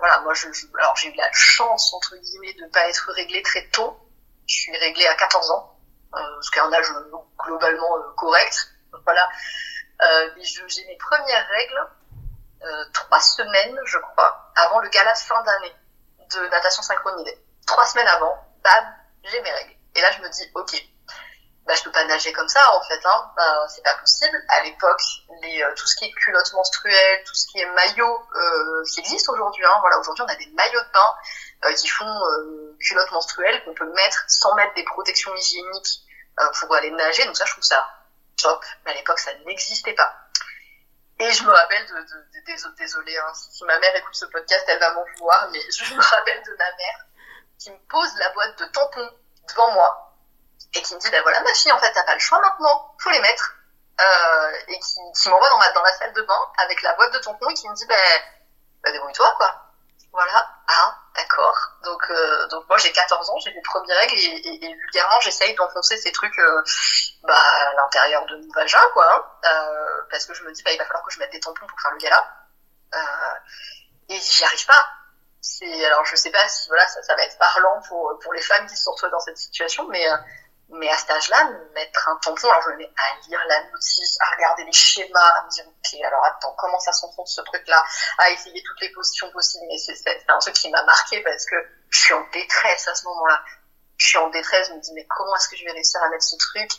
voilà, 0.00 0.20
moi 0.20 0.34
je, 0.34 0.48
alors 0.78 0.96
j'ai 0.96 1.08
eu 1.08 1.16
la 1.16 1.30
chance 1.32 1.94
entre 1.94 2.16
guillemets 2.16 2.52
de 2.54 2.66
pas 2.66 2.88
être 2.88 3.10
réglée 3.12 3.42
très 3.42 3.66
tôt. 3.68 3.98
Je 4.46 4.54
suis 4.54 4.76
réglée 4.76 5.06
à 5.06 5.14
14 5.14 5.50
ans, 5.50 5.78
euh, 6.14 6.18
ce 6.42 6.50
qui 6.50 6.58
est 6.58 6.62
un 6.62 6.72
âge 6.72 6.86
globalement 7.38 7.96
correct. 8.16 8.68
Voilà. 9.04 9.28
mais 10.36 10.44
j'ai 10.44 10.84
mes 10.86 10.96
premières 10.96 11.48
règles 11.48 11.88
euh, 12.64 12.84
trois 12.94 13.20
semaines, 13.20 13.78
je 13.84 13.98
crois, 13.98 14.52
avant 14.56 14.80
le 14.80 14.88
gala 14.88 15.14
fin 15.14 15.42
d'année 15.42 15.74
de 16.34 16.48
natation 16.48 16.82
synchronisée. 16.82 17.38
Trois 17.66 17.84
semaines 17.86 18.08
avant, 18.08 18.34
bam, 18.62 18.94
j'ai 19.22 19.40
mes 19.42 19.50
règles. 19.50 19.74
Et 19.94 20.00
là, 20.00 20.10
je 20.12 20.22
me 20.22 20.28
dis, 20.30 20.50
ok, 20.54 20.74
bah, 21.66 21.74
je 21.74 21.82
peux 21.82 21.90
pas 21.90 22.04
nager 22.04 22.32
comme 22.32 22.48
ça, 22.48 22.60
en 22.74 22.82
fait, 22.82 23.00
hein. 23.06 23.32
Bah, 23.36 23.66
c'est 23.68 23.82
pas 23.82 23.94
possible. 23.94 24.36
À 24.48 24.62
l'époque, 24.64 25.00
les, 25.40 25.62
euh, 25.62 25.72
tout 25.74 25.86
ce 25.86 25.96
qui 25.96 26.04
est 26.04 26.12
culotte 26.12 26.52
menstruelle, 26.52 27.24
tout 27.24 27.34
ce 27.34 27.46
qui 27.46 27.58
est 27.58 27.66
maillot, 27.66 28.28
euh, 28.34 28.84
qui 28.92 29.00
existe 29.00 29.28
aujourd'hui, 29.30 29.64
hein. 29.64 29.78
Voilà, 29.80 29.98
aujourd'hui, 29.98 30.24
on 30.28 30.30
a 30.30 30.34
des 30.36 30.46
maillots 30.52 30.82
de 30.82 30.92
bain 30.92 31.14
euh, 31.64 31.72
qui 31.72 31.88
font 31.88 32.04
euh, 32.04 32.76
culotte 32.80 33.10
menstruelle 33.12 33.64
qu'on 33.64 33.74
peut 33.74 33.90
mettre 33.92 34.24
sans 34.28 34.54
mettre 34.54 34.74
des 34.74 34.84
protections 34.84 35.34
hygiéniques 35.34 36.00
pour 36.60 36.74
aller 36.74 36.90
nager. 36.90 37.24
Donc 37.24 37.36
ça, 37.36 37.44
je 37.46 37.52
trouve 37.52 37.64
ça 37.64 37.88
top. 38.42 38.62
Mais 38.84 38.90
à 38.90 38.94
l'époque, 38.94 39.20
ça 39.20 39.32
n'existait 39.46 39.94
pas. 39.94 40.12
Et 41.20 41.30
je 41.30 41.44
me 41.44 41.50
rappelle 41.50 41.86
de, 41.86 41.94
de, 41.94 42.76
désolé, 42.76 43.16
hein, 43.16 43.32
si 43.34 43.64
ma 43.64 43.78
mère 43.78 43.94
écoute 43.96 44.16
ce 44.16 44.26
podcast, 44.26 44.64
elle 44.66 44.80
va 44.80 44.92
m'en 44.94 45.04
vouloir, 45.14 45.48
mais 45.52 45.60
je 45.70 45.94
me 45.94 46.02
rappelle 46.02 46.42
de 46.42 46.50
ma 46.58 46.64
mère 46.64 47.06
qui 47.58 47.70
me 47.70 47.78
pose 47.88 48.14
la 48.18 48.30
boîte 48.30 48.58
de 48.58 48.64
tampons 48.66 49.10
devant 49.48 49.70
moi 49.72 50.03
et 50.74 50.82
qui 50.82 50.94
me 50.94 51.00
dit, 51.00 51.10
ben 51.10 51.22
voilà, 51.22 51.40
ma 51.40 51.54
fille, 51.54 51.72
en 51.72 51.78
fait, 51.78 51.92
t'as 51.92 52.04
pas 52.04 52.14
le 52.14 52.20
choix 52.20 52.40
maintenant, 52.40 52.94
faut 52.98 53.10
les 53.10 53.20
mettre. 53.20 53.54
Euh, 54.00 54.52
et 54.68 54.78
qui, 54.80 54.98
qui 55.16 55.28
m'envoie 55.28 55.48
dans, 55.50 55.58
ma, 55.58 55.70
dans 55.70 55.82
la 55.82 55.92
salle 55.92 56.12
de 56.12 56.22
bain 56.22 56.50
avec 56.58 56.82
la 56.82 56.94
boîte 56.94 57.12
de 57.12 57.18
tampons 57.18 57.48
et 57.48 57.54
qui 57.54 57.68
me 57.68 57.74
dit, 57.74 57.86
ben, 57.86 58.20
bah, 58.82 58.90
débrouille-toi, 58.90 59.34
quoi. 59.36 59.54
Voilà, 60.12 60.48
ah, 60.68 60.96
d'accord. 61.16 61.56
Donc, 61.82 62.02
euh, 62.08 62.46
donc 62.46 62.68
moi 62.68 62.78
j'ai 62.78 62.92
14 62.92 63.30
ans, 63.30 63.38
j'ai 63.44 63.52
mes 63.52 63.62
premières 63.62 63.98
règles 63.98 64.14
et, 64.14 64.24
et, 64.24 64.64
et 64.64 64.74
vulgairement 64.74 65.18
j'essaye 65.20 65.56
d'enfoncer 65.56 65.96
ces 65.96 66.12
trucs 66.12 66.38
euh, 66.38 66.62
bah, 67.24 67.34
à 67.34 67.74
l'intérieur 67.74 68.24
de 68.26 68.36
mon 68.36 68.52
vagin, 68.52 68.80
quoi. 68.92 69.12
Hein, 69.12 69.24
euh, 69.44 70.02
parce 70.10 70.26
que 70.26 70.34
je 70.34 70.44
me 70.44 70.52
dis, 70.52 70.62
bah, 70.62 70.70
il 70.72 70.78
va 70.78 70.84
falloir 70.84 71.04
que 71.04 71.12
je 71.12 71.18
mette 71.18 71.32
des 71.32 71.40
tampons 71.40 71.66
pour 71.66 71.80
faire 71.80 71.90
le 71.90 71.98
gala. 71.98 72.32
Euh, 72.94 72.98
et 74.08 74.20
j'y 74.20 74.44
arrive 74.44 74.66
pas. 74.66 74.88
C'est, 75.40 75.84
alors 75.84 76.04
je 76.04 76.14
sais 76.16 76.30
pas 76.30 76.48
si 76.48 76.68
voilà, 76.68 76.86
ça, 76.86 77.02
ça 77.02 77.16
va 77.16 77.22
être 77.22 77.36
parlant 77.36 77.82
pour, 77.88 78.18
pour 78.22 78.32
les 78.32 78.40
femmes 78.40 78.66
qui 78.66 78.76
se 78.76 78.88
retrouvent 78.88 79.10
dans 79.10 79.20
cette 79.20 79.36
situation, 79.36 79.86
mais 79.88 80.08
euh, 80.08 80.16
mais 80.70 80.88
à 80.88 80.96
cet 80.96 81.10
âge-là, 81.10 81.50
mettre 81.74 82.08
un 82.08 82.16
tampon, 82.16 82.48
alors 82.48 82.62
je 82.62 82.70
me 82.70 82.76
mets 82.76 82.92
à 82.96 83.28
lire 83.28 83.40
la 83.46 83.64
notice, 83.70 84.16
à 84.20 84.34
regarder 84.34 84.64
les 84.64 84.72
schémas, 84.72 85.20
à 85.20 85.44
me 85.44 85.50
dire, 85.50 85.64
ok, 85.66 86.00
alors 86.04 86.24
attends, 86.24 86.54
comment 86.58 86.80
ça 86.80 86.92
s'enfonce 86.92 87.34
ce 87.34 87.42
truc-là, 87.42 87.84
à 88.18 88.30
essayer 88.30 88.62
toutes 88.62 88.80
les 88.80 88.90
positions 88.92 89.30
possibles. 89.30 89.64
Mais 89.68 89.78
c'est 89.78 90.24
un 90.28 90.38
truc 90.38 90.54
qui 90.54 90.70
m'a 90.70 90.82
marqué 90.84 91.22
parce 91.22 91.44
que 91.46 91.56
je 91.90 91.98
suis 91.98 92.14
en 92.14 92.26
détresse 92.32 92.88
à 92.88 92.94
ce 92.94 93.04
moment-là. 93.04 93.42
Je 93.96 94.08
suis 94.08 94.18
en 94.18 94.28
détresse, 94.30 94.68
je 94.68 94.74
me 94.74 94.80
dis, 94.80 94.92
mais 94.94 95.06
comment 95.06 95.36
est-ce 95.36 95.48
que 95.48 95.56
je 95.56 95.64
vais 95.64 95.72
réussir 95.72 96.02
à 96.02 96.08
mettre 96.08 96.24
ce 96.24 96.36
truc? 96.36 96.70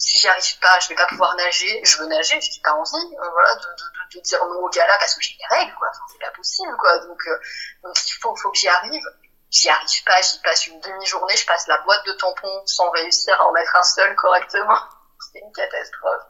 Si 0.00 0.18
j'y 0.18 0.28
arrive 0.28 0.58
pas, 0.60 0.78
je 0.80 0.88
vais 0.88 0.94
pas 0.94 1.06
pouvoir 1.06 1.34
nager. 1.36 1.80
Je 1.84 1.98
veux 1.98 2.06
nager, 2.06 2.40
j'ai 2.40 2.60
pas 2.62 2.72
envie, 2.72 2.94
euh, 2.94 3.30
voilà, 3.30 3.54
de, 3.56 3.60
de, 3.60 4.18
de, 4.18 4.22
dire 4.22 4.44
non 4.46 4.60
au 4.60 4.68
gala 4.68 4.96
parce 4.98 5.14
que 5.14 5.22
j'ai 5.22 5.36
des 5.36 5.56
règles, 5.56 5.74
quoi. 5.74 5.90
C'est 6.12 6.20
pas 6.20 6.30
possible, 6.30 6.76
quoi. 6.76 6.98
Donc, 7.00 7.20
euh, 7.26 7.40
donc 7.82 7.96
il 8.06 8.12
faut, 8.20 8.36
faut 8.36 8.50
que 8.50 8.58
j'y 8.58 8.68
arrive 8.68 9.02
j'y 9.50 9.68
arrive 9.68 10.04
pas, 10.04 10.20
j'y 10.20 10.38
passe 10.40 10.66
une 10.66 10.80
demi-journée, 10.80 11.36
je 11.36 11.46
passe 11.46 11.66
la 11.66 11.78
boîte 11.78 12.04
de 12.06 12.12
tampons 12.12 12.62
sans 12.66 12.90
réussir 12.90 13.40
à 13.40 13.46
en 13.46 13.52
mettre 13.52 13.74
un 13.76 13.82
seul 13.82 14.14
correctement. 14.16 14.78
C'est 15.32 15.40
une 15.40 15.52
catastrophe. 15.52 16.22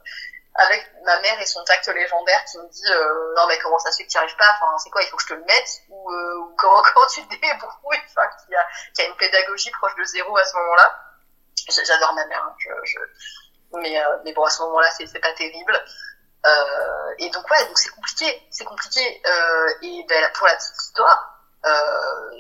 Avec 0.55 0.91
ma 1.05 1.21
mère 1.21 1.41
et 1.41 1.47
son 1.47 1.63
tact 1.65 1.87
légendaire 1.89 2.45
qui 2.51 2.59
me 2.59 2.69
dit 2.69 2.93
euh, 2.93 3.35
non 3.37 3.47
mais 3.47 3.59
comment 3.59 3.79
ça 3.79 3.93
se 3.93 3.99
fait 3.99 4.07
que 4.07 4.11
tu 4.11 4.19
arrives 4.19 4.35
pas? 4.37 4.57
Enfin 4.61 4.77
c'est 4.79 4.91
quoi 4.91 5.03
Il 5.03 5.09
faut 5.09 5.17
que 5.17 5.23
je 5.23 5.29
te 5.29 5.35
le 5.35 5.45
mette? 5.45 5.69
Ou, 5.89 6.11
euh, 6.11 6.35
ou 6.39 6.57
comment, 6.57 6.83
comment 6.95 7.07
tu 7.07 7.23
te 7.29 7.31
débrouilles? 7.31 8.03
Enfin 8.09 8.29
qui 8.45 8.55
a, 8.57 8.67
qui 8.93 9.03
a 9.03 9.05
une 9.05 9.17
pédagogie 9.17 9.71
proche 9.71 9.95
de 9.95 10.05
zéro 10.05 10.37
à 10.37 10.45
ce 10.45 10.57
moment-là. 10.57 11.01
J'adore 11.69 12.13
ma 12.15 12.27
mère, 12.27 12.43
hein, 12.43 12.55
je, 12.59 12.71
je... 12.85 12.99
mais 13.75 14.03
euh, 14.03 14.17
mais 14.25 14.33
bon 14.33 14.43
à 14.43 14.51
ce 14.51 14.63
moment-là 14.63 14.91
c'est 14.91 15.21
pas 15.21 15.33
terrible. 15.35 15.81
Euh, 16.45 17.15
et 17.19 17.31
donc 17.31 17.49
ouais 17.51 17.65
donc 17.67 17.79
c'est 17.79 17.91
compliqué, 17.91 18.43
c'est 18.51 18.65
compliqué. 18.65 19.23
Euh, 19.27 19.69
et 19.83 20.05
ben, 20.09 20.33
pour 20.33 20.47
la 20.49 20.57
petite 20.57 20.77
histoire. 20.77 21.35
Euh, 21.67 22.31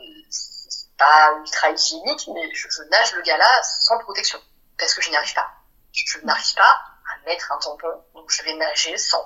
pas 0.98 1.32
ultra 1.38 1.70
hygiénique, 1.70 2.28
mais 2.34 2.52
je, 2.54 2.68
je, 2.68 2.82
nage 2.90 3.14
le 3.14 3.22
gala 3.22 3.48
sans 3.62 3.98
protection 3.98 4.40
parce 4.78 4.94
que 4.94 5.02
je 5.02 5.10
n'y 5.10 5.16
arrive 5.16 5.34
pas. 5.34 5.48
Je, 5.92 6.18
n'arrive 6.24 6.54
pas 6.54 6.80
à 7.10 7.26
mettre 7.26 7.50
un 7.52 7.58
tampon, 7.58 8.04
donc 8.14 8.30
je 8.30 8.42
vais 8.44 8.54
nager 8.54 8.96
sans. 8.96 9.24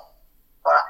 Voilà. 0.63 0.85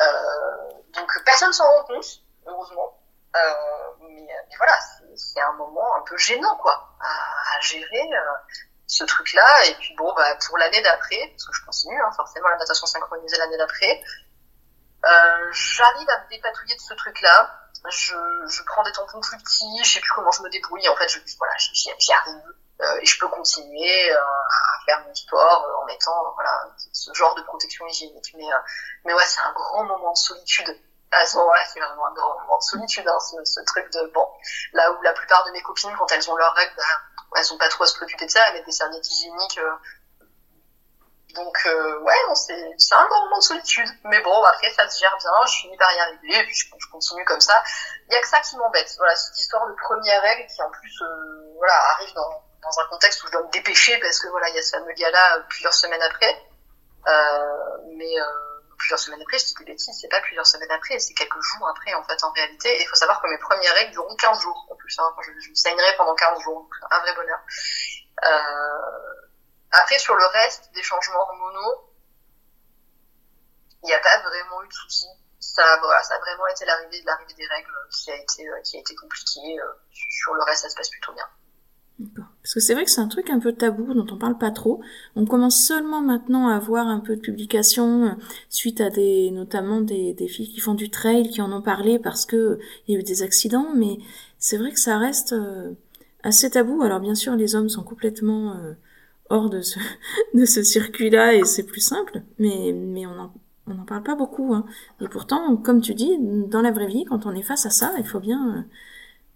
Euh, 0.00 0.72
donc 0.94 1.10
personne 1.24 1.52
s'en 1.52 1.64
rend 1.64 1.84
compte, 1.84 2.06
heureusement. 2.46 2.98
Euh, 3.36 3.54
mais, 4.00 4.26
mais, 4.26 4.56
voilà, 4.56 4.78
c'est 5.14 5.40
un 5.40 5.52
moment 5.52 5.96
un 5.96 6.02
peu 6.02 6.16
gênant, 6.16 6.56
quoi, 6.56 6.96
à, 7.00 7.56
à 7.56 7.60
gérer 7.60 8.10
euh, 8.12 8.54
ce 8.86 9.04
truc-là. 9.04 9.66
Et 9.66 9.74
puis 9.74 9.94
bon, 9.96 10.12
bah, 10.14 10.36
pour 10.46 10.58
l'année 10.58 10.82
d'après, 10.82 11.28
parce 11.30 11.46
que 11.46 11.52
je 11.52 11.64
continue, 11.64 12.00
hein, 12.00 12.10
forcément, 12.16 12.48
la 12.48 12.56
natation 12.56 12.86
synchronisée 12.86 13.36
l'année 13.36 13.58
d'après, 13.58 14.02
euh, 15.04 15.52
j'arrive 15.52 16.08
à 16.10 16.24
me 16.24 16.28
dépatouiller 16.30 16.74
de 16.74 16.80
ce 16.80 16.94
truc-là 16.94 17.67
je, 17.90 18.14
je 18.48 18.62
prends 18.64 18.82
des 18.82 18.92
tampons 18.92 19.20
plus 19.20 19.38
petits, 19.38 19.84
je 19.84 19.90
sais 19.92 20.00
plus 20.00 20.10
comment 20.14 20.30
je 20.30 20.42
me 20.42 20.50
débrouille. 20.50 20.88
En 20.88 20.96
fait, 20.96 21.08
je, 21.08 21.18
voilà, 21.38 21.54
j'y 21.56 22.12
arrive 22.12 22.54
euh, 22.80 22.98
et 23.00 23.06
je 23.06 23.18
peux 23.18 23.28
continuer 23.28 24.10
euh, 24.10 24.16
à 24.16 24.84
faire 24.84 25.04
mon 25.06 25.14
sport 25.14 25.66
euh, 25.66 25.82
en 25.82 25.84
mettant 25.86 26.32
voilà 26.34 26.68
ce 26.92 27.12
genre 27.12 27.34
de 27.34 27.42
protection 27.42 27.86
hygiénique. 27.86 28.32
Mais 28.36 28.52
euh, 28.52 28.58
mais 29.04 29.14
ouais, 29.14 29.24
c'est 29.26 29.40
un 29.40 29.52
grand 29.52 29.84
moment 29.84 30.12
de 30.12 30.18
solitude. 30.18 30.78
À 31.10 31.24
ce 31.24 31.36
moment-là, 31.38 31.60
c'est 31.72 31.80
vraiment 31.80 32.06
un 32.06 32.12
grand 32.12 32.38
moment 32.40 32.58
de 32.58 32.62
solitude, 32.62 33.08
hein, 33.08 33.18
ce, 33.20 33.42
ce, 33.44 33.60
truc 33.64 33.90
de 33.92 34.12
bon. 34.12 34.26
Là 34.74 34.92
où 34.92 35.02
la 35.02 35.14
plupart 35.14 35.42
de 35.46 35.52
mes 35.52 35.62
copines, 35.62 35.94
quand 35.98 36.12
elles 36.12 36.30
ont 36.30 36.36
leurs 36.36 36.52
règles, 36.52 36.74
bah, 36.76 37.40
elles 37.40 37.52
ont 37.52 37.56
pas 37.56 37.68
trop 37.68 37.84
à 37.84 37.86
se 37.86 37.94
préoccuper 37.94 38.26
de 38.26 38.30
ça, 38.30 38.40
elles 38.46 38.54
mettent 38.54 38.66
des 38.66 38.72
serviettes 38.72 39.08
hygiéniques 39.10 39.58
donc 41.34 41.56
euh, 41.66 41.98
ouais, 42.00 42.14
c'est 42.34 42.94
un 42.94 43.06
grand 43.06 43.24
moment 43.24 43.38
de 43.38 43.42
solitude. 43.42 43.88
Mais 44.04 44.20
bon, 44.22 44.42
après 44.44 44.70
ça 44.70 44.88
se 44.88 44.98
gère 44.98 45.16
bien, 45.18 45.46
je 45.46 45.60
finis 45.60 45.76
par 45.76 45.92
y 45.92 46.00
arriver, 46.00 46.38
et 46.38 46.44
puis 46.44 46.54
je, 46.54 46.90
continue 46.90 47.24
comme 47.24 47.40
ça. 47.40 47.62
Il 48.08 48.14
y 48.14 48.16
a 48.16 48.20
que 48.20 48.28
ça 48.28 48.40
qui 48.40 48.56
m'embête. 48.56 48.92
Voilà, 48.96 49.14
cette 49.14 49.38
histoire 49.38 49.66
de 49.68 49.74
première 49.74 50.22
règle 50.22 50.46
qui 50.46 50.62
en 50.62 50.70
plus 50.70 51.02
euh, 51.02 51.52
voilà 51.56 51.74
arrive 51.92 52.14
dans, 52.14 52.42
dans 52.62 52.80
un 52.80 52.86
contexte 52.88 53.22
où 53.22 53.26
je 53.26 53.32
dois 53.32 53.42
me 53.42 53.50
dépêcher 53.50 53.98
parce 53.98 54.18
que 54.20 54.28
voilà 54.28 54.48
il 54.48 54.54
y 54.54 54.58
a 54.58 54.62
ce 54.62 54.76
fameux 54.76 54.92
gars-là 54.92 55.36
euh, 55.36 55.42
plusieurs 55.48 55.74
semaines 55.74 56.02
après. 56.02 56.42
Euh, 57.06 57.78
mais 57.96 58.14
plusieurs 58.78 58.98
semaines 58.98 59.20
après, 59.20 59.38
je 59.38 59.46
dis 59.46 59.54
des 59.58 59.64
bêtises, 59.64 59.98
c'est 60.00 60.08
pas 60.08 60.20
plusieurs 60.20 60.46
semaines 60.46 60.70
après, 60.70 60.98
c'est 60.98 61.14
quelques 61.14 61.40
jours 61.40 61.68
après, 61.68 61.94
en 61.94 62.04
fait, 62.04 62.22
en 62.22 62.30
réalité. 62.32 62.68
Et 62.68 62.82
il 62.82 62.86
faut 62.86 62.94
savoir 62.94 63.20
que 63.20 63.28
mes 63.28 63.38
premières 63.38 63.74
règles 63.74 63.92
dureront 63.92 64.14
15 64.14 64.40
jours, 64.40 64.66
en 64.70 64.76
plus. 64.76 64.96
Hein, 64.98 65.12
je, 65.22 65.30
je 65.40 65.50
me 65.50 65.54
saignerai 65.54 65.96
pendant 65.96 66.14
15 66.14 66.40
jours, 66.42 66.60
donc 66.62 66.72
un 66.90 66.98
vrai 67.00 67.14
bonheur. 67.14 67.40
Euh, 68.24 69.27
après, 69.70 69.98
sur 69.98 70.14
le 70.14 70.24
reste 70.26 70.70
des 70.74 70.82
changements 70.82 71.20
hormonaux, 71.20 71.92
il 73.82 73.86
n'y 73.86 73.94
a 73.94 74.00
pas 74.00 74.20
vraiment 74.22 74.62
eu 74.62 74.68
de 74.68 74.72
soucis. 74.72 75.06
Ça, 75.38 75.62
voilà, 75.82 76.02
ça 76.02 76.14
a 76.14 76.18
vraiment 76.18 76.46
été 76.48 76.64
l'arrivée 76.64 77.00
de 77.00 77.06
l'arrivée 77.06 77.34
des 77.34 77.46
règles 77.46 77.70
qui 77.90 78.10
a 78.10 78.16
été, 78.16 78.44
qui 78.64 78.76
a 78.76 78.80
été 78.80 78.94
compliquée. 78.94 79.56
Sur 79.92 80.34
le 80.34 80.42
reste, 80.42 80.62
ça 80.62 80.68
se 80.68 80.76
passe 80.76 80.90
plutôt 80.90 81.12
bien. 81.12 81.26
Parce 82.42 82.54
que 82.54 82.60
c'est 82.60 82.74
vrai 82.74 82.84
que 82.84 82.90
c'est 82.90 83.00
un 83.00 83.08
truc 83.08 83.28
un 83.28 83.40
peu 83.40 83.52
tabou 83.52 83.92
dont 83.92 84.06
on 84.12 84.18
parle 84.18 84.38
pas 84.38 84.52
trop. 84.52 84.80
On 85.16 85.26
commence 85.26 85.66
seulement 85.66 86.00
maintenant 86.00 86.48
à 86.48 86.58
voir 86.60 86.86
un 86.86 87.00
peu 87.00 87.16
de 87.16 87.20
publications 87.20 88.04
euh, 88.04 88.10
suite 88.48 88.80
à 88.80 88.88
des, 88.88 89.30
notamment 89.32 89.80
des, 89.80 90.14
des 90.14 90.28
filles 90.28 90.48
qui 90.48 90.60
font 90.60 90.74
du 90.74 90.90
trail, 90.90 91.28
qui 91.28 91.42
en 91.42 91.52
ont 91.52 91.62
parlé 91.62 91.98
parce 91.98 92.24
que 92.24 92.60
il 92.86 92.94
y 92.94 92.96
a 92.96 93.00
eu 93.00 93.02
des 93.02 93.22
accidents, 93.22 93.72
mais 93.74 93.98
c'est 94.38 94.56
vrai 94.56 94.70
que 94.70 94.78
ça 94.78 94.96
reste 94.96 95.32
euh, 95.32 95.74
assez 96.22 96.50
tabou. 96.50 96.82
Alors 96.82 97.00
bien 97.00 97.16
sûr, 97.16 97.34
les 97.34 97.56
hommes 97.56 97.68
sont 97.68 97.82
complètement 97.82 98.54
euh, 98.54 98.74
hors 99.30 99.50
de 99.50 99.60
ce, 99.60 99.78
de 100.34 100.44
ce 100.44 100.62
circuit-là 100.62 101.34
et 101.34 101.44
c'est 101.44 101.64
plus 101.64 101.80
simple, 101.80 102.22
mais, 102.38 102.72
mais 102.74 103.06
on 103.06 103.18
en, 103.18 103.32
on 103.66 103.74
n'en 103.74 103.84
parle 103.84 104.02
pas 104.02 104.14
beaucoup. 104.14 104.54
Hein. 104.54 104.64
Et 105.00 105.08
pourtant, 105.08 105.56
comme 105.56 105.80
tu 105.80 105.94
dis, 105.94 106.16
dans 106.18 106.62
la 106.62 106.72
vraie 106.72 106.86
vie, 106.86 107.04
quand 107.04 107.26
on 107.26 107.34
est 107.34 107.42
face 107.42 107.66
à 107.66 107.70
ça, 107.70 107.92
il 107.98 108.06
faut 108.06 108.20
bien 108.20 108.66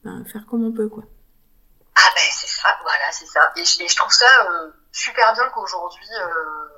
ben, 0.04 0.24
faire 0.24 0.46
comme 0.46 0.64
on 0.64 0.72
peut, 0.72 0.88
quoi. 0.88 1.04
Ah 1.94 2.10
ben 2.14 2.22
c'est 2.30 2.48
ça, 2.48 2.68
voilà, 2.82 3.12
c'est 3.12 3.26
ça. 3.26 3.52
Et, 3.56 3.64
je 3.64 3.96
trouve 3.96 4.12
ça 4.12 4.24
euh, 4.50 4.70
super 4.90 5.32
bien 5.34 5.48
qu'aujourd'hui, 5.50 6.08
euh, 6.20 6.68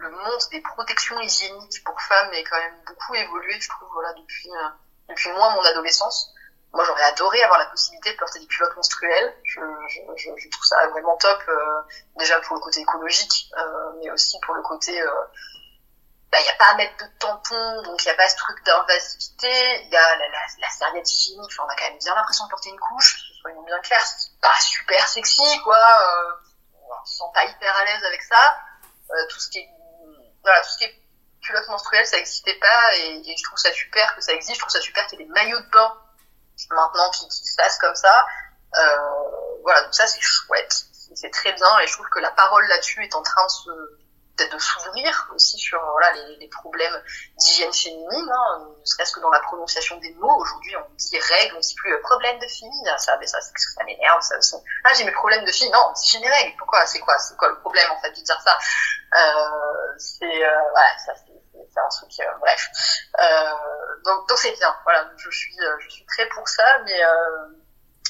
le 0.00 0.10
monde 0.10 0.40
des 0.50 0.60
protections 0.60 1.20
hygiéniques 1.20 1.84
pour 1.84 2.00
femmes 2.00 2.32
ait 2.32 2.44
quand 2.44 2.58
même 2.58 2.74
beaucoup 2.86 3.14
évolué, 3.14 3.60
je 3.60 3.68
trouve, 3.68 3.88
voilà, 3.92 4.12
depuis, 4.14 4.50
euh, 4.50 4.68
depuis 5.10 5.30
moi, 5.32 5.54
mon 5.54 5.62
adolescence. 5.62 6.34
Moi, 6.72 6.84
j'aurais 6.84 7.04
adoré 7.04 7.42
avoir 7.42 7.58
la 7.58 7.66
possibilité 7.66 8.12
de 8.12 8.18
porter 8.18 8.38
des 8.38 8.46
culottes 8.46 8.74
menstruelles. 8.76 9.34
Je, 9.44 9.60
je, 9.88 10.30
je, 10.36 10.48
trouve 10.48 10.64
ça 10.64 10.86
vraiment 10.88 11.16
top, 11.18 11.42
déjà 12.16 12.40
pour 12.40 12.56
le 12.56 12.60
côté 12.60 12.80
écologique, 12.80 13.50
mais 14.00 14.10
aussi 14.10 14.38
pour 14.40 14.54
le 14.54 14.62
côté 14.62 15.02
il 16.32 16.38
bah, 16.38 16.42
n'y 16.42 16.48
a 16.48 16.54
pas 16.54 16.72
à 16.72 16.74
mettre 16.76 16.96
de 16.96 17.10
tampons, 17.18 17.82
donc 17.82 18.02
il 18.02 18.06
n'y 18.06 18.10
a 18.10 18.14
pas 18.14 18.26
ce 18.26 18.36
truc 18.36 18.64
d'invasivité, 18.64 19.82
il 19.84 19.90
y 19.90 19.96
a 19.96 20.16
la, 20.16 20.28
la, 20.28 20.38
la 20.60 20.70
serviette 20.70 21.12
hygiénique, 21.12 21.52
on 21.58 21.68
a 21.68 21.76
quand 21.76 21.84
même 21.84 21.98
bien 21.98 22.14
l'impression 22.14 22.46
de 22.46 22.50
porter 22.50 22.70
une 22.70 22.80
couche, 22.80 23.18
soyons 23.42 23.62
bien 23.64 23.78
clairs, 23.80 24.06
c'est 24.06 24.40
pas 24.40 24.58
super 24.58 25.06
sexy, 25.08 25.60
quoi, 25.62 25.76
euh, 25.76 26.32
on 26.88 27.04
se 27.04 27.18
sent 27.18 27.30
pas 27.34 27.44
hyper 27.44 27.76
à 27.76 27.84
l'aise 27.84 28.04
avec 28.04 28.22
ça, 28.22 28.56
euh, 29.10 29.26
tout 29.28 29.40
ce 29.40 29.50
qui 29.50 29.58
est, 29.58 29.68
voilà, 30.42 30.62
tout 30.62 30.70
ce 30.70 30.78
qui 30.78 30.84
est 30.84 31.02
culotte 31.42 31.68
menstruelle, 31.68 32.06
ça 32.06 32.16
n'existait 32.16 32.58
pas, 32.58 32.96
et, 32.96 33.30
et, 33.30 33.36
je 33.36 33.42
trouve 33.44 33.58
ça 33.58 33.70
super 33.72 34.14
que 34.14 34.22
ça 34.22 34.32
existe, 34.32 34.54
je 34.54 34.60
trouve 34.60 34.72
ça 34.72 34.80
super 34.80 35.06
qu'il 35.08 35.20
y 35.20 35.22
ait 35.22 35.26
des 35.26 35.32
maillots 35.32 35.60
de 35.60 35.68
bain, 35.68 35.98
maintenant, 36.70 37.10
qui, 37.10 37.30
se 37.30 37.56
passent 37.56 37.78
comme 37.78 37.94
ça, 37.94 38.26
euh, 38.78 38.98
voilà, 39.62 39.82
donc 39.82 39.94
ça 39.94 40.06
c'est 40.06 40.20
chouette, 40.20 40.86
c'est 41.14 41.30
très 41.30 41.52
bien, 41.52 41.78
et 41.80 41.86
je 41.86 41.92
trouve 41.92 42.08
que 42.08 42.20
la 42.20 42.30
parole 42.30 42.66
là-dessus 42.68 43.04
est 43.04 43.14
en 43.14 43.22
train 43.22 43.44
de 43.44 43.50
se 43.50 43.70
de 44.38 44.58
s'ouvrir 44.58 45.28
aussi 45.34 45.58
sur 45.58 45.80
voilà 45.92 46.12
les, 46.12 46.48
problèmes 46.48 47.02
d'hygiène 47.38 47.72
féminine, 47.72 48.30
hein, 48.30 48.68
ne 48.78 48.84
serait-ce 48.84 49.12
que 49.12 49.20
dans 49.20 49.30
la 49.30 49.40
prononciation 49.40 49.96
des 49.98 50.12
mots. 50.14 50.36
Aujourd'hui, 50.40 50.76
on 50.76 50.94
dit 50.94 51.18
règles, 51.18 51.56
on 51.56 51.60
dit 51.60 51.74
plus 51.74 51.92
euh, 51.92 52.00
problème 52.02 52.38
de 52.38 52.46
fille. 52.46 52.70
Ça, 52.98 53.16
mais 53.18 53.26
ça, 53.26 53.40
ça 53.40 53.84
m'énerve. 53.84 54.20
Ça, 54.22 54.36
ah, 54.84 54.92
j'ai 54.94 55.04
mes 55.04 55.12
problèmes 55.12 55.44
de 55.44 55.50
fille. 55.50 55.70
Non, 55.70 55.80
on 55.88 55.92
dit 55.92 56.08
j'ai 56.08 56.20
mes 56.20 56.28
règles. 56.28 56.56
Pourquoi? 56.58 56.86
C'est 56.86 57.00
quoi? 57.00 57.18
C'est 57.18 57.36
quoi 57.36 57.48
le 57.48 57.58
problème 57.60 57.90
en 57.90 58.00
fait 58.00 58.10
de 58.10 58.22
dire 58.22 58.40
ça? 58.42 58.58
Euh, 59.14 59.94
C'est 59.98 60.24
euh, 60.24 60.70
voilà, 60.70 60.98
ça 61.04 61.14
c'est 61.72 61.80
un 61.80 61.88
truc. 61.88 62.20
Euh, 62.20 62.38
bref. 62.40 62.68
Euh, 63.20 64.02
donc 64.04 64.30
c'est 64.36 64.52
bien. 64.52 64.74
Voilà, 64.84 65.10
je 65.16 65.30
suis 65.30 65.56
je 65.80 65.88
suis 65.88 66.04
très 66.06 66.28
pour 66.28 66.48
ça, 66.48 66.64
mais 66.84 67.00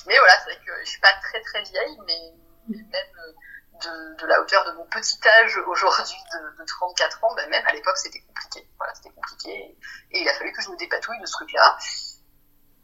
mais 0.06 0.18
voilà, 0.18 0.32
c'est 0.38 0.52
vrai 0.52 0.60
que 0.64 0.72
je 0.80 0.90
suis 0.90 1.00
pas 1.00 1.12
très 1.22 1.40
très 1.42 1.62
vieille, 1.62 1.98
mais, 2.06 2.32
même 2.68 2.84
de, 3.80 4.20
de, 4.20 4.26
la 4.26 4.40
hauteur 4.40 4.64
de 4.64 4.72
mon 4.72 4.84
petit 4.86 5.18
âge 5.26 5.56
aujourd'hui 5.66 6.16
de, 6.32 6.62
de, 6.62 6.64
34 6.64 7.24
ans, 7.24 7.34
ben 7.34 7.48
même 7.50 7.64
à 7.66 7.72
l'époque 7.72 7.96
c'était 7.96 8.20
compliqué. 8.20 8.68
Voilà, 8.78 8.94
c'était 8.94 9.10
compliqué. 9.10 9.76
Et, 10.12 10.20
il 10.22 10.28
a 10.28 10.34
fallu 10.34 10.52
que 10.52 10.62
je 10.62 10.70
me 10.70 10.76
dépatouille 10.76 11.20
de 11.20 11.26
ce 11.26 11.32
truc-là. 11.32 11.76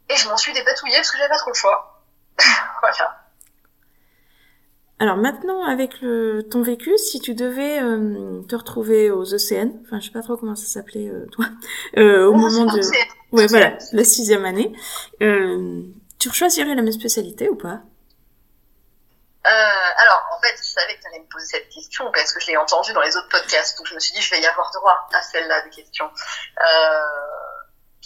Et 0.09 0.15
je 0.15 0.27
m'en 0.27 0.37
suis 0.37 0.53
dépatouillée 0.53 0.97
parce 0.97 1.11
que 1.11 1.17
j'avais 1.17 1.29
pas 1.29 1.37
trop 1.37 1.51
le 1.51 1.55
choix. 1.55 2.03
voilà. 2.81 3.18
Alors 4.99 5.15
maintenant, 5.15 5.63
avec 5.63 6.01
le, 6.01 6.41
ton 6.49 6.61
vécu, 6.61 6.97
si 6.97 7.21
tu 7.21 7.33
devais 7.33 7.81
euh, 7.81 8.41
te 8.49 8.55
retrouver 8.55 9.11
aux 9.11 9.23
ECN, 9.23 9.71
enfin 9.85 9.99
je 10.01 10.07
sais 10.07 10.11
pas 10.11 10.21
trop 10.21 10.35
comment 10.35 10.55
ça 10.55 10.65
s'appelait 10.65 11.07
euh, 11.07 11.25
toi, 11.31 11.45
euh, 11.97 12.27
au 12.27 12.33
moment 12.33 12.65
de, 12.65 12.81
ouais 13.31 13.47
voilà, 13.47 13.77
la 13.93 14.03
sixième 14.03 14.43
année, 14.43 14.73
euh, 15.21 15.81
tu 16.19 16.29
choisirais 16.31 16.75
la 16.75 16.81
même 16.81 16.91
spécialité 16.91 17.49
ou 17.49 17.55
pas? 17.55 17.81
Euh, 19.47 19.51
alors, 19.51 20.25
en 20.37 20.41
fait, 20.41 20.55
je 20.57 20.67
savais 20.67 20.95
que 20.95 21.01
tu 21.01 21.07
allais 21.07 21.19
me 21.19 21.29
poser 21.31 21.45
cette 21.45 21.69
question 21.69 22.11
parce 22.13 22.33
que 22.33 22.41
je 22.41 22.47
l'ai 22.47 22.57
entendue 22.57 22.91
dans 22.93 23.01
les 23.01 23.15
autres 23.15 23.29
podcasts. 23.29 23.77
Donc, 23.77 23.87
je 23.87 23.95
me 23.95 23.99
suis 23.99 24.13
dit, 24.13 24.21
je 24.21 24.29
vais 24.31 24.41
y 24.41 24.45
avoir 24.45 24.69
droit 24.71 25.07
à 25.13 25.21
celle-là 25.21 25.61
de 25.65 25.69
question. 25.73 26.05
Euh, 26.05 27.38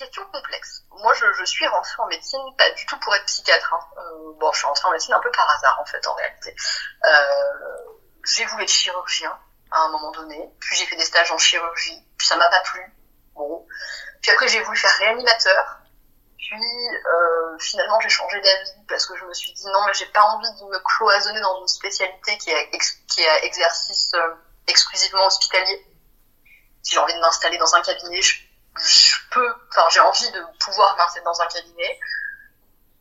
question 0.04 0.26
complexe. 0.32 0.84
Moi, 0.92 1.14
je, 1.14 1.46
suis 1.46 1.68
rentrée 1.68 1.96
en 2.00 2.08
médecine 2.08 2.42
pas 2.58 2.70
du 2.72 2.86
tout 2.86 3.00
pour 3.00 3.16
être 3.16 3.26
psychiatre. 3.26 3.74
Hein. 3.74 3.80
Euh, 3.98 4.34
bon, 4.40 4.52
je 4.52 4.58
suis 4.58 4.68
rentrée 4.68 4.88
en 4.88 4.92
médecine 4.92 5.14
un 5.14 5.20
peu 5.20 5.32
par 5.32 5.50
hasard, 5.50 5.80
en 5.82 5.86
fait, 5.86 6.06
en 6.08 6.14
réalité. 6.14 6.56
Euh, 7.06 7.10
j'ai 8.26 8.46
voulu 8.46 8.64
être 8.64 8.70
chirurgien 8.70 9.38
à 9.72 9.80
un 9.82 9.90
moment 9.90 10.12
donné. 10.12 10.52
Puis, 10.60 10.76
j'ai 10.76 10.86
fait 10.86 10.96
des 10.96 11.06
stages 11.06 11.32
en 11.32 11.38
chirurgie. 11.38 12.06
Puis, 12.18 12.28
ça 12.28 12.36
m'a 12.36 12.50
pas 12.50 12.62
plu. 12.62 12.94
Bon. 13.36 13.66
Puis 14.22 14.32
après, 14.32 14.48
j'ai 14.48 14.62
voulu 14.62 14.78
faire 14.78 14.96
réanimateur. 15.00 15.80
Puis 16.38 16.60
euh, 16.60 17.58
finalement 17.58 18.00
j'ai 18.02 18.10
changé 18.10 18.40
d'avis 18.42 18.86
parce 18.90 19.06
que 19.06 19.16
je 19.16 19.24
me 19.24 19.34
suis 19.34 19.54
dit 19.54 19.66
non 19.66 19.80
mais 19.88 19.94
j'ai 19.94 20.06
pas 20.08 20.24
envie 20.24 20.52
de 20.60 20.66
me 20.66 20.80
cloisonner 20.80 21.40
dans 21.40 21.62
une 21.62 21.68
spécialité 21.70 22.38
qui 22.38 22.50
est 22.52 22.70
qui 23.08 23.22
est 23.22 23.46
exercice 23.46 24.12
euh, 24.14 24.36
exclusivement 24.68 25.26
hospitalier. 25.26 25.88
Si 26.82 26.96
j'ai 26.96 27.00
envie 27.00 27.14
de 27.14 27.20
m'installer 27.20 27.58
dans 27.58 27.74
un 27.76 27.82
cabinet, 27.82 28.22
je, 28.22 28.42
je 28.80 29.16
peux, 29.32 29.54
enfin 29.70 29.88
j'ai 29.92 30.00
envie 30.00 30.32
de 30.32 30.44
pouvoir 30.60 30.96
m'installer 30.98 31.26
dans 31.26 31.42
un 31.42 31.48
cabinet. 31.48 32.00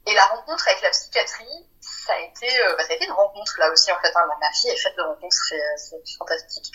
Et 0.04 0.14
la 0.14 0.24
rencontre 0.26 0.66
avec 0.66 0.82
la 0.82 0.90
psychiatrie, 0.90 1.68
ça 1.80 2.12
a 2.14 2.18
été, 2.18 2.60
euh, 2.60 2.74
bah, 2.76 2.82
ça 2.82 2.92
a 2.92 2.96
été 2.96 3.04
une 3.04 3.12
rencontre 3.12 3.52
là 3.58 3.70
aussi 3.70 3.92
en 3.92 4.00
fait. 4.00 4.10
Hein, 4.16 4.26
ma 4.40 4.50
fille 4.52 4.70
est 4.70 4.76
faite 4.76 4.96
de 4.96 5.02
rencontres, 5.02 5.36
c'est 5.76 6.16
fantastique. 6.18 6.72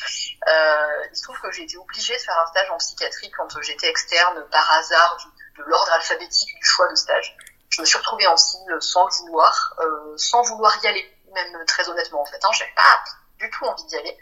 Euh, 0.48 1.06
il 1.12 1.16
se 1.18 1.24
trouve 1.24 1.40
que 1.42 1.52
j'ai 1.52 1.64
été 1.64 1.76
obligée 1.78 2.16
de 2.16 2.22
faire 2.22 2.40
un 2.40 2.48
stage 2.48 2.70
en 2.72 2.78
psychiatrie 2.78 3.30
quand 3.32 3.62
j'étais 3.62 3.90
externe 3.90 4.48
par 4.50 4.72
hasard 4.72 5.18
de 5.58 5.64
l'ordre 5.64 5.92
alphabétique 5.92 6.56
du 6.56 6.66
choix 6.66 6.88
de 6.88 6.96
stage. 6.96 7.36
Je 7.70 7.82
me 7.82 7.86
suis 7.86 7.98
retrouvée 7.98 8.28
en 8.28 8.38
signe 8.38 8.80
sans 8.80 9.08
vouloir, 9.10 9.76
euh, 9.80 10.18
sans 10.18 10.42
vouloir 10.44 10.82
y 10.84 10.88
aller, 10.88 11.06
même 11.34 11.66
très 11.66 11.88
honnêtement 11.90 12.22
en 12.22 12.26
fait. 12.26 12.40
Hein, 12.44 12.50
J'avais 12.54 12.74
pas 12.76 13.04
du 13.40 13.50
tout 13.50 13.66
envie 13.66 13.86
d'y 13.86 13.98
aller. 13.98 14.18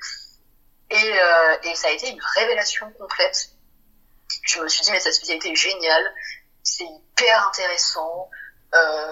Et, 0.89 1.19
euh, 1.19 1.57
et 1.63 1.75
ça 1.75 1.87
a 1.87 1.91
été 1.91 2.09
une 2.09 2.21
révélation 2.35 2.91
complète. 2.93 3.49
Je 4.43 4.59
me 4.59 4.67
suis 4.67 4.81
dit 4.81 4.91
mais 4.91 4.99
cette 4.99 5.13
spécialité 5.13 5.51
est 5.51 5.55
géniale, 5.55 6.13
c'est 6.63 6.83
hyper 6.83 7.47
intéressant. 7.47 8.29
Euh, 8.73 9.11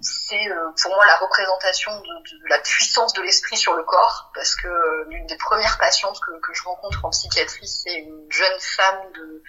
c'est 0.00 0.48
euh, 0.48 0.70
pour 0.82 0.94
moi 0.94 1.06
la 1.06 1.16
représentation 1.16 1.92
de, 2.00 2.48
la 2.48 2.58
puissance 2.58 3.12
de 3.12 3.22
l'esprit 3.22 3.56
sur 3.56 3.74
le 3.74 3.84
corps, 3.84 4.30
parce 4.34 4.54
que 4.56 4.66
euh, 4.66 5.04
l'une 5.08 5.26
des 5.26 5.36
premières 5.36 5.78
patientes 5.78 6.18
que, 6.20 6.52
je 6.52 6.62
rencontre 6.64 7.04
en 7.04 7.10
psychiatrie, 7.10 7.68
c'est 7.68 7.94
une 7.94 8.26
jeune 8.30 8.58
femme 8.58 9.12
de 9.12 9.42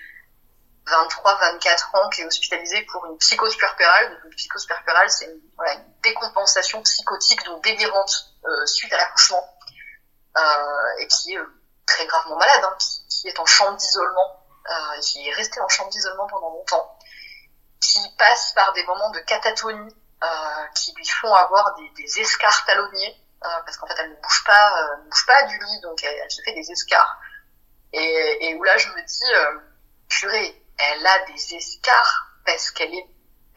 23-24 0.87 1.97
ans 1.97 2.09
qui 2.09 2.21
est 2.21 2.25
hospitalisé 2.25 2.85
pour 2.91 3.05
une 3.07 3.17
psychose 3.17 3.55
puerpérale. 3.55 4.11
Donc, 4.11 4.25
une 4.25 4.35
psychose 4.35 4.65
puerpérale, 4.65 5.09
c'est 5.09 5.25
une, 5.25 5.41
décompensation 6.03 6.81
psychotique, 6.81 7.43
donc 7.45 7.63
délirante, 7.63 8.35
suite 8.65 8.91
à 8.91 8.97
l'accouchement, 8.97 9.47
et 10.99 11.07
qui 11.07 11.33
est 11.33 11.39
très 11.85 12.05
gravement 12.07 12.37
malade, 12.37 12.63
hein, 12.63 12.75
qui, 12.79 13.07
qui, 13.07 13.27
est 13.27 13.39
en 13.39 13.45
chambre 13.45 13.77
d'isolement, 13.77 14.40
qui 15.01 15.27
est 15.27 15.33
resté 15.33 15.59
en 15.61 15.67
chambre 15.69 15.89
d'isolement 15.89 16.27
pendant 16.27 16.49
longtemps, 16.49 16.97
qui 17.79 17.99
passe 18.17 18.53
par 18.53 18.73
des 18.73 18.83
moments 18.85 19.09
de 19.11 19.19
catatonie, 19.19 19.95
euh, 20.23 20.65
qui 20.75 20.93
lui 20.93 21.07
font 21.07 21.33
avoir 21.33 21.75
des, 21.75 21.89
des 21.97 22.19
escarres 22.19 22.65
talonniers, 22.65 23.17
euh, 23.43 23.47
parce 23.65 23.77
qu'en 23.77 23.87
fait, 23.87 23.95
elle 23.97 24.11
ne 24.11 24.15
bouge 24.15 24.43
pas, 24.45 24.97
ne 25.03 25.09
bouge 25.09 25.25
pas 25.25 25.43
du 25.43 25.57
lit, 25.57 25.79
donc 25.81 26.03
elle, 26.03 26.31
se 26.31 26.41
fait 26.43 26.53
des 26.53 26.71
escarres. 26.71 27.19
Et, 27.93 28.55
où 28.55 28.63
là, 28.63 28.77
je 28.77 28.87
me 28.89 29.01
dis, 29.01 29.65
purée, 30.07 30.63
elle 30.77 31.05
a 31.05 31.25
des 31.25 31.55
escarres 31.55 32.27
parce 32.45 32.71
qu'elle 32.71 32.93
est, 32.93 33.07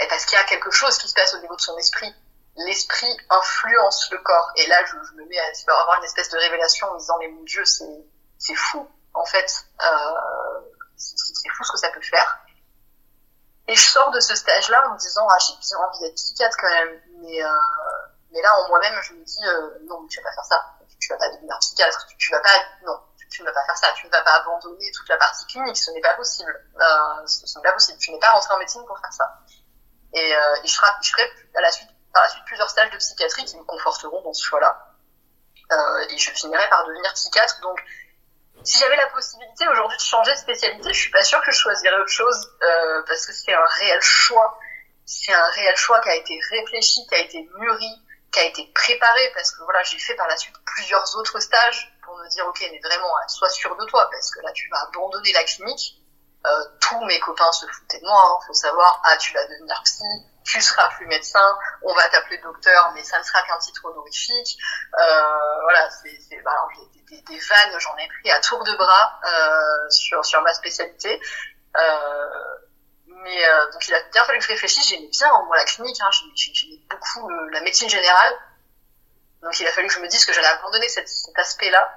parce 0.08 0.24
qu'il 0.26 0.38
y 0.38 0.40
a 0.40 0.44
quelque 0.44 0.70
chose 0.70 0.98
qui 0.98 1.08
se 1.08 1.14
passe 1.14 1.34
au 1.34 1.40
niveau 1.40 1.56
de 1.56 1.60
son 1.60 1.76
esprit. 1.78 2.12
L'esprit 2.56 3.16
influence 3.30 4.10
le 4.10 4.18
corps. 4.18 4.52
Et 4.56 4.66
là, 4.66 4.84
je, 4.86 4.96
me 5.16 5.24
mets 5.26 5.38
à 5.38 5.80
avoir 5.80 5.98
une 5.98 6.04
espèce 6.04 6.30
de 6.30 6.38
révélation 6.38 6.88
en 6.88 6.94
me 6.94 6.98
disant, 6.98 7.16
mais 7.18 7.28
mon 7.28 7.42
Dieu, 7.42 7.64
c'est, 7.64 8.04
c'est 8.38 8.54
fou, 8.54 8.88
en 9.12 9.24
fait. 9.24 9.66
Euh, 9.82 10.60
c'est 10.96 11.48
fou 11.50 11.64
ce 11.64 11.72
que 11.72 11.78
ça 11.78 11.90
peut 11.90 12.00
faire. 12.02 12.44
Et 13.66 13.74
je 13.74 13.90
sors 13.90 14.10
de 14.10 14.20
ce 14.20 14.34
stage-là 14.34 14.88
en 14.88 14.94
me 14.94 14.98
disant, 14.98 15.26
ah, 15.28 15.38
j'ai 15.38 15.54
bien 15.56 15.78
envie 15.78 16.00
d'être 16.00 16.14
psychiatre 16.16 16.56
quand 16.60 16.68
même. 16.68 17.00
Mais, 17.20 17.42
euh, 17.42 17.48
mais 18.30 18.42
là, 18.42 18.50
en 18.60 18.68
moi-même, 18.68 18.94
je 19.02 19.14
me 19.14 19.24
dis, 19.24 19.46
euh, 19.46 19.78
non, 19.88 20.06
tu 20.06 20.20
vas 20.20 20.28
pas 20.28 20.34
faire 20.34 20.44
ça. 20.44 20.66
Tu 21.00 21.08
vas 21.08 21.18
pas 21.18 21.30
devenir 21.30 21.58
psychiatre. 21.60 22.06
Tu, 22.18 22.30
vas 22.30 22.40
pas, 22.40 22.50
non, 22.84 23.00
tu 23.30 23.40
ne 23.40 23.46
vas 23.46 23.52
pas 23.52 23.64
faire 23.64 23.76
ça, 23.76 23.92
tu 23.96 24.06
ne 24.06 24.10
vas 24.10 24.22
pas 24.22 24.34
abandonner 24.34 24.90
toute 24.92 25.08
la 25.08 25.16
partie 25.16 25.46
clinique, 25.46 25.76
ce 25.76 25.90
n'est 25.92 26.00
pas 26.00 26.14
possible. 26.14 26.52
Euh, 26.78 27.26
ce, 27.26 27.58
n'est 27.58 27.62
pas 27.62 27.72
possible. 27.72 27.98
Tu 27.98 28.10
n'es 28.10 28.18
pas 28.18 28.32
rentré 28.32 28.54
en 28.54 28.58
médecine 28.58 28.84
pour 28.84 28.98
faire 28.98 29.12
ça. 29.12 29.40
Et, 30.12 30.34
je, 30.64 30.74
ferai, 30.76 30.88
par 31.52 31.62
la 31.62 31.70
suite 31.72 31.88
plusieurs 32.46 32.70
stages 32.70 32.90
de 32.90 32.98
psychiatrie 32.98 33.44
qui 33.46 33.56
me 33.56 33.64
conforteront 33.64 34.22
dans 34.22 34.32
ce 34.32 34.44
choix-là. 34.44 34.90
Et 36.10 36.18
je 36.18 36.30
finirai 36.30 36.68
par 36.68 36.86
devenir 36.86 37.12
psychiatre. 37.14 37.60
Donc, 37.62 37.82
si 38.64 38.78
j'avais 38.78 38.96
la 38.96 39.06
possibilité 39.08 39.68
aujourd'hui 39.68 39.96
de 39.96 40.02
changer 40.02 40.32
de 40.32 40.38
spécialité, 40.38 40.92
je 40.92 40.98
suis 40.98 41.10
pas 41.10 41.22
sûre 41.22 41.40
que 41.42 41.52
je 41.52 41.58
choisirais 41.58 41.96
autre 41.96 42.08
chose 42.08 42.50
euh, 42.62 43.02
parce 43.06 43.26
que 43.26 43.32
c'est 43.32 43.52
un 43.52 43.66
réel 43.78 44.00
choix. 44.00 44.58
C'est 45.04 45.32
un 45.32 45.46
réel 45.50 45.76
choix 45.76 46.00
qui 46.00 46.08
a 46.08 46.16
été 46.16 46.38
réfléchi, 46.50 47.06
qui 47.06 47.14
a 47.14 47.18
été 47.18 47.46
mûri, 47.58 47.90
qui 48.32 48.40
a 48.40 48.44
été 48.44 48.70
préparé 48.74 49.30
parce 49.34 49.52
que 49.52 49.62
voilà, 49.64 49.82
j'ai 49.82 49.98
fait 49.98 50.14
par 50.14 50.26
la 50.28 50.36
suite 50.36 50.54
plusieurs 50.64 51.16
autres 51.16 51.38
stages 51.40 51.92
pour 52.02 52.16
me 52.16 52.28
dire 52.30 52.46
ok, 52.46 52.66
mais 52.72 52.80
vraiment, 52.82 53.12
sois 53.28 53.50
sûr 53.50 53.76
de 53.76 53.84
toi 53.84 54.08
parce 54.10 54.30
que 54.30 54.40
là, 54.40 54.50
tu 54.52 54.68
vas 54.70 54.80
abandonner 54.88 55.32
la 55.32 55.44
clinique. 55.44 56.00
Euh, 56.46 56.64
tous 56.80 57.04
mes 57.06 57.18
copains 57.20 57.52
se 57.52 57.66
foutaient 57.66 58.00
de 58.00 58.06
moi. 58.06 58.22
Hein. 58.22 58.44
Faut 58.46 58.52
savoir, 58.52 59.00
ah, 59.04 59.16
tu 59.16 59.32
vas 59.32 59.44
devenir 59.46 59.80
psy, 59.84 60.04
tu 60.44 60.60
seras 60.60 60.88
plus 60.90 61.06
médecin, 61.06 61.58
on 61.82 61.94
va 61.94 62.06
t'appeler 62.08 62.38
docteur, 62.38 62.92
mais 62.94 63.02
ça 63.02 63.18
ne 63.18 63.22
sera 63.22 63.42
qu'un 63.42 63.58
titre 63.58 63.84
honorifique. 63.84 64.58
Euh, 64.98 65.60
voilà, 65.62 65.88
c'est, 65.90 66.42
bah, 66.42 66.52
des, 66.92 67.16
des, 67.16 67.22
des, 67.22 67.38
vannes, 67.38 67.78
j'en 67.78 67.96
ai 67.96 68.08
pris 68.08 68.30
à 68.30 68.40
tour 68.40 68.62
de 68.62 68.74
bras 68.76 69.20
euh, 69.26 69.90
sur 69.90 70.24
sur 70.24 70.42
ma 70.42 70.52
spécialité. 70.52 71.20
Euh, 71.76 72.54
mais 73.06 73.48
euh, 73.48 73.70
donc 73.72 73.88
il 73.88 73.94
a 73.94 74.02
bien 74.12 74.24
fallu 74.24 74.38
que 74.38 74.44
je 74.44 74.50
réfléchisse. 74.50 74.86
J'aimais 74.88 75.08
bien 75.08 75.28
moi 75.46 75.56
la 75.56 75.64
clinique, 75.64 75.98
hein, 76.00 76.10
j'aimais 76.34 76.80
beaucoup 76.90 77.28
la 77.52 77.60
médecine 77.62 77.88
générale. 77.88 78.34
Donc 79.42 79.58
il 79.60 79.66
a 79.66 79.72
fallu 79.72 79.88
que 79.88 79.94
je 79.94 80.00
me 80.00 80.08
dise 80.08 80.24
que 80.26 80.32
j'allais 80.32 80.46
abandonner 80.48 80.88
cet, 80.88 81.08
cet 81.08 81.38
aspect-là. 81.38 81.90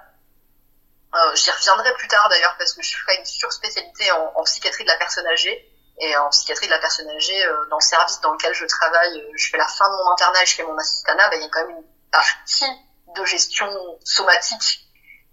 Euh, 1.15 1.35
J'y 1.35 1.51
reviendrai 1.51 1.93
plus 1.95 2.07
tard 2.07 2.27
d'ailleurs 2.29 2.55
parce 2.57 2.73
que 2.73 2.81
je 2.81 2.97
ferai 2.97 3.17
une 3.17 3.25
surspécialité 3.25 4.11
en, 4.11 4.33
en 4.35 4.43
psychiatrie 4.43 4.83
de 4.83 4.89
la 4.89 4.97
personne 4.97 5.25
âgée 5.27 5.73
et 5.99 6.15
en 6.17 6.29
psychiatrie 6.29 6.67
de 6.67 6.71
la 6.71 6.79
personne 6.79 7.09
âgée, 7.09 7.45
euh, 7.45 7.65
dans 7.69 7.77
le 7.77 7.83
service 7.83 8.21
dans 8.21 8.33
lequel 8.33 8.53
je 8.53 8.65
travaille, 8.65 9.19
euh, 9.19 9.31
je 9.35 9.49
fais 9.49 9.57
la 9.57 9.67
fin 9.67 9.89
de 9.89 9.95
mon 9.95 10.11
internat 10.11 10.43
et 10.43 10.45
je 10.45 10.55
fais 10.55 10.63
mon 10.63 10.77
assistanat, 10.77 11.29
ben, 11.29 11.39
il 11.39 11.43
y 11.43 11.45
a 11.45 11.49
quand 11.49 11.65
même 11.65 11.77
une 11.77 11.85
partie 12.11 12.71
de 13.15 13.25
gestion 13.25 13.67
somatique, 14.03 14.87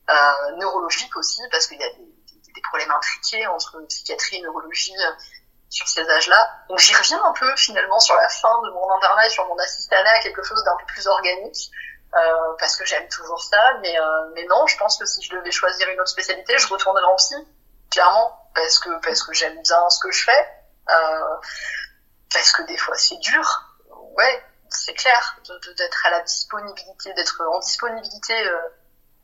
euh, 0.09 0.57
neurologique 0.57 1.14
aussi, 1.16 1.43
parce 1.51 1.66
qu'il 1.66 1.79
y 1.79 1.85
a 1.85 1.91
des, 1.91 1.97
des, 1.97 2.53
des, 2.53 2.61
problèmes 2.62 2.91
intriqués 2.91 3.47
entre 3.47 3.81
psychiatrie 3.89 4.37
et 4.37 4.41
neurologie 4.43 4.97
euh, 4.97 5.12
sur 5.68 5.87
ces 5.87 6.09
âges-là. 6.09 6.51
Donc 6.68 6.79
j'y 6.79 6.95
reviens 6.95 7.22
un 7.25 7.33
peu 7.33 7.55
finalement 7.57 7.99
sur 7.99 8.14
la 8.14 8.29
fin 8.29 8.62
de 8.62 8.70
mon 8.70 8.91
internat 8.97 9.27
et 9.27 9.31
sur 9.31 9.47
mon 9.47 9.59
assistanat, 9.59 10.20
quelque 10.20 10.43
chose 10.43 10.62
d'un 10.64 10.77
peu 10.77 10.87
plus 10.87 11.07
organique. 11.07 11.70
Euh, 12.16 12.54
parce 12.60 12.76
que 12.76 12.84
j'aime 12.84 13.08
toujours 13.08 13.42
ça, 13.42 13.74
mais, 13.80 13.98
euh, 13.98 14.30
mais 14.34 14.44
non, 14.44 14.66
je 14.68 14.76
pense 14.76 14.98
que 14.98 15.04
si 15.04 15.20
je 15.22 15.34
devais 15.34 15.50
choisir 15.50 15.88
une 15.88 16.00
autre 16.00 16.10
spécialité, 16.10 16.56
je 16.58 16.68
retournerais 16.68 17.04
en 17.06 17.16
psy, 17.16 17.34
clairement, 17.90 18.50
parce 18.54 18.78
que 18.78 18.90
parce 19.00 19.22
que 19.24 19.32
j'aime 19.32 19.60
bien 19.62 19.90
ce 19.90 19.98
que 19.98 20.12
je 20.12 20.24
fais, 20.24 20.48
euh, 20.90 21.36
parce 22.32 22.52
que 22.52 22.62
des 22.62 22.76
fois 22.76 22.94
c'est 22.96 23.16
dur, 23.16 23.74
ouais, 24.16 24.44
c'est 24.68 24.94
clair, 24.94 25.40
d'être 25.76 26.06
à 26.06 26.10
la 26.10 26.20
disponibilité, 26.20 27.12
d'être 27.14 27.42
en 27.50 27.58
disponibilité 27.58 28.48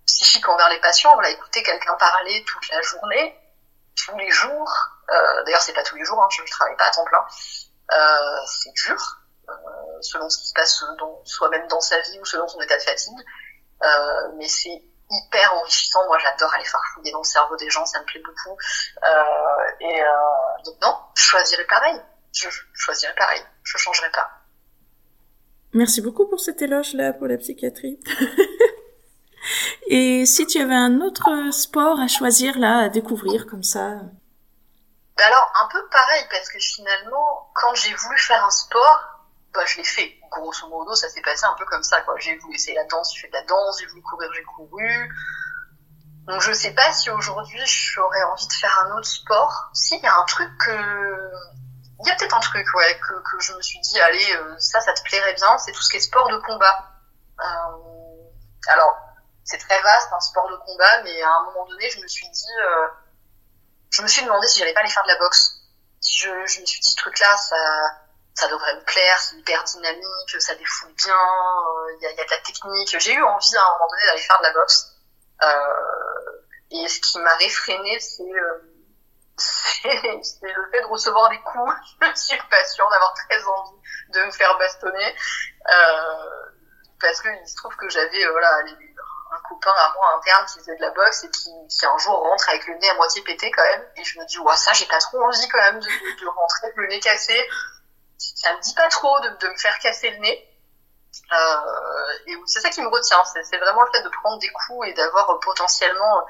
psychique 0.07 0.49
envers 0.49 0.69
les 0.71 0.81
patients, 0.81 1.15
voilà, 1.15 1.31
écouter 1.31 1.63
quelqu'un 1.63 1.95
parler 1.95 2.45
toute 2.45 2.69
la 2.71 2.83
journée, 2.83 3.39
tous 4.05 4.17
les 4.17 4.31
jours, 4.33 4.73
euh, 5.11 5.45
d'ailleurs 5.45 5.63
c'est 5.63 5.75
pas 5.75 5.85
tous 5.85 5.95
les 5.95 6.05
jours, 6.05 6.21
hein, 6.21 6.29
je, 6.33 6.45
je 6.45 6.51
travaille 6.51 6.77
pas 6.77 6.87
à 6.87 6.91
temps 6.91 7.05
plein, 7.05 7.25
c'est 8.47 8.73
dur, 8.73 9.20
selon 10.03 10.29
ce 10.29 10.39
qui 10.39 10.49
se 10.49 10.53
passe 10.55 10.83
soi-même 11.25 11.67
dans 11.69 11.81
sa 11.81 11.99
vie 12.01 12.19
ou 12.21 12.25
selon 12.25 12.47
son 12.49 12.61
état 12.61 12.77
de 12.77 12.83
fatigue, 12.83 13.19
euh, 13.83 14.33
mais 14.37 14.49
c'est 14.49 14.83
hyper 15.11 15.55
enrichissant. 15.55 16.05
Moi, 16.07 16.19
j'adore 16.19 16.53
aller 16.55 16.65
farfouiller 16.65 17.13
dans 17.13 17.19
le 17.19 17.25
cerveau 17.25 17.57
des 17.57 17.71
gens, 17.71 17.85
ça 17.85 18.01
me 18.01 18.05
plaît 18.05 18.23
beaucoup. 18.25 18.57
Euh, 19.03 19.71
et 19.81 20.03
euh, 20.03 20.07
donc 20.65 20.77
non, 20.83 20.97
je 21.17 21.23
choisirais 21.23 21.67
pareil. 21.67 22.01
Je, 22.33 22.49
je 22.49 22.61
choisirais 22.75 23.15
pareil. 23.17 23.43
Je 23.65 23.77
changerais 23.77 24.11
pas. 24.11 24.31
Merci 25.73 26.01
beaucoup 26.01 26.27
pour 26.27 26.41
cet 26.41 26.63
éloge-là 26.63 27.13
pour 27.13 27.29
la 27.29 27.37
psychiatrie. 27.39 28.01
et 29.87 30.27
si 30.27 30.47
tu 30.47 30.61
avais 30.61 30.75
un 30.75 31.01
autre 31.01 31.53
sport 31.53 32.01
à 32.01 32.09
choisir 32.09 32.59
là, 32.59 32.85
à 32.85 32.89
découvrir 32.89 33.47
comme 33.47 33.63
ça? 33.63 34.01
Ben 35.17 35.27
Alors, 35.27 35.53
un 35.63 35.69
peu 35.69 35.87
pareil, 35.89 36.25
parce 36.31 36.49
que 36.49 36.59
finalement, 36.59 37.51
quand 37.55 37.75
j'ai 37.75 37.95
voulu 37.95 38.19
faire 38.19 38.45
un 38.45 38.51
sport, 38.51 39.10
bah, 39.53 39.65
je 39.67 39.79
l'ai 39.79 39.85
fait. 39.85 40.17
Grosso 40.31 40.69
modo, 40.69 40.95
ça 40.95 41.09
s'est 41.09 41.23
passé 41.23 41.45
un 41.45 41.55
peu 41.59 41.65
comme 41.65 41.83
ça, 41.83 42.01
quoi. 42.03 42.15
J'ai 42.19 42.37
voulu 42.39 42.55
essayer 42.55 42.75
la 42.75 42.85
danse, 42.85 43.13
j'ai 43.15 43.23
fait 43.23 43.29
de 43.29 43.33
la 43.33 43.43
danse, 43.43 43.81
j'ai 43.81 43.87
voulu 43.87 44.03
courir, 44.03 44.31
j'ai 44.33 44.45
couru. 44.45 45.09
Donc 46.27 46.41
je 46.43 46.53
sais 46.53 46.73
pas 46.73 46.93
si 46.93 47.11
aujourd'hui 47.11 47.61
j'aurais 47.67 48.23
envie 48.23 48.47
de 48.47 48.53
faire 48.53 48.79
un 48.87 48.97
autre 48.97 49.09
sport. 49.09 49.71
Si, 49.75 49.97
il 49.97 50.03
y 50.03 50.07
a 50.07 50.17
un 50.17 50.25
truc 50.25 50.51
que... 50.59 51.31
Il 52.03 52.07
y 52.07 52.11
a 52.11 52.15
peut-être 52.15 52.35
un 52.35 52.41
truc, 52.41 52.67
ouais, 52.75 52.99
que, 53.01 53.41
je 53.41 53.53
me 53.53 53.61
suis 53.61 53.79
dit, 53.81 54.01
allez, 54.01 54.35
euh, 54.37 54.55
ça, 54.59 54.81
ça 54.81 54.95
te 54.95 55.03
plairait 55.03 55.35
bien, 55.35 55.59
c'est 55.59 55.73
tout 55.73 55.83
ce 55.83 55.91
qui 55.91 55.97
est 55.99 56.01
sport 56.01 56.29
de 56.29 56.39
combat. 56.39 56.89
Euh... 57.41 57.77
Alors, 58.69 58.97
c'est 59.45 59.59
très 59.59 59.83
vaste, 59.83 60.09
un 60.13 60.21
sport 60.21 60.49
de 60.49 60.57
combat, 60.57 61.03
mais 61.03 61.21
à 61.21 61.31
un 61.31 61.45
moment 61.45 61.67
donné, 61.67 61.91
je 61.91 62.01
me 62.01 62.07
suis 62.07 62.29
dit... 62.31 62.53
Euh... 62.65 62.87
Je 63.91 64.03
me 64.03 64.07
suis 64.07 64.25
demandé 64.25 64.47
si 64.47 64.61
j'allais 64.61 64.73
pas 64.73 64.81
aller 64.81 64.89
faire 64.89 65.03
de 65.03 65.09
la 65.09 65.19
boxe. 65.19 65.61
Je, 66.01 66.31
je 66.47 66.61
me 66.61 66.67
suis 66.67 66.81
dit, 66.81 66.91
ce 66.91 66.97
truc-là, 66.97 67.37
ça 67.37 67.57
ça 68.35 68.49
devrait 68.49 68.75
me 68.77 68.85
plaire, 68.85 69.19
c'est 69.19 69.37
hyper 69.37 69.63
dynamique, 69.65 70.41
ça 70.41 70.55
défoule 70.55 70.93
bien, 70.93 71.17
il 72.01 72.07
euh, 72.07 72.11
y, 72.11 72.21
a, 72.21 72.25
de 72.25 72.31
la 72.31 72.39
technique. 72.39 72.99
J'ai 72.99 73.15
eu 73.15 73.23
envie 73.23 73.57
à 73.57 73.63
un 73.63 73.73
moment 73.73 73.89
donné 73.91 74.03
d'aller 74.07 74.23
faire 74.23 74.39
de 74.39 74.45
la 74.45 74.53
boxe. 74.53 74.97
Euh, 75.43 76.43
et 76.71 76.89
ce 76.89 77.01
qui 77.01 77.19
m'a 77.19 77.35
réfréné, 77.37 77.99
c'est 77.99 78.23
euh, 78.23 78.63
le 79.85 80.71
fait 80.71 80.81
de 80.81 80.87
recevoir 80.87 81.29
des 81.31 81.41
coups. 81.41 81.73
Je 82.01 82.21
suis 82.21 82.39
pas 82.51 82.65
sûre 82.67 82.89
d'avoir 82.91 83.13
très 83.15 83.45
envie 83.45 83.79
de 84.11 84.23
me 84.23 84.31
faire 84.31 84.57
bastonner. 84.59 85.17
Parce 87.01 87.23
qu'il 87.23 87.49
se 87.49 87.57
trouve 87.57 87.75
que 87.77 87.89
j'avais 87.89 88.27
voilà, 88.31 88.59
un 88.59 89.49
copain 89.49 89.73
à 89.75 89.93
moi 89.95 90.19
interne 90.19 90.45
qui 90.47 90.59
faisait 90.59 90.77
de 90.77 90.83
la 90.83 90.91
boxe 90.91 91.25
et 91.25 91.31
qui, 91.31 91.51
qui 91.69 91.87
un 91.87 91.97
jour 91.97 92.15
rentre 92.15 92.47
avec 92.51 92.67
le 92.67 92.75
nez 92.75 92.91
à 92.91 92.95
moitié 92.95 93.23
pété 93.23 93.51
quand 93.51 93.63
même. 93.63 93.85
Et 93.97 94.05
je 94.05 94.19
me 94.19 94.27
dis, 94.27 94.39
ouais, 94.39 94.57
ça, 94.57 94.75
j'ai 94.75 94.85
pas 94.85 94.99
trop 94.99 95.23
envie 95.23 95.49
quand 95.49 95.59
même 95.59 95.81
de, 95.81 95.87
de 95.89 96.27
rentrer 96.27 96.67
avec 96.67 96.77
le 96.77 96.89
nez 96.89 97.01
cassé 97.01 97.49
ça 98.21 98.55
me 98.55 98.61
dit 98.61 98.75
pas 98.75 98.89
trop 98.89 99.19
de, 99.21 99.49
me 99.49 99.57
faire 99.57 99.79
casser 99.79 100.11
le 100.11 100.19
nez. 100.19 100.47
Euh, 101.33 102.13
et 102.27 102.37
c'est 102.47 102.61
ça 102.61 102.71
qui 102.71 102.83
me 102.83 102.89
retient, 102.89 103.23
c'est 103.25 103.59
vraiment 103.59 103.83
le 103.83 103.91
fait 103.93 104.03
de 104.03 104.09
prendre 104.09 104.39
des 104.39 104.51
coups 104.51 104.89
et 104.89 104.93
d'avoir 104.93 105.39
potentiellement 105.41 106.27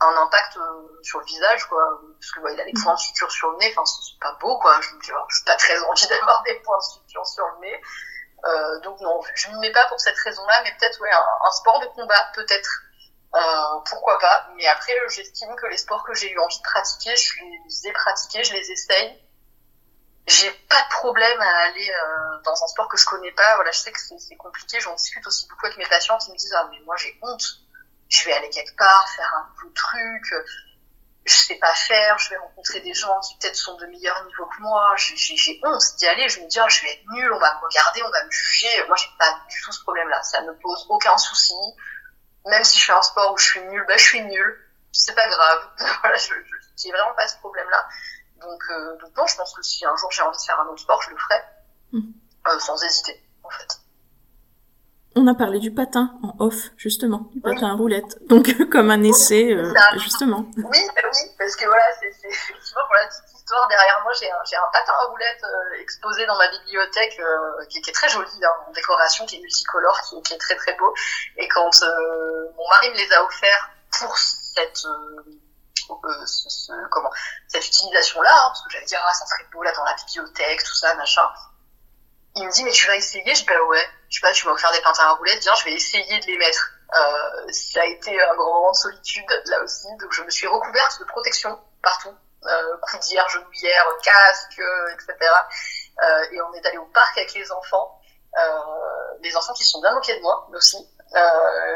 un 0.00 0.16
impact 0.16 0.56
euh, 0.56 1.00
sur 1.02 1.20
le 1.20 1.24
visage, 1.26 1.64
quoi. 1.66 2.00
Parce 2.18 2.32
que 2.32 2.40
ouais, 2.40 2.54
il 2.54 2.60
a 2.60 2.64
des 2.64 2.72
points 2.72 2.94
de 2.94 2.98
suture 2.98 3.30
sur 3.30 3.50
le 3.50 3.58
nez, 3.58 3.72
enfin 3.76 3.84
c'est 3.84 4.18
pas 4.20 4.36
beau, 4.40 4.58
quoi. 4.58 4.80
Je 4.80 4.94
me 4.94 5.00
dis, 5.00 5.10
oh, 5.12 5.24
j'ai 5.28 5.44
pas 5.44 5.56
très 5.56 5.78
envie 5.84 6.06
d'avoir 6.08 6.42
des 6.42 6.54
points 6.60 6.78
de 6.78 6.82
suture 6.82 7.26
sur 7.26 7.46
le 7.46 7.60
nez. 7.60 7.80
Euh, 8.46 8.80
donc 8.80 9.00
non, 9.00 9.20
je 9.34 9.50
ne 9.50 9.58
mets 9.58 9.72
pas 9.72 9.86
pour 9.86 10.00
cette 10.00 10.18
raison-là, 10.18 10.62
mais 10.64 10.74
peut-être 10.78 11.00
ouais 11.00 11.10
un, 11.10 11.26
un, 11.46 11.50
sport 11.52 11.80
de 11.80 11.86
combat, 11.86 12.30
peut-être. 12.34 12.82
Euh, 13.34 13.80
pourquoi 13.88 14.18
pas 14.18 14.48
Mais 14.56 14.66
après, 14.66 14.92
j'estime 15.08 15.54
que 15.56 15.66
les 15.66 15.76
sports 15.76 16.04
que 16.04 16.14
j'ai 16.14 16.30
eu 16.30 16.38
envie 16.38 16.58
de 16.58 16.62
pratiquer, 16.62 17.16
je 17.16 17.34
les 17.42 17.88
ai 17.88 17.92
pratiqués, 17.92 18.44
je 18.44 18.52
les 18.52 18.70
essaye 18.70 19.23
j'ai 20.26 20.50
pas 20.68 20.80
de 20.80 20.88
problème 20.88 21.40
à 21.40 21.56
aller 21.64 21.90
euh, 21.90 22.42
dans 22.44 22.52
un 22.52 22.66
sport 22.66 22.88
que 22.88 22.96
je 22.96 23.04
connais 23.04 23.32
pas. 23.32 23.56
Voilà, 23.56 23.70
je 23.72 23.78
sais 23.78 23.92
que 23.92 23.98
c'est 24.00 24.36
compliqué. 24.36 24.80
J'en 24.80 24.94
discute 24.94 25.26
aussi 25.26 25.46
beaucoup 25.48 25.66
avec 25.66 25.78
mes 25.78 25.86
patients 25.86 26.16
qui 26.18 26.30
me 26.30 26.36
disent 26.36 26.54
ah 26.56 26.66
mais 26.70 26.80
moi 26.80 26.96
j'ai 26.96 27.18
honte. 27.22 27.44
Je 28.08 28.24
vais 28.24 28.32
aller 28.32 28.48
quelque 28.50 28.74
part 28.76 29.08
faire 29.10 29.30
un 29.34 29.48
nouveau 29.50 29.74
truc. 29.74 30.24
Je 31.26 31.34
sais 31.34 31.56
pas 31.56 31.74
faire. 31.74 32.18
Je 32.18 32.30
vais 32.30 32.36
rencontrer 32.36 32.80
des 32.80 32.94
gens 32.94 33.18
qui 33.20 33.36
peut-être 33.36 33.56
sont 33.56 33.76
de 33.76 33.86
meilleur 33.86 34.24
niveau 34.24 34.46
que 34.46 34.62
moi. 34.62 34.94
J'ai 34.96 35.60
honte 35.62 35.82
d'y 35.98 36.06
aller. 36.06 36.28
Je 36.28 36.40
me 36.40 36.46
dis 36.46 36.58
oh, 36.58 36.68
je 36.68 36.82
vais 36.82 36.92
être 36.92 37.12
nul. 37.12 37.30
On 37.32 37.38
va 37.38 37.54
me 37.54 37.60
regarder, 37.60 38.02
on 38.02 38.10
va 38.10 38.24
me 38.24 38.30
juger. 38.30 38.84
Moi 38.88 38.96
j'ai 38.96 39.10
pas 39.18 39.40
du 39.50 39.60
tout 39.60 39.72
ce 39.72 39.82
problème-là. 39.82 40.22
Ça 40.22 40.40
me 40.40 40.56
pose 40.58 40.86
aucun 40.88 41.18
souci. 41.18 41.54
Même 42.46 42.64
si 42.64 42.78
je 42.78 42.86
fais 42.86 42.92
un 42.92 43.02
sport 43.02 43.32
où 43.32 43.36
je 43.36 43.44
suis 43.44 43.60
nul, 43.60 43.84
bah 43.86 43.96
je 43.98 44.04
suis 44.04 44.22
nul. 44.22 44.70
C'est 44.92 45.14
pas 45.14 45.28
grave. 45.28 45.68
voilà, 46.00 46.16
je 46.16 46.32
j'ai 46.76 46.90
vraiment 46.90 47.14
pas 47.14 47.28
ce 47.28 47.36
problème-là. 47.38 47.88
Donc, 48.44 48.62
euh, 48.70 48.96
donc 48.98 49.16
non, 49.16 49.26
je 49.26 49.36
pense 49.36 49.54
que 49.54 49.62
si 49.62 49.84
un 49.84 49.96
jour 49.96 50.10
j'ai 50.10 50.22
envie 50.22 50.36
de 50.36 50.42
faire 50.42 50.60
un 50.60 50.66
autre 50.66 50.80
sport, 50.80 51.02
je 51.02 51.10
le 51.10 51.16
ferai. 51.16 51.40
Mmh. 51.92 52.00
Euh, 52.46 52.58
sans 52.58 52.82
hésiter, 52.82 53.22
en 53.42 53.48
fait. 53.48 53.80
On 55.16 55.26
a 55.28 55.34
parlé 55.34 55.60
du 55.60 55.72
patin 55.72 56.12
en 56.22 56.34
off, 56.44 56.70
justement, 56.76 57.30
du 57.32 57.40
patin 57.40 57.66
oui. 57.66 57.70
à 57.70 57.72
roulette. 57.72 58.18
Donc, 58.28 58.52
comme 58.68 58.90
un 58.90 59.02
essai, 59.02 59.52
euh, 59.54 59.72
justement. 59.96 60.44
Oui, 60.56 60.78
bah 60.94 61.02
oui, 61.04 61.30
parce 61.38 61.56
que 61.56 61.64
voilà, 61.64 61.84
c'est 62.00 62.08
effectivement 62.08 62.82
pour 62.86 62.96
la 62.96 63.06
petite 63.06 63.34
histoire, 63.34 63.66
derrière 63.68 64.00
moi, 64.02 64.12
j'ai 64.18 64.30
un, 64.30 64.36
un 64.36 64.72
patin 64.72 64.92
à 65.00 65.04
roulette 65.06 65.42
euh, 65.44 65.80
exposé 65.80 66.26
dans 66.26 66.36
ma 66.36 66.50
bibliothèque, 66.50 67.18
qui, 67.70 67.80
qui, 67.80 67.90
est 67.90 67.94
très 67.94 68.08
joli, 68.08 68.28
hein, 68.42 68.48
en 68.68 68.72
décoration, 68.72 69.24
qui 69.24 69.36
est 69.36 69.40
multicolore, 69.40 69.98
qui, 70.02 70.20
qui, 70.22 70.34
est 70.34 70.38
très 70.38 70.56
très 70.56 70.76
beau. 70.76 70.92
Et 71.38 71.48
quand 71.48 71.70
mon 72.56 72.68
mari 72.68 72.90
me 72.90 72.96
les 72.96 73.12
a 73.12 73.24
offerts 73.24 73.70
pour 74.00 74.18
cette 74.18 74.84
euh, 75.90 76.88
comment 76.90 77.10
cette 77.48 77.66
utilisation 77.66 78.20
là 78.22 78.30
hein, 78.32 78.48
parce 78.48 78.62
que 78.64 78.70
j'allais 78.70 78.86
dire 78.86 79.02
ah 79.04 79.12
ça 79.12 79.26
serait 79.26 79.44
beau 79.52 79.62
là 79.62 79.72
dans 79.72 79.84
la 79.84 79.94
bibliothèque 79.94 80.62
tout 80.64 80.74
ça 80.74 80.94
machin. 80.94 81.28
Il 82.36 82.46
me 82.46 82.50
dit 82.50 82.64
mais 82.64 82.72
tu 82.72 82.86
vas 82.86 82.96
essayer? 82.96 83.34
Je 83.34 83.40
dis 83.40 83.46
bah 83.46 83.60
ouais. 83.68 83.88
Je 84.08 84.18
sais 84.18 84.26
pas 84.26 84.32
tu 84.32 84.46
vas 84.46 84.56
faire 84.56 84.72
des 84.72 84.80
pintins 84.80 85.04
à 85.04 85.12
roulettes 85.12 85.42
viens 85.42 85.54
je 85.54 85.64
vais 85.64 85.72
essayer 85.74 86.20
de 86.20 86.26
les 86.26 86.38
mettre. 86.38 86.70
Euh, 86.94 87.52
ça 87.52 87.82
a 87.82 87.86
été 87.86 88.10
un 88.22 88.34
grand 88.34 88.54
moment 88.54 88.70
de 88.70 88.76
solitude 88.76 89.42
là 89.46 89.60
aussi, 89.62 89.88
donc 90.00 90.12
je 90.12 90.22
me 90.22 90.30
suis 90.30 90.46
recouverte 90.46 91.00
de 91.00 91.04
protection 91.04 91.58
partout, 91.82 92.14
euh, 92.46 92.76
coudière, 92.82 93.28
genouillère, 93.28 93.86
casque, 94.02 94.60
etc. 94.92 95.30
Euh, 96.02 96.24
et 96.32 96.40
on 96.42 96.52
est 96.54 96.66
allé 96.66 96.78
au 96.78 96.86
parc 96.86 97.16
avec 97.18 97.34
les 97.34 97.50
enfants, 97.52 98.00
euh, 98.38 99.18
les 99.20 99.36
enfants 99.36 99.52
qui 99.52 99.64
sont 99.64 99.80
bien 99.80 99.94
moqués 99.94 100.16
de 100.16 100.22
moi 100.22 100.48
aussi, 100.54 100.76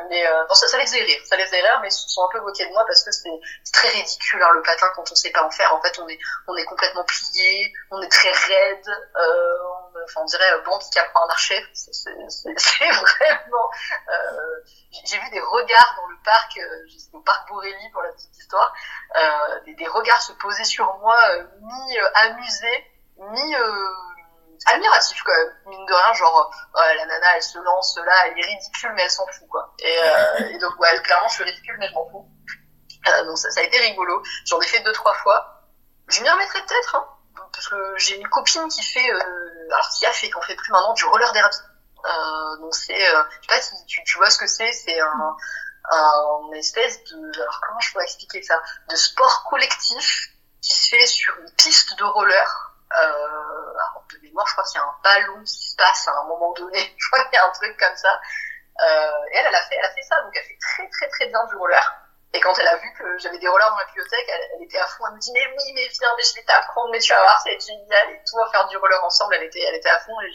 mais 0.08 0.26
euh, 0.26 0.44
bon, 0.48 0.54
ça, 0.54 0.66
ça 0.66 0.78
les 0.78 0.86
faisait 0.86 1.02
rire, 1.02 1.20
ça 1.24 1.36
les 1.36 1.44
faisait 1.46 1.60
rire, 1.60 1.78
mais 1.80 1.88
ils 1.88 1.92
se 1.92 2.08
sont 2.08 2.24
un 2.24 2.28
peu 2.32 2.40
moqués 2.40 2.66
de 2.66 2.72
moi 2.72 2.84
parce 2.86 3.04
que 3.04 3.12
c'est 3.12 3.30
très 3.72 3.88
ridicule 3.88 4.42
hein, 4.42 4.50
le 4.54 4.62
patin 4.62 4.86
quand 4.94 5.10
on 5.10 5.14
sait 5.14 5.30
pas 5.30 5.44
en 5.44 5.50
faire. 5.50 5.72
En 5.74 5.80
fait, 5.80 5.98
on 6.00 6.08
est 6.08 6.18
on 6.48 6.56
est 6.56 6.64
complètement 6.64 7.04
plié, 7.04 7.72
on 7.90 8.02
est 8.02 8.08
très 8.08 8.30
raide, 8.30 8.88
euh, 8.88 9.58
on, 9.94 10.04
enfin, 10.04 10.22
on 10.22 10.24
dirait 10.24 10.52
euh, 10.52 10.62
bon 10.62 10.78
qui 10.78 10.98
apprend 10.98 11.22
à 11.24 11.26
marcher. 11.28 11.64
C'est 11.72 12.10
vraiment. 12.90 13.70
Euh, 14.08 14.60
J'ai 15.04 15.18
vu 15.18 15.30
des 15.30 15.40
regards 15.40 15.94
dans 15.96 16.06
le 16.08 16.16
parc, 16.24 16.58
euh, 16.58 16.86
au 17.12 17.20
parc 17.20 17.48
Borély 17.48 17.90
pour 17.92 18.02
la 18.02 18.12
petite 18.12 18.36
histoire, 18.38 18.74
euh, 19.16 19.60
des, 19.66 19.74
des, 19.74 19.86
regards 19.86 20.20
se 20.20 20.32
poser 20.32 20.64
sur 20.64 20.98
moi, 20.98 21.16
mi 21.60 21.98
amusés, 22.14 22.84
mi 23.18 23.54
admiratif 24.66 25.22
quand 25.24 25.32
même, 25.32 25.54
mine 25.66 25.86
de 25.86 25.92
rien, 25.92 26.12
genre, 26.14 26.50
ouais, 26.74 26.96
la 26.96 27.06
nana, 27.06 27.36
elle 27.36 27.42
se 27.42 27.58
lance 27.58 27.98
là, 28.04 28.12
elle 28.26 28.38
est 28.38 28.46
ridicule, 28.46 28.92
mais 28.94 29.02
elle 29.02 29.10
s'en 29.10 29.26
fout, 29.26 29.48
quoi. 29.48 29.74
Et, 29.78 29.98
euh, 30.02 30.48
et 30.50 30.58
donc, 30.58 30.78
ouais, 30.80 31.00
clairement, 31.02 31.28
je 31.28 31.34
suis 31.34 31.44
ridicule, 31.44 31.76
mais 31.78 31.88
je 31.88 31.94
m'en 31.94 32.08
fous. 32.10 32.28
Euh, 33.06 33.24
donc, 33.24 33.38
ça, 33.38 33.50
ça, 33.50 33.60
a 33.60 33.62
été 33.62 33.78
rigolo. 33.78 34.22
J'en 34.46 34.60
ai 34.60 34.66
fait 34.66 34.80
deux, 34.80 34.92
trois 34.92 35.14
fois. 35.14 35.64
Je 36.08 36.22
m'y 36.22 36.28
remettrai 36.28 36.60
peut-être, 36.62 36.96
hein, 36.96 37.06
parce 37.52 37.68
que 37.68 37.94
j'ai 37.98 38.16
une 38.16 38.28
copine 38.28 38.68
qui 38.68 38.82
fait, 38.82 39.12
euh, 39.12 39.66
alors 39.70 39.88
qui 39.90 40.06
a 40.06 40.12
fait, 40.12 40.30
qu'on 40.30 40.42
fait 40.42 40.56
plus 40.56 40.72
maintenant, 40.72 40.94
du 40.94 41.04
roller 41.04 41.32
derby. 41.32 41.56
Euh, 42.04 42.56
donc, 42.60 42.74
c'est, 42.74 43.14
euh, 43.14 43.22
je 43.30 43.48
sais 43.48 43.54
pas 43.54 43.60
si 43.60 43.86
tu, 43.86 44.02
tu 44.04 44.16
vois 44.18 44.30
ce 44.30 44.38
que 44.38 44.46
c'est, 44.46 44.72
c'est 44.72 45.00
un, 45.00 45.36
un 45.90 46.52
espèce 46.52 47.02
de, 47.04 47.40
alors 47.40 47.60
comment 47.66 47.80
je 47.80 47.92
pourrais 47.92 48.04
expliquer 48.04 48.42
ça, 48.42 48.60
de 48.88 48.96
sport 48.96 49.44
collectif 49.50 50.30
qui 50.60 50.74
se 50.74 50.88
fait 50.90 51.06
sur 51.06 51.36
une 51.38 51.50
piste 51.52 51.96
de 51.98 52.04
roller 52.04 52.67
euh, 52.67 52.67
alors 52.90 54.04
de 54.12 54.18
mémoire, 54.22 54.46
je 54.46 54.52
crois 54.52 54.64
qu'il 54.64 54.80
y 54.80 54.82
a 54.82 54.86
un 54.86 54.96
ballon 55.02 55.42
qui 55.44 55.70
se 55.70 55.76
passe 55.76 56.08
à 56.08 56.12
un 56.12 56.24
moment 56.24 56.52
donné. 56.52 56.78
Je 56.98 57.06
crois 57.10 57.24
qu'il 57.24 57.34
y 57.34 57.36
a 57.36 57.46
un 57.46 57.50
truc 57.50 57.76
comme 57.78 57.96
ça. 57.96 58.20
Euh, 58.80 59.10
et 59.32 59.36
elle, 59.36 59.46
elle 59.46 59.54
a 59.54 59.62
fait, 59.62 59.76
elle 59.76 59.84
a 59.84 59.90
fait 59.90 60.02
ça, 60.02 60.20
donc 60.22 60.32
elle 60.36 60.44
fait 60.44 60.58
très 60.60 60.88
très 60.88 61.08
très 61.08 61.26
bien 61.26 61.44
du 61.46 61.56
roller. 61.56 61.94
Et 62.34 62.40
quand 62.40 62.56
elle 62.58 62.68
a 62.68 62.76
vu 62.76 62.92
que 62.92 63.18
j'avais 63.18 63.38
des 63.38 63.48
rollers 63.48 63.70
dans 63.70 63.78
la 63.78 63.86
bibliothèque, 63.86 64.26
elle, 64.28 64.50
elle, 64.54 64.62
était 64.62 64.78
à 64.78 64.86
fond. 64.86 65.04
Elle 65.08 65.14
me 65.14 65.18
dit 65.18 65.32
mais 65.32 65.46
oui, 65.46 65.72
mais 65.74 65.88
viens, 65.88 66.14
mais 66.16 66.22
je 66.22 66.34
vais 66.34 66.42
t'apprendre, 66.42 66.90
mais 66.92 66.98
tu 66.98 67.12
vas 67.12 67.20
voir, 67.20 67.40
c'est 67.42 67.58
génial 67.58 68.10
et 68.10 68.18
tout, 68.24 68.36
on 68.36 68.44
va 68.44 68.50
faire 68.50 68.68
du 68.68 68.76
roller 68.76 69.02
ensemble. 69.04 69.34
Elle 69.34 69.44
était, 69.44 69.62
elle 69.62 69.74
était 69.74 69.90
à 69.90 69.98
fond 70.00 70.20
et 70.20 70.30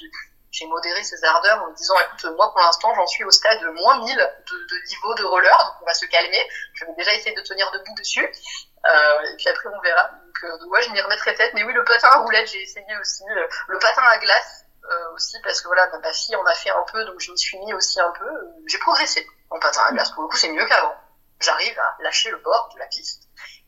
j'ai 0.54 0.68
modéré 0.68 1.04
ses 1.04 1.22
ardeurs 1.26 1.64
en 1.64 1.68
me 1.68 1.76
disant 1.76 1.96
écoute, 2.00 2.26
moi 2.38 2.52
pour 2.52 2.62
l'instant 2.62 2.94
j'en 2.94 3.08
suis 3.08 3.24
au 3.24 3.32
stade 3.32 3.60
de 3.60 3.70
moins 3.70 4.06
1000 4.06 4.16
de, 4.16 4.88
niveau 4.88 5.16
de 5.16 5.24
roller, 5.24 5.58
donc 5.58 5.82
on 5.82 5.86
va 5.86 5.94
se 5.96 6.06
calmer. 6.06 6.48
Je 6.76 6.86
vais 6.86 6.94
déjà 6.96 7.12
essayer 7.16 7.36
de 7.36 7.42
tenir 7.42 7.70
debout 7.72 7.96
dessus. 7.98 8.24
Euh, 8.24 9.22
et 9.22 9.36
puis 9.38 9.50
après 9.50 9.70
on 9.70 9.82
verra. 9.82 10.12
Donc, 10.12 10.44
euh, 10.44 10.66
ouais, 10.68 10.84
je 10.84 10.92
m'y 10.92 11.02
remettrai 11.02 11.34
tête. 11.34 11.54
Mais 11.56 11.64
oui, 11.64 11.74
le 11.74 11.84
patin 11.84 12.08
à 12.10 12.18
roulettes, 12.20 12.48
j'ai 12.52 12.62
essayé 12.62 12.98
aussi. 13.02 13.24
Euh, 13.32 13.48
le 13.68 13.80
patin 13.80 14.04
à 14.04 14.20
glace 14.20 14.66
euh, 14.92 15.14
aussi, 15.16 15.42
parce 15.42 15.60
que 15.60 15.68
voilà, 15.68 15.90
ma 16.04 16.14
fille 16.14 16.36
en 16.36 16.46
a 16.46 16.54
fait 16.54 16.70
un 16.70 16.84
peu, 16.92 17.04
donc 17.06 17.20
je 17.20 17.32
m'y 17.32 17.38
suis 17.38 17.58
mis 17.58 17.74
aussi 17.74 18.00
un 18.00 18.12
peu. 18.12 18.30
J'ai 18.68 18.78
progressé 18.78 19.28
en 19.50 19.60
patin 19.60 19.82
à 19.88 19.92
glace. 19.92 20.12
Pour 20.12 20.22
le 20.22 20.30
coup, 20.30 20.38
c'est 20.38 20.50
mieux 20.50 20.66
qu'avant. 20.66 20.96
J'arrive 21.40 21.80
à 21.80 22.04
lâcher 22.04 22.30
le 22.30 22.38
bord 22.38 22.70
de 22.76 22.80
la 22.80 22.86
piste. 22.86 23.24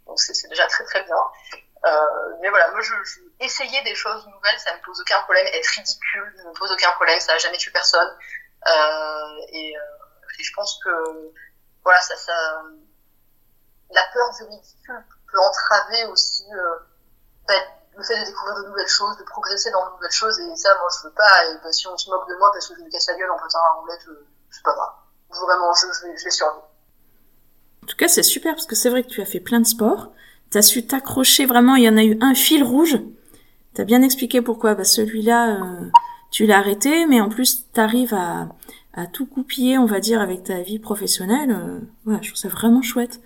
Donc 0.05 0.19
c'est 0.19 0.47
déjà 0.49 0.67
très 0.67 0.83
très 0.83 1.03
bien. 1.03 1.17
Mais 2.41 2.49
voilà, 2.49 2.69
moi 2.71 2.81
je 2.81 2.93
essayer 3.39 3.81
des 3.83 3.95
choses 3.95 4.25
nouvelles, 4.27 4.59
ça 4.59 4.75
me 4.75 4.81
pose 4.83 4.99
aucun 5.01 5.21
problème. 5.23 5.45
Être 5.47 5.67
ridicule, 5.67 6.33
ça 6.37 6.49
me 6.49 6.53
pose 6.53 6.71
aucun 6.71 6.91
problème, 6.91 7.19
ça 7.19 7.33
a 7.33 7.37
jamais 7.37 7.57
tué 7.57 7.71
personne. 7.71 8.09
Euh, 8.67 9.37
et, 9.49 9.77
euh, 9.77 10.39
et, 10.39 10.43
je 10.43 10.53
pense 10.55 10.79
que 10.83 11.33
voilà, 11.83 12.01
ça, 12.01 12.15
ça, 12.15 12.63
la 13.91 14.03
peur 14.13 14.31
du 14.37 14.43
ridicule 14.43 15.05
peut 15.31 15.39
entraver 15.39 16.05
aussi 16.05 16.45
ben, 17.47 17.61
le 17.95 18.03
fait 18.03 18.19
de 18.19 18.25
découvrir 18.25 18.55
de 18.63 18.67
nouvelles 18.69 18.87
choses, 18.87 19.17
de 19.17 19.23
progresser 19.23 19.71
dans 19.71 19.85
de 19.87 19.91
nouvelles 19.91 20.11
choses. 20.11 20.39
Et 20.39 20.55
ça, 20.55 20.75
moi, 20.79 20.87
je 20.97 21.07
veux 21.07 21.13
pas. 21.13 21.45
Et 21.45 21.57
ben, 21.63 21.71
si 21.71 21.87
on 21.87 21.97
se 21.97 22.09
moque 22.09 22.27
de 22.27 22.35
moi 22.35 22.51
parce 22.53 22.67
que 22.67 22.75
je 22.75 22.81
me 22.81 22.89
casse 22.89 23.07
la 23.07 23.15
gueule 23.15 23.31
en 23.31 23.37
faisant 23.37 23.59
un 23.59 23.79
roulette, 23.81 24.05
c'est 24.49 24.63
pas 24.63 24.73
grave. 24.73 24.93
Vraiment, 25.29 25.73
je, 25.73 25.87
je, 25.87 26.17
je 26.17 26.23
vais 26.23 26.31
survivre. 26.31 26.67
En 27.83 27.87
tout 27.87 27.97
cas, 27.97 28.07
c'est 28.07 28.23
super 28.23 28.55
parce 28.55 28.65
que 28.65 28.75
c'est 28.75 28.89
vrai 28.89 29.03
que 29.03 29.09
tu 29.09 29.21
as 29.21 29.25
fait 29.25 29.39
plein 29.39 29.59
de 29.59 29.67
sports. 29.67 30.11
T'as 30.49 30.63
su 30.63 30.87
t'accrocher 30.87 31.45
vraiment. 31.45 31.75
Il 31.75 31.83
y 31.83 31.89
en 31.89 31.97
a 31.97 32.03
eu 32.03 32.17
un 32.21 32.33
fil 32.33 32.63
rouge. 32.63 32.97
T'as 33.75 33.83
bien 33.83 34.01
expliqué 34.01 34.41
pourquoi. 34.41 34.73
Bah, 34.73 34.85
celui-là, 34.85 35.61
euh, 35.61 35.89
tu 36.31 36.45
l'as 36.45 36.57
arrêté, 36.59 37.05
mais 37.05 37.21
en 37.21 37.29
plus, 37.29 37.71
t'arrives 37.71 38.13
à, 38.13 38.47
tout 39.11 39.25
coupiller, 39.25 39.77
on 39.77 39.85
va 39.85 39.99
dire, 39.99 40.21
avec 40.21 40.45
ta 40.45 40.61
vie 40.61 40.79
professionnelle. 40.79 41.51
Euh, 41.51 41.81
ouais, 42.05 42.17
je 42.21 42.29
trouve 42.29 42.39
ça 42.39 42.47
vraiment 42.47 42.81
chouette. 42.81 43.19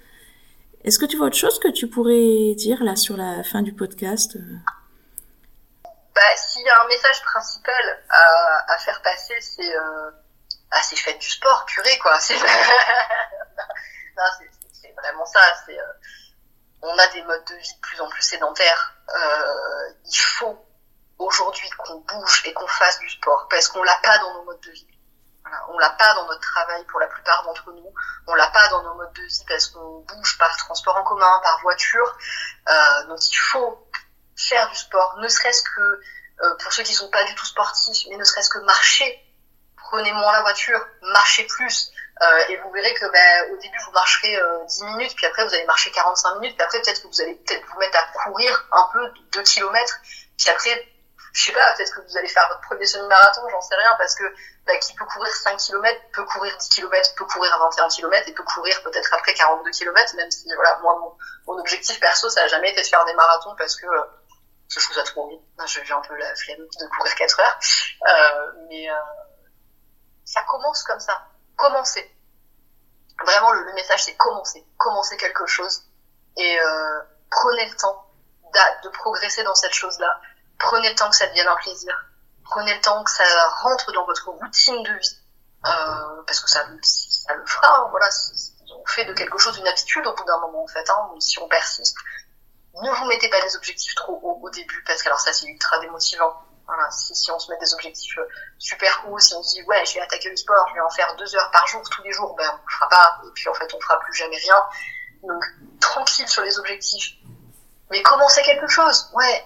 Est-ce 0.84 0.98
que 0.98 1.06
tu 1.06 1.18
vois 1.18 1.28
autre 1.28 1.38
chose 1.38 1.60
que 1.60 1.68
tu 1.68 1.88
pourrais 1.88 2.56
dire 2.56 2.84
là 2.84 2.96
sur 2.96 3.16
la 3.18 3.44
fin 3.44 3.62
du 3.62 3.74
podcast 3.74 4.36
bah, 6.16 6.36
S'il 6.36 6.66
y 6.66 6.70
a 6.70 6.84
un 6.84 6.88
message 6.88 7.22
principal 7.22 8.04
à, 8.10 8.78
faire 8.80 9.00
passer, 9.04 9.36
c'est 9.42 9.76
euh, 9.76 10.10
ah, 10.72 10.82
faites 10.82 11.20
du 11.20 11.30
sport, 11.30 11.66
purée 11.68 12.00
quoi. 12.02 12.18
C'est 12.20 12.36
vraiment 14.98 15.26
ça. 15.26 15.42
C'est 15.66 15.78
euh, 15.78 15.84
on 16.82 16.98
a 16.98 17.08
des 17.08 17.22
modes 17.24 17.46
de 17.46 17.56
vie 17.56 17.74
de 17.74 17.80
plus 17.82 18.02
en 18.02 18.10
plus 18.10 18.22
sédentaires. 18.22 18.94
Euh, 19.16 19.94
il 20.06 20.18
faut 20.18 20.66
aujourd'hui 21.18 21.70
qu'on 21.72 22.00
bouge 22.00 22.44
et 22.46 22.54
qu'on 22.54 22.68
fasse 22.68 23.00
du 23.00 23.10
sport 23.10 23.48
parce 23.50 23.68
qu'on 23.68 23.84
l'a 23.84 24.00
pas 24.02 24.18
dans 24.20 24.34
nos 24.36 24.44
modes 24.44 24.62
de 24.62 24.72
vie. 24.72 24.88
On 25.70 25.80
l'a 25.80 25.90
pas 25.90 26.14
dans 26.14 26.28
notre 26.28 26.42
travail 26.42 26.86
pour 26.86 27.00
la 27.00 27.08
plupart 27.08 27.44
d'entre 27.44 27.72
nous. 27.72 27.94
On 28.28 28.36
l'a 28.36 28.48
pas 28.48 28.68
dans 28.68 28.84
nos 28.84 28.94
modes 28.96 29.14
de 29.14 29.24
vie 29.24 29.46
parce 29.48 29.68
qu'on 29.68 30.00
bouge 30.02 30.38
par 30.38 30.56
transport 30.58 30.96
en 30.96 31.04
commun, 31.04 31.40
par 31.44 31.60
voiture. 31.62 32.18
Euh, 32.68 33.04
donc 33.08 33.20
il 33.30 33.38
faut 33.38 33.88
faire 34.36 34.70
du 34.70 34.76
sport, 34.76 35.18
ne 35.18 35.28
serait-ce 35.28 35.64
que 35.64 36.02
euh, 36.42 36.56
pour 36.64 36.72
ceux 36.72 36.84
qui 36.84 36.94
sont 36.94 37.10
pas 37.10 37.24
du 37.26 37.36
tout 37.36 37.46
sportifs, 37.46 38.08
mais 38.10 38.16
ne 38.16 38.24
serait-ce 38.24 38.50
que 38.50 38.60
marcher. 38.60 39.26
Prenez 39.76 40.14
moins 40.14 40.32
la 40.32 40.42
voiture, 40.42 40.86
marchez 41.02 41.46
plus. 41.46 41.92
Euh, 42.22 42.48
et 42.50 42.58
vous 42.58 42.70
verrez 42.72 42.94
que 42.94 43.06
ben, 43.06 43.54
au 43.54 43.58
début 43.58 43.78
vous 43.86 43.92
marcherez 43.92 44.36
euh, 44.36 44.66
10 44.66 44.84
minutes, 44.86 45.16
puis 45.16 45.26
après 45.26 45.46
vous 45.46 45.54
allez 45.54 45.66
marcher 45.66 45.90
45 45.92 46.40
minutes, 46.40 46.56
puis 46.58 46.66
après 46.66 46.82
peut-être 46.82 47.02
que 47.02 47.08
vous 47.08 47.22
allez 47.22 47.36
peut-être 47.36 47.66
vous 47.66 47.80
mettre 47.80 47.98
à 47.98 48.04
courir 48.24 48.68
un 48.72 48.90
peu 48.92 49.00
2 49.32 49.44
kilomètres, 49.44 50.00
puis 50.38 50.50
après 50.50 50.86
je 51.32 51.46
sais 51.46 51.52
pas, 51.52 51.74
peut-être 51.76 51.96
que 51.96 52.02
vous 52.02 52.18
allez 52.18 52.28
faire 52.28 52.48
votre 52.50 52.62
premier 52.62 52.86
semi-marathon, 52.86 53.48
j'en 53.50 53.62
sais 53.62 53.76
rien, 53.76 53.96
parce 53.98 54.16
que 54.16 54.24
bah, 54.66 54.76
qui 54.78 54.94
peut 54.96 55.06
courir 55.06 55.34
5 55.34 55.58
km, 55.58 56.02
peut 56.12 56.26
courir 56.26 56.58
10 56.58 56.70
km, 56.70 57.16
peut 57.16 57.26
courir 57.26 57.58
21 57.58 57.88
km 57.88 58.28
et 58.28 58.34
peut 58.34 58.44
courir 58.44 58.82
peut-être 58.84 59.14
après 59.14 59.34
42 59.34 59.70
km, 59.72 60.16
même 60.16 60.32
si 60.32 60.52
voilà, 60.54 60.78
moi 60.82 60.98
mon, 61.00 61.54
mon 61.54 61.60
objectif 61.60 62.00
perso 62.00 62.30
ça 62.30 62.44
a 62.44 62.48
jamais 62.48 62.72
été 62.72 62.82
de 62.82 62.88
faire 62.88 63.06
des 63.06 63.14
marathons 63.14 63.56
parce 63.58 63.76
que 63.76 63.86
euh, 63.86 64.04
je 64.70 64.80
trouve 64.80 64.96
ça 64.96 65.04
trop 65.04 65.28
vite. 65.30 65.42
J'ai 65.66 65.94
un 65.94 66.02
peu 66.02 66.16
la 66.16 66.36
flemme 66.36 66.60
de 66.60 66.88
courir 66.98 67.16
4 67.16 67.40
heures, 67.40 67.60
euh, 68.08 68.52
mais 68.70 68.90
euh, 68.90 68.94
ça 70.26 70.42
commence 70.44 70.84
comme 70.84 71.00
ça. 71.00 71.29
Commencez. 71.60 72.16
Vraiment 73.26 73.52
le, 73.52 73.74
message 73.74 74.06
c'est 74.06 74.16
commencer, 74.16 74.66
commencer 74.78 75.18
quelque 75.18 75.46
chose 75.46 75.84
et 76.38 76.60
euh, 76.60 77.02
prenez 77.30 77.70
le 77.70 77.76
temps 77.76 78.06
de 78.84 78.90
progresser 78.90 79.44
dans 79.44 79.56
cette 79.56 79.74
chose-là 79.74 80.20
prenez 80.60 80.90
le 80.90 80.96
temps 80.96 81.10
que 81.10 81.16
ça 81.16 81.26
devienne 81.28 81.48
un 81.48 81.56
plaisir. 81.56 82.06
Prenez 82.44 82.76
le 82.76 82.82
temps 82.82 83.04
que 83.04 83.12
ça 83.12 83.24
rentre 83.62 83.92
dans 83.94 84.06
votre 84.06 84.30
routine 84.30 84.84
de 84.84 84.94
vie. 84.94 85.18
Euh, 85.66 86.24
parce 86.26 86.40
que 86.40 86.50
ça, 86.50 86.66
ça 86.84 87.34
le 87.34 87.46
fera. 87.46 87.80
Hein, 87.80 87.88
voilà, 87.90 88.08
on 88.78 88.86
fait 88.86 89.06
de 89.06 89.14
quelque 89.14 89.38
chose 89.38 89.58
une 89.58 89.68
habitude 89.68 90.06
au 90.06 90.14
bout 90.14 90.24
d'un 90.26 90.40
moment, 90.40 90.64
en 90.64 90.68
fait, 90.68 90.88
hein, 90.90 91.10
si 91.20 91.40
on 91.40 91.48
persiste. 91.48 91.96
Ne 92.82 92.92
vous 92.92 93.06
mettez 93.06 93.30
pas 93.30 93.42
des 93.42 93.56
objectifs 93.56 93.96
trop 93.96 94.20
hauts 94.22 94.40
au 94.42 94.50
début, 94.52 94.84
parce 94.86 95.02
que 95.02 95.08
alors 95.08 95.20
ça, 95.20 95.34
c'est 95.34 95.48
ultra 95.48 95.80
démotivant. 95.80 96.34
Si, 96.92 97.32
on 97.32 97.40
se 97.40 97.52
met 97.52 97.58
des 97.58 97.74
objectifs 97.74 98.18
euh, 98.18 98.28
super 98.58 99.06
hauts, 99.08 99.20
si 99.20 99.34
on 99.34 99.44
se 99.44 99.56
dit, 99.56 99.64
ouais, 99.64 99.86
je 99.86 99.96
vais 99.96 100.02
attaquer 100.02 100.30
le 100.30 100.36
sport, 100.36 100.66
je 100.70 100.76
vais 100.76 100.82
en 100.82 100.90
faire 100.90 101.16
deux 101.16 101.36
heures 101.36 101.50
par 101.52 101.66
jour, 101.68 101.82
tous 101.90 102.04
les 102.04 102.12
jours, 102.12 102.36
ben, 102.36 102.50
on 102.52 102.66
le 102.66 102.72
fera 102.72 102.90
pas. 102.90 103.22
Et 103.26 103.32
puis, 103.34 103.50
en 103.50 103.54
fait, 103.54 103.74
on 103.74 103.80
fera 103.80 104.00
plus 104.00 104.14
jamais 104.14 104.38
rien. 104.38 104.66
Donc, 105.24 105.44
tranquille 105.80 106.28
sur 106.28 106.44
les 106.44 106.58
objectifs. 106.60 107.16
Mais 107.92 108.02
commencez 108.04 108.42
quelque 108.44 108.68
chose. 108.68 109.10
Ouais, 109.14 109.46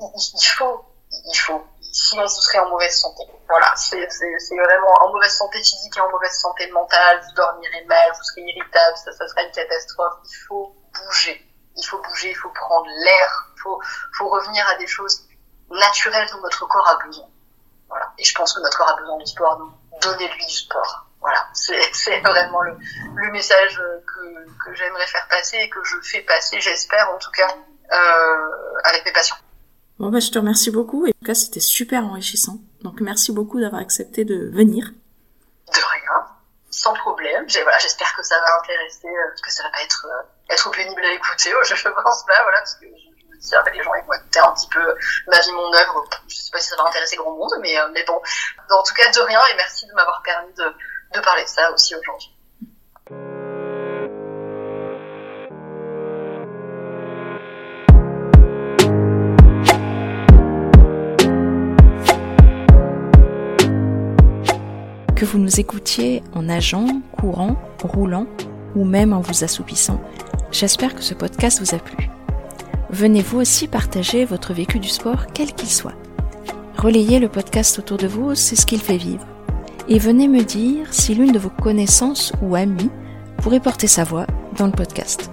il 0.00 0.46
faut, 0.56 0.84
il 1.10 1.36
faut. 1.36 1.64
Sinon, 1.92 2.22
vous 2.22 2.28
serez 2.28 2.58
en 2.58 2.68
mauvaise 2.68 2.98
santé. 2.98 3.22
Voilà, 3.48 3.72
c'est 3.76 3.96
vraiment 3.96 4.92
en 5.00 5.12
mauvaise 5.12 5.32
santé 5.32 5.58
physique 5.58 5.96
et 5.96 6.00
en 6.00 6.10
mauvaise 6.10 6.36
santé 6.38 6.70
mentale. 6.72 7.22
Vous 7.26 7.34
dormirez 7.34 7.84
mal, 7.84 8.12
vous 8.14 8.24
serez 8.24 8.42
irritable, 8.42 8.96
ça, 9.02 9.12
ça 9.12 9.28
sera 9.28 9.42
une 9.42 9.52
catastrophe. 9.52 10.14
Il 10.24 10.36
faut 10.48 10.76
bouger. 10.92 11.42
Il 11.76 11.84
faut 11.84 11.98
bouger, 12.02 12.30
il 12.30 12.34
faut 12.34 12.50
prendre 12.50 12.86
l'air. 12.86 13.50
Il 13.54 13.60
faut, 13.60 13.80
faut 14.18 14.28
revenir 14.28 14.66
à 14.68 14.74
des 14.76 14.86
choses 14.86 15.25
naturelles 15.70 16.28
dont 16.32 16.40
notre 16.40 16.66
corps 16.66 16.88
a 16.88 17.06
besoin. 17.06 17.26
Voilà. 17.88 18.12
Et 18.18 18.24
je 18.24 18.34
pense 18.34 18.52
que 18.52 18.60
notre 18.60 18.76
corps 18.76 18.88
a 18.88 18.96
besoin 18.96 19.18
du 19.18 19.26
sport, 19.26 19.58
donc 19.58 19.72
donnez-lui 20.02 20.46
du 20.46 20.52
sport. 20.52 21.06
Voilà, 21.20 21.48
c'est 21.54 22.20
vraiment 22.20 22.62
le, 22.62 22.76
le 23.16 23.32
message 23.32 23.82
que, 24.06 24.64
que 24.64 24.74
j'aimerais 24.74 25.06
faire 25.06 25.26
passer 25.28 25.56
et 25.56 25.70
que 25.70 25.82
je 25.82 25.96
fais 26.02 26.20
passer, 26.20 26.60
j'espère 26.60 27.10
en 27.10 27.18
tout 27.18 27.30
cas, 27.32 27.48
euh, 27.92 28.80
avec 28.84 29.04
mes 29.04 29.12
patients. 29.12 29.36
Bon 29.98 30.10
bah 30.10 30.20
je 30.20 30.30
te 30.30 30.38
remercie 30.38 30.70
beaucoup 30.70 31.06
et 31.06 31.08
en 31.08 31.18
tout 31.18 31.24
cas 31.24 31.34
c'était 31.34 31.60
super 31.60 32.04
enrichissant. 32.04 32.58
Donc 32.82 33.00
merci 33.00 33.32
beaucoup 33.32 33.60
d'avoir 33.60 33.80
accepté 33.80 34.24
de 34.24 34.50
venir. 34.52 34.90
De 35.72 35.78
rien, 35.78 36.26
sans 36.70 36.94
problème. 36.94 37.46
Voilà, 37.50 37.78
j'espère 37.78 38.14
que 38.14 38.22
ça 38.22 38.38
va 38.38 38.58
intéresser, 38.62 39.08
que 39.42 39.50
ça 39.50 39.64
va 39.64 39.70
pas 39.70 39.82
être 39.82 40.06
être 40.50 40.70
pénible 40.70 41.02
à 41.04 41.12
écouter. 41.12 41.50
Je, 41.64 41.74
je 41.74 41.88
pense 41.88 42.24
pas, 42.24 42.42
voilà, 42.42 42.58
parce 42.58 42.74
que 42.76 42.86
je, 42.86 43.05
me 43.54 43.62
dis, 43.62 43.70
ah, 43.70 43.70
les 43.72 43.82
gens 43.82 43.94
écouter 43.94 44.40
un 44.40 44.52
petit 44.52 44.68
peu 44.68 44.96
ma 45.28 45.40
vie, 45.40 45.52
mon 45.52 45.72
œuvre. 45.72 46.04
Je 46.28 46.36
sais 46.36 46.50
pas 46.50 46.58
si 46.58 46.68
ça 46.68 46.76
va 46.76 46.88
intéresser 46.88 47.16
grand 47.16 47.32
monde, 47.32 47.52
mais 47.60 47.74
mais 47.92 48.04
bon. 48.04 48.20
En 48.70 48.82
tout 48.82 48.94
cas, 48.94 49.10
de 49.10 49.20
rien 49.20 49.40
et 49.52 49.56
merci 49.56 49.86
de 49.86 49.92
m'avoir 49.94 50.22
permis 50.22 50.52
de 50.54 50.64
de 51.14 51.20
parler 51.20 51.44
de 51.44 51.48
ça 51.48 51.70
aussi 51.72 51.94
aujourd'hui. 51.94 52.32
Que 65.14 65.24
vous 65.24 65.38
nous 65.38 65.60
écoutiez 65.60 66.22
en 66.34 66.42
nageant, 66.42 67.00
courant, 67.18 67.56
roulant 67.82 68.26
ou 68.74 68.84
même 68.84 69.14
en 69.14 69.20
vous 69.20 69.44
assoupissant, 69.44 69.98
j'espère 70.50 70.94
que 70.94 71.00
ce 71.00 71.14
podcast 71.14 71.60
vous 71.60 71.74
a 71.74 71.78
plu. 71.78 72.10
Venez 72.90 73.22
vous 73.22 73.40
aussi 73.40 73.66
partager 73.66 74.24
votre 74.24 74.54
vécu 74.54 74.78
du 74.78 74.88
sport, 74.88 75.26
quel 75.34 75.52
qu'il 75.52 75.70
soit. 75.70 75.94
Relayez 76.76 77.18
le 77.18 77.28
podcast 77.28 77.78
autour 77.78 77.96
de 77.96 78.06
vous, 78.06 78.34
c'est 78.34 78.54
ce 78.54 78.66
qu'il 78.66 78.80
fait 78.80 78.96
vivre. 78.96 79.26
Et 79.88 79.98
venez 79.98 80.28
me 80.28 80.42
dire 80.42 80.92
si 80.92 81.14
l'une 81.14 81.32
de 81.32 81.38
vos 81.38 81.50
connaissances 81.50 82.32
ou 82.42 82.54
amis 82.54 82.90
pourrait 83.38 83.60
porter 83.60 83.86
sa 83.86 84.04
voix 84.04 84.26
dans 84.56 84.66
le 84.66 84.72
podcast. 84.72 85.30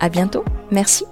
À 0.00 0.08
bientôt, 0.08 0.44
merci. 0.70 1.04